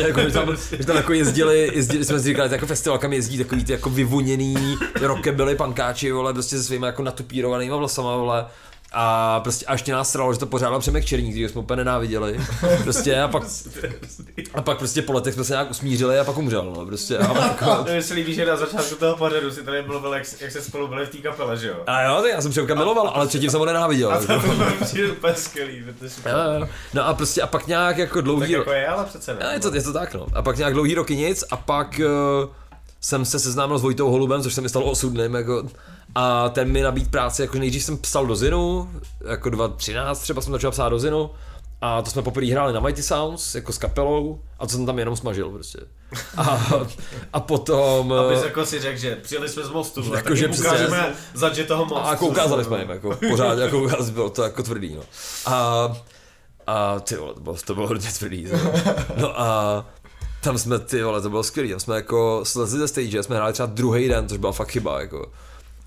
jako, 0.00 0.20
že, 0.20 0.30
tam, 0.30 0.56
že 0.78 0.86
tam 0.86 0.96
jako 0.96 1.12
jezdili, 1.12 1.70
jezdili, 1.74 2.04
jsme 2.04 2.18
si 2.18 2.24
říkali, 2.24 2.52
jako 2.52 2.66
festival, 2.66 2.98
kam 2.98 3.12
jezdí 3.12 3.38
takový 3.38 3.64
ty 3.64 3.72
jako 3.72 3.90
vyvoněný 3.90 4.78
rockabilly 5.00 5.54
pankáči, 5.54 6.12
vole, 6.12 6.32
prostě 6.32 6.56
se 6.56 6.64
svýma 6.64 6.86
jako 6.86 7.02
natupírovanýma 7.02 7.76
vlasama, 7.76 8.16
vole. 8.16 8.46
A 8.92 9.40
prostě 9.40 9.66
až 9.66 9.82
tě 9.82 9.92
nás 9.92 10.10
sralo, 10.10 10.32
že 10.32 10.38
to 10.38 10.46
pořádal 10.46 10.80
Přemek 10.80 11.04
Černík, 11.04 11.32
který 11.32 11.48
jsme 11.48 11.60
úplně 11.60 11.76
nenáviděli. 11.76 12.40
Prostě 12.82 13.20
a 13.20 13.28
pak, 13.28 13.42
a 14.54 14.62
pak 14.62 14.78
prostě 14.78 15.02
po 15.02 15.12
letech 15.12 15.34
jsme 15.34 15.44
se 15.44 15.52
nějak 15.52 15.70
usmířili 15.70 16.18
a 16.18 16.24
pak 16.24 16.38
umřel, 16.38 16.72
no, 16.76 16.86
prostě. 16.86 17.18
A, 17.18 17.46
jako, 17.46 17.84
Mně 17.90 18.02
se 18.02 18.14
líbí, 18.14 18.34
že 18.34 18.46
na 18.46 18.56
začátku 18.56 18.94
toho 18.94 19.16
pořadu 19.16 19.50
si 19.50 19.62
tady 19.62 19.82
mluvil, 19.82 20.14
jak, 20.14 20.24
jak 20.40 20.52
se 20.52 20.62
spolu 20.62 20.88
byli 20.88 21.06
v 21.06 21.08
té 21.08 21.18
kapele, 21.18 21.56
že 21.56 21.68
jo? 21.68 21.76
a 21.86 22.02
jo, 22.02 22.22
tak 22.22 22.30
já 22.30 22.40
jsem 22.40 22.50
Přemka 22.50 22.74
miloval, 22.74 23.08
ale 23.08 23.26
předtím 23.26 23.50
jsem 23.50 23.60
ho 23.60 23.66
nenáviděl. 23.66 24.12
A 24.12 24.18
to 24.18 24.26
bylo 24.26 25.12
úplně 25.12 25.34
skvělý, 25.34 25.82
protože 25.82 26.14
jo. 26.26 26.68
No 26.94 27.06
a 27.06 27.14
prostě 27.14 27.42
a 27.42 27.46
pak 27.46 27.66
nějak 27.66 27.98
jako 27.98 28.14
tak 28.14 28.24
dlouhý... 28.24 28.52
jako 28.52 28.72
je, 28.72 28.88
ale 28.88 29.04
přece 29.04 29.34
ne. 29.34 29.40
A 29.40 29.52
je 29.52 29.60
to, 29.60 29.74
je 29.74 29.82
to 29.82 29.92
tak, 29.92 30.14
no. 30.14 30.26
A 30.34 30.42
pak 30.42 30.56
nějak 30.56 30.72
dlouhý 30.72 30.94
roky 30.94 31.16
nic 31.16 31.44
a 31.50 31.56
pak 31.56 32.00
uh, 32.44 32.50
jsem 33.00 33.24
se 33.24 33.38
seznámil 33.38 33.78
s 33.78 33.82
Vojtou 33.82 34.10
Holubem, 34.10 34.42
což 34.42 34.54
se 34.54 34.60
mi 34.60 34.68
stalo 34.68 34.84
osudným, 34.84 35.34
jako, 35.34 35.62
a 36.14 36.48
ten 36.48 36.72
mi 36.72 36.82
nabít 36.82 37.10
práci, 37.10 37.42
jako 37.42 37.58
nejdřív 37.58 37.84
jsem 37.84 37.98
psal 37.98 38.26
do 38.26 38.36
Zinu, 38.36 38.90
jako 39.28 39.50
2013 39.50 40.20
třeba 40.20 40.42
jsem 40.42 40.52
začal 40.52 40.70
psát 40.70 40.88
do 40.88 40.98
Zinu, 40.98 41.30
a 41.80 42.02
to 42.02 42.10
jsme 42.10 42.22
poprvé 42.22 42.46
hráli 42.46 42.72
na 42.72 42.80
Mighty 42.80 43.02
Sounds, 43.02 43.54
jako 43.54 43.72
s 43.72 43.78
kapelou, 43.78 44.40
a 44.58 44.66
to 44.66 44.72
jsem 44.72 44.86
tam 44.86 44.98
jenom 44.98 45.16
smažil 45.16 45.50
prostě. 45.50 45.78
A, 46.36 46.70
a 47.32 47.40
potom... 47.40 48.12
Abys 48.12 48.44
jako 48.44 48.66
si 48.66 48.80
řekl, 48.80 48.98
že 48.98 49.16
přijeli 49.16 49.48
jsme 49.48 49.62
z 49.64 49.70
mostu, 49.70 50.14
Jako, 50.14 50.28
tak 50.28 50.36
že 50.36 50.48
ukážeme 50.48 51.14
zadže 51.34 51.64
toho 51.64 51.84
mostu. 51.84 52.06
A 52.06 52.10
jako 52.10 52.26
ukázali 52.26 52.64
jsme 52.64 52.78
jim, 52.78 52.90
jako 52.90 53.18
pořád, 53.30 53.58
jako 53.58 53.82
ukázali, 53.82 54.12
bylo 54.12 54.30
to 54.30 54.42
jako 54.42 54.62
tvrdý, 54.62 54.94
no. 54.94 55.02
A, 55.46 55.88
a 56.66 57.00
ty 57.00 57.16
vole, 57.16 57.34
to 57.34 57.40
bylo, 57.40 57.56
to 57.66 57.74
bylo 57.74 57.86
hodně 57.86 58.08
tvrdý, 58.08 58.48
no. 58.52 58.72
no 59.16 59.40
a 59.40 59.86
tam 60.42 60.58
jsme, 60.58 60.78
ty 60.78 61.02
vole, 61.02 61.20
to 61.20 61.30
bylo 61.30 61.42
skvělý, 61.42 61.70
tam 61.70 61.80
jsme 61.80 61.96
jako 61.96 62.40
slezli 62.42 62.78
ze 62.78 62.88
stage, 62.88 63.22
jsme 63.22 63.36
hráli 63.36 63.52
třeba 63.52 63.66
druhý 63.66 64.08
den, 64.08 64.28
což 64.28 64.38
byla 64.38 64.52
fakt 64.52 64.70
chyba, 64.70 65.00
jako. 65.00 65.32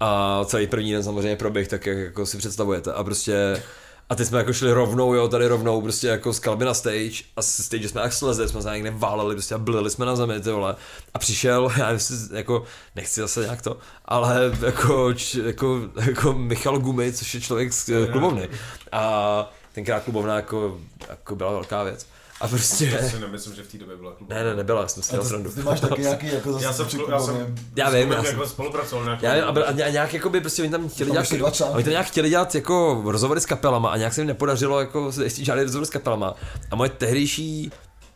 A 0.04 0.42
celý 0.46 0.68
první 0.68 0.92
den 0.92 1.04
samozřejmě 1.04 1.36
proběh, 1.36 1.68
tak 1.68 1.86
jak 1.86 1.98
jako 1.98 2.26
si 2.26 2.38
představujete. 2.38 2.94
A 2.94 3.04
prostě 3.04 3.64
a 4.10 4.16
teď 4.16 4.28
jsme 4.28 4.38
jako 4.38 4.54
šli 4.54 4.72
rovnou, 4.72 5.14
jo, 5.14 5.28
tady 5.28 5.48
rovnou, 5.48 5.82
prostě 5.82 6.08
jako 6.08 6.34
z 6.34 6.40
kalby 6.40 6.66
na 6.66 6.74
stage 6.74 7.24
a 7.36 7.42
z 7.42 7.66
stage 7.66 7.90
jsme 7.90 8.02
jak 8.02 8.14
slezli, 8.14 8.50
jsme 8.50 8.62
se 8.62 8.72
někde 8.74 8.92
váleli, 8.92 9.36
prostě 9.36 9.56
a 9.56 9.58
blili 9.58 9.90
jsme 9.90 10.06
na 10.06 10.16
zemi, 10.16 10.40
ty 10.40 10.52
vole. 10.52 10.76
A 11.14 11.20
přišel, 11.20 11.72
já 11.78 11.88
nevím, 11.88 12.00
jako, 12.34 12.64
nechci 12.96 13.22
zase 13.22 13.42
nějak 13.42 13.62
to, 13.62 13.78
ale 14.06 14.58
jako, 14.66 15.14
č, 15.14 15.40
jako, 15.46 15.82
jako 16.06 16.34
Michal 16.34 16.80
Gumy, 16.80 17.14
což 17.14 17.34
je 17.34 17.42
člověk 17.42 17.74
z 17.74 17.90
eh, 17.90 18.08
klubovny. 18.08 18.50
A 18.92 19.54
tenkrát 19.74 20.04
klubovna 20.04 20.36
jako, 20.36 20.80
jako 21.10 21.36
byla 21.36 21.52
velká 21.52 21.84
věc. 21.84 22.08
A 22.42 22.48
prostě, 22.48 22.86
Já 23.02 23.10
si 23.10 23.20
nemyslím, 23.20 23.56
že 23.56 23.64
v 23.64 23.68
té 23.72 23.78
době 23.78 23.98
byla 23.98 24.12
klub. 24.12 24.30
ne, 24.30 24.44
ne, 24.44 24.56
nebyla, 24.56 24.82
já 24.82 24.88
jsem 24.88 25.04
si 25.04 25.12
dělal 25.12 25.26
srandu. 25.28 25.52
ty 25.52 25.62
máš 25.62 25.80
taky 25.80 26.02
nějaký 26.02 26.28
jako 26.34 26.54
zase 26.54 26.66
Já 26.66 26.74
jsem, 26.74 26.86
při 26.86 26.98
já 27.10 27.20
jsem. 27.20 27.56
Já 27.76 27.90
vím, 27.90 28.12
já 28.12 28.18
jako 28.18 28.28
jsem- 28.42 28.50
spolupracoval 28.50 29.06
nějak. 29.06 29.22
Já 29.22 29.34
vím, 29.36 29.44
a, 29.44 29.52
byl- 29.52 29.66
a 29.68 29.72
nějak 29.90 30.14
jako 30.14 30.30
by 30.30 30.42
prostě 30.42 30.62
oni 30.62 30.72
tam 30.72 30.90
chtěli 30.90 31.12
Tam 31.12 31.24
dělat, 31.26 31.62
oni 31.72 31.84
tam 31.84 31.92
nějak 31.92 32.06
chtěli 32.08 32.30
dělat 32.30 32.56
jako 32.56 33.02
rozhovory 33.06 33.42
s 33.42 33.46
kapelama 33.46 33.90
a 33.90 33.98
nějak 33.98 34.14
se 34.14 34.22
jim 34.22 34.28
nepodařilo 34.28 34.80
jako 34.80 35.12
zjistit 35.12 35.46
žádný 35.46 35.64
rozhovor 35.64 35.86
s 35.86 35.90
kapelama. 35.90 36.34
A 36.72 36.76
moje 36.76 36.90
tehdejší 36.90 37.72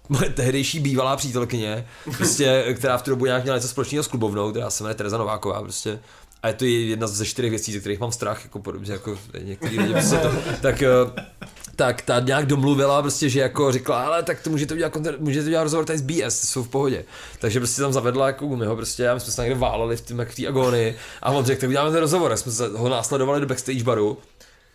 moje 0.09 0.29
tehdejší 0.29 0.79
bývalá 0.79 1.15
přítelkyně, 1.17 1.87
prostě, 2.17 2.73
která 2.77 2.97
v 2.97 3.01
tu 3.01 3.09
dobu 3.09 3.25
nějak 3.25 3.43
měla 3.43 3.57
něco 3.57 3.67
společného 3.67 4.03
s 4.03 4.07
klubovnou, 4.07 4.51
která 4.51 4.69
se 4.69 4.83
jmenuje 4.83 4.95
Tereza 4.95 5.17
Nováková, 5.17 5.61
prostě. 5.61 5.99
A 6.43 6.47
je 6.47 6.53
to 6.53 6.65
jedna 6.65 7.07
ze 7.07 7.25
čtyřech 7.25 7.49
věcí, 7.51 7.73
ze 7.73 7.79
kterých 7.79 7.99
mám 7.99 8.11
strach, 8.11 8.43
jako 8.43 8.59
podobně 8.59 8.91
jako 8.93 9.17
některý 9.41 9.79
lidi, 9.79 9.93
prostě 9.93 10.17
to, 10.17 10.29
tak, 10.61 10.81
eh, 10.81 10.87
tak 11.75 12.01
ta 12.01 12.19
nějak 12.19 12.45
domluvila 12.45 13.01
prostě, 13.01 13.29
že 13.29 13.39
jako 13.39 13.71
řekla, 13.71 14.05
ale 14.05 14.23
tak 14.23 14.41
to 14.41 14.49
můžete 14.49 14.73
udělat, 14.73 14.97
můžete 15.19 15.45
udělat 15.45 15.63
rozhovor 15.63 15.85
tady 15.85 15.99
s 15.99 16.01
BS, 16.01 16.49
jsou 16.49 16.63
v 16.63 16.69
pohodě. 16.69 17.05
Takže 17.39 17.59
prostě 17.59 17.81
tam 17.81 17.93
zavedla 17.93 18.27
jako 18.27 18.45
Gumiho 18.45 18.75
prostě 18.75 19.09
a 19.09 19.13
my 19.13 19.19
jsme 19.19 19.31
se 19.31 19.41
někde 19.41 19.59
váleli 19.59 19.97
v 19.97 20.01
té 20.01 20.47
agónii 20.47 20.95
a 21.21 21.31
on 21.31 21.45
řekl, 21.45 21.61
tak 21.61 21.69
uděláme 21.69 21.91
ten 21.91 21.99
rozhovor, 21.99 22.31
a 22.31 22.37
jsme 22.37 22.51
se 22.51 22.67
ho 22.67 22.89
následovali 22.89 23.41
do 23.41 23.47
backstage 23.47 23.83
baru 23.83 24.17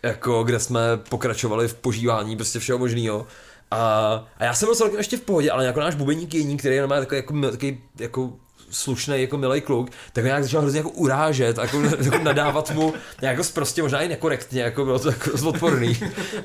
jako 0.03 0.43
kde 0.43 0.59
jsme 0.59 0.81
pokračovali 1.09 1.67
v 1.67 1.73
požívání 1.73 2.35
prostě 2.35 2.59
všeho 2.59 2.79
možného. 2.79 3.27
A, 3.71 3.79
a 4.37 4.43
já 4.43 4.53
jsem 4.53 4.67
byl 4.67 4.75
celkem 4.75 4.97
ještě 4.97 5.17
v 5.17 5.21
pohodě, 5.21 5.51
ale 5.51 5.65
jako 5.65 5.79
náš 5.79 5.95
bubeník 5.95 6.33
Jeník, 6.33 6.59
který 6.59 6.79
normálně 6.79 7.05
takový 7.05 7.17
jako, 7.17 7.51
takový 7.51 7.81
jako 7.99 8.33
slušný 8.71 9.21
jako 9.21 9.37
milý 9.37 9.61
kluk, 9.61 9.89
tak 10.13 10.23
ho 10.23 10.27
nějak 10.27 10.43
začal 10.43 10.61
hrozně 10.61 10.79
jako 10.79 10.89
urážet, 10.89 11.57
jako, 11.57 11.81
jako 11.81 12.17
nadávat 12.17 12.71
mu 12.71 12.93
nějak 13.21 13.37
jako 13.37 13.49
prostě 13.53 13.81
možná 13.81 14.01
i 14.01 14.07
nekorektně, 14.07 14.61
jako 14.61 14.85
bylo 14.85 14.99
to 14.99 15.07
jako 15.09 15.31
odporný. 15.47 15.97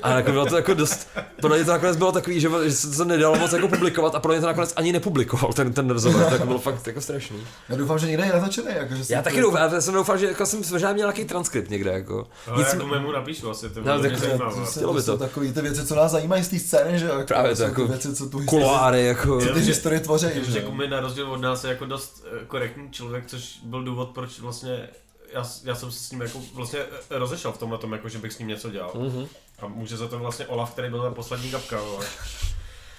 A 0.03 0.09
jako 0.11 0.31
bylo 0.31 0.45
to 0.45 0.55
jako 0.55 0.73
dost, 0.73 1.07
podle 1.41 1.57
mě 1.57 1.65
to 1.65 1.71
nakonec 1.71 1.97
bylo 1.97 2.11
takový, 2.11 2.39
že, 2.39 2.49
že 2.65 2.71
se 2.71 2.97
to 2.97 3.05
nedalo 3.05 3.37
moc 3.39 3.53
jako 3.53 3.67
publikovat 3.67 4.15
a 4.15 4.19
podle 4.19 4.35
mě 4.35 4.41
to 4.41 4.47
nakonec 4.47 4.73
ani 4.75 4.93
nepublikoval 4.93 5.53
ten, 5.53 5.73
ten 5.73 5.89
rozhovor, 5.89 6.23
to 6.25 6.33
jako 6.33 6.45
bylo 6.45 6.59
fakt 6.59 6.87
jako 6.87 7.01
strašný. 7.01 7.37
Já 7.69 7.75
doufám, 7.75 7.99
že 7.99 8.07
někde 8.07 8.25
je 8.25 8.33
natočený, 8.33 8.67
jako, 8.75 8.95
že 8.95 9.03
Já 9.09 9.21
taky 9.21 9.41
doufám, 9.41 9.73
já 9.73 9.81
jsem 9.81 9.93
doufal, 9.93 10.17
že 10.17 10.25
jako 10.27 10.45
jsem 10.45 10.61
možná 10.71 10.93
měl 10.93 11.07
nějaký 11.07 11.25
transkript 11.25 11.69
někde, 11.69 11.91
jako. 11.91 12.27
Ale 12.47 12.57
Nic, 12.57 12.73
jako 12.73 12.85
mu 12.85 13.11
napíšu 13.11 13.49
asi, 13.49 13.69
to 13.69 13.79
No, 13.79 13.83
bylo 13.83 13.99
tak 14.01 14.11
mě 14.11 14.19
to- 14.19 14.25
zajímavé. 14.27 14.55
To, 14.55 14.65
Chtělo 14.65 14.87
to 14.87 14.93
by 14.93 15.01
jsou 15.01 15.11
to. 15.11 15.17
takové 15.17 15.51
ty 15.51 15.61
věci, 15.61 15.85
co 15.85 15.95
nás 15.95 16.11
zajímají 16.11 16.43
z 16.43 16.47
té 16.47 16.59
scény, 16.59 16.99
že? 16.99 17.05
Jako, 17.05 17.23
Právě 17.27 17.55
to 17.55 17.63
jako 17.63 17.87
věci, 17.87 18.15
co 18.15 18.29
tu 18.29 18.37
historii, 18.37 18.47
kuloáry, 18.63 19.05
jako. 19.05 19.41
co 19.41 19.53
ty 19.53 19.59
historii 19.59 19.99
tvoří, 19.99 20.27
Vím, 20.35 20.43
že 20.45 20.51
že 20.51 20.59
jo? 20.59 20.65
Kumy 20.65 20.87
na 20.87 20.99
rozdíl 20.99 21.31
od 21.31 21.41
nás 21.41 21.63
je 21.63 21.69
jako 21.69 21.85
dost 21.85 22.16
eh, 22.25 22.45
korektní 22.45 22.91
člověk, 22.91 23.25
což 23.25 23.59
byl 23.63 23.83
důvod, 23.83 24.09
proč 24.09 24.39
vlastně 24.39 24.89
já, 25.33 25.45
já 25.63 25.75
jsem 25.75 25.91
se 25.91 25.99
s 25.99 26.11
ním 26.11 26.21
jako 26.21 26.41
vlastně 26.53 26.79
eh, 26.79 27.17
rozešel 27.17 27.51
v 27.51 27.57
tomhle 27.57 27.77
tom, 27.77 27.93
jako 27.93 28.09
že 28.09 28.17
bych 28.17 28.33
s 28.33 28.39
ním 28.39 28.47
něco 28.47 28.71
dělal. 28.71 28.91
Mhm. 28.95 29.27
A 29.59 29.67
může 29.67 29.97
za 29.97 30.07
to 30.07 30.19
vlastně 30.19 30.47
Olaf, 30.47 30.71
který 30.71 30.89
byl 30.89 31.01
ta 31.01 31.11
poslední 31.11 31.51
kapka. 31.51 31.81
vole. 31.81 32.05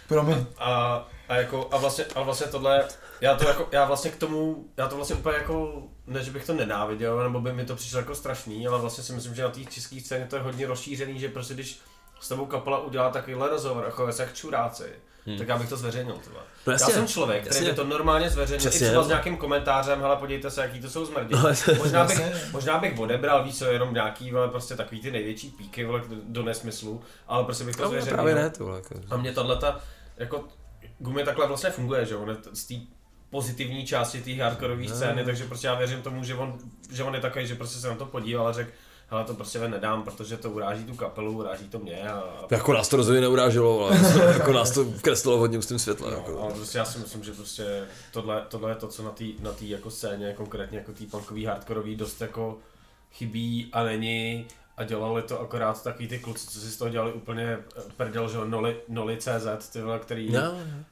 Promiň. 0.09 0.47
A, 0.59 1.05
a 1.29 1.37
jako, 1.37 1.69
a 1.71 1.77
vlastně, 1.77 2.05
a 2.14 2.23
vlastně 2.23 2.47
tohle, 2.47 2.85
já 3.21 3.35
to 3.37 3.49
jako, 3.49 3.69
já 3.73 3.85
vlastně 3.85 4.11
k 4.11 4.16
tomu, 4.16 4.69
já 4.77 4.89
to 4.89 4.97
vlastně 4.97 5.16
úplně 5.16 5.37
jako, 5.37 5.83
ne, 6.07 6.25
že 6.25 6.31
bych 6.31 6.47
to 6.47 6.55
nenáviděl, 6.55 7.23
nebo 7.23 7.41
by 7.41 7.53
mi 7.53 7.64
to 7.64 7.77
přišlo 7.77 7.99
jako 7.99 8.14
strašný, 8.14 8.66
ale 8.66 8.79
vlastně 8.79 9.05
si 9.05 9.12
myslím, 9.12 9.35
že 9.35 9.43
na 9.43 9.49
té 9.49 9.64
české 9.64 10.01
scéně 10.01 10.27
to 10.27 10.37
je 10.37 10.43
hodně 10.43 10.66
rozšířený, 10.66 11.19
že 11.19 11.29
prostě 11.29 11.55
když 11.55 11.81
s 12.21 12.29
tebou 12.29 12.47
kapela 12.47 12.79
udělá 12.79 13.11
takovýhle 13.11 13.49
rozhovor, 13.49 13.85
jako 13.85 14.12
se 14.12 14.23
jak 14.23 14.35
čuráci, 14.35 14.85
hmm. 15.29 15.39
tak 15.39 15.49
já 15.49 15.59
bych 15.59 15.68
to 15.68 15.76
zveřejnil. 15.76 16.14
Tyhle. 16.24 16.41
No 16.66 16.72
já 16.72 16.72
jasně, 16.72 16.95
jsem 16.95 17.07
člověk, 17.09 17.41
který 17.43 17.57
jasně. 17.57 17.70
by 17.70 17.76
to 17.76 17.85
normálně 17.85 18.31
zveřejnil, 18.31 18.59
Přesně, 18.70 18.87
i 18.87 18.89
třeba 18.89 19.01
no. 19.03 19.05
s 19.05 19.09
nějakým 19.09 19.37
komentářem, 19.37 20.01
hele 20.01 20.16
podívejte 20.16 20.51
se, 20.51 20.62
jaký 20.62 20.81
to 20.81 20.91
jsou 20.91 21.05
zmrdi. 21.05 21.35
No, 21.35 21.49
jasně. 21.49 21.74
možná, 21.74 22.05
bych, 22.05 22.53
možná 22.53 22.79
bych 22.79 22.99
odebral, 22.99 23.45
víš 23.45 23.59
co, 23.59 23.64
jenom 23.64 23.95
nějaký, 23.95 24.31
vole, 24.33 24.49
prostě 24.49 24.76
takový 24.76 25.01
ty 25.01 25.11
největší 25.11 25.51
píky, 25.51 25.85
vole, 25.85 26.03
do 26.24 26.43
nesmyslu, 26.43 27.03
ale 27.29 27.45
prostě 27.45 27.64
bych 27.64 27.76
to 27.76 27.83
No, 27.83 27.89
zveřejnil. 27.89 28.14
právě 28.14 28.35
ne, 28.35 28.51
to 28.51 28.74
jako. 28.74 28.95
A 29.11 29.16
mě 29.16 29.33
tato, 29.33 29.74
jako, 30.16 30.45
gumy 30.99 31.24
takhle 31.24 31.47
vlastně 31.47 31.70
funguje, 31.70 32.07
že 32.07 32.16
on 32.16 32.37
z 32.53 32.64
té 32.64 32.74
pozitivní 33.31 33.87
části 33.87 34.20
té 34.20 34.43
hardcoreové 34.43 34.83
No. 34.89 34.97
scény, 34.97 35.24
takže 35.24 35.45
prostě 35.45 35.66
já 35.66 35.74
věřím 35.74 36.03
tomu, 36.03 36.24
že 36.24 36.35
on, 36.35 36.59
že 36.93 37.03
on 37.05 37.14
je 37.14 37.20
takový, 37.20 37.47
že 37.47 37.55
prostě 37.55 37.79
se 37.79 37.89
na 37.89 37.95
to 37.95 38.07
podíval 38.07 38.49
a 38.49 38.53
řekl, 38.53 38.70
hele 39.11 39.24
to 39.24 39.34
prostě 39.34 39.59
ven 39.59 39.70
nedám, 39.70 40.02
protože 40.02 40.36
to 40.36 40.50
uráží 40.50 40.84
tu 40.84 40.94
kapelu, 40.94 41.32
uráží 41.38 41.68
to 41.68 41.78
mě 41.78 42.02
a, 42.11 42.22
Jako 42.50 42.72
nás 42.72 42.88
to 42.88 42.96
rozhodně 42.96 43.20
neuráželo, 43.20 43.86
ale 43.86 43.96
jako 44.32 44.52
nás 44.52 44.70
to 44.70 44.84
kreslilo 45.02 45.38
hodně 45.38 45.59
ústým 45.59 45.78
světlem. 45.78 46.11
No, 46.11 46.16
Jako. 46.16 46.40
ale 46.42 46.54
prostě 46.54 46.78
já 46.78 46.84
si 46.84 46.98
myslím, 46.98 47.24
že 47.24 47.32
prostě 47.32 47.86
tohle, 48.12 48.42
tohle 48.48 48.70
je 48.70 48.74
to, 48.74 48.88
co 48.88 49.02
na 49.02 49.11
té 49.11 49.24
na 49.40 49.52
tý 49.52 49.70
jako 49.70 49.90
scéně, 49.90 50.32
konkrétně 50.36 50.78
jako 50.78 50.92
tý 50.92 51.06
punkový, 51.06 51.44
hardcoreový, 51.44 51.96
dost 51.96 52.20
jako 52.20 52.59
chybí 53.12 53.68
a 53.72 53.82
není 53.82 54.46
a 54.79 54.85
dělali 54.85 55.22
to 55.22 55.41
akorát 55.41 55.83
takový 55.83 56.09
ty 56.09 56.18
kluci, 56.18 56.47
co 56.47 56.61
si 56.61 56.70
z 56.70 56.76
toho 56.76 56.89
dělali 56.91 57.12
úplně 57.12 57.45
eh, 57.76 57.81
prdel, 57.97 58.29
že 58.29 58.39
noli, 58.45 58.76
noli 58.89 59.16
CZ, 59.16 59.68
ty 59.72 59.81
vole, 59.83 59.99
který 59.99 60.31
No, 60.33 60.41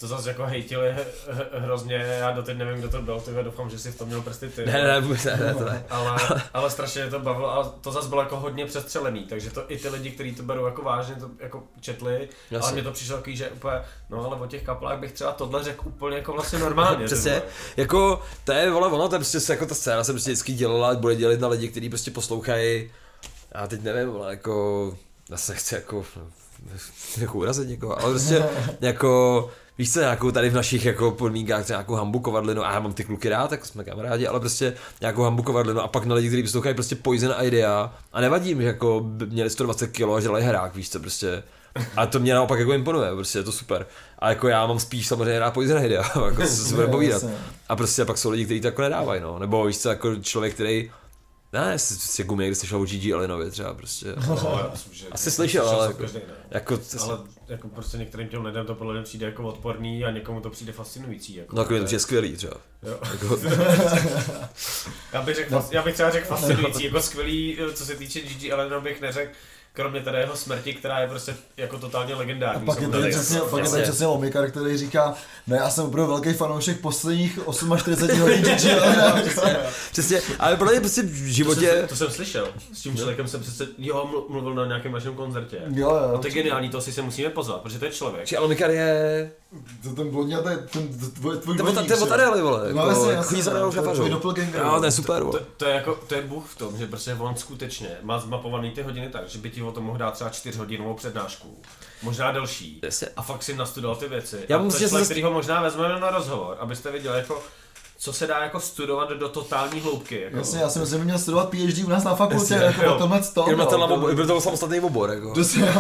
to 0.01 0.07
zase 0.07 0.28
jako 0.28 0.47
hejtili 0.47 0.93
h- 0.93 1.32
h- 1.32 1.61
hrozně, 1.61 1.95
já 1.95 2.30
doteď 2.32 2.57
nevím, 2.57 2.78
kdo 2.78 2.89
to 2.89 3.03
byl, 3.03 3.20
ty 3.20 3.30
doufám, 3.43 3.70
že 3.70 3.78
si 3.78 3.93
v 3.93 3.99
tom 3.99 4.09
měl 4.09 4.22
prsty 4.22 4.49
ty. 4.49 4.66
ne, 4.66 4.72
ne, 4.72 5.01
ne, 5.01 5.01
ne, 5.24 5.37
ne, 5.47 5.55
to 5.55 5.64
ne. 5.64 5.84
Ale, 5.91 6.16
ale 6.55 6.70
strašně 6.70 7.03
mě 7.03 7.11
to 7.11 7.20
bavilo 7.20 7.53
a 7.55 7.64
to 7.80 7.93
zase 7.93 8.09
bylo 8.09 8.22
jako 8.22 8.37
hodně 8.37 8.66
přestřelený, 8.66 9.24
takže 9.24 9.51
to 9.51 9.64
i 9.68 9.78
ty 9.78 9.89
lidi, 9.89 10.11
kteří 10.11 10.34
to 10.34 10.43
berou 10.43 10.66
jako 10.66 10.82
vážně, 10.82 11.14
to 11.14 11.30
jako 11.41 11.62
četli, 11.80 12.28
Jasně. 12.51 12.64
ale 12.64 12.72
mně 12.72 12.82
to 12.82 12.93
přišlo 12.93 13.16
takový, 13.16 13.37
že 13.37 13.49
úplně, 13.49 13.74
no 14.11 14.24
ale 14.24 14.37
o 14.41 14.47
těch 14.47 14.62
kaplách 14.62 14.99
bych 14.99 15.12
třeba 15.12 15.32
tohle 15.32 15.64
řekl 15.64 15.82
úplně 15.89 16.16
jako 16.16 16.32
vlastně 16.32 16.59
normálně. 16.59 17.05
Přesně, 17.07 17.43
jako, 17.76 18.22
to 18.45 18.53
je, 18.53 18.70
vole, 18.70 18.89
ono, 18.89 19.09
to 19.09 19.14
je 19.14 19.18
prostě 19.18 19.53
jako 19.53 19.66
ta 19.66 19.74
scéna 19.74 20.05
se 20.05 20.12
prostě 20.12 20.30
vždycky 20.30 20.53
dělala, 20.53 20.95
bude 20.95 21.16
dělit 21.16 21.41
na 21.41 21.49
lidi, 21.49 21.68
kteří 21.68 21.89
prostě 21.89 22.11
poslouchají, 22.11 22.91
já 23.61 23.66
teď 23.66 23.82
nevím, 23.82 24.09
vole, 24.09 24.30
jako, 24.30 24.96
já 25.30 25.36
se 25.36 25.54
chci 25.54 25.74
jako, 25.74 26.04
jako 27.18 27.38
urazit 27.38 27.68
někoho, 27.68 28.00
ale 28.00 28.11
prostě, 28.11 28.44
jako, 28.80 29.50
víš 29.78 29.92
co, 29.92 30.00
nějakou 30.00 30.30
tady 30.30 30.50
v 30.50 30.54
našich 30.54 30.84
jako 30.84 31.11
podmínkách 31.11 31.64
třeba 31.64 31.76
nějakou 31.76 31.94
hambu 31.94 32.20
kovadlinu, 32.20 32.64
a 32.64 32.72
já 32.72 32.80
mám 32.80 32.92
ty 32.92 33.04
kluky 33.04 33.28
rád, 33.28 33.50
tak 33.50 33.66
jsme 33.66 33.84
kamarádi, 33.84 34.26
ale 34.26 34.40
prostě 34.40 34.74
nějakou 35.00 35.22
hambu 35.22 35.42
kovadlinu 35.42 35.80
a 35.80 35.88
pak 35.88 36.04
na 36.04 36.14
lidi, 36.14 36.28
kteří 36.28 36.42
poslouchají 36.42 36.74
prostě 36.74 36.96
Poison 36.96 37.34
Idea 37.42 37.94
a 38.12 38.20
nevadí 38.20 38.54
mi, 38.54 38.62
že 38.62 38.68
jako 38.68 39.11
měli 39.26 39.50
120 39.50 39.86
kg 39.86 40.02
a 40.16 40.20
dělají 40.20 40.44
hrák, 40.44 40.74
víš 40.74 40.90
co, 40.90 41.00
prostě, 41.00 41.42
a 41.96 42.07
to 42.07 42.20
mě 42.20 42.34
naopak 42.34 42.59
jako 42.59 42.72
imponuje, 42.72 43.14
prostě 43.14 43.38
je 43.38 43.42
to 43.42 43.52
super. 43.52 43.86
A 44.18 44.28
jako 44.28 44.48
já 44.48 44.66
mám 44.66 44.78
spíš 44.78 45.07
samozřejmě 45.07 45.38
rád 45.38 45.54
Poison 45.54 45.84
Idea, 45.84 46.02
jako 46.26 46.46
si 46.46 46.74
bude 46.74 46.86
povídat. 46.86 47.24
A 47.68 47.76
prostě 47.76 48.04
pak 48.04 48.18
jsou 48.18 48.30
lidi, 48.30 48.44
kteří 48.44 48.61
to 48.61 48.66
jako 48.66 48.82
nedávají, 48.82 49.20
no. 49.20 49.38
Nebo 49.38 49.64
víš 49.64 49.78
co, 49.78 49.88
jako 49.88 50.16
člověk, 50.16 50.54
který 50.54 50.90
ne, 51.53 51.70
prostě 51.70 52.24
gumy, 52.24 52.47
když 52.47 52.59
slyšel 52.59 52.80
o 52.80 52.84
Gigi 52.84 53.12
Alinovi 53.12 53.51
třeba 53.51 53.74
prostě. 53.74 54.07
No, 54.28 54.59
já 54.62 54.68
myslím, 54.72 54.94
že 54.94 55.07
Asi 55.12 55.30
slyšel, 55.30 55.68
ale 55.68 55.86
jako- 55.86 55.99
každý, 55.99 56.18
ne. 56.18 56.34
Jako, 56.51 56.76
to, 56.76 57.03
Ale 57.03 57.18
jako 57.49 57.68
prostě 57.68 57.97
některým 57.99 58.28
těm 58.28 58.44
lidem 58.44 58.66
to 58.66 58.74
podle 58.74 58.94
mě 58.94 59.03
přijde 59.03 59.26
jako 59.26 59.42
odporný 59.49 60.05
a 60.05 60.11
někomu 60.11 60.40
to 60.40 60.51
přijde 60.51 60.72
fascinující. 60.72 61.34
Jako, 61.36 61.57
no 61.57 61.62
jako 61.62 61.78
to 61.78 61.84
přijde 61.84 62.01
skvělý 62.01 62.36
třeba. 62.36 62.57
Jo. 62.82 62.99
Jako, 63.12 63.38
Já 65.12 65.22
bych, 65.22 65.36
řekl, 65.36 65.64
já 65.70 65.82
bych 65.82 65.94
třeba 65.94 66.11
řekl 66.11 66.26
fascinující, 66.28 66.84
jako 66.84 67.01
skvělý, 67.01 67.59
co 67.74 67.86
se 67.86 67.94
týče 67.94 68.20
Gigi 68.20 68.53
Allen, 68.53 68.82
bych 68.82 69.01
neřekl, 69.01 69.32
kromě 69.77 70.01
teda 70.01 70.18
jeho 70.18 70.37
smrti, 70.37 70.72
která 70.74 71.01
je 71.01 71.09
prostě 71.09 71.35
jako 71.57 71.79
totálně 71.79 72.14
A 72.14 72.18
legendární. 72.18 72.66
pak 72.66 72.81
je 72.81 72.89
tady 72.89 73.11
přesně, 73.11 73.41
pak 73.51 73.64
je 73.64 73.70
tady 73.70 73.83
přesně 73.83 74.07
Omikar, 74.07 74.51
který 74.51 74.77
říká, 74.77 75.14
ne, 75.47 75.57
já 75.57 75.70
jsem 75.70 75.85
opravdu 75.85 76.12
velký 76.12 76.33
fanoušek 76.33 76.81
posledních 76.81 77.39
48 77.77 78.20
hodin 78.20 78.43
Gigi 78.43 78.72
Allena. 78.81 79.22
přesně, 79.93 80.22
ale 80.39 80.57
mě 80.70 80.81
prostě 80.81 81.03
v 81.03 81.07
To 81.07 81.14
jsem, 81.16 81.29
životě, 81.33 81.85
to 81.89 81.97
jsem 81.97 82.11
slyšel. 82.11 82.49
S 82.72 82.83
tím 82.83 82.97
člověkem 82.97 83.29
jsem 83.29 83.41
přece, 83.41 83.66
jo, 83.79 84.11
mlu- 84.12 84.33
mluvil 84.33 84.55
na 84.55 84.66
nějakém 84.66 84.93
vašem 84.93 85.14
koncertě. 85.14 85.59
Jo, 85.74 85.91
A 85.91 86.12
jo. 86.12 86.18
to 86.18 86.27
je 86.27 86.33
geniální, 86.33 86.68
to 86.68 86.81
si 86.81 86.93
se 86.93 87.03
musíme 87.03 87.31
pozvat, 87.31 87.61
protože 87.61 87.79
to 87.79 87.85
je 87.85 87.91
člověk. 87.91 88.27
že 88.27 88.37
Alomikar 88.37 88.70
je, 88.70 89.31
To 89.82 89.90
ten 89.94 90.11
blondý 90.11 90.34
a 90.34 90.42
ten, 90.42 90.66
ten, 90.72 90.88
tvoj, 91.11 91.38
tvůj 91.38 91.57
ten, 91.57 91.86
ten, 91.86 92.02
od 92.02 92.12
Adely, 92.12 92.42
vole, 92.42 92.72
No 92.72 92.78
jako, 92.78 92.88
jasně, 92.90 93.12
jako 93.12 93.34
jasně, 93.34 93.50
to 93.52 93.66
je 93.66 93.72
Šafařou. 93.72 93.94
tvůj 93.94 94.11
doppelganger. 94.11 94.61
Jo, 94.64 94.76
to 94.78 94.84
je 94.84 94.92
super, 94.92 95.18
To, 95.18 95.24
vole. 95.26 95.40
to, 95.57 95.64
je 95.64 95.74
jako, 95.74 95.94
to 96.07 96.14
je 96.14 96.22
bůh 96.22 96.44
v 96.46 96.59
tom, 96.59 96.76
že 96.78 96.86
prostě 96.86 97.14
on 97.14 97.36
skutečně 97.36 97.88
má 98.02 98.18
zmapovaný 98.18 98.70
ty 98.70 98.82
hodiny 98.82 99.09
tak, 99.09 99.28
že 99.28 99.38
by 99.38 99.50
ti 99.50 99.62
o 99.62 99.72
tom 99.72 99.84
mohl 99.84 99.98
dát 99.98 100.11
třeba 100.14 100.30
čtyřhodinovou 100.30 100.94
přednášku, 100.94 101.59
možná 102.02 102.32
delší. 102.32 102.80
Jasně. 102.82 103.09
A 103.16 103.22
fakt 103.22 103.42
si 103.42 103.57
nastudoval 103.57 103.96
ty 103.96 104.09
věci. 104.09 104.38
Já 104.48 104.57
a 104.59 104.68
to 104.70 104.76
je 104.76 104.88
člověk, 104.88 105.04
který 105.04 105.22
ho 105.22 105.30
možná 105.30 105.62
vezmeme 105.62 106.00
na 106.00 106.11
rozhovor, 106.11 106.57
abyste 106.61 106.90
viděli 106.92 107.18
jako 107.18 107.42
co 107.99 108.12
se 108.12 108.26
dá 108.26 108.38
jako 108.42 108.61
studovat 108.61 109.11
do 109.11 109.28
totální 109.28 109.80
hloubky. 109.80 110.20
Jako. 110.20 110.36
Jasně, 110.36 110.61
já 110.61 110.68
si 110.70 110.78
myslím, 110.78 110.99
že 110.99 111.05
měl 111.05 111.18
studovat 111.18 111.49
PhD 111.51 111.84
u 111.84 111.88
nás 111.88 112.05
na 112.05 112.14
fakultě, 112.14 112.55
Jasně, 112.55 112.66
jako 112.66 112.82
jo. 112.82 112.94
o 112.94 112.99
tomhle 112.99 113.20
to. 113.34 113.44
Jenom 113.49 113.66
no, 113.72 113.86
to- 113.88 113.94
obor, 113.94 114.14
byl 114.14 114.26
to 114.26 114.40
samostatný 114.40 114.80
obor, 114.80 115.11
jako. 115.11 115.34
To 115.34 115.40
přesně. 115.40 115.74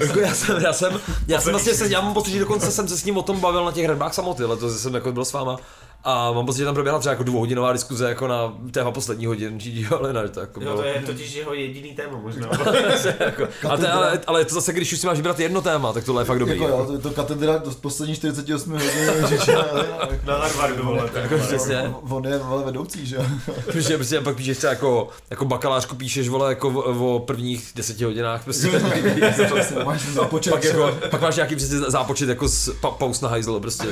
Jako 0.00 0.20
já 0.20 0.34
jsem, 0.34 0.56
já 0.60 0.72
jsem, 0.72 1.00
já 1.28 1.40
jsem 1.40 1.52
vlastně 1.52 1.74
se, 1.74 1.88
já 1.88 2.00
mám 2.00 2.14
pocit, 2.14 2.30
že 2.30 2.40
dokonce 2.40 2.70
jsem 2.70 2.88
se 2.88 2.96
s 2.96 3.04
ním 3.04 3.16
o 3.16 3.22
tom 3.22 3.40
bavil 3.40 3.64
na 3.64 3.72
těch 3.72 3.84
hradbách 3.84 4.14
samoty, 4.14 4.44
letos 4.44 4.82
jsem 4.82 4.94
jako 4.94 5.12
byl 5.12 5.24
s 5.24 5.32
váma. 5.32 5.56
A 6.08 6.32
mám 6.32 6.46
pocit, 6.46 6.58
že 6.58 6.64
tam 6.64 6.74
proběhla 6.74 6.98
třeba 7.00 7.12
jako 7.12 7.22
dvouhodinová 7.22 7.72
diskuze 7.72 8.08
jako 8.08 8.26
na 8.26 8.54
téma 8.70 8.90
poslední 8.90 9.26
hodin 9.26 9.58
Alena, 9.98 10.22
že 10.26 10.28
to 10.32 10.40
jako 10.40 10.60
Jo, 10.60 10.64
bylo. 10.66 10.76
to 10.76 10.84
je 10.88 11.02
totiž 11.06 11.34
jeho 11.34 11.54
jediný 11.54 11.94
téma 11.94 12.18
možná. 12.22 12.46
jako, 13.20 13.48
ale, 13.68 13.78
to, 13.78 13.92
ale, 13.92 14.20
ale, 14.26 14.40
je 14.40 14.44
to 14.44 14.54
zase, 14.54 14.72
když 14.72 14.92
už 14.92 14.98
si 15.00 15.06
máš 15.06 15.16
vybrat 15.16 15.40
jedno 15.40 15.62
téma, 15.62 15.92
tak 15.92 16.04
tohle 16.04 16.22
je 16.22 16.24
fakt 16.24 16.38
dobrý. 16.38 16.60
Jako 16.60 16.72
jo, 16.72 16.84
to 16.86 16.92
je 16.92 16.98
to 16.98 17.10
katedra 17.10 17.58
do 17.58 17.70
posledních 17.70 18.16
48 18.16 18.72
hodin 18.72 18.88
na 20.26 20.34
Harvardu, 20.34 20.82
vole. 20.84 21.08
to 21.08 21.18
je, 21.18 21.22
Jako 21.22 21.38
přesně. 21.38 21.94
On 22.10 22.26
je 22.26 22.38
vole 22.38 22.64
vedoucí, 22.64 23.06
že 23.06 23.16
jo? 23.16 23.22
Protože 23.64 23.96
prostě 23.96 24.20
pak 24.20 24.36
píšeš 24.36 24.58
třeba 24.58 24.72
jako, 24.72 25.08
jako 25.30 25.44
bakalářku 25.44 25.96
píšeš 25.96 26.28
vole 26.28 26.48
jako 26.48 26.68
o, 26.68 27.14
o 27.14 27.18
prvních 27.18 27.72
deseti 27.74 28.04
hodinách 28.04 28.44
prostě. 28.44 28.70
Máš 29.84 30.02
započet, 30.02 30.50
pak, 30.50 30.64
jako, 30.64 30.94
pak 31.10 31.20
máš 31.20 31.36
nějaký 31.36 31.56
přesně 31.56 31.78
zápočet 31.78 32.28
jako 32.28 32.48
z 32.48 32.68
pa, 32.80 32.90
paus 32.90 33.20
na 33.20 33.28
hajzl 33.28 33.60
prostě. 33.60 33.84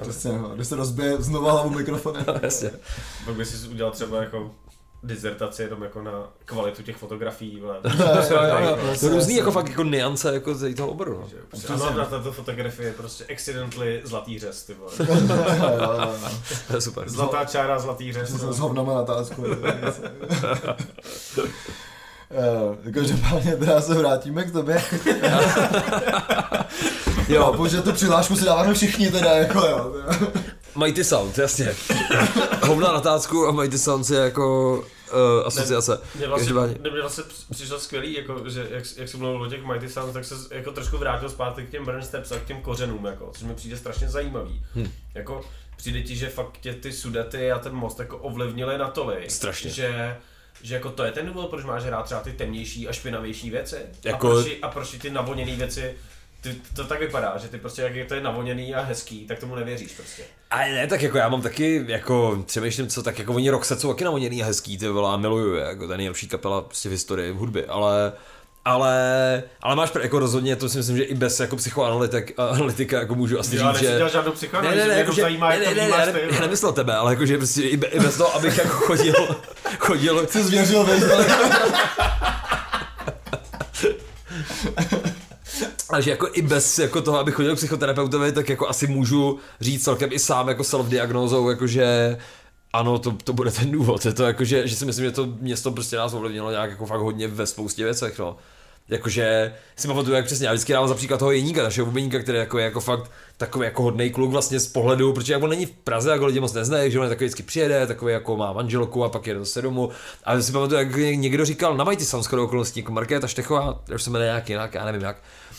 Přesně, 0.00 0.32
no, 0.32 0.48
když 0.54 0.66
se 0.68 0.76
rozbije 0.76 1.16
znova 1.40 1.52
hlavu 1.52 1.70
mikrofonem. 1.70 2.24
jasně. 2.42 2.70
Pak 3.24 3.34
by 3.34 3.44
si 3.44 3.68
udělal 3.68 3.92
třeba 3.92 4.22
jako 4.22 4.50
dizertaci 5.02 5.62
jenom 5.62 5.82
jako 5.82 6.02
na 6.02 6.12
kvalitu 6.44 6.82
těch 6.82 6.96
fotografií. 6.96 7.62
To 9.00 9.06
je 9.06 9.12
různý 9.12 9.36
jako 9.36 9.50
fakt 9.50 9.68
jako 9.68 9.82
niance 9.84 10.34
jako 10.34 10.54
z 10.54 10.74
toho 10.74 10.88
oboru. 10.88 11.18
No. 11.20 11.28
Že 11.28 11.36
prostě, 11.50 11.72
ano, 11.72 11.98
na 11.98 12.04
této 12.04 12.32
fotografii 12.32 12.86
je 12.86 12.92
prostě 12.92 13.24
accidentally 13.34 14.00
zlatý 14.04 14.38
řez, 14.38 14.64
ty 14.64 14.74
vole. 14.74 14.92
To 16.68 16.74
je 16.74 16.80
super. 16.80 17.08
Zlatá 17.08 17.44
čára, 17.44 17.78
zlatý 17.78 18.12
řez. 18.12 18.30
S 18.30 18.58
hovnama 18.58 18.94
na 18.94 19.02
tásku. 19.02 19.44
Eh, 22.32 22.92
Každopádně 22.92 23.56
teda 23.56 23.80
se 23.80 23.94
vrátíme 23.94 24.44
k 24.44 24.52
tobě. 24.52 24.82
Jo, 27.28 27.44
Chápu, 27.44 27.66
že 27.66 27.82
tu 27.82 27.92
přihlášku 27.92 28.36
si 28.36 28.44
dáváme 28.44 28.74
všichni 28.74 29.10
teda, 29.10 29.30
jako 29.32 29.58
jo. 29.66 29.92
Mighty 30.76 31.04
Sound, 31.04 31.38
jasně. 31.38 31.74
Hovna 32.66 32.92
na 32.92 33.00
tácku 33.00 33.46
a 33.46 33.52
Mighty 33.52 33.78
Sound 33.78 34.10
je 34.10 34.18
jako 34.18 34.78
uh, 35.12 35.46
asociace. 35.46 36.00
Mně 36.14 36.26
vlastně, 36.28 36.52
mě 36.80 37.00
vlastně 37.00 37.24
přišlo 37.50 37.80
skvělý, 37.80 38.14
jako, 38.14 38.42
že 38.48 38.66
jak, 38.70 38.84
jak 38.96 39.08
jsem 39.08 39.20
mluvil 39.20 39.42
o 39.42 39.46
těch 39.46 39.64
Mighty 39.64 39.88
Sounds, 39.88 40.14
tak 40.14 40.24
se 40.24 40.34
jako 40.50 40.72
trošku 40.72 40.98
vrátil 40.98 41.28
zpátky 41.30 41.62
k 41.66 41.70
těm 41.70 41.84
Burn 41.84 42.02
Steps 42.02 42.32
a 42.32 42.36
k 42.38 42.44
těm 42.44 42.60
kořenům, 42.60 43.04
jako, 43.04 43.30
což 43.34 43.42
mi 43.42 43.54
přijde 43.54 43.76
strašně 43.76 44.08
zajímavý. 44.08 44.62
Hm. 44.74 44.88
Jako, 45.14 45.44
přijde 45.76 46.02
ti, 46.02 46.16
že 46.16 46.28
fakt 46.28 46.58
tě 46.60 46.74
ty 46.74 46.92
sudety 46.92 47.52
a 47.52 47.58
ten 47.58 47.72
most 47.72 47.98
jako 47.98 48.16
ovlivnili 48.18 48.78
natolik, 48.78 49.30
Strašně. 49.30 49.70
že 49.70 50.16
že 50.62 50.74
jako 50.74 50.90
to 50.90 51.04
je 51.04 51.12
ten 51.12 51.26
důvod, 51.26 51.50
proč 51.50 51.64
máš 51.64 51.84
rád 51.84 52.02
třeba 52.02 52.20
ty 52.20 52.32
temnější 52.32 52.88
a 52.88 52.92
špinavější 52.92 53.50
věci. 53.50 53.76
Jako- 54.04 54.28
A, 54.30 54.42
proč, 54.42 54.46
a 54.62 54.68
proč 54.68 54.90
ty 54.90 55.10
navoněné 55.10 55.56
věci 55.56 55.94
ty, 56.40 56.56
to 56.76 56.84
tak 56.84 57.00
vypadá, 57.00 57.38
že 57.38 57.48
ty 57.48 57.58
prostě 57.58 57.82
jak 57.82 57.94
je 57.94 58.04
to 58.04 58.14
je 58.14 58.20
navoněný 58.20 58.74
a 58.74 58.80
hezký, 58.82 59.26
tak 59.26 59.38
tomu 59.38 59.54
nevěříš 59.54 59.92
prostě. 59.92 60.22
Ale 60.50 60.68
ne, 60.72 60.86
tak 60.86 61.02
jako 61.02 61.18
já 61.18 61.28
mám 61.28 61.42
taky, 61.42 61.84
jako 61.86 62.42
přemýšlím, 62.46 62.88
co 62.88 63.02
tak 63.02 63.18
jako 63.18 63.34
oni 63.34 63.50
Roxette 63.50 63.80
jsou 63.80 63.88
taky 63.88 64.04
navoněný 64.04 64.42
a 64.42 64.46
hezký, 64.46 64.78
ty 64.78 64.88
vole, 64.88 65.14
a 65.14 65.16
miluju 65.16 65.54
je, 65.54 65.64
jako 65.64 65.88
ta 65.88 65.96
nejlepší 65.96 66.28
kapela 66.28 66.60
prostě 66.60 66.88
v 66.88 66.92
historii 66.92 67.32
v 67.32 67.36
hudby, 67.36 67.66
ale 67.66 68.12
ale, 68.64 69.42
ale 69.62 69.76
máš 69.76 69.90
jako 70.02 70.18
rozhodně, 70.18 70.56
to 70.56 70.68
si 70.68 70.78
myslím, 70.78 70.96
že 70.96 71.02
i 71.02 71.14
bez 71.14 71.40
jako 71.40 71.56
psychoanalytik, 71.56 72.34
analytika 72.36 72.98
jako 72.98 73.14
můžu 73.14 73.38
asi 73.38 73.56
Já 73.56 73.62
říct, 73.62 73.66
nechci 73.72 73.86
že... 73.86 73.96
dělat 73.96 74.12
žádnou 74.12 74.30
Ne, 74.30 74.36
psychoanalýzu, 74.36 74.78
ne, 74.78 74.86
ne, 74.86 74.92
mě 74.94 75.00
jako, 75.00 75.12
že, 75.12 75.22
zajímá, 75.22 75.48
ne, 75.48 75.54
jak 75.54 75.64
to 75.64 75.70
ne, 75.70 75.76
ne, 75.88 75.88
já, 75.88 76.06
ty. 76.06 76.12
ne, 76.12 76.20
já 76.32 76.40
nemyslel 76.40 76.72
tebe, 76.72 76.94
ale 76.94 77.12
jako, 77.12 77.26
že 77.26 77.38
prostě 77.38 77.62
i, 77.62 77.76
be, 77.76 77.86
i 77.86 78.00
bez 78.00 78.16
toho, 78.16 78.36
abych 78.36 78.58
jako 78.58 78.76
chodil, 78.76 79.36
chodil, 79.78 80.26
Jsi 80.26 80.44
zvěřil 80.44 80.84
vejš, 80.84 81.02
ale 85.92 86.02
že 86.02 86.10
jako 86.10 86.28
i 86.32 86.42
bez 86.42 86.78
jako 86.78 87.02
toho, 87.02 87.18
abych 87.18 87.34
chodil 87.34 87.54
k 87.54 87.58
psychoterapeutovi, 87.58 88.32
tak 88.32 88.48
jako 88.48 88.68
asi 88.68 88.86
můžu 88.86 89.38
říct 89.60 89.84
celkem 89.84 90.12
i 90.12 90.18
sám 90.18 90.48
jako 90.48 90.62
self-diagnózou, 90.62 91.50
jakože 91.50 92.16
ano, 92.72 92.98
to, 92.98 93.12
to 93.24 93.32
bude 93.32 93.50
ten 93.50 93.70
důvod. 93.70 94.06
Je 94.06 94.12
to 94.12 94.24
jako, 94.24 94.44
že, 94.44 94.68
že 94.68 94.76
si 94.76 94.84
myslím, 94.84 95.04
že 95.04 95.10
to 95.10 95.26
město 95.26 95.70
prostě 95.70 95.96
nás 95.96 96.14
ovlivnilo 96.14 96.50
nějak 96.50 96.70
jako 96.70 96.86
fakt 96.86 97.00
hodně 97.00 97.28
ve 97.28 97.46
spoustě 97.46 97.84
věcech, 97.84 98.18
no. 98.18 98.36
Jakože 98.88 99.54
si 99.76 99.88
pamatuju, 99.88 100.16
jak 100.16 100.26
přesně, 100.26 100.46
já 100.46 100.52
vždycky 100.52 100.72
dávám 100.72 100.88
za 100.88 100.94
příklad 100.94 101.18
toho 101.18 101.32
jeníka, 101.32 101.62
našeho 101.62 101.86
bubeníka, 101.86 102.18
který 102.18 102.38
jako 102.38 102.58
je 102.58 102.64
jako 102.64 102.80
fakt 102.80 103.10
takový 103.36 103.64
jako 103.64 103.82
hodný 103.82 104.10
kluk 104.10 104.30
vlastně 104.30 104.60
z 104.60 104.66
pohledu, 104.66 105.12
protože 105.12 105.32
jako 105.32 105.46
není 105.46 105.66
v 105.66 105.70
Praze, 105.70 106.10
jako 106.10 106.26
lidi 106.26 106.40
moc 106.40 106.52
neznají, 106.52 106.90
že 106.90 106.98
on 106.98 107.04
je 107.04 107.08
takový 107.08 107.26
vždycky 107.26 107.42
přijede, 107.42 107.86
takový 107.86 108.12
jako 108.12 108.36
má 108.36 108.52
manželku 108.52 109.04
a 109.04 109.08
pak 109.08 109.26
jede 109.26 109.38
zase 109.38 109.62
domů. 109.62 109.90
A 110.24 110.40
si 110.40 110.52
pamatuju, 110.52 110.78
jak 110.78 110.96
někdo 110.96 111.44
říkal 111.44 111.76
na 111.76 111.84
Mighty 111.84 112.04
Sound 112.04 112.24
skoro 112.24 112.44
okolností, 112.44 112.80
jako 112.80 112.92
Markéta 112.92 113.26
Štechová, 113.26 113.82
už 113.94 114.02
se 114.02 114.10
jmenuje 114.10 114.28
nějak 114.28 114.48
jinak, 114.48 114.74
já 114.74 114.84
nevím 114.84 115.02
jak, 115.02 115.16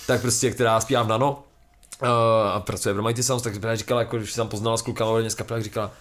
tak 0.07 0.21
prostě, 0.21 0.51
která 0.51 0.81
zpívá 0.81 1.03
v 1.03 1.07
Nano, 1.07 1.43
uh, 2.01 2.07
a 2.53 2.59
pracuje 2.59 2.93
v 2.93 3.01
Mighty 3.01 3.23
Sounds, 3.23 3.43
tak 3.43 3.59
právě 3.59 3.77
říkala, 3.77 4.01
jako 4.01 4.17
když 4.17 4.31
jsem 4.31 4.47
poznala 4.47 4.77
s 4.77 4.81
klukama 4.81 5.11
kapely, 5.35 5.59
tak 5.59 5.63
říkala, 5.63 5.91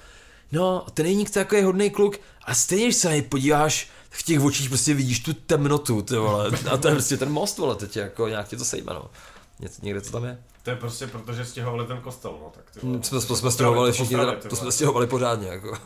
no, 0.52 0.86
ten 0.94 1.06
jeník 1.06 1.30
to 1.30 1.38
jako 1.38 1.56
je 1.56 1.64
hodný 1.64 1.90
kluk, 1.90 2.16
a 2.44 2.54
stejně, 2.54 2.84
když 2.84 2.96
se 2.96 3.08
na 3.08 3.12
něj 3.12 3.22
podíváš, 3.22 3.88
v 4.10 4.22
těch 4.22 4.40
očích 4.40 4.68
prostě 4.68 4.94
vidíš 4.94 5.20
tu 5.20 5.32
temnotu, 5.32 6.02
ty 6.02 6.16
vole. 6.16 6.50
A 6.70 6.76
to 6.76 6.88
je 6.88 6.94
prostě 6.94 7.16
ten 7.16 7.32
most, 7.32 7.58
vole, 7.58 7.74
teď 7.74 7.96
jako 7.96 8.28
nějak 8.28 8.48
tě 8.48 8.56
to 8.56 8.64
sejme, 8.64 8.94
no. 8.94 9.10
Něco, 9.60 9.80
někde 9.82 10.00
to 10.00 10.10
tam 10.10 10.24
je. 10.24 10.38
To 10.62 10.70
je 10.70 10.76
prostě 10.76 11.06
proto, 11.06 11.32
že 11.32 11.44
stěhovali 11.44 11.86
ten 11.86 12.00
kostel, 12.00 12.30
no 12.40 12.50
tak 12.54 12.64
ty 12.74 12.80
vole. 12.86 12.96
Mm, 12.96 13.02
Jsme, 13.02 13.20
to 13.20 13.36
jsme 13.36 13.50
stěhovali 13.50 13.92
všichni, 13.92 14.16
ty 14.16 14.48
to 14.48 14.56
jsme 14.56 14.62
vole. 14.64 14.72
stěhovali 14.72 15.06
pořádně, 15.06 15.48
jako. 15.48 15.76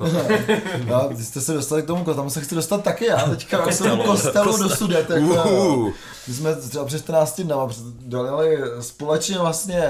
Já, 0.86 1.06
vy 1.10 1.24
jste 1.24 1.40
se 1.40 1.54
dostali 1.54 1.82
k 1.82 1.86
tomu, 1.86 2.04
tam 2.04 2.30
se 2.30 2.40
chci 2.40 2.54
dostat 2.54 2.84
taky 2.84 3.06
já, 3.06 3.16
teďka 3.28 3.58
k 3.58 3.64
Kostelu. 3.64 3.90
tomu 3.90 4.02
kostelu 4.02 4.44
Kostel. 4.50 4.68
do 4.68 4.76
Sudet, 4.76 5.10
jako, 5.10 5.50
Uhu. 5.50 5.92
my 6.28 6.34
jsme 6.34 6.56
třeba 6.56 6.84
před 6.84 6.98
14 7.02 7.40
dnama 7.40 7.68
dali 8.00 8.58
společně 8.80 9.38
vlastně 9.38 9.82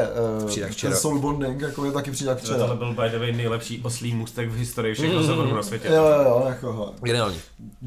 uh, 0.45 0.51
ten 0.55 0.69
včera. 0.73 0.97
soul 0.97 1.19
bonding, 1.19 1.61
jako 1.61 1.85
je 1.85 1.93
taky 1.93 2.11
přijde 2.11 2.31
jak 2.31 2.39
Že 2.41 2.47
Tohle 2.47 2.65
včera. 2.65 2.77
byl 2.77 2.93
by 2.95 3.11
the 3.11 3.19
way 3.19 3.33
nejlepší 3.33 3.81
oslý 3.85 4.15
můstek 4.15 4.51
v 4.51 4.57
historii 4.57 4.95
všech 4.95 5.13
rozhovorů 5.15 5.55
na 5.57 5.63
světě. 5.63 5.89
Jo, 5.89 5.95
jo, 6.05 6.23
jo, 6.25 6.45
jako. 6.49 6.95
Geniální. 7.03 7.41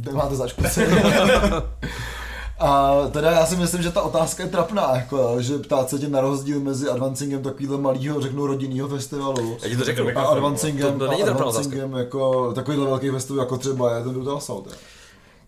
Tak 0.06 0.14
máte 0.14 0.36
zaškuci. 0.36 0.88
A 2.60 2.94
teda 3.12 3.32
já 3.32 3.46
si 3.46 3.56
myslím, 3.56 3.82
že 3.82 3.92
ta 3.92 4.02
otázka 4.02 4.44
je 4.44 4.50
trapná, 4.50 4.96
jako, 4.96 5.36
že 5.42 5.58
ptát 5.58 5.90
se 5.90 6.00
tě 6.00 6.10
na 6.10 6.22
rozdíl 6.22 6.60
mezi 6.60 6.90
advancingem 6.90 7.44
takovýhle 7.44 7.78
malýho, 7.78 8.22
řeknu, 8.22 8.48
rodinného 8.48 8.88
festivalu 8.90 9.58
Já 9.64 9.70
ti 9.70 9.78
to 9.78 9.84
řeknu. 9.84 10.08
a 10.16 10.22
advancingem, 10.22 10.94
To- 10.94 11.00
to 11.06 11.12
není 11.12 11.24
a 11.24 11.32
advancingem 11.32 11.94
jako 11.94 12.52
takovýhle 12.54 12.86
velký 12.86 13.10
festival, 13.10 13.40
jako 13.40 13.58
třeba 13.58 13.98
je 13.98 14.04
ten 14.04 14.14
Brutal 14.14 14.40
South. 14.42 14.68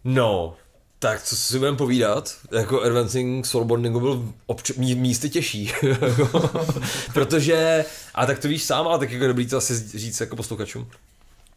No, 0.03 0.53
tak 0.99 1.23
co 1.23 1.35
si 1.35 1.57
budeme 1.57 1.77
povídat, 1.77 2.33
jako 2.51 2.81
Advancing 2.81 3.45
Soulbondingu 3.45 3.99
byl 3.99 4.23
obč- 4.47 4.77
mí- 4.79 4.95
místy 4.95 5.29
těžší, 5.29 5.71
protože, 7.13 7.85
a 8.15 8.25
tak 8.25 8.39
to 8.39 8.47
víš 8.47 8.63
sám, 8.63 8.87
ale 8.87 8.99
tak 8.99 9.11
jako 9.11 9.27
dobrý 9.27 9.47
to 9.47 9.57
asi 9.57 9.75
říct 9.97 10.19
jako 10.19 10.35
posluchačům, 10.35 10.87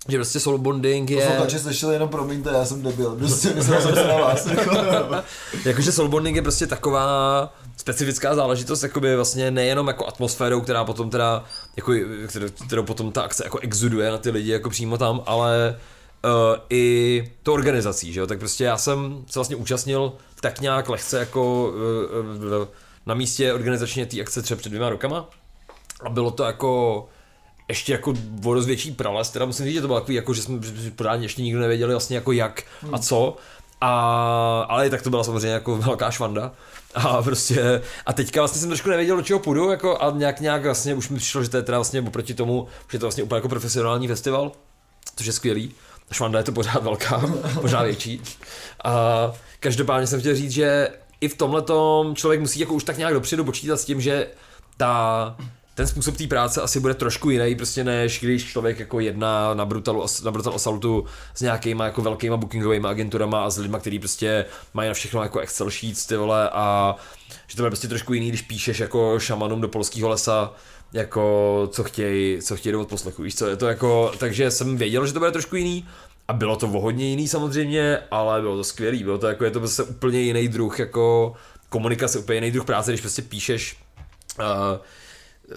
že 0.08 0.18
prostě 0.18 0.40
Soulbonding 0.40 1.10
je... 1.10 1.26
Posluchači 1.26 1.58
slyšeli 1.58 1.94
jenom 1.94 2.08
promiňte, 2.08 2.50
já 2.50 2.64
jsem 2.64 2.82
debil, 2.82 3.16
prostě 3.16 3.54
myslel 3.54 3.82
jsem 3.82 3.94
se 3.94 4.08
na 4.08 4.16
vás. 4.16 4.46
Jako, 4.46 4.70
Jakože 5.64 5.92
soulbonding 5.92 6.36
je 6.36 6.42
prostě 6.42 6.66
taková 6.66 7.54
specifická 7.76 8.34
záležitost, 8.34 8.82
jakoby 8.82 9.16
vlastně 9.16 9.50
nejenom 9.50 9.88
jako 9.88 10.06
atmosférou, 10.06 10.60
která 10.60 10.84
potom 10.84 11.10
teda, 11.10 11.44
jako, 11.76 11.92
kterou, 12.28 12.46
kterou 12.66 12.82
potom 12.82 13.12
ta 13.12 13.22
akce 13.22 13.44
jako 13.44 13.58
exuduje 13.58 14.10
na 14.10 14.18
ty 14.18 14.30
lidi 14.30 14.50
jako 14.50 14.70
přímo 14.70 14.98
tam, 14.98 15.22
ale 15.26 15.78
uh, 16.24 16.30
i 16.70 17.24
to 17.42 17.52
organizací, 17.52 18.12
že 18.12 18.20
jo, 18.20 18.26
tak 18.26 18.38
prostě 18.38 18.64
já 18.64 18.78
jsem 18.78 19.24
se 19.26 19.38
vlastně 19.38 19.56
účastnil 19.56 20.12
tak 20.40 20.60
nějak 20.60 20.88
lehce 20.88 21.18
jako 21.18 21.64
uh, 21.64 22.60
uh, 22.60 22.68
na 23.06 23.14
místě 23.14 23.52
organizačně 23.52 24.06
té 24.06 24.20
akce 24.20 24.42
třeba 24.42 24.58
před 24.58 24.68
dvěma 24.68 24.88
rokama. 24.88 25.28
A 26.04 26.10
bylo 26.10 26.30
to 26.30 26.44
jako 26.44 27.08
ještě 27.68 27.92
jako 27.92 28.14
o 28.44 28.54
dost 28.54 28.66
větší 28.66 28.92
prales, 28.92 29.30
teda 29.30 29.46
musím 29.46 29.66
říct, 29.66 29.74
že 29.74 29.80
to 29.80 29.86
bylo 29.86 30.00
takový, 30.00 30.14
jako, 30.14 30.34
že 30.34 30.42
jsme 30.42 30.58
že 30.62 30.90
pořádně 30.90 31.24
ještě 31.24 31.42
nikdo 31.42 31.60
nevěděli 31.60 31.92
vlastně 31.92 32.16
jako 32.16 32.32
jak 32.32 32.62
a 32.92 32.98
co. 32.98 33.36
A, 33.80 34.66
ale 34.68 34.86
i 34.86 34.90
tak 34.90 35.02
to 35.02 35.10
byla 35.10 35.24
samozřejmě 35.24 35.50
jako 35.50 35.76
velká 35.76 36.10
švanda. 36.10 36.52
A 36.94 37.22
prostě, 37.22 37.82
a 38.06 38.12
teďka 38.12 38.40
vlastně 38.40 38.60
jsem 38.60 38.68
trošku 38.68 38.90
nevěděl, 38.90 39.16
do 39.16 39.22
čeho 39.22 39.38
půjdu, 39.38 39.70
jako 39.70 40.02
a 40.02 40.10
nějak, 40.10 40.40
nějak 40.40 40.64
vlastně 40.64 40.94
už 40.94 41.08
mi 41.08 41.18
přišlo, 41.18 41.42
že 41.42 41.50
to 41.50 41.56
je 41.56 41.62
teda 41.62 41.78
vlastně 41.78 42.00
oproti 42.00 42.34
tomu, 42.34 42.68
že 42.90 42.96
je 42.96 42.98
to 42.98 43.06
vlastně 43.06 43.22
úplně 43.22 43.36
jako 43.36 43.48
profesionální 43.48 44.08
festival, 44.08 44.52
což 45.16 45.26
je 45.26 45.32
skvělý. 45.32 45.74
Švanda 46.12 46.38
je 46.38 46.44
to 46.44 46.52
pořád 46.52 46.82
velká, 46.82 47.22
pořád 47.60 47.82
větší. 47.82 48.22
A 48.84 49.32
každopádně 49.60 50.06
jsem 50.06 50.20
chtěl 50.20 50.34
říct, 50.34 50.50
že 50.52 50.88
i 51.20 51.28
v 51.28 51.36
tomhle 51.36 51.62
člověk 52.14 52.40
musí 52.40 52.60
jako 52.60 52.74
už 52.74 52.84
tak 52.84 52.98
nějak 52.98 53.14
dopředu 53.14 53.44
počítat 53.44 53.76
s 53.76 53.84
tím, 53.84 54.00
že 54.00 54.26
ta, 54.76 55.36
ten 55.74 55.86
způsob 55.86 56.16
té 56.16 56.26
práce 56.26 56.62
asi 56.62 56.80
bude 56.80 56.94
trošku 56.94 57.30
jiný, 57.30 57.54
prostě 57.54 57.84
než 57.84 58.20
když 58.20 58.44
člověk 58.44 58.78
jako 58.78 59.00
jedná 59.00 59.54
na 59.54 59.64
Brutalu, 59.64 60.06
na 60.24 60.30
Brutal 60.30 60.54
Assaultu 60.54 61.04
s 61.34 61.40
nějakýma 61.40 61.84
jako 61.84 62.02
velkýma 62.02 62.36
bookingovými 62.36 62.88
agenturama 62.88 63.44
a 63.44 63.50
s 63.50 63.58
lidma, 63.58 63.78
kteří 63.78 63.98
prostě 63.98 64.44
mají 64.74 64.88
na 64.88 64.94
všechno 64.94 65.22
jako 65.22 65.40
Excel 65.40 65.70
sheets 65.70 66.06
ty 66.06 66.16
vole 66.16 66.50
a 66.50 66.96
že 67.46 67.56
to 67.56 67.62
bude 67.62 67.70
prostě 67.70 67.88
trošku 67.88 68.12
jiný, 68.12 68.28
když 68.28 68.42
píšeš 68.42 68.80
jako 68.80 69.18
šamanům 69.18 69.60
do 69.60 69.68
polského 69.68 70.08
lesa, 70.08 70.52
jako 70.92 71.68
co 71.72 71.84
chtějí, 71.84 72.42
co 72.42 72.56
chtějí 72.56 72.72
do 72.72 72.80
odposlechu, 72.80 73.22
víš 73.22 73.34
co, 73.34 73.46
je 73.46 73.56
to 73.56 73.66
jako, 73.66 74.12
takže 74.18 74.50
jsem 74.50 74.76
věděl, 74.76 75.06
že 75.06 75.12
to 75.12 75.18
bude 75.18 75.32
trošku 75.32 75.56
jiný, 75.56 75.88
a 76.28 76.32
bylo 76.32 76.56
to 76.56 76.66
o 76.66 76.80
hodně 76.80 77.08
jiný 77.08 77.28
samozřejmě, 77.28 77.98
ale 78.10 78.40
bylo 78.40 78.56
to 78.56 78.64
skvělý, 78.64 79.04
bylo 79.04 79.18
to 79.18 79.26
jako, 79.26 79.44
je 79.44 79.50
to 79.50 79.58
prostě 79.58 79.82
úplně 79.82 80.20
jiný 80.20 80.48
druh 80.48 80.78
jako 80.78 81.32
komunikace, 81.68 82.18
úplně 82.18 82.36
jiný 82.36 82.50
druh 82.50 82.64
práce, 82.64 82.90
když 82.90 83.00
prostě 83.00 83.22
píšeš 83.22 83.76
uh, 84.38 84.44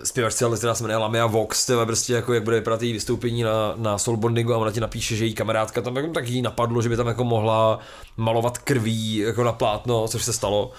zpěvačce, 0.03 0.45
ale 0.45 0.57
která 0.57 0.75
se 0.75 0.83
jmenuje 0.83 0.97
Lamia 0.97 1.25
Vox, 1.25 1.65
tyhle, 1.65 1.85
prostě 1.85 2.13
jako 2.13 2.33
jak 2.33 2.43
bude 2.43 2.55
vypadat 2.55 2.81
její 2.81 2.93
vystoupení 2.93 3.43
na, 3.43 3.73
na 3.75 3.97
Soulbondingu 3.97 4.53
a 4.53 4.57
ona 4.57 4.71
ti 4.71 4.79
napíše, 4.79 5.15
že 5.15 5.25
její 5.25 5.33
kamarádka 5.33 5.81
tam 5.81 5.95
jako, 5.95 6.07
tak 6.07 6.27
jí 6.27 6.41
napadlo, 6.41 6.81
že 6.81 6.89
by 6.89 6.97
tam 6.97 7.07
jako 7.07 7.23
mohla 7.23 7.79
malovat 8.17 8.57
krví 8.57 9.15
jako 9.15 9.43
na 9.43 9.51
plátno, 9.51 10.07
což 10.07 10.23
se 10.23 10.33
stalo. 10.33 10.71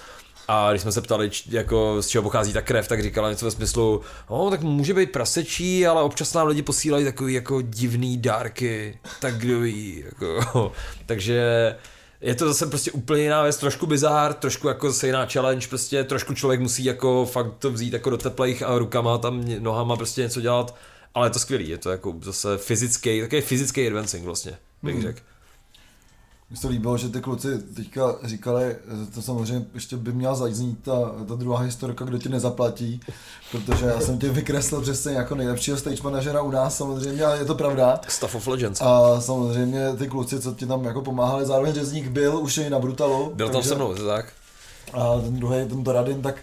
A 0.47 0.71
když 0.71 0.81
jsme 0.81 0.91
se 0.91 1.01
ptali, 1.01 1.31
jako, 1.49 2.01
z 2.01 2.07
čeho 2.07 2.23
pochází 2.23 2.53
ta 2.53 2.61
krev, 2.61 2.87
tak 2.87 3.03
říkala 3.03 3.29
něco 3.29 3.45
ve 3.45 3.51
smyslu, 3.51 4.01
no 4.29 4.49
tak 4.49 4.61
může 4.61 4.93
být 4.93 5.11
prasečí, 5.11 5.87
ale 5.87 6.01
občas 6.01 6.33
nám 6.33 6.47
lidi 6.47 6.61
posílají 6.61 7.05
takový 7.05 7.33
jako 7.33 7.61
divný 7.61 8.17
dárky, 8.17 8.99
tak 9.21 9.37
kdo 9.37 9.59
ví, 9.59 10.03
jako, 10.05 10.71
takže 11.05 11.75
je 12.21 12.35
to 12.35 12.47
zase 12.47 12.67
prostě 12.67 12.91
úplně 12.91 13.23
jiná 13.23 13.43
věc, 13.43 13.57
trošku 13.57 13.85
bizár, 13.85 14.33
trošku 14.33 14.67
jako 14.67 14.87
zase 14.91 15.07
jiná 15.07 15.25
challenge, 15.25 15.67
prostě 15.67 16.03
trošku 16.03 16.33
člověk 16.33 16.59
musí 16.59 16.85
jako 16.85 17.25
fakt 17.25 17.53
to 17.59 17.71
vzít 17.71 17.93
jako 17.93 18.09
do 18.09 18.17
teplejch 18.17 18.63
a 18.63 18.77
rukama 18.77 19.17
tam 19.17 19.45
nohama 19.59 19.95
prostě 19.95 20.21
něco 20.21 20.41
dělat, 20.41 20.75
ale 21.15 21.27
je 21.27 21.31
to 21.31 21.39
skvělý, 21.39 21.69
je 21.69 21.77
to 21.77 21.89
jako 21.91 22.15
zase 22.21 22.57
fyzický, 22.57 23.21
takový 23.21 23.41
fyzický 23.41 23.87
advancing 23.87 24.25
vlastně, 24.25 24.57
bych 24.83 24.95
Mhm. 24.95 25.03
řekl. 25.03 25.19
Mně 26.49 26.59
se 26.59 26.67
líbilo, 26.67 26.97
že 26.97 27.09
ty 27.09 27.21
kluci 27.21 27.57
teďka 27.57 28.15
říkali, 28.23 28.75
to 29.15 29.21
samozřejmě 29.21 29.65
ještě 29.73 29.97
by 29.97 30.11
měla 30.11 30.35
zaznít 30.35 30.79
ta, 30.83 31.11
ta 31.27 31.35
druhá 31.35 31.59
historka, 31.59 32.05
kdo 32.05 32.17
ti 32.17 32.29
nezaplatí, 32.29 33.01
protože 33.51 33.85
já 33.85 33.99
jsem 34.01 34.19
tě 34.19 34.29
vykreslil 34.29 34.81
přesně 34.81 35.11
jako 35.11 35.35
nejlepšího 35.35 35.77
stage 35.77 36.03
manažera 36.03 36.41
u 36.41 36.51
nás 36.51 36.77
samozřejmě, 36.77 37.25
ale 37.25 37.37
je 37.37 37.45
to 37.45 37.55
pravda. 37.55 37.99
Stuff 38.07 38.35
of 38.35 38.47
Legends. 38.47 38.81
A 38.81 39.21
samozřejmě 39.21 39.93
ty 39.93 40.07
kluci, 40.07 40.39
co 40.39 40.53
ti 40.53 40.65
tam 40.65 40.85
jako 40.85 41.01
pomáhali, 41.01 41.45
zároveň 41.45 41.73
řezník 41.73 42.07
byl 42.07 42.37
už 42.37 42.57
i 42.57 42.69
na 42.69 42.79
Brutalu. 42.79 43.31
Byl 43.35 43.49
tam 43.49 43.63
se 43.63 43.75
mnou, 43.75 43.95
tak? 43.95 44.25
A 44.93 45.19
ten 45.19 45.39
druhý, 45.39 45.65
ten 45.69 45.83
Doradin, 45.83 46.21
tak 46.21 46.35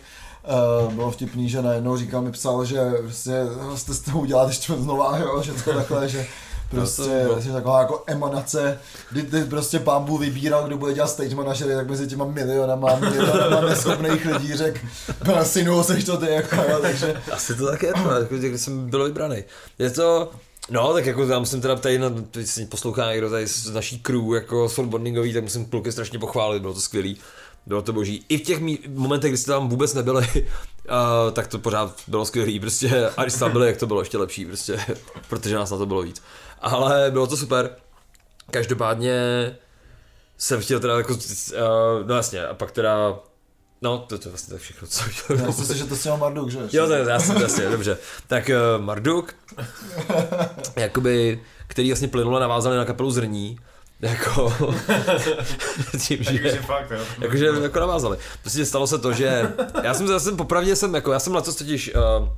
uh, 0.86 0.92
bylo 0.92 1.11
vtipný, 1.11 1.48
že 1.48 1.62
najednou 1.62 1.96
říkal 1.96 2.22
mi 2.22 2.32
psal, 2.32 2.64
že 2.64 2.90
prostě 3.02 3.32
jste 3.74 3.94
s 3.94 4.00
toho 4.00 4.20
udělat 4.20 4.48
ještě 4.48 4.72
znova, 4.72 5.18
jo, 5.18 5.42
že 5.42 5.52
to 5.52 5.72
takhle, 5.72 6.09
že 6.09 6.26
Prostě 6.75 7.27
To- 7.29 7.43
jsi 7.43 7.49
taková 7.53 7.81
jako 7.81 8.03
emanace, 8.07 8.79
kdy 9.11 9.22
ty 9.22 9.45
prostě 9.45 9.79
pámbu 9.79 10.18
vybíral, 10.18 10.66
kdo 10.66 10.77
bude 10.77 10.95
dělat 10.95 11.07
stage 11.07 11.35
manažery, 11.35 11.75
tak 11.75 11.89
mezi 11.91 12.07
těma 12.07 12.25
milionama, 12.25 12.97
milionama 12.99 13.61
neschopných 13.61 14.27
lidí 14.27 14.57
řek, 14.57 14.85
no 15.27 15.45
synu, 15.45 15.83
seš 15.83 16.05
to 16.05 16.16
ty, 16.16 16.27
jako, 16.27 16.57
jo, 16.57 16.79
takže 16.83 17.20
Asi 17.33 17.55
to 17.55 17.66
tak 17.66 17.83
je, 17.83 17.93
no, 18.05 18.11
jako, 18.11 18.37
když 18.37 18.61
jsem 18.61 18.91
byl 18.91 19.05
vybraný. 19.05 19.45
Je 19.79 19.91
to, 19.91 20.31
no 20.70 20.93
tak 20.93 21.07
jako 21.07 21.25
já 21.27 21.39
musím 21.39 21.61
teda 21.61 21.77
tady, 21.77 21.99
na, 21.99 22.11
poslouchá 22.68 23.12
někdo 23.12 23.31
tady 23.31 23.47
z 23.49 23.70
naší 23.70 23.99
crew, 23.99 24.35
jako 24.35 24.68
soulbondingový, 24.68 25.33
tak 25.33 25.43
musím 25.43 25.64
kluky 25.66 25.93
strašně 25.93 26.18
pochválit, 26.18 26.61
bylo 26.61 26.75
to 26.75 26.81
skvělý. 26.81 27.16
Bylo 27.66 27.83
to 27.83 27.93
boží. 27.93 28.25
I 28.29 28.39
v 28.39 28.43
těch 28.43 28.61
mí- 28.61 28.79
momentech, 28.89 29.31
kdy 29.31 29.39
jste 29.39 29.53
tam 29.53 29.68
vůbec 29.68 29.95
nebyli, 29.95 30.27
uh, 30.35 31.33
tak 31.33 31.47
to 31.47 31.59
pořád 31.59 31.95
bylo 32.07 32.25
skvělý, 32.25 32.61
prostě. 32.61 33.11
A 33.16 33.22
když 33.22 33.35
tam 33.35 33.53
byli, 33.53 33.66
jak 33.66 33.77
to 33.77 33.87
bylo 33.87 34.01
ještě 34.01 34.18
lepší, 34.18 34.45
prostě. 34.47 34.79
Protože 35.29 35.55
nás 35.55 35.70
na 35.70 35.77
to 35.77 35.87
bylo 35.87 36.03
víc. 36.03 36.22
Ale 36.65 37.11
bylo 37.11 37.27
to 37.27 37.37
super. 37.37 37.71
Každopádně 38.51 39.15
jsem 40.39 40.61
chtěl 40.61 40.81
teda 40.81 40.97
jako, 40.97 41.15
uh, 41.15 41.21
no 42.07 42.15
jasně, 42.15 42.47
a 42.47 42.55
pak 42.55 42.71
teda, 42.71 43.15
no 43.83 43.99
to, 43.99 44.19
to 44.19 44.29
je 44.29 44.31
vlastně 44.31 44.53
tak 44.53 44.62
všechno, 44.62 44.89
co 44.89 45.03
chtěl. 45.03 45.37
já 45.37 45.47
myslím 45.47 45.67
si, 45.67 45.79
že 45.79 45.85
to 45.85 45.97
s 45.97 46.03
těma 46.03 46.17
Marduk, 46.17 46.51
že? 46.51 46.59
Jo, 46.73 46.87
to 46.87 46.93
je 46.93 47.05
jasně, 47.09 47.43
jasně, 47.43 47.69
dobře. 47.69 47.99
Tak 48.27 48.51
uh, 48.77 48.83
Marduk, 48.85 49.35
jakoby, 50.77 51.43
který 51.67 51.91
vlastně 51.91 52.09
plynule 52.09 52.41
navázali 52.41 52.77
na 52.77 52.85
kapelu 52.85 53.11
Zrní, 53.11 53.59
jako, 54.01 54.55
tím, 56.07 56.23
že, 56.23 56.39
Takže 56.39 56.62
fakt, 56.62 56.91
jo. 56.91 57.01
jakože 57.21 57.47
jako 57.47 57.81
navázali. 57.81 58.19
Prostě 58.41 58.67
stalo 58.67 58.87
se 58.87 58.99
to, 58.99 59.12
že 59.12 59.53
já 59.83 59.95
jsem, 59.95 60.11
já 60.11 60.19
jsem 60.19 60.37
popravdě 60.37 60.77
jsem, 60.77 60.95
jako, 60.95 61.12
já 61.12 61.19
jsem 61.19 61.35
letos 61.35 61.57
totiž, 61.57 61.95
uh, 61.95 62.29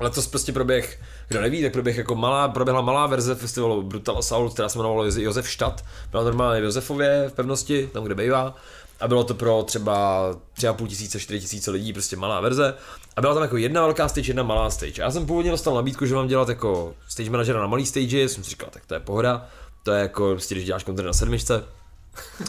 letos 0.00 0.26
prostě 0.26 0.52
proběh, 0.52 1.00
kdo 1.28 1.40
neví, 1.40 1.62
tak 1.62 1.72
proběh 1.72 1.96
jako 1.96 2.14
malá, 2.14 2.48
proběhla 2.48 2.80
malá 2.82 3.06
verze 3.06 3.34
festivalu 3.34 3.82
Brutal 3.82 4.18
Assault, 4.18 4.52
která 4.52 4.68
se 4.68 4.78
jmenovala 4.78 5.04
Jose- 5.04 5.22
Josef 5.22 5.50
Štat, 5.50 5.84
byla 6.10 6.24
normálně 6.24 6.60
v 6.60 6.64
Josefově 6.64 7.24
v 7.28 7.32
pevnosti, 7.32 7.90
tam 7.92 8.04
kde 8.04 8.14
bývá. 8.14 8.54
A 9.00 9.08
bylo 9.08 9.24
to 9.24 9.34
pro 9.34 9.62
třeba 9.62 10.20
3,5 10.58 10.86
tisíce, 10.86 11.20
4 11.20 11.40
tisíce 11.40 11.70
lidí, 11.70 11.92
prostě 11.92 12.16
malá 12.16 12.40
verze. 12.40 12.74
A 13.16 13.20
byla 13.20 13.34
tam 13.34 13.42
jako 13.42 13.56
jedna 13.56 13.80
velká 13.82 14.08
stage, 14.08 14.30
jedna 14.30 14.42
malá 14.42 14.70
stage. 14.70 15.02
A 15.02 15.04
já 15.04 15.10
jsem 15.10 15.26
původně 15.26 15.50
dostal 15.50 15.74
nabídku, 15.74 16.06
že 16.06 16.14
mám 16.14 16.28
dělat 16.28 16.48
jako 16.48 16.94
stage 17.08 17.30
managera 17.30 17.60
na 17.60 17.66
malý 17.66 17.86
stage, 17.86 18.28
jsem 18.28 18.44
si 18.44 18.50
říkal, 18.50 18.68
tak 18.72 18.86
to 18.86 18.94
je 18.94 19.00
pohoda. 19.00 19.46
To 19.82 19.92
je 19.92 20.00
jako, 20.00 20.30
prostě, 20.30 20.54
když 20.54 20.66
děláš 20.66 20.84
koncert 20.84 21.06
na 21.06 21.12
sedmičce. 21.12 21.64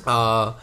A, 0.05 0.57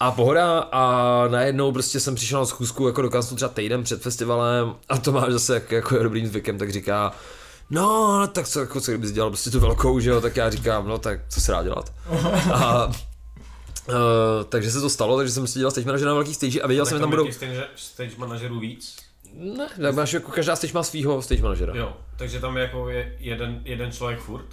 a 0.00 0.10
pohoda 0.10 0.58
a 0.58 1.24
najednou 1.28 1.72
prostě 1.72 2.00
jsem 2.00 2.14
přišel 2.14 2.40
na 2.40 2.46
schůzku 2.46 2.86
jako 2.86 3.02
do 3.02 3.10
kanclu 3.10 3.36
třeba 3.36 3.48
týden 3.48 3.82
před 3.82 4.02
festivalem 4.02 4.74
a 4.88 4.98
to 4.98 5.12
máš 5.12 5.32
zase 5.32 5.54
jak, 5.54 5.72
jako 5.72 5.96
je 5.96 6.02
dobrým 6.02 6.26
zvykem, 6.26 6.58
tak 6.58 6.72
říká 6.72 7.12
No, 7.70 8.26
tak 8.32 8.48
co, 8.48 8.60
jako, 8.60 8.80
co 8.80 8.90
kdybys 8.90 9.12
dělal 9.12 9.30
prostě 9.30 9.50
tu 9.50 9.60
velkou, 9.60 10.00
že 10.00 10.10
jo, 10.10 10.20
tak 10.20 10.36
já 10.36 10.50
říkám, 10.50 10.88
no 10.88 10.98
tak 10.98 11.20
co 11.28 11.40
se 11.40 11.52
dá 11.52 11.62
dělat. 11.62 11.92
A, 12.54 12.90
Uh, 13.88 13.94
takže 14.48 14.70
se 14.70 14.80
to 14.80 14.90
stalo, 14.90 15.16
takže 15.16 15.32
jsem 15.32 15.46
si 15.46 15.58
dělal 15.58 15.70
stage 15.70 15.86
manažera 15.86 16.08
na 16.08 16.14
velký 16.14 16.34
stage 16.34 16.60
a 16.60 16.66
věděl 16.66 16.86
jsem, 16.86 16.98
že 16.98 17.00
tam 17.00 17.10
budou... 17.10 17.32
Stage, 17.32 17.68
stage 17.76 18.12
manažerů 18.16 18.60
víc? 18.60 18.96
Ne, 19.34 19.68
tak 19.82 19.94
máš 19.94 20.12
jako 20.12 20.32
každá 20.32 20.56
stage 20.56 20.72
má 20.74 20.82
svýho 20.82 21.22
stage 21.22 21.42
manažera. 21.42 21.76
Jo, 21.76 21.96
takže 22.16 22.40
tam 22.40 22.56
je 22.56 22.62
jako 22.62 22.88
je 22.88 23.16
jeden, 23.18 23.62
jeden 23.64 23.92
člověk 23.92 24.20
furt? 24.20 24.44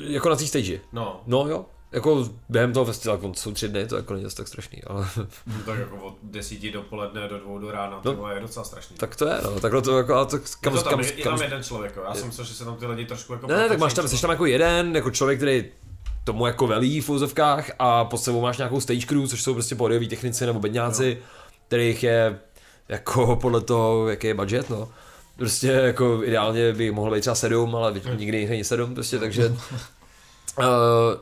Jako 0.00 0.28
na 0.28 0.36
té 0.36 0.46
stage. 0.46 0.80
No, 0.92 1.22
No 1.26 1.48
jo, 1.48 1.66
jako 1.92 2.30
během 2.48 2.72
toho 2.72 2.84
festivalu, 2.86 3.20
on 3.22 3.34
jsou 3.34 3.52
tři 3.52 3.68
dny, 3.68 3.86
to 3.86 3.96
jako 3.96 4.14
není 4.14 4.26
tak 4.36 4.48
strašný, 4.48 4.82
ale 4.86 5.06
no 5.46 5.54
tak 5.66 5.78
jako 5.78 5.96
od 5.96 6.14
desíti 6.22 6.70
dopoledne 6.70 7.28
do 7.28 7.38
dvou 7.38 7.58
do 7.58 7.70
rána, 7.70 8.00
No. 8.04 8.14
to 8.14 8.28
je 8.28 8.40
docela 8.40 8.64
strašný. 8.64 8.96
tak 8.96 9.16
to 9.16 9.26
je, 9.26 9.40
no, 9.44 9.60
takhle 9.60 9.82
to 9.82 9.98
jako, 9.98 10.14
a 10.14 10.24
to, 10.24 10.38
kam, 10.60 10.72
je, 10.74 10.78
to 10.78 10.84
tam, 10.84 10.90
kam, 10.90 11.00
je, 11.00 11.12
je 11.18 11.24
tam 11.24 11.42
jeden 11.42 11.62
člověk, 11.62 11.96
jo. 11.96 12.02
já 12.08 12.14
jsem 12.14 12.26
myslel, 12.26 12.46
že 12.46 12.54
se 12.54 12.64
tam 12.64 12.76
ty 12.76 12.86
lidi 12.86 13.04
trošku 13.06 13.32
jako... 13.32 13.46
Ne, 13.46 13.56
ne, 13.56 13.68
tak 13.68 13.78
máš 13.78 13.94
tam, 13.94 14.08
jsi 14.08 14.20
tam 14.20 14.30
jako 14.30 14.46
jeden, 14.46 14.96
jako 14.96 15.10
člověk, 15.10 15.38
který 15.38 15.64
tomu 16.24 16.46
jako 16.46 16.66
velí 16.66 17.00
v 17.00 17.10
úzovkách 17.10 17.70
a 17.78 18.04
pod 18.04 18.18
sebou 18.18 18.40
máš 18.40 18.58
nějakou 18.58 18.80
stage 18.80 19.06
crew, 19.06 19.26
což 19.26 19.42
jsou 19.42 19.54
prostě 19.54 19.74
pódioví 19.74 20.08
technici 20.08 20.46
nebo 20.46 20.60
bedňáci, 20.60 21.18
kterých 21.68 22.02
je 22.02 22.38
jako 22.88 23.36
podle 23.40 23.60
toho, 23.60 24.08
jaký 24.08 24.26
je 24.26 24.34
budget, 24.34 24.70
no. 24.70 24.88
Prostě 25.36 25.66
jako 25.68 26.20
ideálně 26.24 26.72
by 26.72 26.90
mohlo 26.90 27.14
být 27.14 27.20
třeba 27.20 27.34
sedm, 27.34 27.76
ale 27.76 28.00
nikdy 28.16 28.46
není 28.48 28.64
sedm, 28.64 28.94
prostě, 28.94 29.18
takže 29.18 29.52
Uh, 30.58 30.64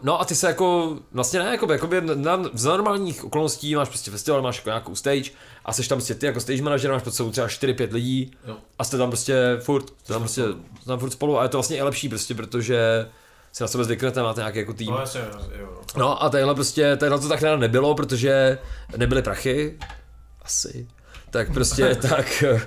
no 0.03 0.21
a 0.21 0.25
ty 0.25 0.35
se 0.35 0.47
jako, 0.47 0.97
vlastně 1.13 1.39
ne, 1.39 1.51
jako, 1.51 1.73
jakoby 1.73 2.01
na, 2.01 2.43
za 2.55 2.71
normálních 2.71 3.25
okolností 3.25 3.75
máš 3.75 3.89
prostě 3.89 4.11
festival, 4.11 4.43
máš 4.43 4.57
jako 4.57 4.69
nějakou 4.69 4.95
stage 4.95 5.31
a 5.65 5.73
seš 5.73 5.89
tam 5.89 5.99
prostě 5.99 6.15
ty 6.15 6.27
jako 6.27 6.41
stage 6.41 6.63
manager, 6.63 6.93
máš 6.93 7.03
pod 7.03 7.15
sebou 7.15 7.31
třeba 7.31 7.47
4-5 7.47 7.93
lidí 7.93 8.37
Jo. 8.47 8.57
a 8.79 8.85
jste 8.85 8.99
tam 8.99 9.11
prostě 9.11 9.59
furt, 9.63 9.89
jste 9.89 10.13
tam 10.13 10.23
prostě, 10.23 10.43
jste 10.81 10.87
tam 10.87 10.99
furt 10.99 11.11
spolu 11.11 11.39
a 11.39 11.43
je 11.43 11.49
to 11.49 11.57
vlastně 11.57 11.77
i 11.77 11.83
lepší 11.83 12.09
prostě, 12.09 12.35
protože 12.35 13.07
si 13.53 13.63
na 13.63 13.69
sebe 13.69 13.85
zvyknete, 13.85 14.23
máte 14.23 14.41
nějaký 14.41 14.59
jako 14.59 14.73
tým. 14.73 14.91
No 14.91 14.99
jasně, 15.01 15.21
jo. 15.59 15.81
No 15.97 16.23
a 16.23 16.31
tadyhle 16.31 16.55
prostě, 16.55 16.97
tadyhle 16.97 17.19
to 17.19 17.29
tak 17.29 17.43
nebylo, 17.43 17.95
protože 17.95 18.59
nebyly 18.97 19.23
prachy, 19.23 19.79
asi, 20.43 20.89
tak 21.31 21.53
prostě 21.53 21.95
tak, 22.09 22.45
uh, 22.53 22.61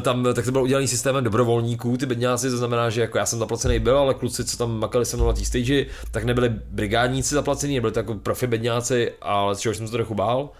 tam, 0.00 0.26
tak 0.34 0.44
to 0.44 0.52
bylo 0.52 0.64
udělaný 0.64 0.88
systémem 0.88 1.24
dobrovolníků, 1.24 1.96
ty 1.96 2.06
bedňáci, 2.06 2.50
to 2.50 2.56
znamená, 2.56 2.90
že 2.90 3.00
jako 3.00 3.18
já 3.18 3.26
jsem 3.26 3.38
zaplacený 3.38 3.78
byl, 3.78 3.98
ale 3.98 4.14
kluci, 4.14 4.44
co 4.44 4.56
tam 4.56 4.78
makali 4.78 5.06
se 5.06 5.16
mnou 5.16 5.26
na 5.26 5.32
té 5.32 5.44
stage, 5.44 5.86
tak 6.10 6.24
nebyli 6.24 6.48
brigádníci 6.48 7.34
zaplacení, 7.34 7.74
nebyli 7.74 7.92
to 7.92 7.98
jako 7.98 8.14
profi 8.14 8.46
bedňáci, 8.46 9.12
ale 9.22 9.56
z 9.56 9.58
čeho 9.58 9.74
jsem 9.74 9.86
se 9.86 9.92
trochu 9.92 10.14
bál, 10.14 10.50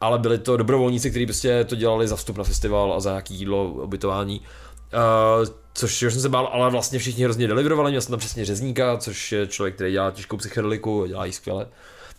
ale 0.00 0.18
byli 0.18 0.38
to 0.38 0.56
dobrovolníci, 0.56 1.10
kteří 1.10 1.26
prostě 1.26 1.64
to 1.64 1.76
dělali 1.76 2.08
za 2.08 2.16
vstup 2.16 2.38
na 2.38 2.44
festival 2.44 2.92
a 2.92 3.00
za 3.00 3.10
nějaký 3.10 3.34
jídlo, 3.34 3.64
ubytování. 3.64 4.40
Uh, 4.40 5.46
což 5.74 5.96
čeho 5.96 6.10
jsem 6.10 6.20
se 6.20 6.28
bál, 6.28 6.50
ale 6.52 6.70
vlastně 6.70 6.98
všichni 6.98 7.24
hrozně 7.24 7.48
deliverovali, 7.48 7.90
měl 7.90 8.00
jsem 8.00 8.10
tam 8.10 8.18
přesně 8.18 8.44
řezníka, 8.44 8.96
což 8.96 9.32
je 9.32 9.46
člověk, 9.46 9.74
který 9.74 9.92
dělá 9.92 10.10
těžkou 10.10 10.36
psychedeliku, 10.36 11.06
dělá 11.06 11.24
ji 11.24 11.32
skvěle. 11.32 11.66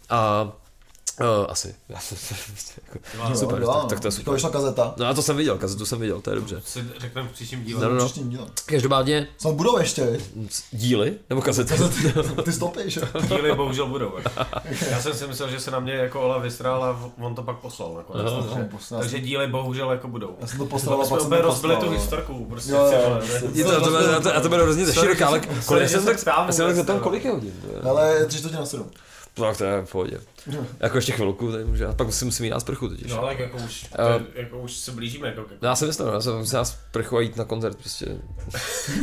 A 0.09 0.43
uh, 0.43 0.66
asi. 1.47 1.75
Já 1.89 1.99
jsem, 1.99 2.17
jako, 2.93 3.37
super, 3.37 3.61
jo, 3.61 3.73
tak, 3.81 3.89
tak 3.89 3.99
to 3.99 4.07
je 4.07 4.11
To 4.11 4.17
super. 4.17 4.33
vyšla 4.33 4.49
kazeta. 4.49 4.93
No 4.97 5.05
a 5.05 5.13
to 5.13 5.21
jsem 5.21 5.37
viděl, 5.37 5.57
kazetu 5.57 5.85
jsem 5.85 5.99
viděl, 5.99 6.21
to 6.21 6.29
je 6.29 6.35
dobře. 6.35 6.61
Si 6.65 6.85
řekneme 6.99 7.27
v 7.27 7.31
příštím 7.31 7.63
díle. 7.63 7.81
No, 7.81 7.89
no, 7.89 7.95
no. 7.95 8.05
Příštím 8.05 8.29
dílem. 8.29 8.47
Každopádně 8.65 9.27
Snad 9.37 9.53
budou 9.53 9.77
ještě, 9.77 10.19
díly 10.71 11.13
nebo 11.29 11.41
kazety? 11.41 11.73
ty 12.43 12.53
stopy, 12.53 12.79
že? 12.89 13.01
Díly 13.27 13.55
bohužel 13.55 13.87
budou. 13.87 14.13
Já 14.91 15.01
jsem 15.01 15.13
si 15.13 15.27
myslel, 15.27 15.49
že 15.49 15.59
se 15.59 15.71
na 15.71 15.79
mě 15.79 15.93
jako 15.93 16.21
Ola 16.21 16.37
vysral 16.37 16.83
a 16.83 16.99
on 17.21 17.35
to 17.35 17.43
pak 17.43 17.57
poslal 17.57 17.93
nakonec. 17.93 18.27
Aha, 18.27 18.41
takže, 18.41 18.55
aha, 18.55 18.67
poslal 18.71 19.01
takže 19.01 19.19
díly 19.19 19.47
bohužel 19.47 19.91
jako 19.91 20.07
budou. 20.07 20.35
Já 20.41 20.47
jsem 20.47 20.57
to 20.57 20.63
No, 20.63 20.69
poslal 20.69 21.01
a 21.01 21.05
jsme 21.05 21.09
pak 21.09 21.19
jsem 21.19 21.27
úplně 21.27 21.41
to 21.41 21.47
rozbili 21.47 21.75
tu 21.75 21.85
no. 21.85 21.91
historku. 21.91 22.45
Prostě, 22.45 22.71
Jo, 22.71 22.77
jo, 22.77 22.91
jo, 23.01 23.15
prostě. 23.17 23.47
Je 23.53 23.65
to, 23.65 23.81
to, 23.81 23.91
to, 23.91 24.21
to, 24.21 24.41
to 24.41 24.49
bylo 24.49 24.63
hrozně 24.63 24.93
široká, 24.93 25.27
ale 25.27 25.41
kolik 25.65 25.89
jsem 25.89 26.01
se 26.01 26.83
tak, 26.85 27.01
kolik 27.01 27.25
je 27.25 27.31
hodin? 27.31 27.53
to? 27.81 27.89
Ale 27.89 28.25
tři 28.25 28.37
čtvrtě 28.37 28.57
na 28.57 28.65
sedm. 28.65 28.89
Tak 29.39 29.57
to 29.57 29.63
je 29.63 29.81
v 29.85 29.91
pohodě. 29.91 30.19
Jako 30.79 30.97
ještě 30.97 31.11
chvilku, 31.11 31.51
tady 31.51 31.65
může, 31.65 31.85
a 31.85 31.93
pak 31.93 32.07
musím, 32.07 32.25
musím 32.27 32.45
jít 32.45 32.51
na 32.51 32.59
sprchu 32.59 32.89
totiž. 32.89 33.11
No, 33.11 33.21
tak 33.27 33.39
jako 33.39 33.57
už, 33.57 33.85
to, 33.95 34.01
je- 34.01 34.21
jako 34.41 34.59
už 34.59 34.73
se 34.73 34.91
blížíme. 34.91 35.27
Jako, 35.27 35.41
Já 35.61 35.75
jsem 35.75 35.87
myslel, 35.87 36.13
já 36.13 36.21
jsem 36.21 36.35
musel 36.37 36.65
sprchu 36.65 37.17
a 37.17 37.21
jít 37.21 37.35
na 37.37 37.43
koncert 37.45 37.77
prostě. 37.77 38.05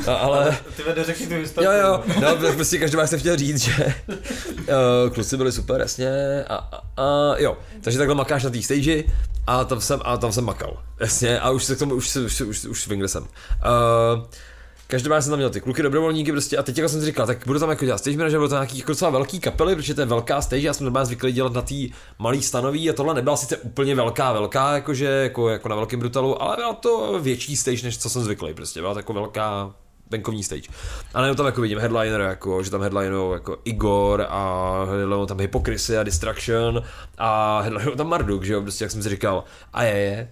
A, 0.07 0.15
ale, 0.15 0.59
ty 0.77 0.83
vede 0.83 1.05
řekni 1.05 1.27
tu 1.27 1.35
historku. 1.35 1.71
jo 1.71 1.77
jo, 1.83 2.05
no 2.21 2.37
tak 2.37 2.55
prostě 2.55 2.79
každopádně 2.79 3.09
jsem 3.09 3.19
chtěl 3.19 3.37
říct, 3.37 3.59
že 3.63 3.95
uh, 4.09 5.11
kluci 5.15 5.37
byli 5.37 5.53
super, 5.53 5.81
jasně, 5.81 6.45
a, 6.49 6.55
a, 6.57 7.03
a, 7.03 7.37
jo, 7.39 7.57
takže 7.81 7.99
takhle 7.99 8.15
makáš 8.15 8.45
na 8.45 8.51
té 8.51 8.63
stage 8.63 9.05
a 9.47 9.65
tam 9.65 9.81
jsem, 9.81 10.01
a 10.05 10.17
tam 10.17 10.33
jsem 10.33 10.45
makal, 10.45 10.83
jasně, 11.01 11.41
a 11.41 11.51
už 11.51 11.65
se 11.65 11.77
k 11.77 11.79
tomu, 11.79 11.95
už, 11.95 12.09
se- 12.09 12.21
už, 12.21 12.41
už, 12.41 12.49
už, 12.49 12.65
už 12.65 12.89
vím, 12.89 12.99
kde 12.99 13.09
jsem. 13.09 13.23
Uh, 13.23 13.29
Každopádně 14.95 15.23
jsem 15.23 15.31
tam 15.31 15.39
měl 15.39 15.51
ty 15.51 15.61
kluky 15.61 15.83
dobrovolníky 15.83 16.33
prostě 16.33 16.57
a 16.57 16.63
teď 16.63 16.79
jako 16.79 16.89
jsem 16.89 17.01
si 17.01 17.07
říkal, 17.07 17.27
tak 17.27 17.47
budu 17.47 17.59
tam 17.59 17.71
jako 17.71 17.85
dělat 17.85 17.99
stage 17.99 18.17
manager, 18.17 18.39
budou 18.39 18.49
tam 18.49 18.57
nějaký 18.57 18.79
jako 18.79 18.93
docela 18.93 19.11
velký 19.11 19.41
kapely, 19.41 19.77
protože 19.77 19.95
to 19.95 20.01
je 20.01 20.07
velká 20.07 20.43
stage, 20.43 20.63
já 20.63 20.75
jsem 20.75 20.85
normálně 20.85 21.07
zvyklý 21.07 21.33
dělat 21.33 21.53
na 21.53 21.63
té 21.63 21.75
malý 22.19 22.43
stanoví 22.43 22.91
a 22.91 22.93
tohle 22.93 23.15
nebyla 23.15 23.37
sice 23.37 23.57
úplně 23.57 23.95
velká, 23.95 24.33
velká, 24.33 24.75
jakože 24.75 25.07
jako, 25.07 25.49
jako 25.49 25.69
na 25.69 25.77
velkém 25.77 26.01
brutalu, 26.01 26.43
ale 26.43 26.57
byla 26.57 26.75
to 26.75 27.21
větší 27.23 27.57
stage, 27.57 27.83
než 27.83 27.99
co 27.99 28.11
jsem 28.11 28.23
zvyklý 28.23 28.55
prostě, 28.55 28.81
byla 28.81 28.93
to 28.93 28.99
jako 28.99 29.13
velká 29.13 29.75
venkovní 30.11 30.43
stage. 30.43 30.69
A 31.15 31.21
najednou 31.21 31.37
tam 31.37 31.47
jako 31.47 31.61
vidím 31.61 31.79
headliner, 31.79 32.21
jako, 32.21 32.63
že 32.63 32.71
tam 32.71 32.81
headlinou 32.81 33.33
jako 33.33 33.59
Igor 33.65 34.27
a 34.29 34.85
headlinou 34.91 35.27
tam 35.27 35.41
Hypocrisy 35.41 35.99
a 35.99 36.03
Distraction 36.03 36.83
a 37.19 37.61
headlinou 37.61 37.93
tam 37.93 38.09
Marduk, 38.09 38.45
že 38.45 38.53
jo, 38.53 38.63
prostě 38.63 38.85
jak 38.85 38.91
jsem 38.91 39.03
si 39.03 39.09
říkal, 39.09 39.45
a 39.73 39.83
je, 39.83 39.99
je, 39.99 40.29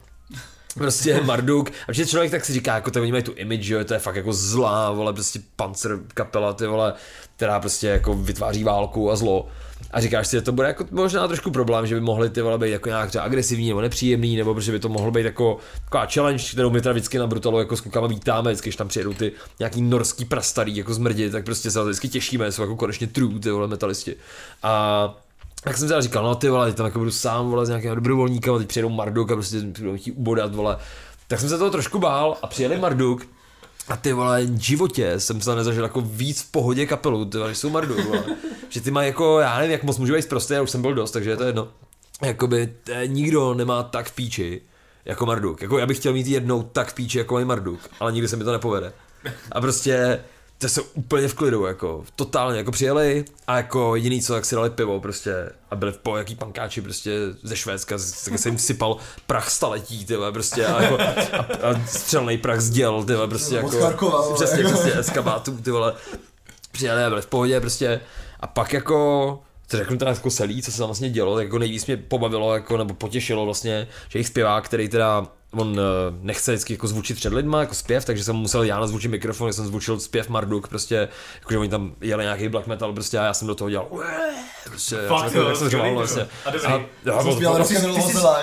Prostě 0.75 1.21
Marduk. 1.21 1.71
A 1.71 1.87
protože 1.87 2.07
člověk 2.07 2.31
tak 2.31 2.45
si 2.45 2.53
říká, 2.53 2.75
jako 2.75 2.91
to 2.91 3.03
oni 3.03 3.13
mají 3.13 3.23
tu 3.23 3.33
image, 3.33 3.63
že 3.63 3.75
jo, 3.75 3.85
to 3.85 3.95
je 3.95 4.01
fakt 4.01 4.17
jako 4.17 4.33
zlá, 4.33 4.93
vole, 4.93 5.13
prostě 5.13 5.41
pancer 5.57 5.99
kapela, 6.15 6.53
ty 6.53 6.67
vole, 6.67 6.95
která 7.37 7.61
prostě 7.61 7.87
jako 7.87 8.15
vytváří 8.15 8.65
válku 8.65 9.11
a 9.11 9.17
zlo. 9.17 9.49
A 9.91 10.01
říkáš 10.01 10.29
si, 10.29 10.37
že 10.37 10.43
to 10.43 10.53
bude 10.53 10.69
jako 10.69 10.87
možná 10.91 11.29
trošku 11.29 11.51
problém, 11.51 11.87
že 11.87 11.95
by 11.95 12.01
mohli 12.01 12.31
ty 12.31 12.43
vole 12.43 12.59
být 12.59 12.71
jako 12.71 12.89
nějak 12.89 13.09
třeba 13.09 13.25
agresivní 13.25 13.69
nebo 13.69 13.81
nepříjemný, 13.81 14.37
nebo 14.37 14.55
protože 14.55 14.73
by 14.73 14.79
to 14.79 14.89
mohlo 14.89 15.11
být 15.11 15.25
jako 15.25 15.59
taková 15.85 16.07
challenge, 16.07 16.45
kterou 16.53 16.71
my 16.71 16.81
teda 16.81 16.93
vždycky 16.93 17.19
na 17.19 17.27
Brutalu 17.27 17.59
jako 17.59 17.77
s 17.77 17.81
klukama 17.81 18.07
vítáme, 18.07 18.51
vždycky, 18.51 18.69
když 18.69 18.77
tam 18.77 18.89
přijedou 18.89 19.15
ty 19.15 19.33
nějaký 19.59 19.83
norský 19.83 20.25
prastarý 20.25 20.77
jako 20.77 20.95
zmrdi, 20.95 21.31
tak 21.31 21.45
prostě 21.45 21.71
se 21.71 21.85
vždycky 21.85 22.09
těšíme, 22.09 22.53
jsou 22.53 22.63
jako 22.63 22.77
konečně 22.77 23.07
true, 23.07 23.41
ty 23.41 23.51
vole 23.51 23.69
metalisti. 23.69 24.17
A 24.63 25.15
tak 25.65 25.77
jsem 25.79 25.89
teda 25.89 26.01
říkal, 26.01 26.25
no 26.25 26.35
ty 26.35 26.49
vole, 26.49 26.67
teď 26.67 26.77
tam 26.77 26.87
jako 26.87 26.99
budu 26.99 27.11
sám, 27.11 27.51
vole, 27.51 27.67
s 27.67 27.69
nějakým 27.69 27.95
dobrovolníkem, 27.95 28.55
a 28.55 28.59
teď 28.59 28.69
přijedou 28.69 28.89
Marduk 28.89 29.31
a 29.31 29.35
prostě 29.35 29.61
budou 29.61 29.97
chtít 29.97 30.13
ubodat, 30.13 30.55
vole. 30.55 30.77
Tak 31.29 31.41
jsem 31.41 31.49
se 31.49 31.59
toho 31.59 31.71
trošku 31.71 31.99
bál 31.99 32.37
a 32.43 32.47
přijeli 32.47 32.79
Marduk 32.79 33.27
A 33.89 33.97
ty 33.97 34.13
vole, 34.13 34.45
v 34.45 34.59
životě 34.59 35.21
jsem 35.21 35.41
se 35.41 35.55
nezažil 35.57 35.83
jako 35.83 36.01
víc 36.01 36.43
v 36.43 36.51
pohodě 36.51 36.87
kapelu, 36.87 37.25
ty 37.25 37.39
vole, 37.39 37.55
jsou 37.55 37.71
Marduk, 37.71 38.05
vole. 38.05 38.25
Že 38.69 38.81
ty 38.81 38.91
mají 38.91 39.07
jako, 39.07 39.41
já 39.41 39.57
nevím, 39.57 39.73
jak 39.73 39.83
moc 39.83 39.99
můžu 39.99 40.15
být 40.15 40.29
prostě, 40.29 40.55
já 40.55 40.63
už 40.63 40.71
jsem 40.71 40.83
byl 40.83 40.95
dost, 40.95 41.11
takže 41.11 41.31
je 41.31 41.37
to 41.37 41.45
jedno. 41.45 41.69
Jakoby 42.25 42.75
t- 42.85 43.03
nikdo 43.07 43.55
nemá 43.55 43.83
tak 43.83 44.09
v 44.09 44.15
píči, 44.15 44.63
jako 45.05 45.27
Marduk. 45.27 45.63
Jako 45.63 45.79
já 45.79 45.87
bych 45.87 45.97
chtěl 45.99 46.13
mít 46.13 46.27
jednou 46.27 46.63
tak 46.63 46.91
v 46.91 46.95
píči, 46.95 47.19
jako 47.19 47.39
je 47.39 47.45
Marduk, 47.45 47.81
ale 48.01 48.13
nikdy 48.13 48.29
se 48.29 48.37
mi 48.37 48.45
to 48.45 48.53
nepovede. 48.53 48.93
A 49.53 49.61
prostě 49.61 50.21
to 50.63 50.69
jsou 50.69 50.83
úplně 50.95 51.29
v 51.29 51.35
klidu, 51.35 51.67
jako 51.67 52.05
totálně, 52.17 52.59
jako 52.59 52.73
přijeli 52.73 53.25
a 53.47 53.57
jako 53.57 53.97
jediný 53.97 54.23
co, 54.23 54.35
jak 54.35 54.45
si 54.45 54.55
dali 54.55 54.71
pivo 54.71 55.01
prostě 55.01 55.51
a 55.71 55.77
byli 55.77 55.93
v 55.93 55.99
po 55.99 56.17
jaký 56.17 56.35
pankáči 56.35 56.81
prostě 56.81 57.19
ze 57.43 57.57
Švédska, 57.57 57.99
tak 58.25 58.39
se 58.39 58.49
jim 58.49 58.59
sypal 58.59 58.97
prach 59.27 59.51
staletí, 59.51 60.05
ty 60.07 60.17
vole, 60.17 60.33
prostě 60.33 60.67
a, 60.67 60.83
jako, 60.83 61.01
a, 61.01 61.07
a 61.41 61.87
střelný 61.87 62.39
prach 62.39 62.61
z 62.61 62.71
děl, 62.71 63.05
ty 63.05 63.15
vole, 63.15 63.29
prostě 63.29 63.55
jako, 63.55 63.71
Charkova, 63.71 64.21
vole. 64.21 64.35
přesně, 64.35 64.65
přesně, 64.65 64.99
eskabátů, 64.99 65.57
ty 65.57 65.71
vole, 65.71 65.95
přijeli 66.73 67.05
a 67.05 67.09
byli 67.09 67.23
v 67.23 67.27
pohodě 67.27 67.61
prostě 67.61 68.01
a 68.41 68.47
pak 68.47 68.73
jako 68.73 69.39
to 69.67 69.77
řeknu 69.77 69.99
teda 69.99 70.11
jako 70.11 70.31
celý, 70.31 70.63
co 70.63 70.73
se 70.73 70.79
tam 70.79 70.87
vlastně 70.87 71.11
dělo, 71.11 71.37
tak 71.37 71.45
jako 71.45 71.59
nejvíc 71.59 71.87
mě 71.87 71.97
pobavilo, 71.97 72.55
jako, 72.55 72.77
nebo 72.77 72.95
potěšilo 72.95 73.45
vlastně, 73.45 73.89
že 74.09 74.19
jejich 74.19 74.27
zpěvák, 74.27 74.65
který 74.65 74.89
teda 74.89 75.27
on 75.53 75.81
eh, 75.81 75.83
nechce 76.23 76.53
vždycky 76.53 76.73
jako 76.75 76.87
zvučit 76.87 77.17
před 77.17 77.33
lidma, 77.33 77.61
jako 77.61 77.75
zpěv, 77.75 78.05
takže 78.05 78.25
jsem 78.25 78.37
musel 78.37 78.63
já 78.63 78.81
nazvučit 78.81 79.11
mikrofon, 79.11 79.47
když 79.49 79.57
jsem 79.57 79.67
zvučil 79.67 80.01
zpěv 80.01 80.29
Marduk, 80.29 80.69
prostě, 80.69 81.09
jakože 81.41 81.59
oni 81.59 81.69
tam 81.69 81.93
jeli 82.01 82.25
nějaký 82.25 82.49
black 82.49 82.67
metal, 82.67 82.93
prostě 82.93 83.19
a 83.19 83.25
já 83.25 83.35
jsem 83.35 83.49
do 83.49 83.55
toho 83.55 83.71
dělal, 83.71 83.87
prostě, 84.65 84.97
já 84.97 85.09
Fakt, 85.09 85.31
jsem, 85.31 85.41
jo, 85.41 85.49
jak 85.49 85.57
jsem 85.57 85.67
skvělý, 85.67 85.71
řval, 85.71 85.91
to. 85.93 85.99
vlastně. 85.99 86.27
A 86.45 86.51
dobrý. 86.51 86.69
já, 87.05 87.23
Jsem 87.23 87.33
zpíval 87.33 87.65
Ty 87.65 87.75
jsi, 87.75 87.87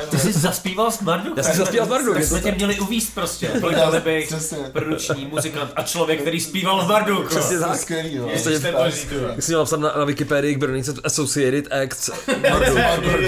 ty 0.09 0.17
jsi 0.19 0.31
zaspíval 0.39 0.91
s 0.91 1.01
Mardu. 1.01 1.33
Já 1.37 1.43
jsem 1.43 1.55
zaspíval 1.55 1.87
s 1.87 1.89
Mardu, 1.89 2.13
Tak 2.13 2.23
jsme 2.23 2.39
tě 2.39 2.49
tak. 2.49 2.57
měli 2.57 2.79
uvízt 2.79 3.13
prostě. 3.15 3.47
Bych 4.03 4.27
Přesně. 4.27 4.57
produční 4.57 5.25
muzikant 5.25 5.71
a 5.75 5.83
člověk, 5.83 6.21
který 6.21 6.39
zpíval 6.39 6.85
v 6.85 6.87
Mardu. 6.87 7.23
Přesně 7.23 7.57
To 7.57 7.63
je 7.63 7.69
tak. 7.69 7.79
skvělý, 7.79 8.15
jo. 8.15 8.29
Prostě. 8.29 8.51
Jak 8.51 9.43
jsem 9.43 9.51
měl 9.51 9.59
napsat 9.59 9.79
na, 9.79 9.93
na 9.97 10.05
Wikipedii 10.05 10.57
Burning 10.57 10.85
Associated 11.03 11.71
Acts, 11.73 12.09
Marduk. 12.51 13.19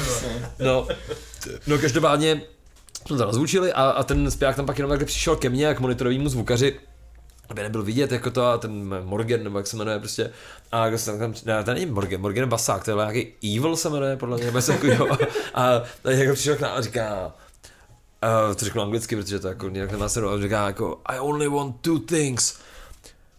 No, 0.58 0.86
no 1.66 1.78
každopádně 1.78 2.42
jsme 3.10 3.18
to 3.18 3.26
nazvučili 3.26 3.72
a, 3.72 3.82
a 3.82 4.02
ten 4.02 4.30
zpěvák 4.30 4.56
tam 4.56 4.66
pak 4.66 4.78
jenom 4.78 4.88
takhle 4.88 5.06
přišel 5.06 5.36
ke 5.36 5.48
mně, 5.48 5.66
jak 5.66 5.80
monitorovému 5.80 6.28
zvukaři, 6.28 6.80
aby 7.48 7.62
nebyl 7.62 7.82
vidět 7.82 8.12
jako 8.12 8.30
to 8.30 8.44
a 8.46 8.58
ten 8.58 9.04
Morgan, 9.04 9.44
nebo 9.44 9.58
jak 9.58 9.66
se 9.66 9.76
jmenuje 9.76 9.98
prostě. 9.98 10.30
A 10.72 10.84
jako 10.84 10.98
jsem 10.98 11.18
tam, 11.18 11.34
ne, 11.44 11.64
to 11.64 11.74
není 11.74 11.86
Morgan, 11.86 12.20
Morgan 12.20 12.48
basák, 12.48 12.84
to 12.84 12.90
je 12.90 12.96
nějaký 12.96 13.56
Evil 13.56 13.76
se 13.76 13.90
jmenuje, 13.90 14.16
podle 14.16 14.36
mě, 14.36 14.50
něco 14.50 14.72
takového. 14.72 15.08
A, 15.54 15.82
a 16.04 16.10
jako 16.10 16.34
přišel 16.34 16.56
k 16.56 16.60
nám 16.60 16.72
a 16.76 16.80
říká, 16.80 17.32
uh, 18.48 18.54
to 18.54 18.64
řeknu 18.64 18.82
anglicky, 18.82 19.16
protože 19.16 19.38
to 19.38 19.48
jako 19.48 19.68
nějak 19.68 19.90
nemá 19.92 20.08
se 20.08 20.20
a 20.20 20.42
říká 20.42 20.66
jako 20.66 21.00
I 21.06 21.18
only 21.18 21.48
want 21.48 21.76
two 21.80 21.98
things. 21.98 22.58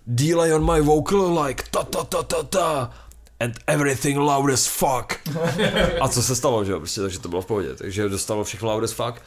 Delay 0.07 0.53
on 0.53 0.73
my 0.73 0.81
vocal 0.81 1.43
like 1.43 1.63
ta 1.71 1.83
ta 1.83 2.03
ta 2.03 2.23
ta 2.23 2.43
ta 2.43 2.91
and 3.39 3.59
everything 3.67 4.17
loud 4.17 4.49
as 4.49 4.67
fuck. 4.67 5.19
A 6.01 6.07
co 6.07 6.23
se 6.23 6.35
stalo, 6.35 6.65
že 6.65 6.71
jo, 6.71 6.79
prostě, 6.79 7.01
takže 7.01 7.19
to 7.19 7.29
bylo 7.29 7.41
v 7.41 7.45
pohodě, 7.45 7.75
takže 7.75 8.09
dostalo 8.09 8.43
všechno 8.43 8.69
loud 8.69 8.83
as 8.83 8.91
fuck. 8.91 9.21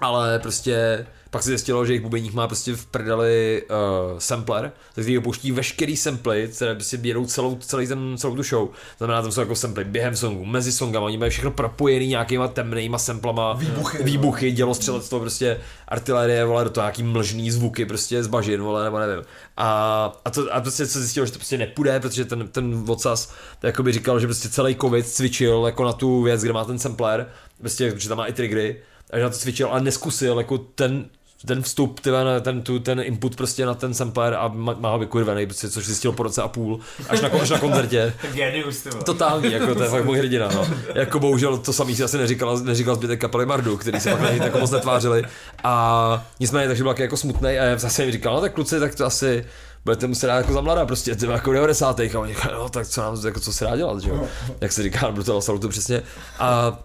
Ale 0.00 0.38
prostě 0.38 1.06
pak 1.30 1.42
se 1.42 1.48
zjistilo, 1.48 1.86
že 1.86 1.92
jejich 1.92 2.02
bubeník 2.02 2.32
má 2.32 2.46
prostě 2.46 2.74
v 2.74 2.86
prdeli 2.86 3.62
uh, 3.62 4.18
sampler, 4.18 4.72
tak 4.94 5.04
který 5.04 5.20
pouští 5.20 5.52
veškerý 5.52 5.96
samply, 5.96 6.50
které 6.56 6.74
prostě 6.74 6.98
jedou 7.02 7.26
celou, 7.26 7.56
celý 7.56 7.86
ten, 7.86 8.14
celou 8.16 8.36
tu 8.36 8.42
show. 8.42 8.68
Znamená, 8.98 9.22
tam 9.22 9.32
jsou 9.32 9.40
jako 9.40 9.54
samply 9.54 9.84
během 9.84 10.16
songu, 10.16 10.44
mezi 10.44 10.72
songama, 10.72 11.06
oni 11.06 11.18
mají 11.18 11.30
všechno 11.30 11.50
propojený 11.50 12.06
nějakýma 12.06 12.48
temnýma 12.48 12.98
samplama, 12.98 13.52
Výbuchy, 13.52 14.02
výbuchy 14.02 14.52
dělostřelectvo, 14.52 15.20
prostě 15.20 15.60
artilérie, 15.88 16.44
vole, 16.44 16.64
do 16.64 16.70
toho 16.70 16.82
nějaký 16.82 17.02
mlžný 17.02 17.50
zvuky, 17.50 17.86
prostě 17.86 18.22
z 18.22 18.26
bažin, 18.26 18.62
vole, 18.62 18.84
nebo 18.84 18.98
nevím. 18.98 19.24
A, 19.56 20.20
a, 20.24 20.30
to, 20.30 20.54
a 20.54 20.60
prostě 20.60 20.86
se 20.86 21.00
zjistilo, 21.00 21.26
že 21.26 21.32
to 21.32 21.38
prostě 21.38 21.58
nepůjde, 21.58 22.00
protože 22.00 22.24
ten, 22.24 22.48
ten 22.48 22.74
vocas 22.74 23.32
jakoby 23.62 23.92
říkal, 23.92 24.20
že 24.20 24.26
prostě 24.26 24.48
celý 24.48 24.76
covid 24.76 25.06
cvičil 25.06 25.62
jako 25.66 25.84
na 25.84 25.92
tu 25.92 26.22
věc, 26.22 26.42
kde 26.42 26.52
má 26.52 26.64
ten 26.64 26.78
sampler, 26.78 27.26
prostě, 27.58 27.92
že 27.96 28.08
tam 28.08 28.18
má 28.18 28.26
i 28.26 28.32
triggery, 28.32 28.76
a 29.12 29.16
že 29.16 29.22
na 29.22 29.30
to 29.30 29.36
cvičil, 29.36 29.68
ale 29.68 29.80
neskusil 29.80 30.38
jako 30.38 30.58
ten 30.58 31.04
ten 31.46 31.62
vstup, 31.62 32.06
na 32.06 32.40
ten, 32.40 32.62
tu, 32.62 32.78
ten 32.78 33.00
input 33.00 33.36
prostě 33.36 33.66
na 33.66 33.74
ten 33.74 33.94
sampler 33.94 34.34
a 34.34 34.48
má, 34.48 34.74
má 34.78 34.90
ho 34.90 34.98
vykurvený, 34.98 35.46
prostě, 35.46 35.70
což 35.70 35.86
zjistil 35.86 36.12
po 36.12 36.22
roce 36.22 36.42
a 36.42 36.48
půl, 36.48 36.80
až 37.08 37.20
na, 37.20 37.28
až 37.42 37.50
na 37.50 37.58
koncertě. 37.58 38.14
Genius. 38.32 38.86
Totální, 39.04 39.52
jako 39.52 39.74
to 39.74 39.82
je 39.82 39.88
fakt 39.88 40.04
můj 40.04 40.18
hrdina, 40.18 40.48
no. 40.54 40.68
Jako 40.94 41.18
bohužel 41.18 41.58
to 41.58 41.72
samý 41.72 41.96
si 41.96 42.04
asi 42.04 42.18
neříkal, 42.18 42.58
neříkal 42.58 42.94
zbytek 42.94 43.20
kapely 43.20 43.46
Mardu, 43.46 43.76
který 43.76 44.00
se 44.00 44.10
pak 44.10 44.20
na 44.20 44.30
jako 44.30 44.58
moc 44.58 44.70
netvářili. 44.70 45.22
A 45.64 46.26
nicméně, 46.40 46.68
takže 46.68 46.82
byl 46.82 46.94
jako 46.98 47.16
smutný 47.16 47.48
a 47.48 47.64
já 47.64 47.78
zase 47.78 48.02
jim 48.02 48.12
říkal, 48.12 48.34
no 48.34 48.40
tak 48.40 48.54
kluci, 48.54 48.80
tak 48.80 48.94
to 48.94 49.06
asi 49.06 49.44
budete 49.84 50.06
muset 50.06 50.26
dát 50.26 50.36
jako 50.36 50.52
za 50.52 50.60
mladá 50.60 50.86
prostě, 50.86 51.14
ty 51.16 51.26
jako 51.26 51.52
90. 51.52 52.00
A 52.00 52.18
oni 52.18 52.34
říkali, 52.34 52.54
no 52.54 52.68
tak 52.68 52.86
co 52.86 53.00
nám, 53.00 53.16
jako 53.24 53.40
co 53.40 53.52
se 53.52 53.64
dá 53.64 53.76
dělat, 53.76 54.00
že 54.00 54.10
jo. 54.10 54.24
Jak 54.60 54.72
se 54.72 54.82
říká, 54.82 55.10
Brutal 55.10 55.42
Salutu 55.42 55.68
přesně. 55.68 56.02
A 56.38 56.78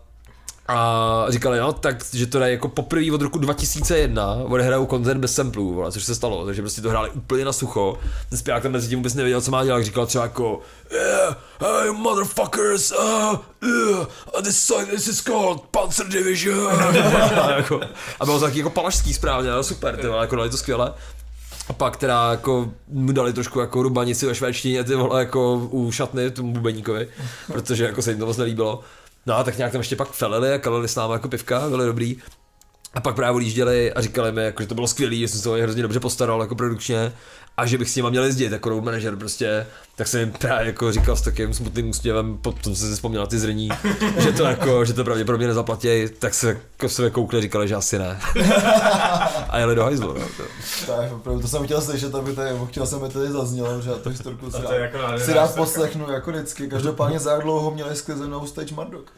a 0.68 1.26
říkali, 1.30 1.60
no, 1.60 1.74
tak, 1.74 2.06
že 2.14 2.28
to 2.28 2.40
dají 2.40 2.54
jako 2.54 2.68
poprvé 2.68 3.12
od 3.12 3.22
roku 3.22 3.40
2001 3.40 4.34
odehrajou 4.34 4.86
koncert 4.86 5.18
bez 5.18 5.36
samplů, 5.36 5.74
vole, 5.74 5.92
což 5.92 6.04
se 6.04 6.16
stalo, 6.16 6.46
takže 6.46 6.62
prostě 6.62 6.82
to 6.82 6.90
hráli 6.90 7.10
úplně 7.10 7.46
na 7.46 7.54
sucho. 7.54 8.00
Ten 8.30 8.40
zpěvák 8.40 8.64
tam 8.64 8.72
mezi 8.72 8.90
tím 8.90 9.00
vůbec 9.00 9.14
nevěděl, 9.14 9.42
co 9.42 9.52
má 9.52 9.66
dělat, 9.66 9.84
říkal 9.84 10.06
třeba 10.06 10.24
jako 10.24 10.60
yeah, 10.92 11.38
hey, 11.60 11.92
motherfuckers, 11.92 12.92
uh, 12.92 13.38
uh, 13.64 14.42
this, 14.44 14.66
song, 14.66 14.90
this 14.90 15.08
is 15.08 15.22
called 15.22 15.62
Panzer 15.72 16.08
Division. 16.08 16.68
a, 17.42 17.52
jako, 17.52 17.82
a 18.20 18.26
bylo 18.26 18.40
to 18.40 18.46
taky 18.46 18.58
jako 18.58 18.70
palašský 18.70 19.14
správně, 19.14 19.52
ale 19.52 19.64
super, 19.64 19.98
ty 19.98 20.08
vole, 20.08 20.22
jako 20.24 20.36
dali 20.36 20.50
to 20.50 20.58
skvěle. 20.58 20.94
A 21.70 21.74
pak 21.74 21.98
teda 21.98 22.32
jako 22.32 22.72
mu 22.88 23.12
dali 23.12 23.34
trošku 23.34 23.60
jako 23.60 23.84
rubanici 23.84 24.26
ve 24.26 24.36
švédštině, 24.36 24.84
ty 24.84 24.96
vole, 24.96 25.20
jako 25.20 25.56
u 25.56 25.92
šatny 25.92 26.32
tomu 26.32 26.54
bubeníkovi, 26.54 27.08
protože 27.48 27.84
jako 27.84 28.02
se 28.02 28.12
jim 28.12 28.20
to 28.20 28.26
moc 28.26 28.38
nelíbilo. 28.38 28.84
No 29.26 29.35
a 29.35 29.43
tak 29.43 29.57
nějak 29.57 29.72
tam 29.72 29.81
ještě 29.81 29.95
pak 29.95 30.11
felili 30.11 30.53
a 30.53 30.57
kalili 30.57 30.88
s 30.88 30.95
námi 30.95 31.14
jako 31.14 31.30
pivka, 31.30 31.69
byli 31.69 31.85
dobrý. 31.85 32.18
A 32.93 33.02
pak 33.02 33.15
právě 33.15 33.35
odjížděli 33.35 33.93
a 33.93 34.02
říkali 34.02 34.31
mi, 34.31 34.43
jako, 34.43 34.64
že 34.64 34.68
to 34.68 34.76
bylo 34.76 34.88
skvělé, 34.88 35.15
že 35.15 35.27
jsem 35.27 35.39
se 35.39 35.49
o 35.49 35.56
ně 35.56 35.64
hrozně 35.64 35.81
dobře 35.81 35.99
postaral 35.99 36.41
jako 36.41 36.56
produkčně 36.56 37.14
a 37.57 37.65
že 37.65 37.77
bych 37.77 37.90
s 37.90 37.95
nimi 37.95 38.10
měl 38.10 38.23
jezdit 38.23 38.52
jako 38.52 38.69
road 38.69 38.84
manager 38.84 39.15
prostě, 39.15 39.68
tak 39.95 40.07
jsem 40.07 40.19
jim 40.19 40.32
právě 40.32 40.68
jako 40.68 40.91
říkal 40.91 41.15
s 41.15 41.22
takým 41.22 41.53
smutným 41.53 41.90
úsměvem, 41.90 42.38
potom 42.38 42.76
jsem 42.76 42.90
si 42.90 42.95
vzpomněl 42.95 43.22
na 43.22 43.27
ty 43.27 43.40
zrní, 43.40 43.69
že 44.18 44.32
to 44.32 44.44
jako, 44.44 44.86
že 44.86 44.94
to 44.94 45.03
pravděpodobně 45.03 45.48
nezaplatí, 45.48 45.88
tak 46.19 46.34
se 46.34 46.48
jako 46.48 46.90
se 46.90 47.10
koukli, 47.10 47.41
říkali, 47.41 47.68
že 47.68 47.76
asi 47.76 47.99
ne. 47.99 48.19
a 49.49 49.57
jeli 49.60 49.76
do 49.76 49.84
hajzlu. 49.84 50.14
No, 50.14 50.27
to. 50.38 50.44
Tak, 50.88 51.11
opravdu, 51.11 51.41
to 51.41 51.48
jsem 51.48 51.65
chtěl 51.65 51.82
slyšet, 51.82 52.15
aby 52.15 52.34
tady, 52.34 52.52
chtěl 52.68 52.86
jsem, 52.86 53.03
aby 53.03 53.14
tady 53.14 53.32
zaznělo, 53.32 53.82
že 53.82 53.90
já 53.90 53.95
to 53.95 54.10
historku 54.10 54.52
si 54.52 54.57
A 54.57 54.61
rád, 54.61 54.73
jako 54.73 54.98
si 55.18 55.34
rád 55.34 55.56
poslechnu, 55.56 56.11
jako 56.11 56.32
vždycky. 56.32 56.68
Každopádně 56.68 57.19
za 57.19 57.32
jak 57.32 57.41
dlouho 57.41 57.72
měli 57.72 57.95
sklizenou 57.95 58.48
stage 58.48 58.76
Marduk? 58.76 59.11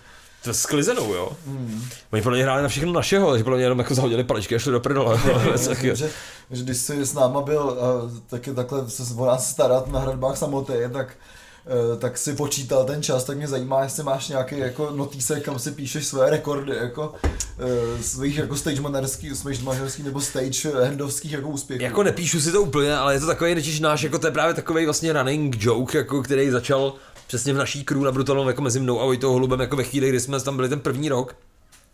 To 0.48 0.54
sklizenou, 0.54 1.14
jo. 1.14 1.32
Hmm. 1.48 1.84
Oni 2.12 2.22
podle 2.22 2.38
mě 2.38 2.44
hráli 2.44 2.62
na 2.62 2.68
všechno 2.68 2.94
našeho, 2.94 3.30
takže 3.30 3.44
podle 3.44 3.58
mě 3.58 3.66
jenom 3.66 3.80
jako 3.80 3.96
zahodili 3.96 4.24
paličky 4.24 4.56
a 4.56 4.60
šli 4.60 4.72
do 4.72 4.80
prdele. 4.80 5.20
Že, 5.82 6.10
že 6.52 6.64
když 6.64 6.78
jsi 6.78 7.06
s 7.06 7.14
náma 7.14 7.42
byl 7.42 7.78
taky 8.28 8.54
takhle 8.54 8.90
se 8.90 9.14
o 9.18 9.26
nás 9.26 9.50
starat 9.50 9.92
na 9.92 10.00
hradbách 10.00 10.38
samoty, 10.38 10.74
tak 10.94 11.08
eh, 11.66 11.98
tak 11.98 12.18
si 12.18 12.34
počítal 12.34 12.86
ten 12.86 13.04
čas, 13.04 13.24
tak 13.24 13.38
mě 13.38 13.48
zajímá, 13.48 13.84
jestli 13.84 14.04
máš 14.04 14.28
nějaký 14.28 14.58
jako 14.58 14.92
notísek, 14.92 15.44
kam 15.44 15.60
si 15.60 15.72
píšeš 15.72 16.08
své 16.08 16.30
rekordy, 16.30 16.76
jako 16.76 17.14
uh, 17.60 18.02
svých 18.02 18.38
jako 18.38 18.56
stage 18.56 18.82
manažerských, 18.82 19.36
stage 19.36 19.64
manažerských 19.64 20.06
nebo 20.06 20.22
stage 20.22 20.70
handovských 20.84 21.32
jako 21.32 21.48
úspěchů. 21.48 21.84
Jako 21.84 22.04
nepíšu 22.04 22.42
si 22.42 22.52
to 22.52 22.62
úplně, 22.62 22.96
ale 22.96 23.14
je 23.14 23.20
to 23.20 23.26
takový 23.26 23.56
nečíš 23.56 23.80
náš, 23.80 24.04
jako 24.04 24.20
to 24.20 24.28
je 24.28 24.32
právě 24.32 24.54
takový 24.54 24.86
vlastně 24.86 25.14
running 25.14 25.56
joke, 25.60 25.98
jako 25.98 26.22
který 26.22 26.50
začal 26.50 26.94
přesně 27.28 27.54
v 27.54 27.58
naší 27.58 27.84
crew 27.84 28.02
na 28.02 28.12
Brutalnom 28.12 28.48
jako 28.48 28.62
mezi 28.62 28.80
mnou 28.80 29.02
a 29.02 29.06
Vojtou 29.06 29.34
Holubem 29.34 29.60
jako 29.60 29.76
ve 29.76 29.84
chvíli, 29.84 30.10
kdy 30.10 30.20
jsme 30.20 30.40
tam 30.40 30.56
byli 30.56 30.70
ten 30.70 30.80
první 30.80 31.10
rok. 31.10 31.36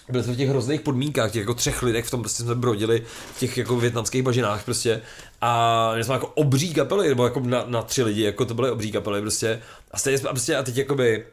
Byli 0.09 0.23
jsme 0.23 0.33
v 0.33 0.37
těch 0.37 0.49
hrozných 0.49 0.81
podmínkách, 0.81 1.31
těch 1.31 1.39
jako 1.39 1.53
třech 1.53 1.83
lidech, 1.83 2.05
v 2.05 2.11
tom 2.11 2.19
prostě 2.19 2.43
jsme 2.43 2.55
brodili 2.55 3.03
v 3.35 3.39
těch 3.39 3.57
jako 3.57 3.75
větnamských 3.75 4.23
bažinách 4.23 4.65
prostě. 4.65 5.01
A 5.41 5.89
měli 5.91 6.03
jsme 6.03 6.13
jako 6.13 6.27
obří 6.27 6.73
kapely, 6.73 7.09
nebo 7.09 7.23
jako 7.23 7.39
na, 7.39 7.63
na 7.67 7.81
tři 7.81 8.03
lidi, 8.03 8.21
jako 8.21 8.45
to 8.45 8.53
byly 8.53 8.71
obří 8.71 8.91
kapely 8.91 9.21
prostě. 9.21 9.61
A 9.91 9.99
stejně 9.99 10.17
jsme, 10.17 10.29
a 10.29 10.33
prostě 10.33 10.55
a 10.55 10.63
teď 10.63 10.77
jakoby 10.77 11.25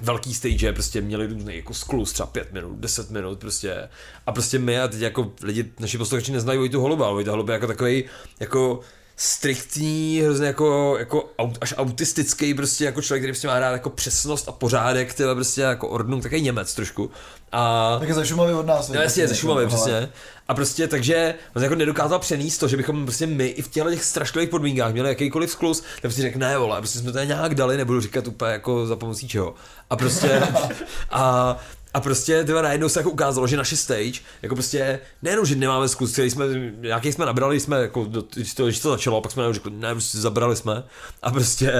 velký 0.00 0.34
stage 0.34 0.72
prostě 0.72 1.00
měli 1.00 1.26
různý 1.26 1.56
jako 1.56 1.74
sklus, 1.74 2.12
třeba 2.12 2.26
5 2.26 2.52
minut, 2.52 2.78
10 2.78 3.10
minut 3.10 3.38
prostě. 3.38 3.88
A 4.26 4.32
prostě 4.32 4.58
my 4.58 4.80
a 4.80 4.88
teď 4.88 5.00
jako 5.00 5.32
lidi, 5.42 5.72
naši 5.80 5.98
posluchači 5.98 6.32
neznají 6.32 6.58
Vojtu 6.58 6.80
Holuba, 6.80 7.06
ale 7.06 7.14
Vojta 7.14 7.30
Holub 7.30 7.48
je 7.48 7.52
jako 7.52 7.66
takový 7.66 8.04
jako 8.40 8.80
striktní, 9.16 10.20
hrozně 10.24 10.46
jako, 10.46 10.96
jako 10.98 11.30
aut, 11.38 11.58
až 11.60 11.74
autistický 11.76 12.54
prostě 12.54 12.84
jako 12.84 13.02
člověk, 13.02 13.22
který 13.22 13.32
prostě 13.32 13.48
má 13.48 13.58
rád 13.58 13.70
jako 13.70 13.90
přesnost 13.90 14.48
a 14.48 14.52
pořádek, 14.52 15.14
tyhle 15.14 15.34
prostě 15.34 15.60
jako 15.60 15.88
ordnung, 15.88 16.22
takový 16.22 16.40
Němec 16.40 16.74
trošku. 16.74 17.10
A 17.52 17.96
Tak 18.00 18.08
je 18.08 18.14
ze 18.14 18.26
Šumavy 18.26 18.52
od 18.54 18.66
nás. 18.66 18.88
No 18.88 19.00
jasně, 19.00 19.28
ze 19.28 19.34
Šumavy, 19.34 19.60
Ale- 19.64 19.68
přesně. 19.68 20.08
A 20.48 20.54
prostě 20.54 20.88
takže 20.88 21.34
on 21.56 21.62
jako 21.62 21.74
nedokázal 21.74 22.18
přenést 22.18 22.58
to, 22.58 22.68
že 22.68 22.76
bychom 22.76 23.04
prostě 23.04 23.26
my 23.26 23.46
i 23.46 23.62
v 23.62 23.68
těchto 23.68 23.90
těch 23.90 24.04
strašlivých 24.04 24.50
podmínkách 24.50 24.92
měli 24.92 25.08
jakýkoliv 25.08 25.50
sklus, 25.50 25.80
tak 25.80 26.00
prostě 26.00 26.22
řekl, 26.22 26.38
ne 26.38 26.58
vole, 26.58 26.78
prostě 26.78 26.98
jsme 26.98 27.12
to 27.12 27.18
nějak 27.18 27.54
dali, 27.54 27.76
nebudu 27.76 28.00
říkat 28.00 28.26
úplně 28.26 28.52
jako 28.52 28.86
za 28.86 28.96
pomocí 28.96 29.28
čeho. 29.28 29.54
A 29.90 29.96
prostě 29.96 30.42
a, 31.10 31.56
A 31.94 32.00
prostě 32.00 32.44
tyhle 32.44 32.62
najednou 32.62 32.88
se 32.88 33.00
jako 33.00 33.10
ukázalo, 33.10 33.46
že 33.46 33.56
naše 33.56 33.76
stage, 33.76 34.20
jako 34.42 34.54
prostě 34.54 35.00
nejenom, 35.22 35.46
že 35.46 35.56
nemáme 35.56 35.88
zkus, 35.88 36.12
který 36.12 36.30
jsme, 36.30 36.44
nějaký 36.80 37.12
jsme 37.12 37.26
nabrali, 37.26 37.60
jsme 37.60 37.80
jako, 37.80 38.04
do, 38.04 38.24
když, 38.34 38.54
to, 38.54 38.64
když 38.64 38.80
to 38.80 38.90
začalo, 38.90 39.16
a 39.16 39.20
pak 39.20 39.32
jsme 39.32 39.40
najednou 39.40 39.54
řekli, 39.54 39.70
ne, 39.70 39.94
prostě 39.94 40.18
zabrali 40.18 40.56
jsme. 40.56 40.84
A 41.22 41.30
prostě 41.30 41.72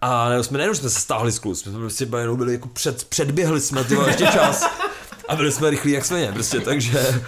a 0.00 0.42
jsme 0.42 0.58
nejenom, 0.58 0.74
že 0.74 0.80
jsme 0.80 0.90
se 0.90 1.00
stáhli 1.00 1.32
z 1.32 1.38
klus, 1.38 1.60
jsme 1.60 1.78
prostě 1.78 2.08
jenom 2.18 2.36
byli 2.36 2.52
jako 2.52 2.68
před, 2.68 3.04
předběhli 3.04 3.60
jsme 3.60 3.84
ty 3.84 3.94
ještě 4.06 4.26
čas. 4.26 4.64
A 5.30 5.36
byli 5.36 5.52
jsme 5.52 5.70
rychlí 5.70 5.92
jak 5.92 6.04
svině, 6.04 6.30
prostě, 6.32 6.60
takže 6.60 7.22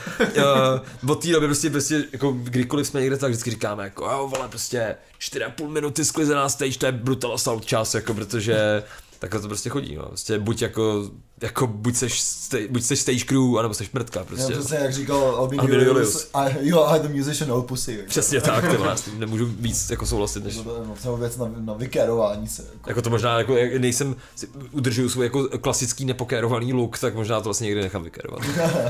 uh, 1.05 1.11
od 1.11 1.23
té 1.23 1.29
doby 1.29 1.47
prostě, 1.47 1.71
prostě, 1.71 2.05
jako 2.13 2.33
kdykoliv 2.33 2.87
jsme 2.87 3.01
někde, 3.01 3.17
tak 3.17 3.31
vždycky 3.31 3.51
říkáme, 3.51 3.85
jako 3.85 4.05
jo, 4.05 4.31
vole, 4.35 4.49
prostě 4.49 4.97
4,5 5.21 5.69
minuty 5.69 6.05
sklizená 6.05 6.49
stage, 6.49 6.79
to 6.79 6.87
je 6.87 6.93
brutal 6.93 7.35
assault 7.35 7.65
čas, 7.65 7.95
jako, 7.95 8.15
protože 8.15 8.83
takhle 9.23 9.41
to 9.41 9.49
prostě 9.49 9.71
chodí, 9.71 9.97
no. 9.97 10.07
Prostě 10.07 10.39
buď 10.39 10.63
jako, 10.63 11.11
jako 11.43 11.67
buď 11.67 11.97
seš, 11.97 12.21
sta- 12.23 12.69
buď 12.71 12.83
seš 12.83 13.01
stage 13.01 13.25
crew, 13.25 13.59
anebo 13.59 13.75
seš 13.75 13.91
mrtka, 13.93 14.25
prostě. 14.25 14.53
Já 14.53 14.59
přesně 14.59 14.77
jak 14.79 14.93
říkal 14.93 15.19
Albin 15.37 15.61
Julius, 15.61 15.87
Julius. 15.87 16.31
I, 16.35 16.57
you 16.61 16.81
are 16.81 17.09
the 17.09 17.09
musician, 17.09 17.51
no 17.51 17.63
pussy. 17.63 18.05
Přesně 18.09 18.41
tak, 18.41 18.69
ty 18.69 18.83
já 18.83 18.97
s 18.97 19.03
tím 19.03 19.21
nemůžu 19.21 19.47
víc 19.47 19.91
jako 19.91 20.07
souhlasit, 20.07 20.45
než... 20.45 20.57
No, 20.57 20.65
to 20.65 20.77
je 20.77 20.87
no, 20.87 20.95
celou 21.03 21.17
věc 21.17 21.37
na, 21.37 21.51
na 21.59 21.75
vykérování 21.75 22.49
se. 22.49 22.63
Jako. 22.73 22.91
Jako 22.91 23.03
to 23.03 23.11
možná, 23.11 23.39
jako 23.39 23.57
jak 23.57 23.75
nejsem, 23.75 24.17
si 24.37 24.49
udržuju 24.73 25.09
svůj 25.09 25.27
jako 25.27 25.49
klasický 25.59 26.05
nepokérovaný 26.05 26.73
look, 26.73 26.99
tak 26.99 27.15
možná 27.15 27.41
to 27.41 27.45
vlastně 27.45 27.65
někdy 27.65 27.81
nechám 27.83 28.03
vykérovat. 28.03 28.43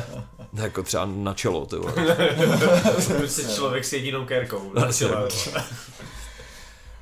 jako 0.53 0.83
třeba 0.83 1.05
na 1.07 1.35
čelo, 1.35 1.67
ty 1.67 1.77
vole. 1.77 1.93
Prostě 3.19 3.43
člověk 3.55 3.85
s 3.85 3.93
jedinou 3.93 4.25
kérkou. 4.25 4.73
No, 4.75 4.81
na 4.81 4.89
jo. 5.01 5.29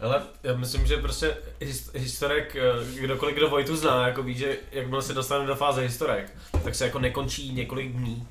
Ale 0.00 0.22
já 0.42 0.56
myslím, 0.56 0.86
že 0.86 0.96
prostě 0.96 1.36
his- 1.60 1.90
historek, 1.94 2.56
eh, 2.56 3.00
kdokoliv 3.00 3.36
kdo 3.36 3.48
Vojtu 3.50 3.76
zná, 3.76 4.06
jako 4.06 4.22
ví, 4.22 4.34
že 4.34 4.56
jakmile 4.72 5.02
se 5.02 5.14
dostane 5.14 5.46
do 5.46 5.54
fáze 5.54 5.80
historek, 5.80 6.32
tak 6.64 6.74
se 6.74 6.84
jako 6.84 6.98
nekončí 6.98 7.52
několik 7.52 7.92
dní. 7.92 8.28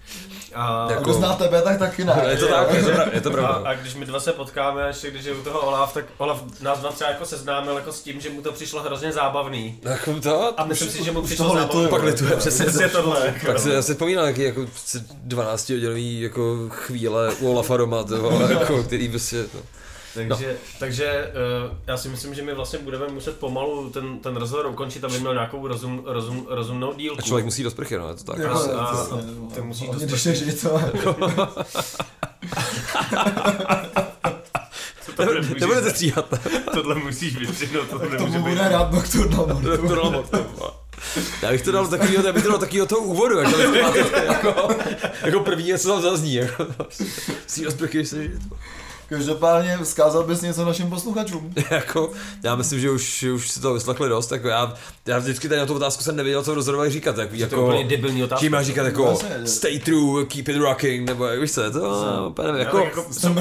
A, 0.56 0.88
Jako- 0.92 1.04
Kdo 1.04 1.14
zná 1.14 1.34
tebe, 1.36 1.62
tak 1.62 1.80
taky 1.80 2.04
ne. 2.06 2.26
Je 2.30 2.38
to 2.38 2.48
tak, 2.48 2.74
je 2.74 2.84
to, 2.84 2.90
je 3.14 3.22
to 3.22 3.30
a, 3.30 3.32
pravda. 3.32 3.70
a 3.70 3.74
když 3.74 3.96
my 3.96 4.06
dva 4.06 4.20
se 4.20 4.32
potkáme, 4.34 4.88
ještě 4.88 5.12
když 5.12 5.26
je 5.26 5.34
u 5.34 5.42
toho 5.44 5.60
Olaf, 5.60 5.94
tak 5.94 6.06
Olaf 6.18 6.44
nás 6.62 6.80
dva 6.80 6.92
třeba 6.92 7.10
jako 7.10 7.26
seznámil 7.26 7.76
jako 7.76 7.92
s 7.92 8.02
tím, 8.02 8.22
že 8.22 8.30
mu 8.30 8.42
to 8.42 8.52
přišlo 8.52 8.82
hrozně 8.84 9.12
zábavný. 9.12 9.80
Jako 9.84 10.20
to, 10.20 10.60
A 10.60 10.66
myslím 10.66 10.90
si, 10.92 11.04
že 11.04 11.12
mu 11.12 11.22
přišlo 11.22 11.54
zábavný. 11.56 11.88
pak 11.90 12.04
lituje, 12.04 12.36
přesně 12.36 12.66
Přesně 12.66 12.88
tohle. 12.90 13.26
Jako, 13.26 13.46
Tak 13.48 13.60
si 13.60 13.76
asi 13.76 13.92
vzpomínal, 13.94 14.26
jaký 14.26 14.42
jako 14.42 14.66
12 15.24 15.70
hodinový 15.70 16.22
jako 16.22 16.70
chvíle 16.70 17.34
u 17.34 17.52
Olafa 17.52 17.78
doma, 17.78 18.06
jako, 18.60 18.84
který 18.84 19.10
prostě, 19.10 19.38
no. 19.54 19.60
Takže, 20.28 20.58
takže 20.80 21.32
uh, 21.70 21.78
já 21.88 21.98
si 21.98 22.10
myslím, 22.10 22.34
že 22.36 22.42
my 22.42 22.54
vlastně 22.54 22.80
budeme 22.80 23.08
muset 23.08 23.38
pomalu 23.40 23.90
ten, 23.90 24.20
ten 24.20 24.36
rozhovor 24.36 24.66
ukončit, 24.66 25.04
aby 25.04 25.20
měl 25.20 25.34
nějakou 25.34 25.68
rozum, 25.68 26.02
rozum, 26.06 26.48
rozumnou 26.50 26.94
dílku. 26.94 27.20
A 27.20 27.22
člověk 27.22 27.46
musí 27.46 27.64
do 27.64 27.72
sprchy, 27.72 27.98
no, 27.98 28.10
je 28.10 28.16
to 28.16 28.24
tak. 28.24 28.38
Jako, 28.40 28.56
a- 28.56 28.82
a- 28.82 28.96
přesně, 28.96 29.18
ty 29.56 29.62
musíš 29.66 29.88
hlavně, 29.88 30.06
dost- 30.06 30.10
když 30.12 30.20
chceš 30.22 30.40
žít, 30.40 30.62
to. 30.62 30.82
tohle, 35.16 35.36
musíš, 35.42 35.60
Nebudete 35.62 35.90
stříhat, 35.90 36.34
tohle 36.74 36.96
musíš 36.96 37.38
vystřihnout, 37.38 37.88
tohle 37.90 38.08
K 38.08 38.12
nemůže 38.12 38.34
tomu 38.34 38.46
být. 38.46 38.52
bude 38.52 38.70
rád 38.70 38.92
Nocturna 38.92 39.38
to 39.38 39.96
dal 39.96 40.12
moc, 40.12 40.30
ty 40.30 40.38
vole. 40.38 40.72
já 41.42 41.52
bych 41.52 41.62
to 41.62 41.72
dal 41.72 41.88
takovýho, 41.88 42.24
já 42.28 42.34
bych 42.34 42.44
to 42.44 42.50
dal 42.50 42.58
takovýho 42.60 42.86
toho 42.86 43.02
úvodu, 43.02 43.38
jako, 43.40 43.60
jako, 44.28 44.70
jako 45.24 45.40
první, 45.40 45.78
co 45.78 45.88
tam 45.90 46.02
zazní, 46.02 46.34
jako, 46.34 46.68
si 47.48 47.64
do 47.64 47.72
sprchy, 47.72 48.06
se 48.06 48.24
žít. 48.24 48.32
Každopádně 49.10 49.78
vzkázal 49.84 50.24
bys 50.24 50.42
něco 50.42 50.66
našim 50.66 50.90
posluchačům. 50.90 51.54
jako, 51.72 52.12
já 52.44 52.56
myslím, 52.56 52.80
že 52.80 52.90
už, 52.90 53.24
už 53.24 53.52
si 53.52 53.60
to 53.60 53.74
vyslechli 53.74 54.10
dost, 54.10 54.32
jako 54.32 54.48
já, 54.48 54.74
já 55.06 55.20
vždycky 55.20 55.50
tady 55.50 55.60
na 55.60 55.66
tu 55.66 55.74
otázku 55.74 56.04
jsem 56.04 56.16
nevěděl, 56.16 56.44
co 56.44 56.54
rozhodovat 56.54 56.90
říkat, 56.90 57.18
jako, 57.18 57.30
To 57.30 57.36
je 57.36 57.42
jako 57.42 57.66
úplně 57.66 57.84
debilní 57.84 58.24
otázka. 58.24 58.40
Čím 58.40 58.52
má 58.52 58.64
říkat 58.64 58.84
jako 58.84 59.04
Vlastně, 59.04 59.48
stay 59.48 59.80
true, 59.80 60.26
keep 60.26 60.48
it 60.48 60.58
rocking, 60.58 61.10
nebo 61.10 61.26
jak 61.26 61.42
víš 61.42 61.52
co, 61.52 61.62
je 61.62 61.72
to, 61.72 61.80
no, 61.80 62.30
úplně 62.30 62.48
nevím, 62.48 62.60
jako, 62.60 62.78
jako, 62.78 63.06
jsou, 63.12 63.36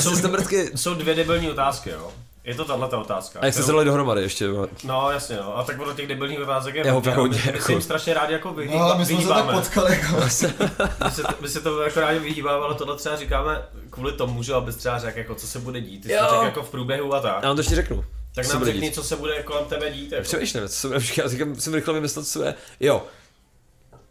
jsou, 0.00 0.16
jsou, 0.16 0.28
jsou 0.74 0.94
dvě 0.94 1.14
debilní 1.14 1.50
otázky, 1.50 1.90
jo. 1.90 2.10
Je 2.50 2.56
to 2.56 2.64
tahle 2.64 2.88
ta 2.88 2.98
otázka. 2.98 3.40
a 3.40 3.44
jak 3.44 3.54
jste 3.54 3.62
se 3.62 3.72
dali 3.72 3.84
dohromady 3.84 4.22
ještě. 4.22 4.48
No 4.84 5.10
jasně, 5.10 5.36
no. 5.36 5.56
A 5.58 5.64
tak 5.64 5.80
ono 5.80 5.94
těch 5.94 6.06
debilních 6.06 6.40
otázek 6.40 6.74
je 6.74 6.86
Je 6.86 6.90
hodně, 6.90 7.14
my, 7.16 7.52
jako. 7.52 7.72
jim 7.72 7.80
strašně 7.82 8.14
rádi 8.14 8.32
jako 8.32 8.52
vyhýba, 8.52 8.88
No, 8.88 8.98
my 8.98 9.06
jsme 9.06 9.16
se 9.22 9.28
tak 9.28 9.36
vyhýbáme. 9.36 9.58
potkali, 9.58 9.92
jako. 9.92 10.24
My 10.24 10.30
se, 10.30 10.48
to, 11.22 11.34
my 11.40 11.48
se 11.48 11.60
to 11.60 11.82
jako 11.82 12.00
rádi 12.00 12.18
vyhýbáme, 12.18 12.64
ale 12.64 12.74
tohle 12.74 12.96
třeba 12.96 13.16
říkáme 13.16 13.62
kvůli 13.90 14.12
tomu, 14.12 14.42
že 14.42 14.54
abys 14.54 14.76
třeba 14.76 14.98
řekl, 14.98 15.18
jako, 15.18 15.34
co 15.34 15.46
se 15.46 15.58
bude 15.58 15.80
dít. 15.80 16.02
Ty 16.02 16.08
jsi 16.08 16.18
to 16.18 16.30
řekl 16.30 16.44
jako 16.44 16.62
v 16.62 16.70
průběhu 16.70 17.14
a 17.14 17.20
tak. 17.20 17.38
Já 17.42 17.48
vám 17.48 17.56
to 17.56 17.60
ještě 17.60 17.74
řeknu. 17.74 18.04
Tak 18.34 18.46
co 18.46 18.52
nám 18.54 18.64
řekni, 18.64 18.80
dít. 18.80 18.94
co 18.94 19.02
se 19.04 19.16
bude 19.16 19.42
kolem 19.42 19.64
tebe 19.64 19.90
dít. 19.90 20.12
Jako. 20.12 20.22
Přemýšlím, 20.24 20.62
co 20.62 20.74
jsem, 20.74 20.92
já 20.92 21.28
říkám, 21.28 21.54
jsem 21.54 21.74
rychle 21.74 21.94
vymyslel, 21.94 22.24
co 22.24 22.42
je, 22.42 22.54
jo. 22.80 23.02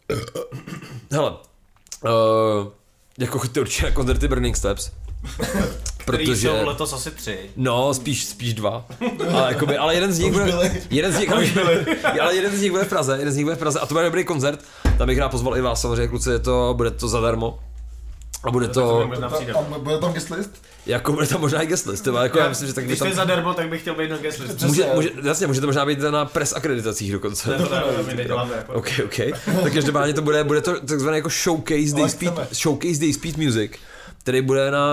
Hele, 1.12 1.30
uh, 1.30 2.68
jako 3.18 3.38
chodíte 3.38 3.60
určitě 3.60 3.86
na 3.86 3.90
koncerty 3.90 4.28
Burning 4.28 4.56
Steps. 4.56 4.90
Který 6.14 6.26
protože, 6.26 6.48
jsou 6.48 6.66
letos 6.66 6.92
asi 6.92 7.10
tři. 7.10 7.38
no, 7.56 7.94
spíš, 7.94 8.24
spíš 8.24 8.54
dva. 8.54 8.86
Ale, 9.32 9.52
jakoby, 9.52 9.76
ale 9.76 9.94
jeden 9.94 10.12
z 10.12 10.18
nich 10.18 10.32
bude, 10.32 10.82
jeden 10.90 11.12
z 11.12 11.18
nich, 11.18 11.32
ale 12.20 12.34
jeden 12.34 12.56
z 12.56 12.62
nich 12.62 12.70
bude 12.70 12.84
v 12.84 12.88
Praze, 12.88 13.16
jeden 13.18 13.32
z 13.32 13.36
nich 13.36 13.44
bude 13.44 13.56
v 13.56 13.58
Praze 13.58 13.80
a 13.80 13.86
to 13.86 13.94
bude 13.94 14.04
dobrý 14.04 14.24
koncert. 14.24 14.64
Tam 14.98 15.06
bych 15.06 15.18
rád 15.18 15.28
pozval 15.28 15.56
i 15.56 15.60
vás, 15.60 15.80
samozřejmě 15.80 16.08
kluci, 16.08 16.30
je 16.30 16.38
to, 16.38 16.74
bude 16.76 16.90
to 16.90 17.08
zadarmo. 17.08 17.58
A 18.44 18.50
bude 18.50 18.68
to, 18.68 19.10
bude 19.78 19.98
tam 19.98 20.12
guest 20.12 20.30
list? 20.30 20.62
jako 20.86 21.12
bude 21.12 21.26
tam 21.26 21.40
možná 21.40 21.62
i 21.62 21.66
guest 21.66 21.86
list, 21.86 22.06
jako 22.22 22.38
já 22.38 22.48
myslím, 22.48 22.68
že 22.68 22.74
tak 22.74 22.84
by 22.84 22.88
Když 22.88 22.98
to 22.98 23.04
tam, 23.04 23.14
zadarmo, 23.14 23.54
tak 23.54 23.68
bych 23.68 23.80
chtěl 23.80 23.94
být 23.94 24.10
na 24.10 24.16
guest 24.16 24.38
list. 24.38 24.62
Může, 24.62 24.86
může, 24.94 25.10
jasně, 25.22 25.46
může 25.46 25.60
to 25.60 25.66
možná 25.66 25.86
být 25.86 25.98
na 25.98 26.24
press 26.24 26.52
akreditacích 26.52 27.12
dokonce. 27.12 27.50
Ne, 27.50 27.56
to 27.58 27.74
ne, 27.74 27.82
my 28.06 28.14
neděláme 28.14 28.56
jako. 28.56 28.72
OK, 28.72 28.88
OK. 29.04 29.16
Tak 29.62 29.72
každopádně 29.72 30.14
to 30.14 30.22
bude, 30.22 30.44
bude 30.44 30.60
to 30.60 30.80
takzvaný 30.80 31.16
jako 31.16 31.28
showcase 31.28 31.92
Day 31.92 32.02
Ale 32.02 32.10
Speed, 32.10 32.34
showcase 32.52 33.00
Day 33.00 33.12
Speed 33.12 33.36
Music, 33.36 33.72
který 34.20 34.42
bude 34.42 34.70
na 34.70 34.86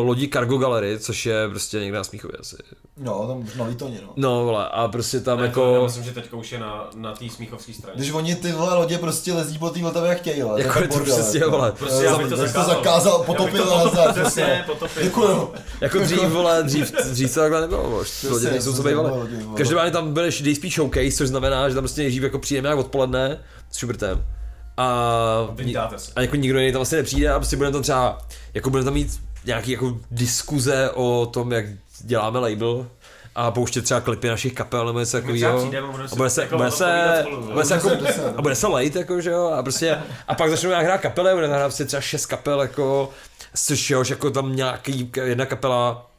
uh, 0.00 0.06
lodi 0.06 0.28
Cargo 0.28 0.58
Gallery, 0.58 0.98
což 0.98 1.26
je 1.26 1.48
prostě 1.48 1.80
někde 1.80 1.98
na 1.98 2.04
Smíchově 2.04 2.36
asi. 2.40 2.56
Jo, 3.04 3.24
tam 3.28 3.58
na 3.58 3.64
Litoně, 3.64 4.00
no. 4.02 4.12
No 4.16 4.44
vole, 4.44 4.68
a 4.68 4.88
prostě 4.88 5.20
tam 5.20 5.40
Ne, 5.40 5.48
to, 5.48 5.60
já 5.60 5.70
jako... 5.72 5.84
myslím, 5.84 6.04
že 6.04 6.12
teďka 6.12 6.36
už 6.36 6.52
je 6.52 6.58
na, 6.58 6.90
na 6.96 7.12
té 7.12 7.28
smíchovské 7.28 7.72
straně. 7.72 7.96
Když 7.96 8.10
oni 8.12 8.34
ty 8.36 8.52
vole 8.52 8.74
lodě 8.74 8.98
prostě 8.98 9.32
lezí 9.32 9.58
po 9.58 9.70
té 9.70 9.80
Vltavě 9.80 10.08
jak 10.08 10.18
chtějí, 10.18 10.42
ale 10.42 10.62
Jako 10.62 10.78
je 10.78 10.88
to 10.88 11.00
přesně, 11.00 11.40
vole. 11.40 11.72
Prostě 11.72 12.04
já 12.04 12.18
bych 12.18 12.28
to 12.28 12.36
to 12.36 12.46
zakázal. 12.46 12.74
zakázal, 12.74 13.12
Já 13.12 13.18
bych 13.18 13.26
potopil 13.26 13.64
to 13.64 13.74
a 13.76 13.84
nazdar. 13.84 14.12
Přesně, 14.12 14.64
potopil. 14.66 15.02
Děkuju. 15.02 15.52
Jako 15.80 15.98
dřív, 15.98 16.22
vole, 16.22 16.62
dřív, 16.62 16.92
dřív 17.10 17.34
to 17.34 17.40
takhle 17.40 17.60
nebylo, 17.60 17.90
vole, 17.90 18.04
ty 18.20 18.28
lodě 18.28 18.50
nejsou 18.50 18.72
co 18.72 18.82
bývaly. 18.82 19.10
Každopádně 19.56 19.90
tam 19.90 20.12
bude 20.12 20.30
Day 20.42 20.54
Speed 20.54 20.72
Showcase, 20.72 21.12
což 21.16 21.28
znamená, 21.28 21.68
že 21.68 21.74
tam 21.74 21.82
prostě 21.82 22.00
nejdřív 22.00 22.22
jako 22.22 22.38
přijdeme 22.38 22.68
jak 22.68 22.78
odpoledne 22.78 23.38
s 23.70 23.76
Schubertem. 23.76 24.24
A, 24.76 25.48
Vydáte 25.52 25.98
se. 25.98 26.12
a 26.16 26.20
jako 26.20 26.36
nikdo 26.36 26.58
jiný 26.58 26.72
tam 26.72 26.82
asi 26.82 26.96
nepřijde 26.96 27.30
a 27.30 27.38
prostě 27.38 27.56
budeme 27.56 27.72
tam 27.72 27.82
třeba, 27.82 28.18
jako 28.54 28.70
budeme 28.70 28.84
tam 28.84 28.94
mít 28.94 29.20
nějaký 29.44 29.70
jako 29.70 29.98
diskuze 30.10 30.90
o 30.90 31.26
tom, 31.26 31.52
jak 31.52 31.64
děláme 32.00 32.38
label 32.38 32.86
a 33.34 33.50
pouštět 33.50 33.82
třeba 33.82 34.00
klipy 34.00 34.28
našich 34.28 34.52
kapel 34.54 34.86
nebo 34.86 35.00
něco 35.00 35.16
takového. 35.20 35.70
a 36.12 36.14
bude 36.16 36.30
se, 36.30 36.42
jako 36.42 36.56
bude 36.56 36.70
se, 36.70 37.24
bude 37.52 37.64
se, 37.64 37.74
jako, 37.74 37.88
Bude 37.88 38.12
se- 38.12 38.32
a 38.36 38.42
bude 38.42 38.54
se 38.54 38.66
lejt, 38.66 38.96
jako, 38.96 39.20
že 39.20 39.30
jo, 39.30 39.46
a 39.58 39.62
prostě, 39.62 39.98
a 40.28 40.34
pak 40.34 40.50
začnou 40.50 40.70
nějak 40.70 40.84
hrát 40.84 40.98
kapely, 41.00 41.34
bude 41.34 41.46
hrát 41.48 41.62
prostě 41.62 41.84
třeba 41.84 42.00
šest 42.00 42.26
kapel, 42.26 42.60
jako, 42.60 43.10
což 43.54 43.90
jo, 43.90 44.04
že 44.04 44.14
jako 44.14 44.30
tam 44.30 44.56
nějaký, 44.56 45.12
jedna 45.24 45.46
kapela 45.46 46.10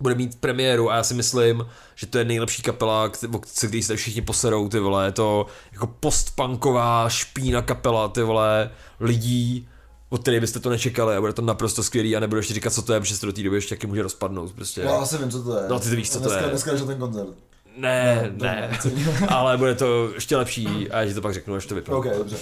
bude 0.00 0.14
mít 0.14 0.40
premiéru 0.40 0.90
a 0.90 0.96
já 0.96 1.02
si 1.02 1.14
myslím, 1.14 1.66
že 1.94 2.06
to 2.06 2.18
je 2.18 2.24
nejlepší 2.24 2.62
kapela, 2.62 3.10
se 3.46 3.68
který 3.68 3.82
se 3.82 3.96
všichni 3.96 4.22
poserou, 4.22 4.68
ty 4.68 4.78
vole, 4.78 5.04
je 5.06 5.12
to 5.12 5.46
jako 5.72 5.86
postpunková 5.86 7.08
špína 7.08 7.62
kapela, 7.62 8.08
ty 8.08 8.22
vole, 8.22 8.70
lidí, 9.00 9.68
od 10.08 10.22
kterých 10.22 10.40
byste 10.40 10.60
to 10.60 10.70
nečekali 10.70 11.16
a 11.16 11.20
bude 11.20 11.32
to 11.32 11.42
naprosto 11.42 11.82
skvělý 11.82 12.16
a 12.16 12.20
nebudu 12.20 12.38
ještě 12.38 12.54
říkat, 12.54 12.72
co 12.72 12.82
to 12.82 12.92
je, 12.92 13.00
protože 13.00 13.14
se 13.14 13.20
to 13.20 13.26
do 13.26 13.32
té 13.32 13.42
doby 13.42 13.56
ještě 13.56 13.74
taky 13.74 13.86
může 13.86 14.02
rozpadnout, 14.02 14.52
prostě. 14.52 14.80
Já 14.80 14.96
asi 14.96 15.18
vím, 15.18 15.30
co 15.30 15.42
to 15.42 15.56
je. 15.56 15.62
No, 15.68 15.80
ty 15.80 15.90
to 15.90 15.96
víš, 15.96 16.10
co 16.10 16.18
to 16.20 16.24
dneska, 16.28 16.44
je. 16.44 16.50
Dneska 16.50 16.72
je 16.72 16.78
ten 16.78 16.98
koncert. 16.98 17.28
Ne, 17.76 18.30
No, 18.36 18.44
ne, 18.44 18.78
to 18.82 18.88
ale 19.34 19.56
bude 19.56 19.74
to 19.74 20.10
ještě 20.14 20.36
lepší 20.36 20.90
a 20.90 21.00
já 21.00 21.06
ti 21.08 21.14
to 21.14 21.20
pak 21.20 21.34
řeknu, 21.34 21.54
až 21.54 21.66
to 21.66 21.74
vypadá. 21.74 21.96
OK, 21.98 22.06
dobře. 22.18 22.36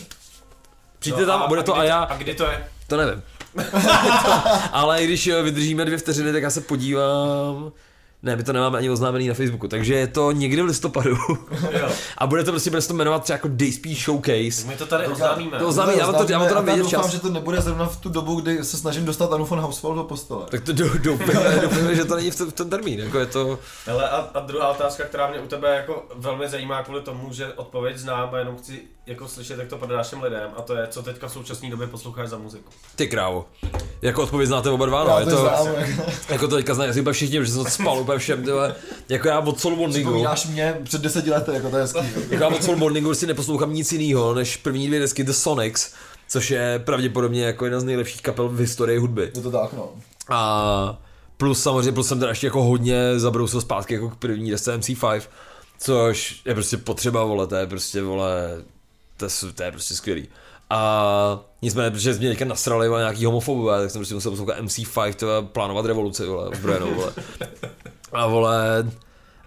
Přijďte 0.98 1.26
tam 1.26 1.42
a 1.42 1.46
bude 1.48 1.62
to 1.62 1.72
kdy 1.72 1.80
a 1.80 1.84
já, 1.84 1.98
A 2.02 2.16
kdy 2.16 2.34
to 2.34 2.44
je? 2.44 2.68
to 2.86 2.96
nevím. 2.96 3.22
ale 4.72 5.04
když 5.04 5.30
vydržíme 5.42 5.84
dvě 5.84 5.98
vteřiny, 5.98 6.32
tak 6.32 6.42
já 6.42 6.50
se 6.50 6.60
podívám. 6.60 7.72
Ne, 8.22 8.36
my 8.36 8.42
to 8.42 8.52
nemáme 8.52 8.78
ani 8.78 8.90
oznámený 8.90 9.28
na 9.28 9.34
Facebooku, 9.34 9.68
takže 9.68 9.94
je 9.94 10.06
to 10.06 10.32
někdy 10.32 10.62
v 10.62 10.64
listopadu. 10.64 11.10
Jo. 11.70 11.88
a 12.18 12.26
bude 12.26 12.44
to 12.44 12.50
prostě, 12.50 12.70
bude 12.70 12.82
to 12.82 12.94
jmenovat 12.94 13.22
třeba 13.22 13.34
jako 13.34 13.48
Day 13.50 13.72
Speed 13.72 13.96
Showcase. 13.98 14.66
My 14.66 14.76
to 14.78 14.86
tady 14.86 15.06
oznámíme. 15.06 15.58
to 15.58 15.68
oznámí, 15.68 15.92
já 15.98 16.06
vám 16.10 16.26
to- 16.26 16.32
já 16.32 16.38
vám 16.38 16.48
to 16.48 16.54
dám 16.54 16.68
já 16.68 16.74
vědět 16.74 16.90
doufám, 16.92 17.02
čas. 17.02 17.10
že 17.12 17.20
to 17.20 17.28
nebude 17.30 17.60
zrovna 17.60 17.86
v 17.86 17.96
tu 18.00 18.08
dobu, 18.08 18.40
kdy 18.40 18.64
se 18.64 18.76
snažím 18.76 19.04
dostat 19.04 19.32
Anu 19.32 19.44
von 19.44 19.60
Hausfeld 19.60 19.96
do 19.96 20.02
postele. 20.04 20.42
Tak 20.50 20.60
to 20.64 20.72
dou- 20.72 20.98
doufejme, 20.98 21.58
doufejme, 21.62 21.94
že 21.94 22.04
to 22.04 22.16
není 22.16 22.30
v, 22.30 22.36
ten- 22.36 22.50
v 22.50 22.52
ten 22.52 22.70
termín, 22.70 23.00
jako 23.00 23.18
je 23.18 23.26
to... 23.26 23.58
Hele, 23.86 24.08
a, 24.10 24.16
a 24.34 24.40
druhá 24.40 24.68
otázka, 24.68 25.04
která 25.04 25.30
mě 25.30 25.38
u 25.40 25.46
tebe 25.46 25.76
jako 25.76 26.06
velmi 26.14 26.48
zajímá 26.48 26.82
kvůli 26.82 27.00
tomu, 27.00 27.32
že 27.32 27.52
odpověď 27.52 27.96
znám 27.96 28.34
a 28.34 28.38
jenom 28.38 28.56
chci 28.56 28.82
jako 29.06 29.28
slyšet, 29.28 29.58
jak 29.58 29.68
to 29.68 29.78
prodáš 29.78 30.10
těm 30.10 30.22
lidem 30.22 30.50
a 30.56 30.62
to 30.62 30.74
je, 30.74 30.86
co 30.90 31.02
teďka 31.02 31.28
v 31.28 31.32
současné 31.32 31.70
době 31.70 31.86
posloucháš 31.86 32.28
za 32.28 32.38
muziku. 32.38 32.70
Ty 32.96 33.06
krávo. 33.06 33.46
Jako 34.02 34.22
odpověď 34.22 34.48
znáte 34.48 34.70
oba 34.70 34.86
dva, 34.86 35.04
no. 35.04 35.10
Já 35.10 35.20
Je 35.20 35.24
to 35.24 35.30
to, 35.30 35.36
znám, 35.36 35.66
jako 36.28 36.48
to 36.48 36.56
teďka 36.56 36.74
znají 36.74 37.00
úplně 37.00 37.12
všichni, 37.12 37.38
protože 37.38 37.52
jsem 37.52 37.64
to 37.64 37.70
spal 37.70 37.98
úplně 37.98 38.18
všem, 38.18 38.44
tyhle. 38.44 38.74
Jako 39.08 39.28
já 39.28 39.38
od 39.38 39.60
Soul 39.60 39.76
Morningu, 39.76 40.24
mě 40.48 40.80
před 40.84 41.00
deseti 41.00 41.30
lety, 41.30 41.50
jako 41.54 41.70
to 41.70 41.76
je 41.76 41.82
hezký. 41.82 41.98
jako 42.30 42.44
já 42.44 42.48
od 42.48 42.64
Soul 42.64 42.76
Morningu 42.76 43.14
si 43.14 43.26
neposlouchám 43.26 43.74
nic 43.74 43.92
jiného, 43.92 44.34
než 44.34 44.56
první 44.56 44.86
dvě 44.86 45.00
desky 45.00 45.24
The 45.24 45.32
Sonics, 45.32 45.92
což 46.28 46.50
je 46.50 46.82
pravděpodobně 46.84 47.44
jako 47.44 47.64
jedna 47.64 47.80
z 47.80 47.84
nejlepších 47.84 48.22
kapel 48.22 48.48
v 48.48 48.58
historii 48.58 48.98
hudby. 48.98 49.30
Je 49.34 49.42
to 49.42 49.50
tak, 49.50 49.72
no. 49.72 49.88
A 50.30 50.98
plus 51.36 51.62
samozřejmě, 51.62 51.92
plus 51.92 52.08
jsem 52.08 52.18
teda 52.18 52.30
ještě 52.30 52.46
jako 52.46 52.62
hodně 52.62 53.18
zabrousil 53.18 53.60
zpátky 53.60 53.94
jako 53.94 54.10
k 54.10 54.16
první 54.16 54.50
desce 54.50 54.78
MC5, 54.78 55.22
což 55.78 56.40
je 56.44 56.54
prostě 56.54 56.76
potřeba, 56.76 57.24
vole, 57.24 57.46
to 57.46 57.54
je 57.54 57.66
prostě, 57.66 58.02
vole, 58.02 58.62
to 59.28 59.46
je, 59.46 59.52
to 59.52 59.62
je 59.62 59.72
prostě 59.72 59.94
skvělý. 59.94 60.28
A 60.70 61.40
nicméně, 61.62 61.90
protože 61.90 62.14
jsme 62.14 62.28
teďka 62.28 62.44
nasrali 62.44 62.88
vole, 62.88 63.00
nějaký 63.00 63.24
homofobové, 63.24 63.80
tak 63.80 63.90
jsem 63.90 63.98
prostě 63.98 64.14
musel 64.14 64.30
poslouchat 64.30 64.58
MC5, 64.58 65.14
to 65.14 65.30
je 65.30 65.42
plánovat 65.42 65.86
revoluci, 65.86 66.26
vole, 66.26 66.48
ozbrojenou, 66.48 66.94
vole. 66.94 67.12
A 68.12 68.26
vole, 68.26 68.84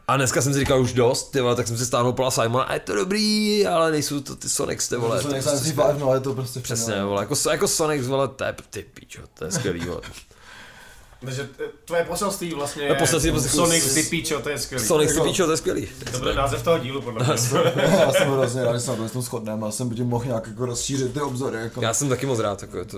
a 0.07 0.17
dneska 0.17 0.41
jsem 0.41 0.53
si 0.53 0.59
říkal 0.59 0.81
už 0.81 0.93
dost, 0.93 1.31
ty 1.31 1.41
vole, 1.41 1.55
tak 1.55 1.67
jsem 1.67 1.77
si 1.77 1.85
stáhnul 1.85 2.13
Paula 2.13 2.31
Simona 2.31 2.63
a 2.63 2.73
je 2.73 2.79
to 2.79 2.95
dobrý, 2.95 3.67
ale 3.67 3.91
nejsou 3.91 4.21
to 4.21 4.35
ty 4.35 4.49
Sonics, 4.49 4.87
ty 4.87 4.95
vole. 4.95 5.17
To 5.17 5.21
to 5.21 5.21
jsou 5.21 5.27
je 5.27 5.33
nejsem 5.33 5.51
prostě 5.51 5.65
si 5.69 5.73
five, 5.73 5.99
no, 5.99 6.13
je 6.13 6.19
to 6.19 6.33
prostě 6.33 6.59
Přesně, 6.59 6.95
no. 6.95 7.07
vole, 7.07 7.21
jako, 7.23 7.35
jako 7.51 7.67
Sonics, 7.67 8.07
vole, 8.07 8.27
to 8.27 8.43
je, 8.43 8.55
ty 8.69 8.85
píčo, 8.93 9.21
to 9.33 9.45
je 9.45 9.51
skvělý, 9.51 9.85
vole. 9.85 10.01
Takže 11.25 11.49
tvoje 11.85 12.03
poselství 12.03 12.53
vlastně 12.53 12.83
je 12.83 12.89
No, 12.89 12.95
poselství 12.95 13.31
prostě- 13.31 13.49
Sonic, 13.49 13.93
ty 13.93 14.03
píčo, 14.03 14.39
to 14.39 14.49
je 14.49 14.57
skvělý. 14.57 14.85
Sonics, 14.85 15.11
ty 15.11 15.17
Jako- 15.17 15.29
píčo, 15.29 15.45
to 15.45 15.51
je 15.51 15.57
skvělý. 15.57 15.87
To 16.11 16.19
bude 16.19 16.35
název 16.35 16.63
toho 16.63 16.77
dílu, 16.79 17.01
podle 17.01 17.23
mě. 17.25 17.33
Já 17.99 18.11
jsem 18.11 18.31
hrozně 18.31 18.63
rád, 18.63 18.73
že 18.73 18.79
se 18.79 18.97
na 18.97 19.09
tom 19.09 19.21
shodneme 19.21 19.67
a 19.67 19.71
jsem 19.71 19.89
by 19.89 19.95
tím 19.95 20.07
mohl 20.07 20.25
nějak 20.25 20.47
jako 20.47 20.65
rozšířit 20.65 21.13
ty 21.13 21.21
obzory. 21.21 21.57
Jako. 21.57 21.81
Já 21.81 21.93
jsem 21.93 22.09
taky 22.09 22.25
moc 22.25 22.39
rád, 22.39 22.61
jako 22.61 22.77
je 22.77 22.85
to... 22.85 22.97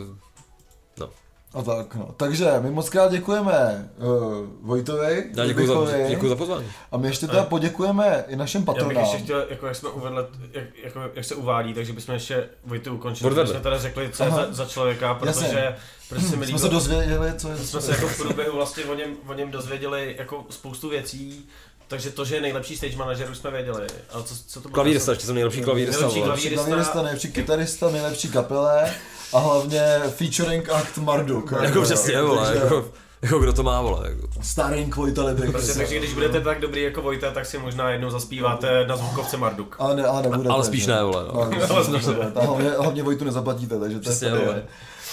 A 1.53 1.61
tak, 1.61 1.95
no. 1.95 2.13
Takže 2.17 2.51
my 2.59 2.71
moc 2.71 2.89
krát 2.89 3.11
děkujeme 3.11 3.89
uh, 3.97 4.47
Vojtovi, 4.61 5.25
Já 5.35 5.45
děkuji 5.45 5.67
za, 5.67 5.73
děkuji 6.09 6.29
za 6.29 6.35
pozvání. 6.35 6.67
A 6.91 6.97
my 6.97 7.07
ještě 7.07 7.27
teda 7.27 7.43
poděkujeme 7.43 8.25
i 8.27 8.35
našim 8.35 8.65
Já 8.77 8.87
bych 8.87 8.97
ještě 8.97 9.17
chtěl, 9.17 9.45
jako 9.49 9.67
jak 9.67 9.75
jsme 9.75 9.89
uvedli, 9.89 10.23
jak, 10.51 10.63
jako, 10.83 10.99
jak 11.13 11.25
se 11.25 11.35
uvádí, 11.35 11.73
takže 11.73 11.93
bychom 11.93 12.13
ještě 12.13 12.49
Vojtu 12.65 12.95
ukončili, 12.95 13.47
jsme 13.47 13.59
teda 13.59 13.77
řekli, 13.77 14.09
co 14.13 14.23
je 14.23 14.31
za, 14.31 14.47
za 14.49 14.65
člověka, 14.65 15.13
protože, 15.13 15.29
Jasně. 15.29 15.75
Protože 16.09 16.27
se 16.27 16.35
mi 16.35 16.47
Jsme 16.47 16.59
se 16.59 16.69
dozvěděli, 16.69 17.33
co 17.37 17.49
je 17.49 17.57
jsme 17.57 17.81
se 17.81 17.91
jako 17.91 18.07
v 18.07 18.17
průběhu 18.17 18.55
vlastně 18.55 18.85
o 18.85 18.95
něm, 18.95 19.09
o 19.27 19.33
něm 19.33 19.51
dozvěděli 19.51 20.15
jako 20.17 20.45
spoustu 20.49 20.89
věcí, 20.89 21.45
takže 21.87 22.09
to, 22.09 22.25
že 22.25 22.35
je 22.35 22.41
nejlepší 22.41 22.77
stage 22.77 22.97
manager, 22.97 23.31
už 23.31 23.37
jsme 23.37 23.51
věděli. 23.51 23.87
Ale 24.13 24.23
co, 24.23 24.35
co 24.47 24.61
to? 24.61 24.69
Klavírista, 24.69 25.11
ještě 25.11 25.25
jsem 25.25 25.35
nejlepší 25.35 25.61
klavírista, 25.61 26.01
Nejlepší 26.01 26.19
vole. 26.19 26.31
klavír- 26.35 26.43
Nejlepší 26.43 26.65
klavírista, 26.67 27.01
nejlepší 27.01 27.31
kytarista, 27.31 27.89
nejlepší 27.89 28.27
kapele 28.27 28.93
a 29.33 29.39
hlavně 29.39 29.99
featuring 30.09 30.69
act 30.69 30.97
Marduk. 30.97 31.53
Jako 31.61 31.81
přesně, 31.81 32.21
vole, 32.21 32.55
jako, 32.63 32.91
jako 33.21 33.39
kdo 33.39 33.53
to 33.53 33.63
má, 33.63 33.81
vole, 33.81 34.09
jako. 34.09 34.27
Starring 34.41 34.95
Vojta 34.95 35.23
Librik. 35.23 35.51
Prostě, 35.51 35.73
takže 35.73 35.99
když 35.99 36.13
budete 36.13 36.41
tak 36.41 36.61
dobrý 36.61 36.81
jako 36.81 37.01
Vojta, 37.01 37.31
tak 37.31 37.45
si 37.45 37.57
možná 37.57 37.89
jednou 37.89 38.09
zaspíváte 38.09 38.87
na 38.87 38.97
zvukovce 38.97 39.37
Marduk. 39.37 39.75
Ale, 39.79 39.95
ne, 39.95 40.05
ale 40.05 40.21
nebudete. 40.21 40.49
Ale 40.49 40.63
spíš 40.65 40.87
ne, 40.87 41.03
vole, 41.03 41.23
no. 41.33 41.41
Ale 41.69 41.83
spíš. 41.83 42.05
A 42.35 42.41
hlavně, 42.45 42.69
hlavně 42.69 43.03
Vojtu 43.03 43.25
nezaplatíte, 43.25 43.79
takže 43.79 43.99
to 43.99 44.09
je. 44.25 44.63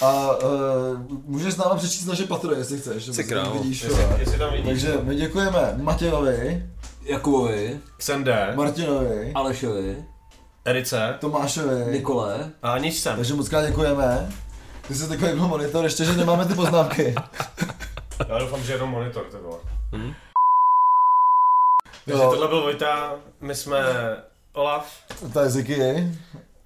A 0.02 0.30
uh, 0.36 1.20
můžeš 1.24 1.54
s 1.54 1.56
náma 1.56 1.74
přečíst 1.74 2.06
naše 2.06 2.24
patrony, 2.26 2.56
jestli 2.58 2.78
chceš. 2.78 3.04
Si 3.04 3.10
protože 3.10 3.22
krávo. 3.22 3.54
vidíš, 3.58 3.82
Jestli, 3.82 4.04
jestli 4.18 4.38
tam 4.38 4.50
vidíš. 4.52 4.66
Takže 4.66 4.98
my 5.02 5.14
děkujeme 5.16 5.74
Matějovi, 5.76 6.66
Jakubovi, 7.02 7.80
Xende, 7.96 8.52
Martinovi, 8.56 9.32
Alešovi, 9.34 10.04
Erice 10.64 11.14
Tomášovi. 11.20 11.92
Nikole, 11.92 12.50
a 12.62 12.72
Aničcem. 12.72 13.16
Takže 13.16 13.34
moc 13.34 13.48
krát 13.48 13.66
děkujeme. 13.66 14.28
Ty 14.88 14.94
jsi 14.94 15.08
takový 15.08 15.32
byl 15.32 15.48
monitor, 15.48 15.84
ještě, 15.84 16.04
že 16.04 16.12
nemáme 16.12 16.44
ty 16.44 16.54
poznámky. 16.54 17.14
Já 18.28 18.38
doufám, 18.38 18.62
že 18.62 18.72
jenom 18.72 18.90
monitor 18.90 19.24
to 19.30 19.36
bylo. 19.38 19.60
Mhm. 19.92 20.12
Takže 22.04 22.22
Jo. 22.22 22.30
tohle 22.30 22.48
byl 22.48 22.60
Vojta, 22.62 23.14
my 23.40 23.54
jsme 23.54 23.78
Olaf 24.52 24.92
To 25.32 25.40
je 25.40 25.50
Ziky, 25.50 26.12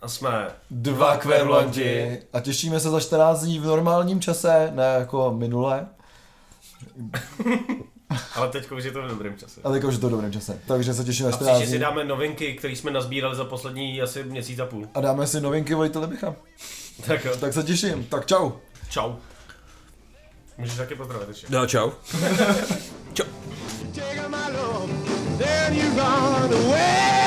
a 0.02 0.09
jsme 0.09 0.47
dva 0.70 1.16
kverlanti 1.16 2.18
a 2.32 2.40
těšíme 2.40 2.81
se 2.81 2.90
za 2.90 3.01
14 3.01 3.43
dní 3.43 3.59
v 3.59 3.64
normálním 3.64 4.20
čase, 4.20 4.70
ne 4.74 4.85
jako 4.98 5.32
minule, 5.39 5.86
Ale 8.35 8.48
teď 8.48 8.70
už 8.70 8.85
je 8.85 8.90
to 8.93 9.02
v 9.02 9.09
dobrém 9.09 9.36
čase. 9.36 9.60
ale 9.64 9.77
jako, 9.77 9.90
že 9.90 9.98
to 9.98 10.06
v 10.06 10.10
dobrém 10.10 10.32
čase. 10.32 10.60
Takže 10.66 10.94
se 10.94 11.05
těšíme 11.05 11.28
A 11.28 11.32
14 11.32 11.51
příště 11.51 11.66
si 11.66 11.70
dní 11.77 11.81
dáme 11.81 12.05
novinky, 12.05 12.55
které 12.55 12.77
jsme 12.77 12.90
nazbírali 12.90 13.36
za 13.36 13.44
poslední 13.44 14.02
asi 14.02 14.24
měsíc 14.24 14.59
a 14.59 14.66
půl. 14.66 14.86
a 14.94 15.01
dáme 15.01 15.27
si 15.27 15.40
novinky 15.40 15.74
Vojta 15.74 16.01
Libicha. 16.01 16.35
Tak 17.06 17.24
jo, 17.24 17.36
Tak 17.40 17.52
se 17.52 17.62
těším, 17.62 18.05
tak 18.05 18.27
čau. 18.27 18.51
čau. 18.90 19.12
Můžeš 20.59 20.77
taky 20.77 20.94
pozdravit 20.94 21.28
ještě. 21.28 21.47
No, 21.51 21.66
čau. 21.66 21.90
Take 23.94 24.28
my 24.28 24.36
love, 24.56 24.93
then 25.39 25.74
you 25.74 25.89
run 25.90 26.55
away. 26.55 27.19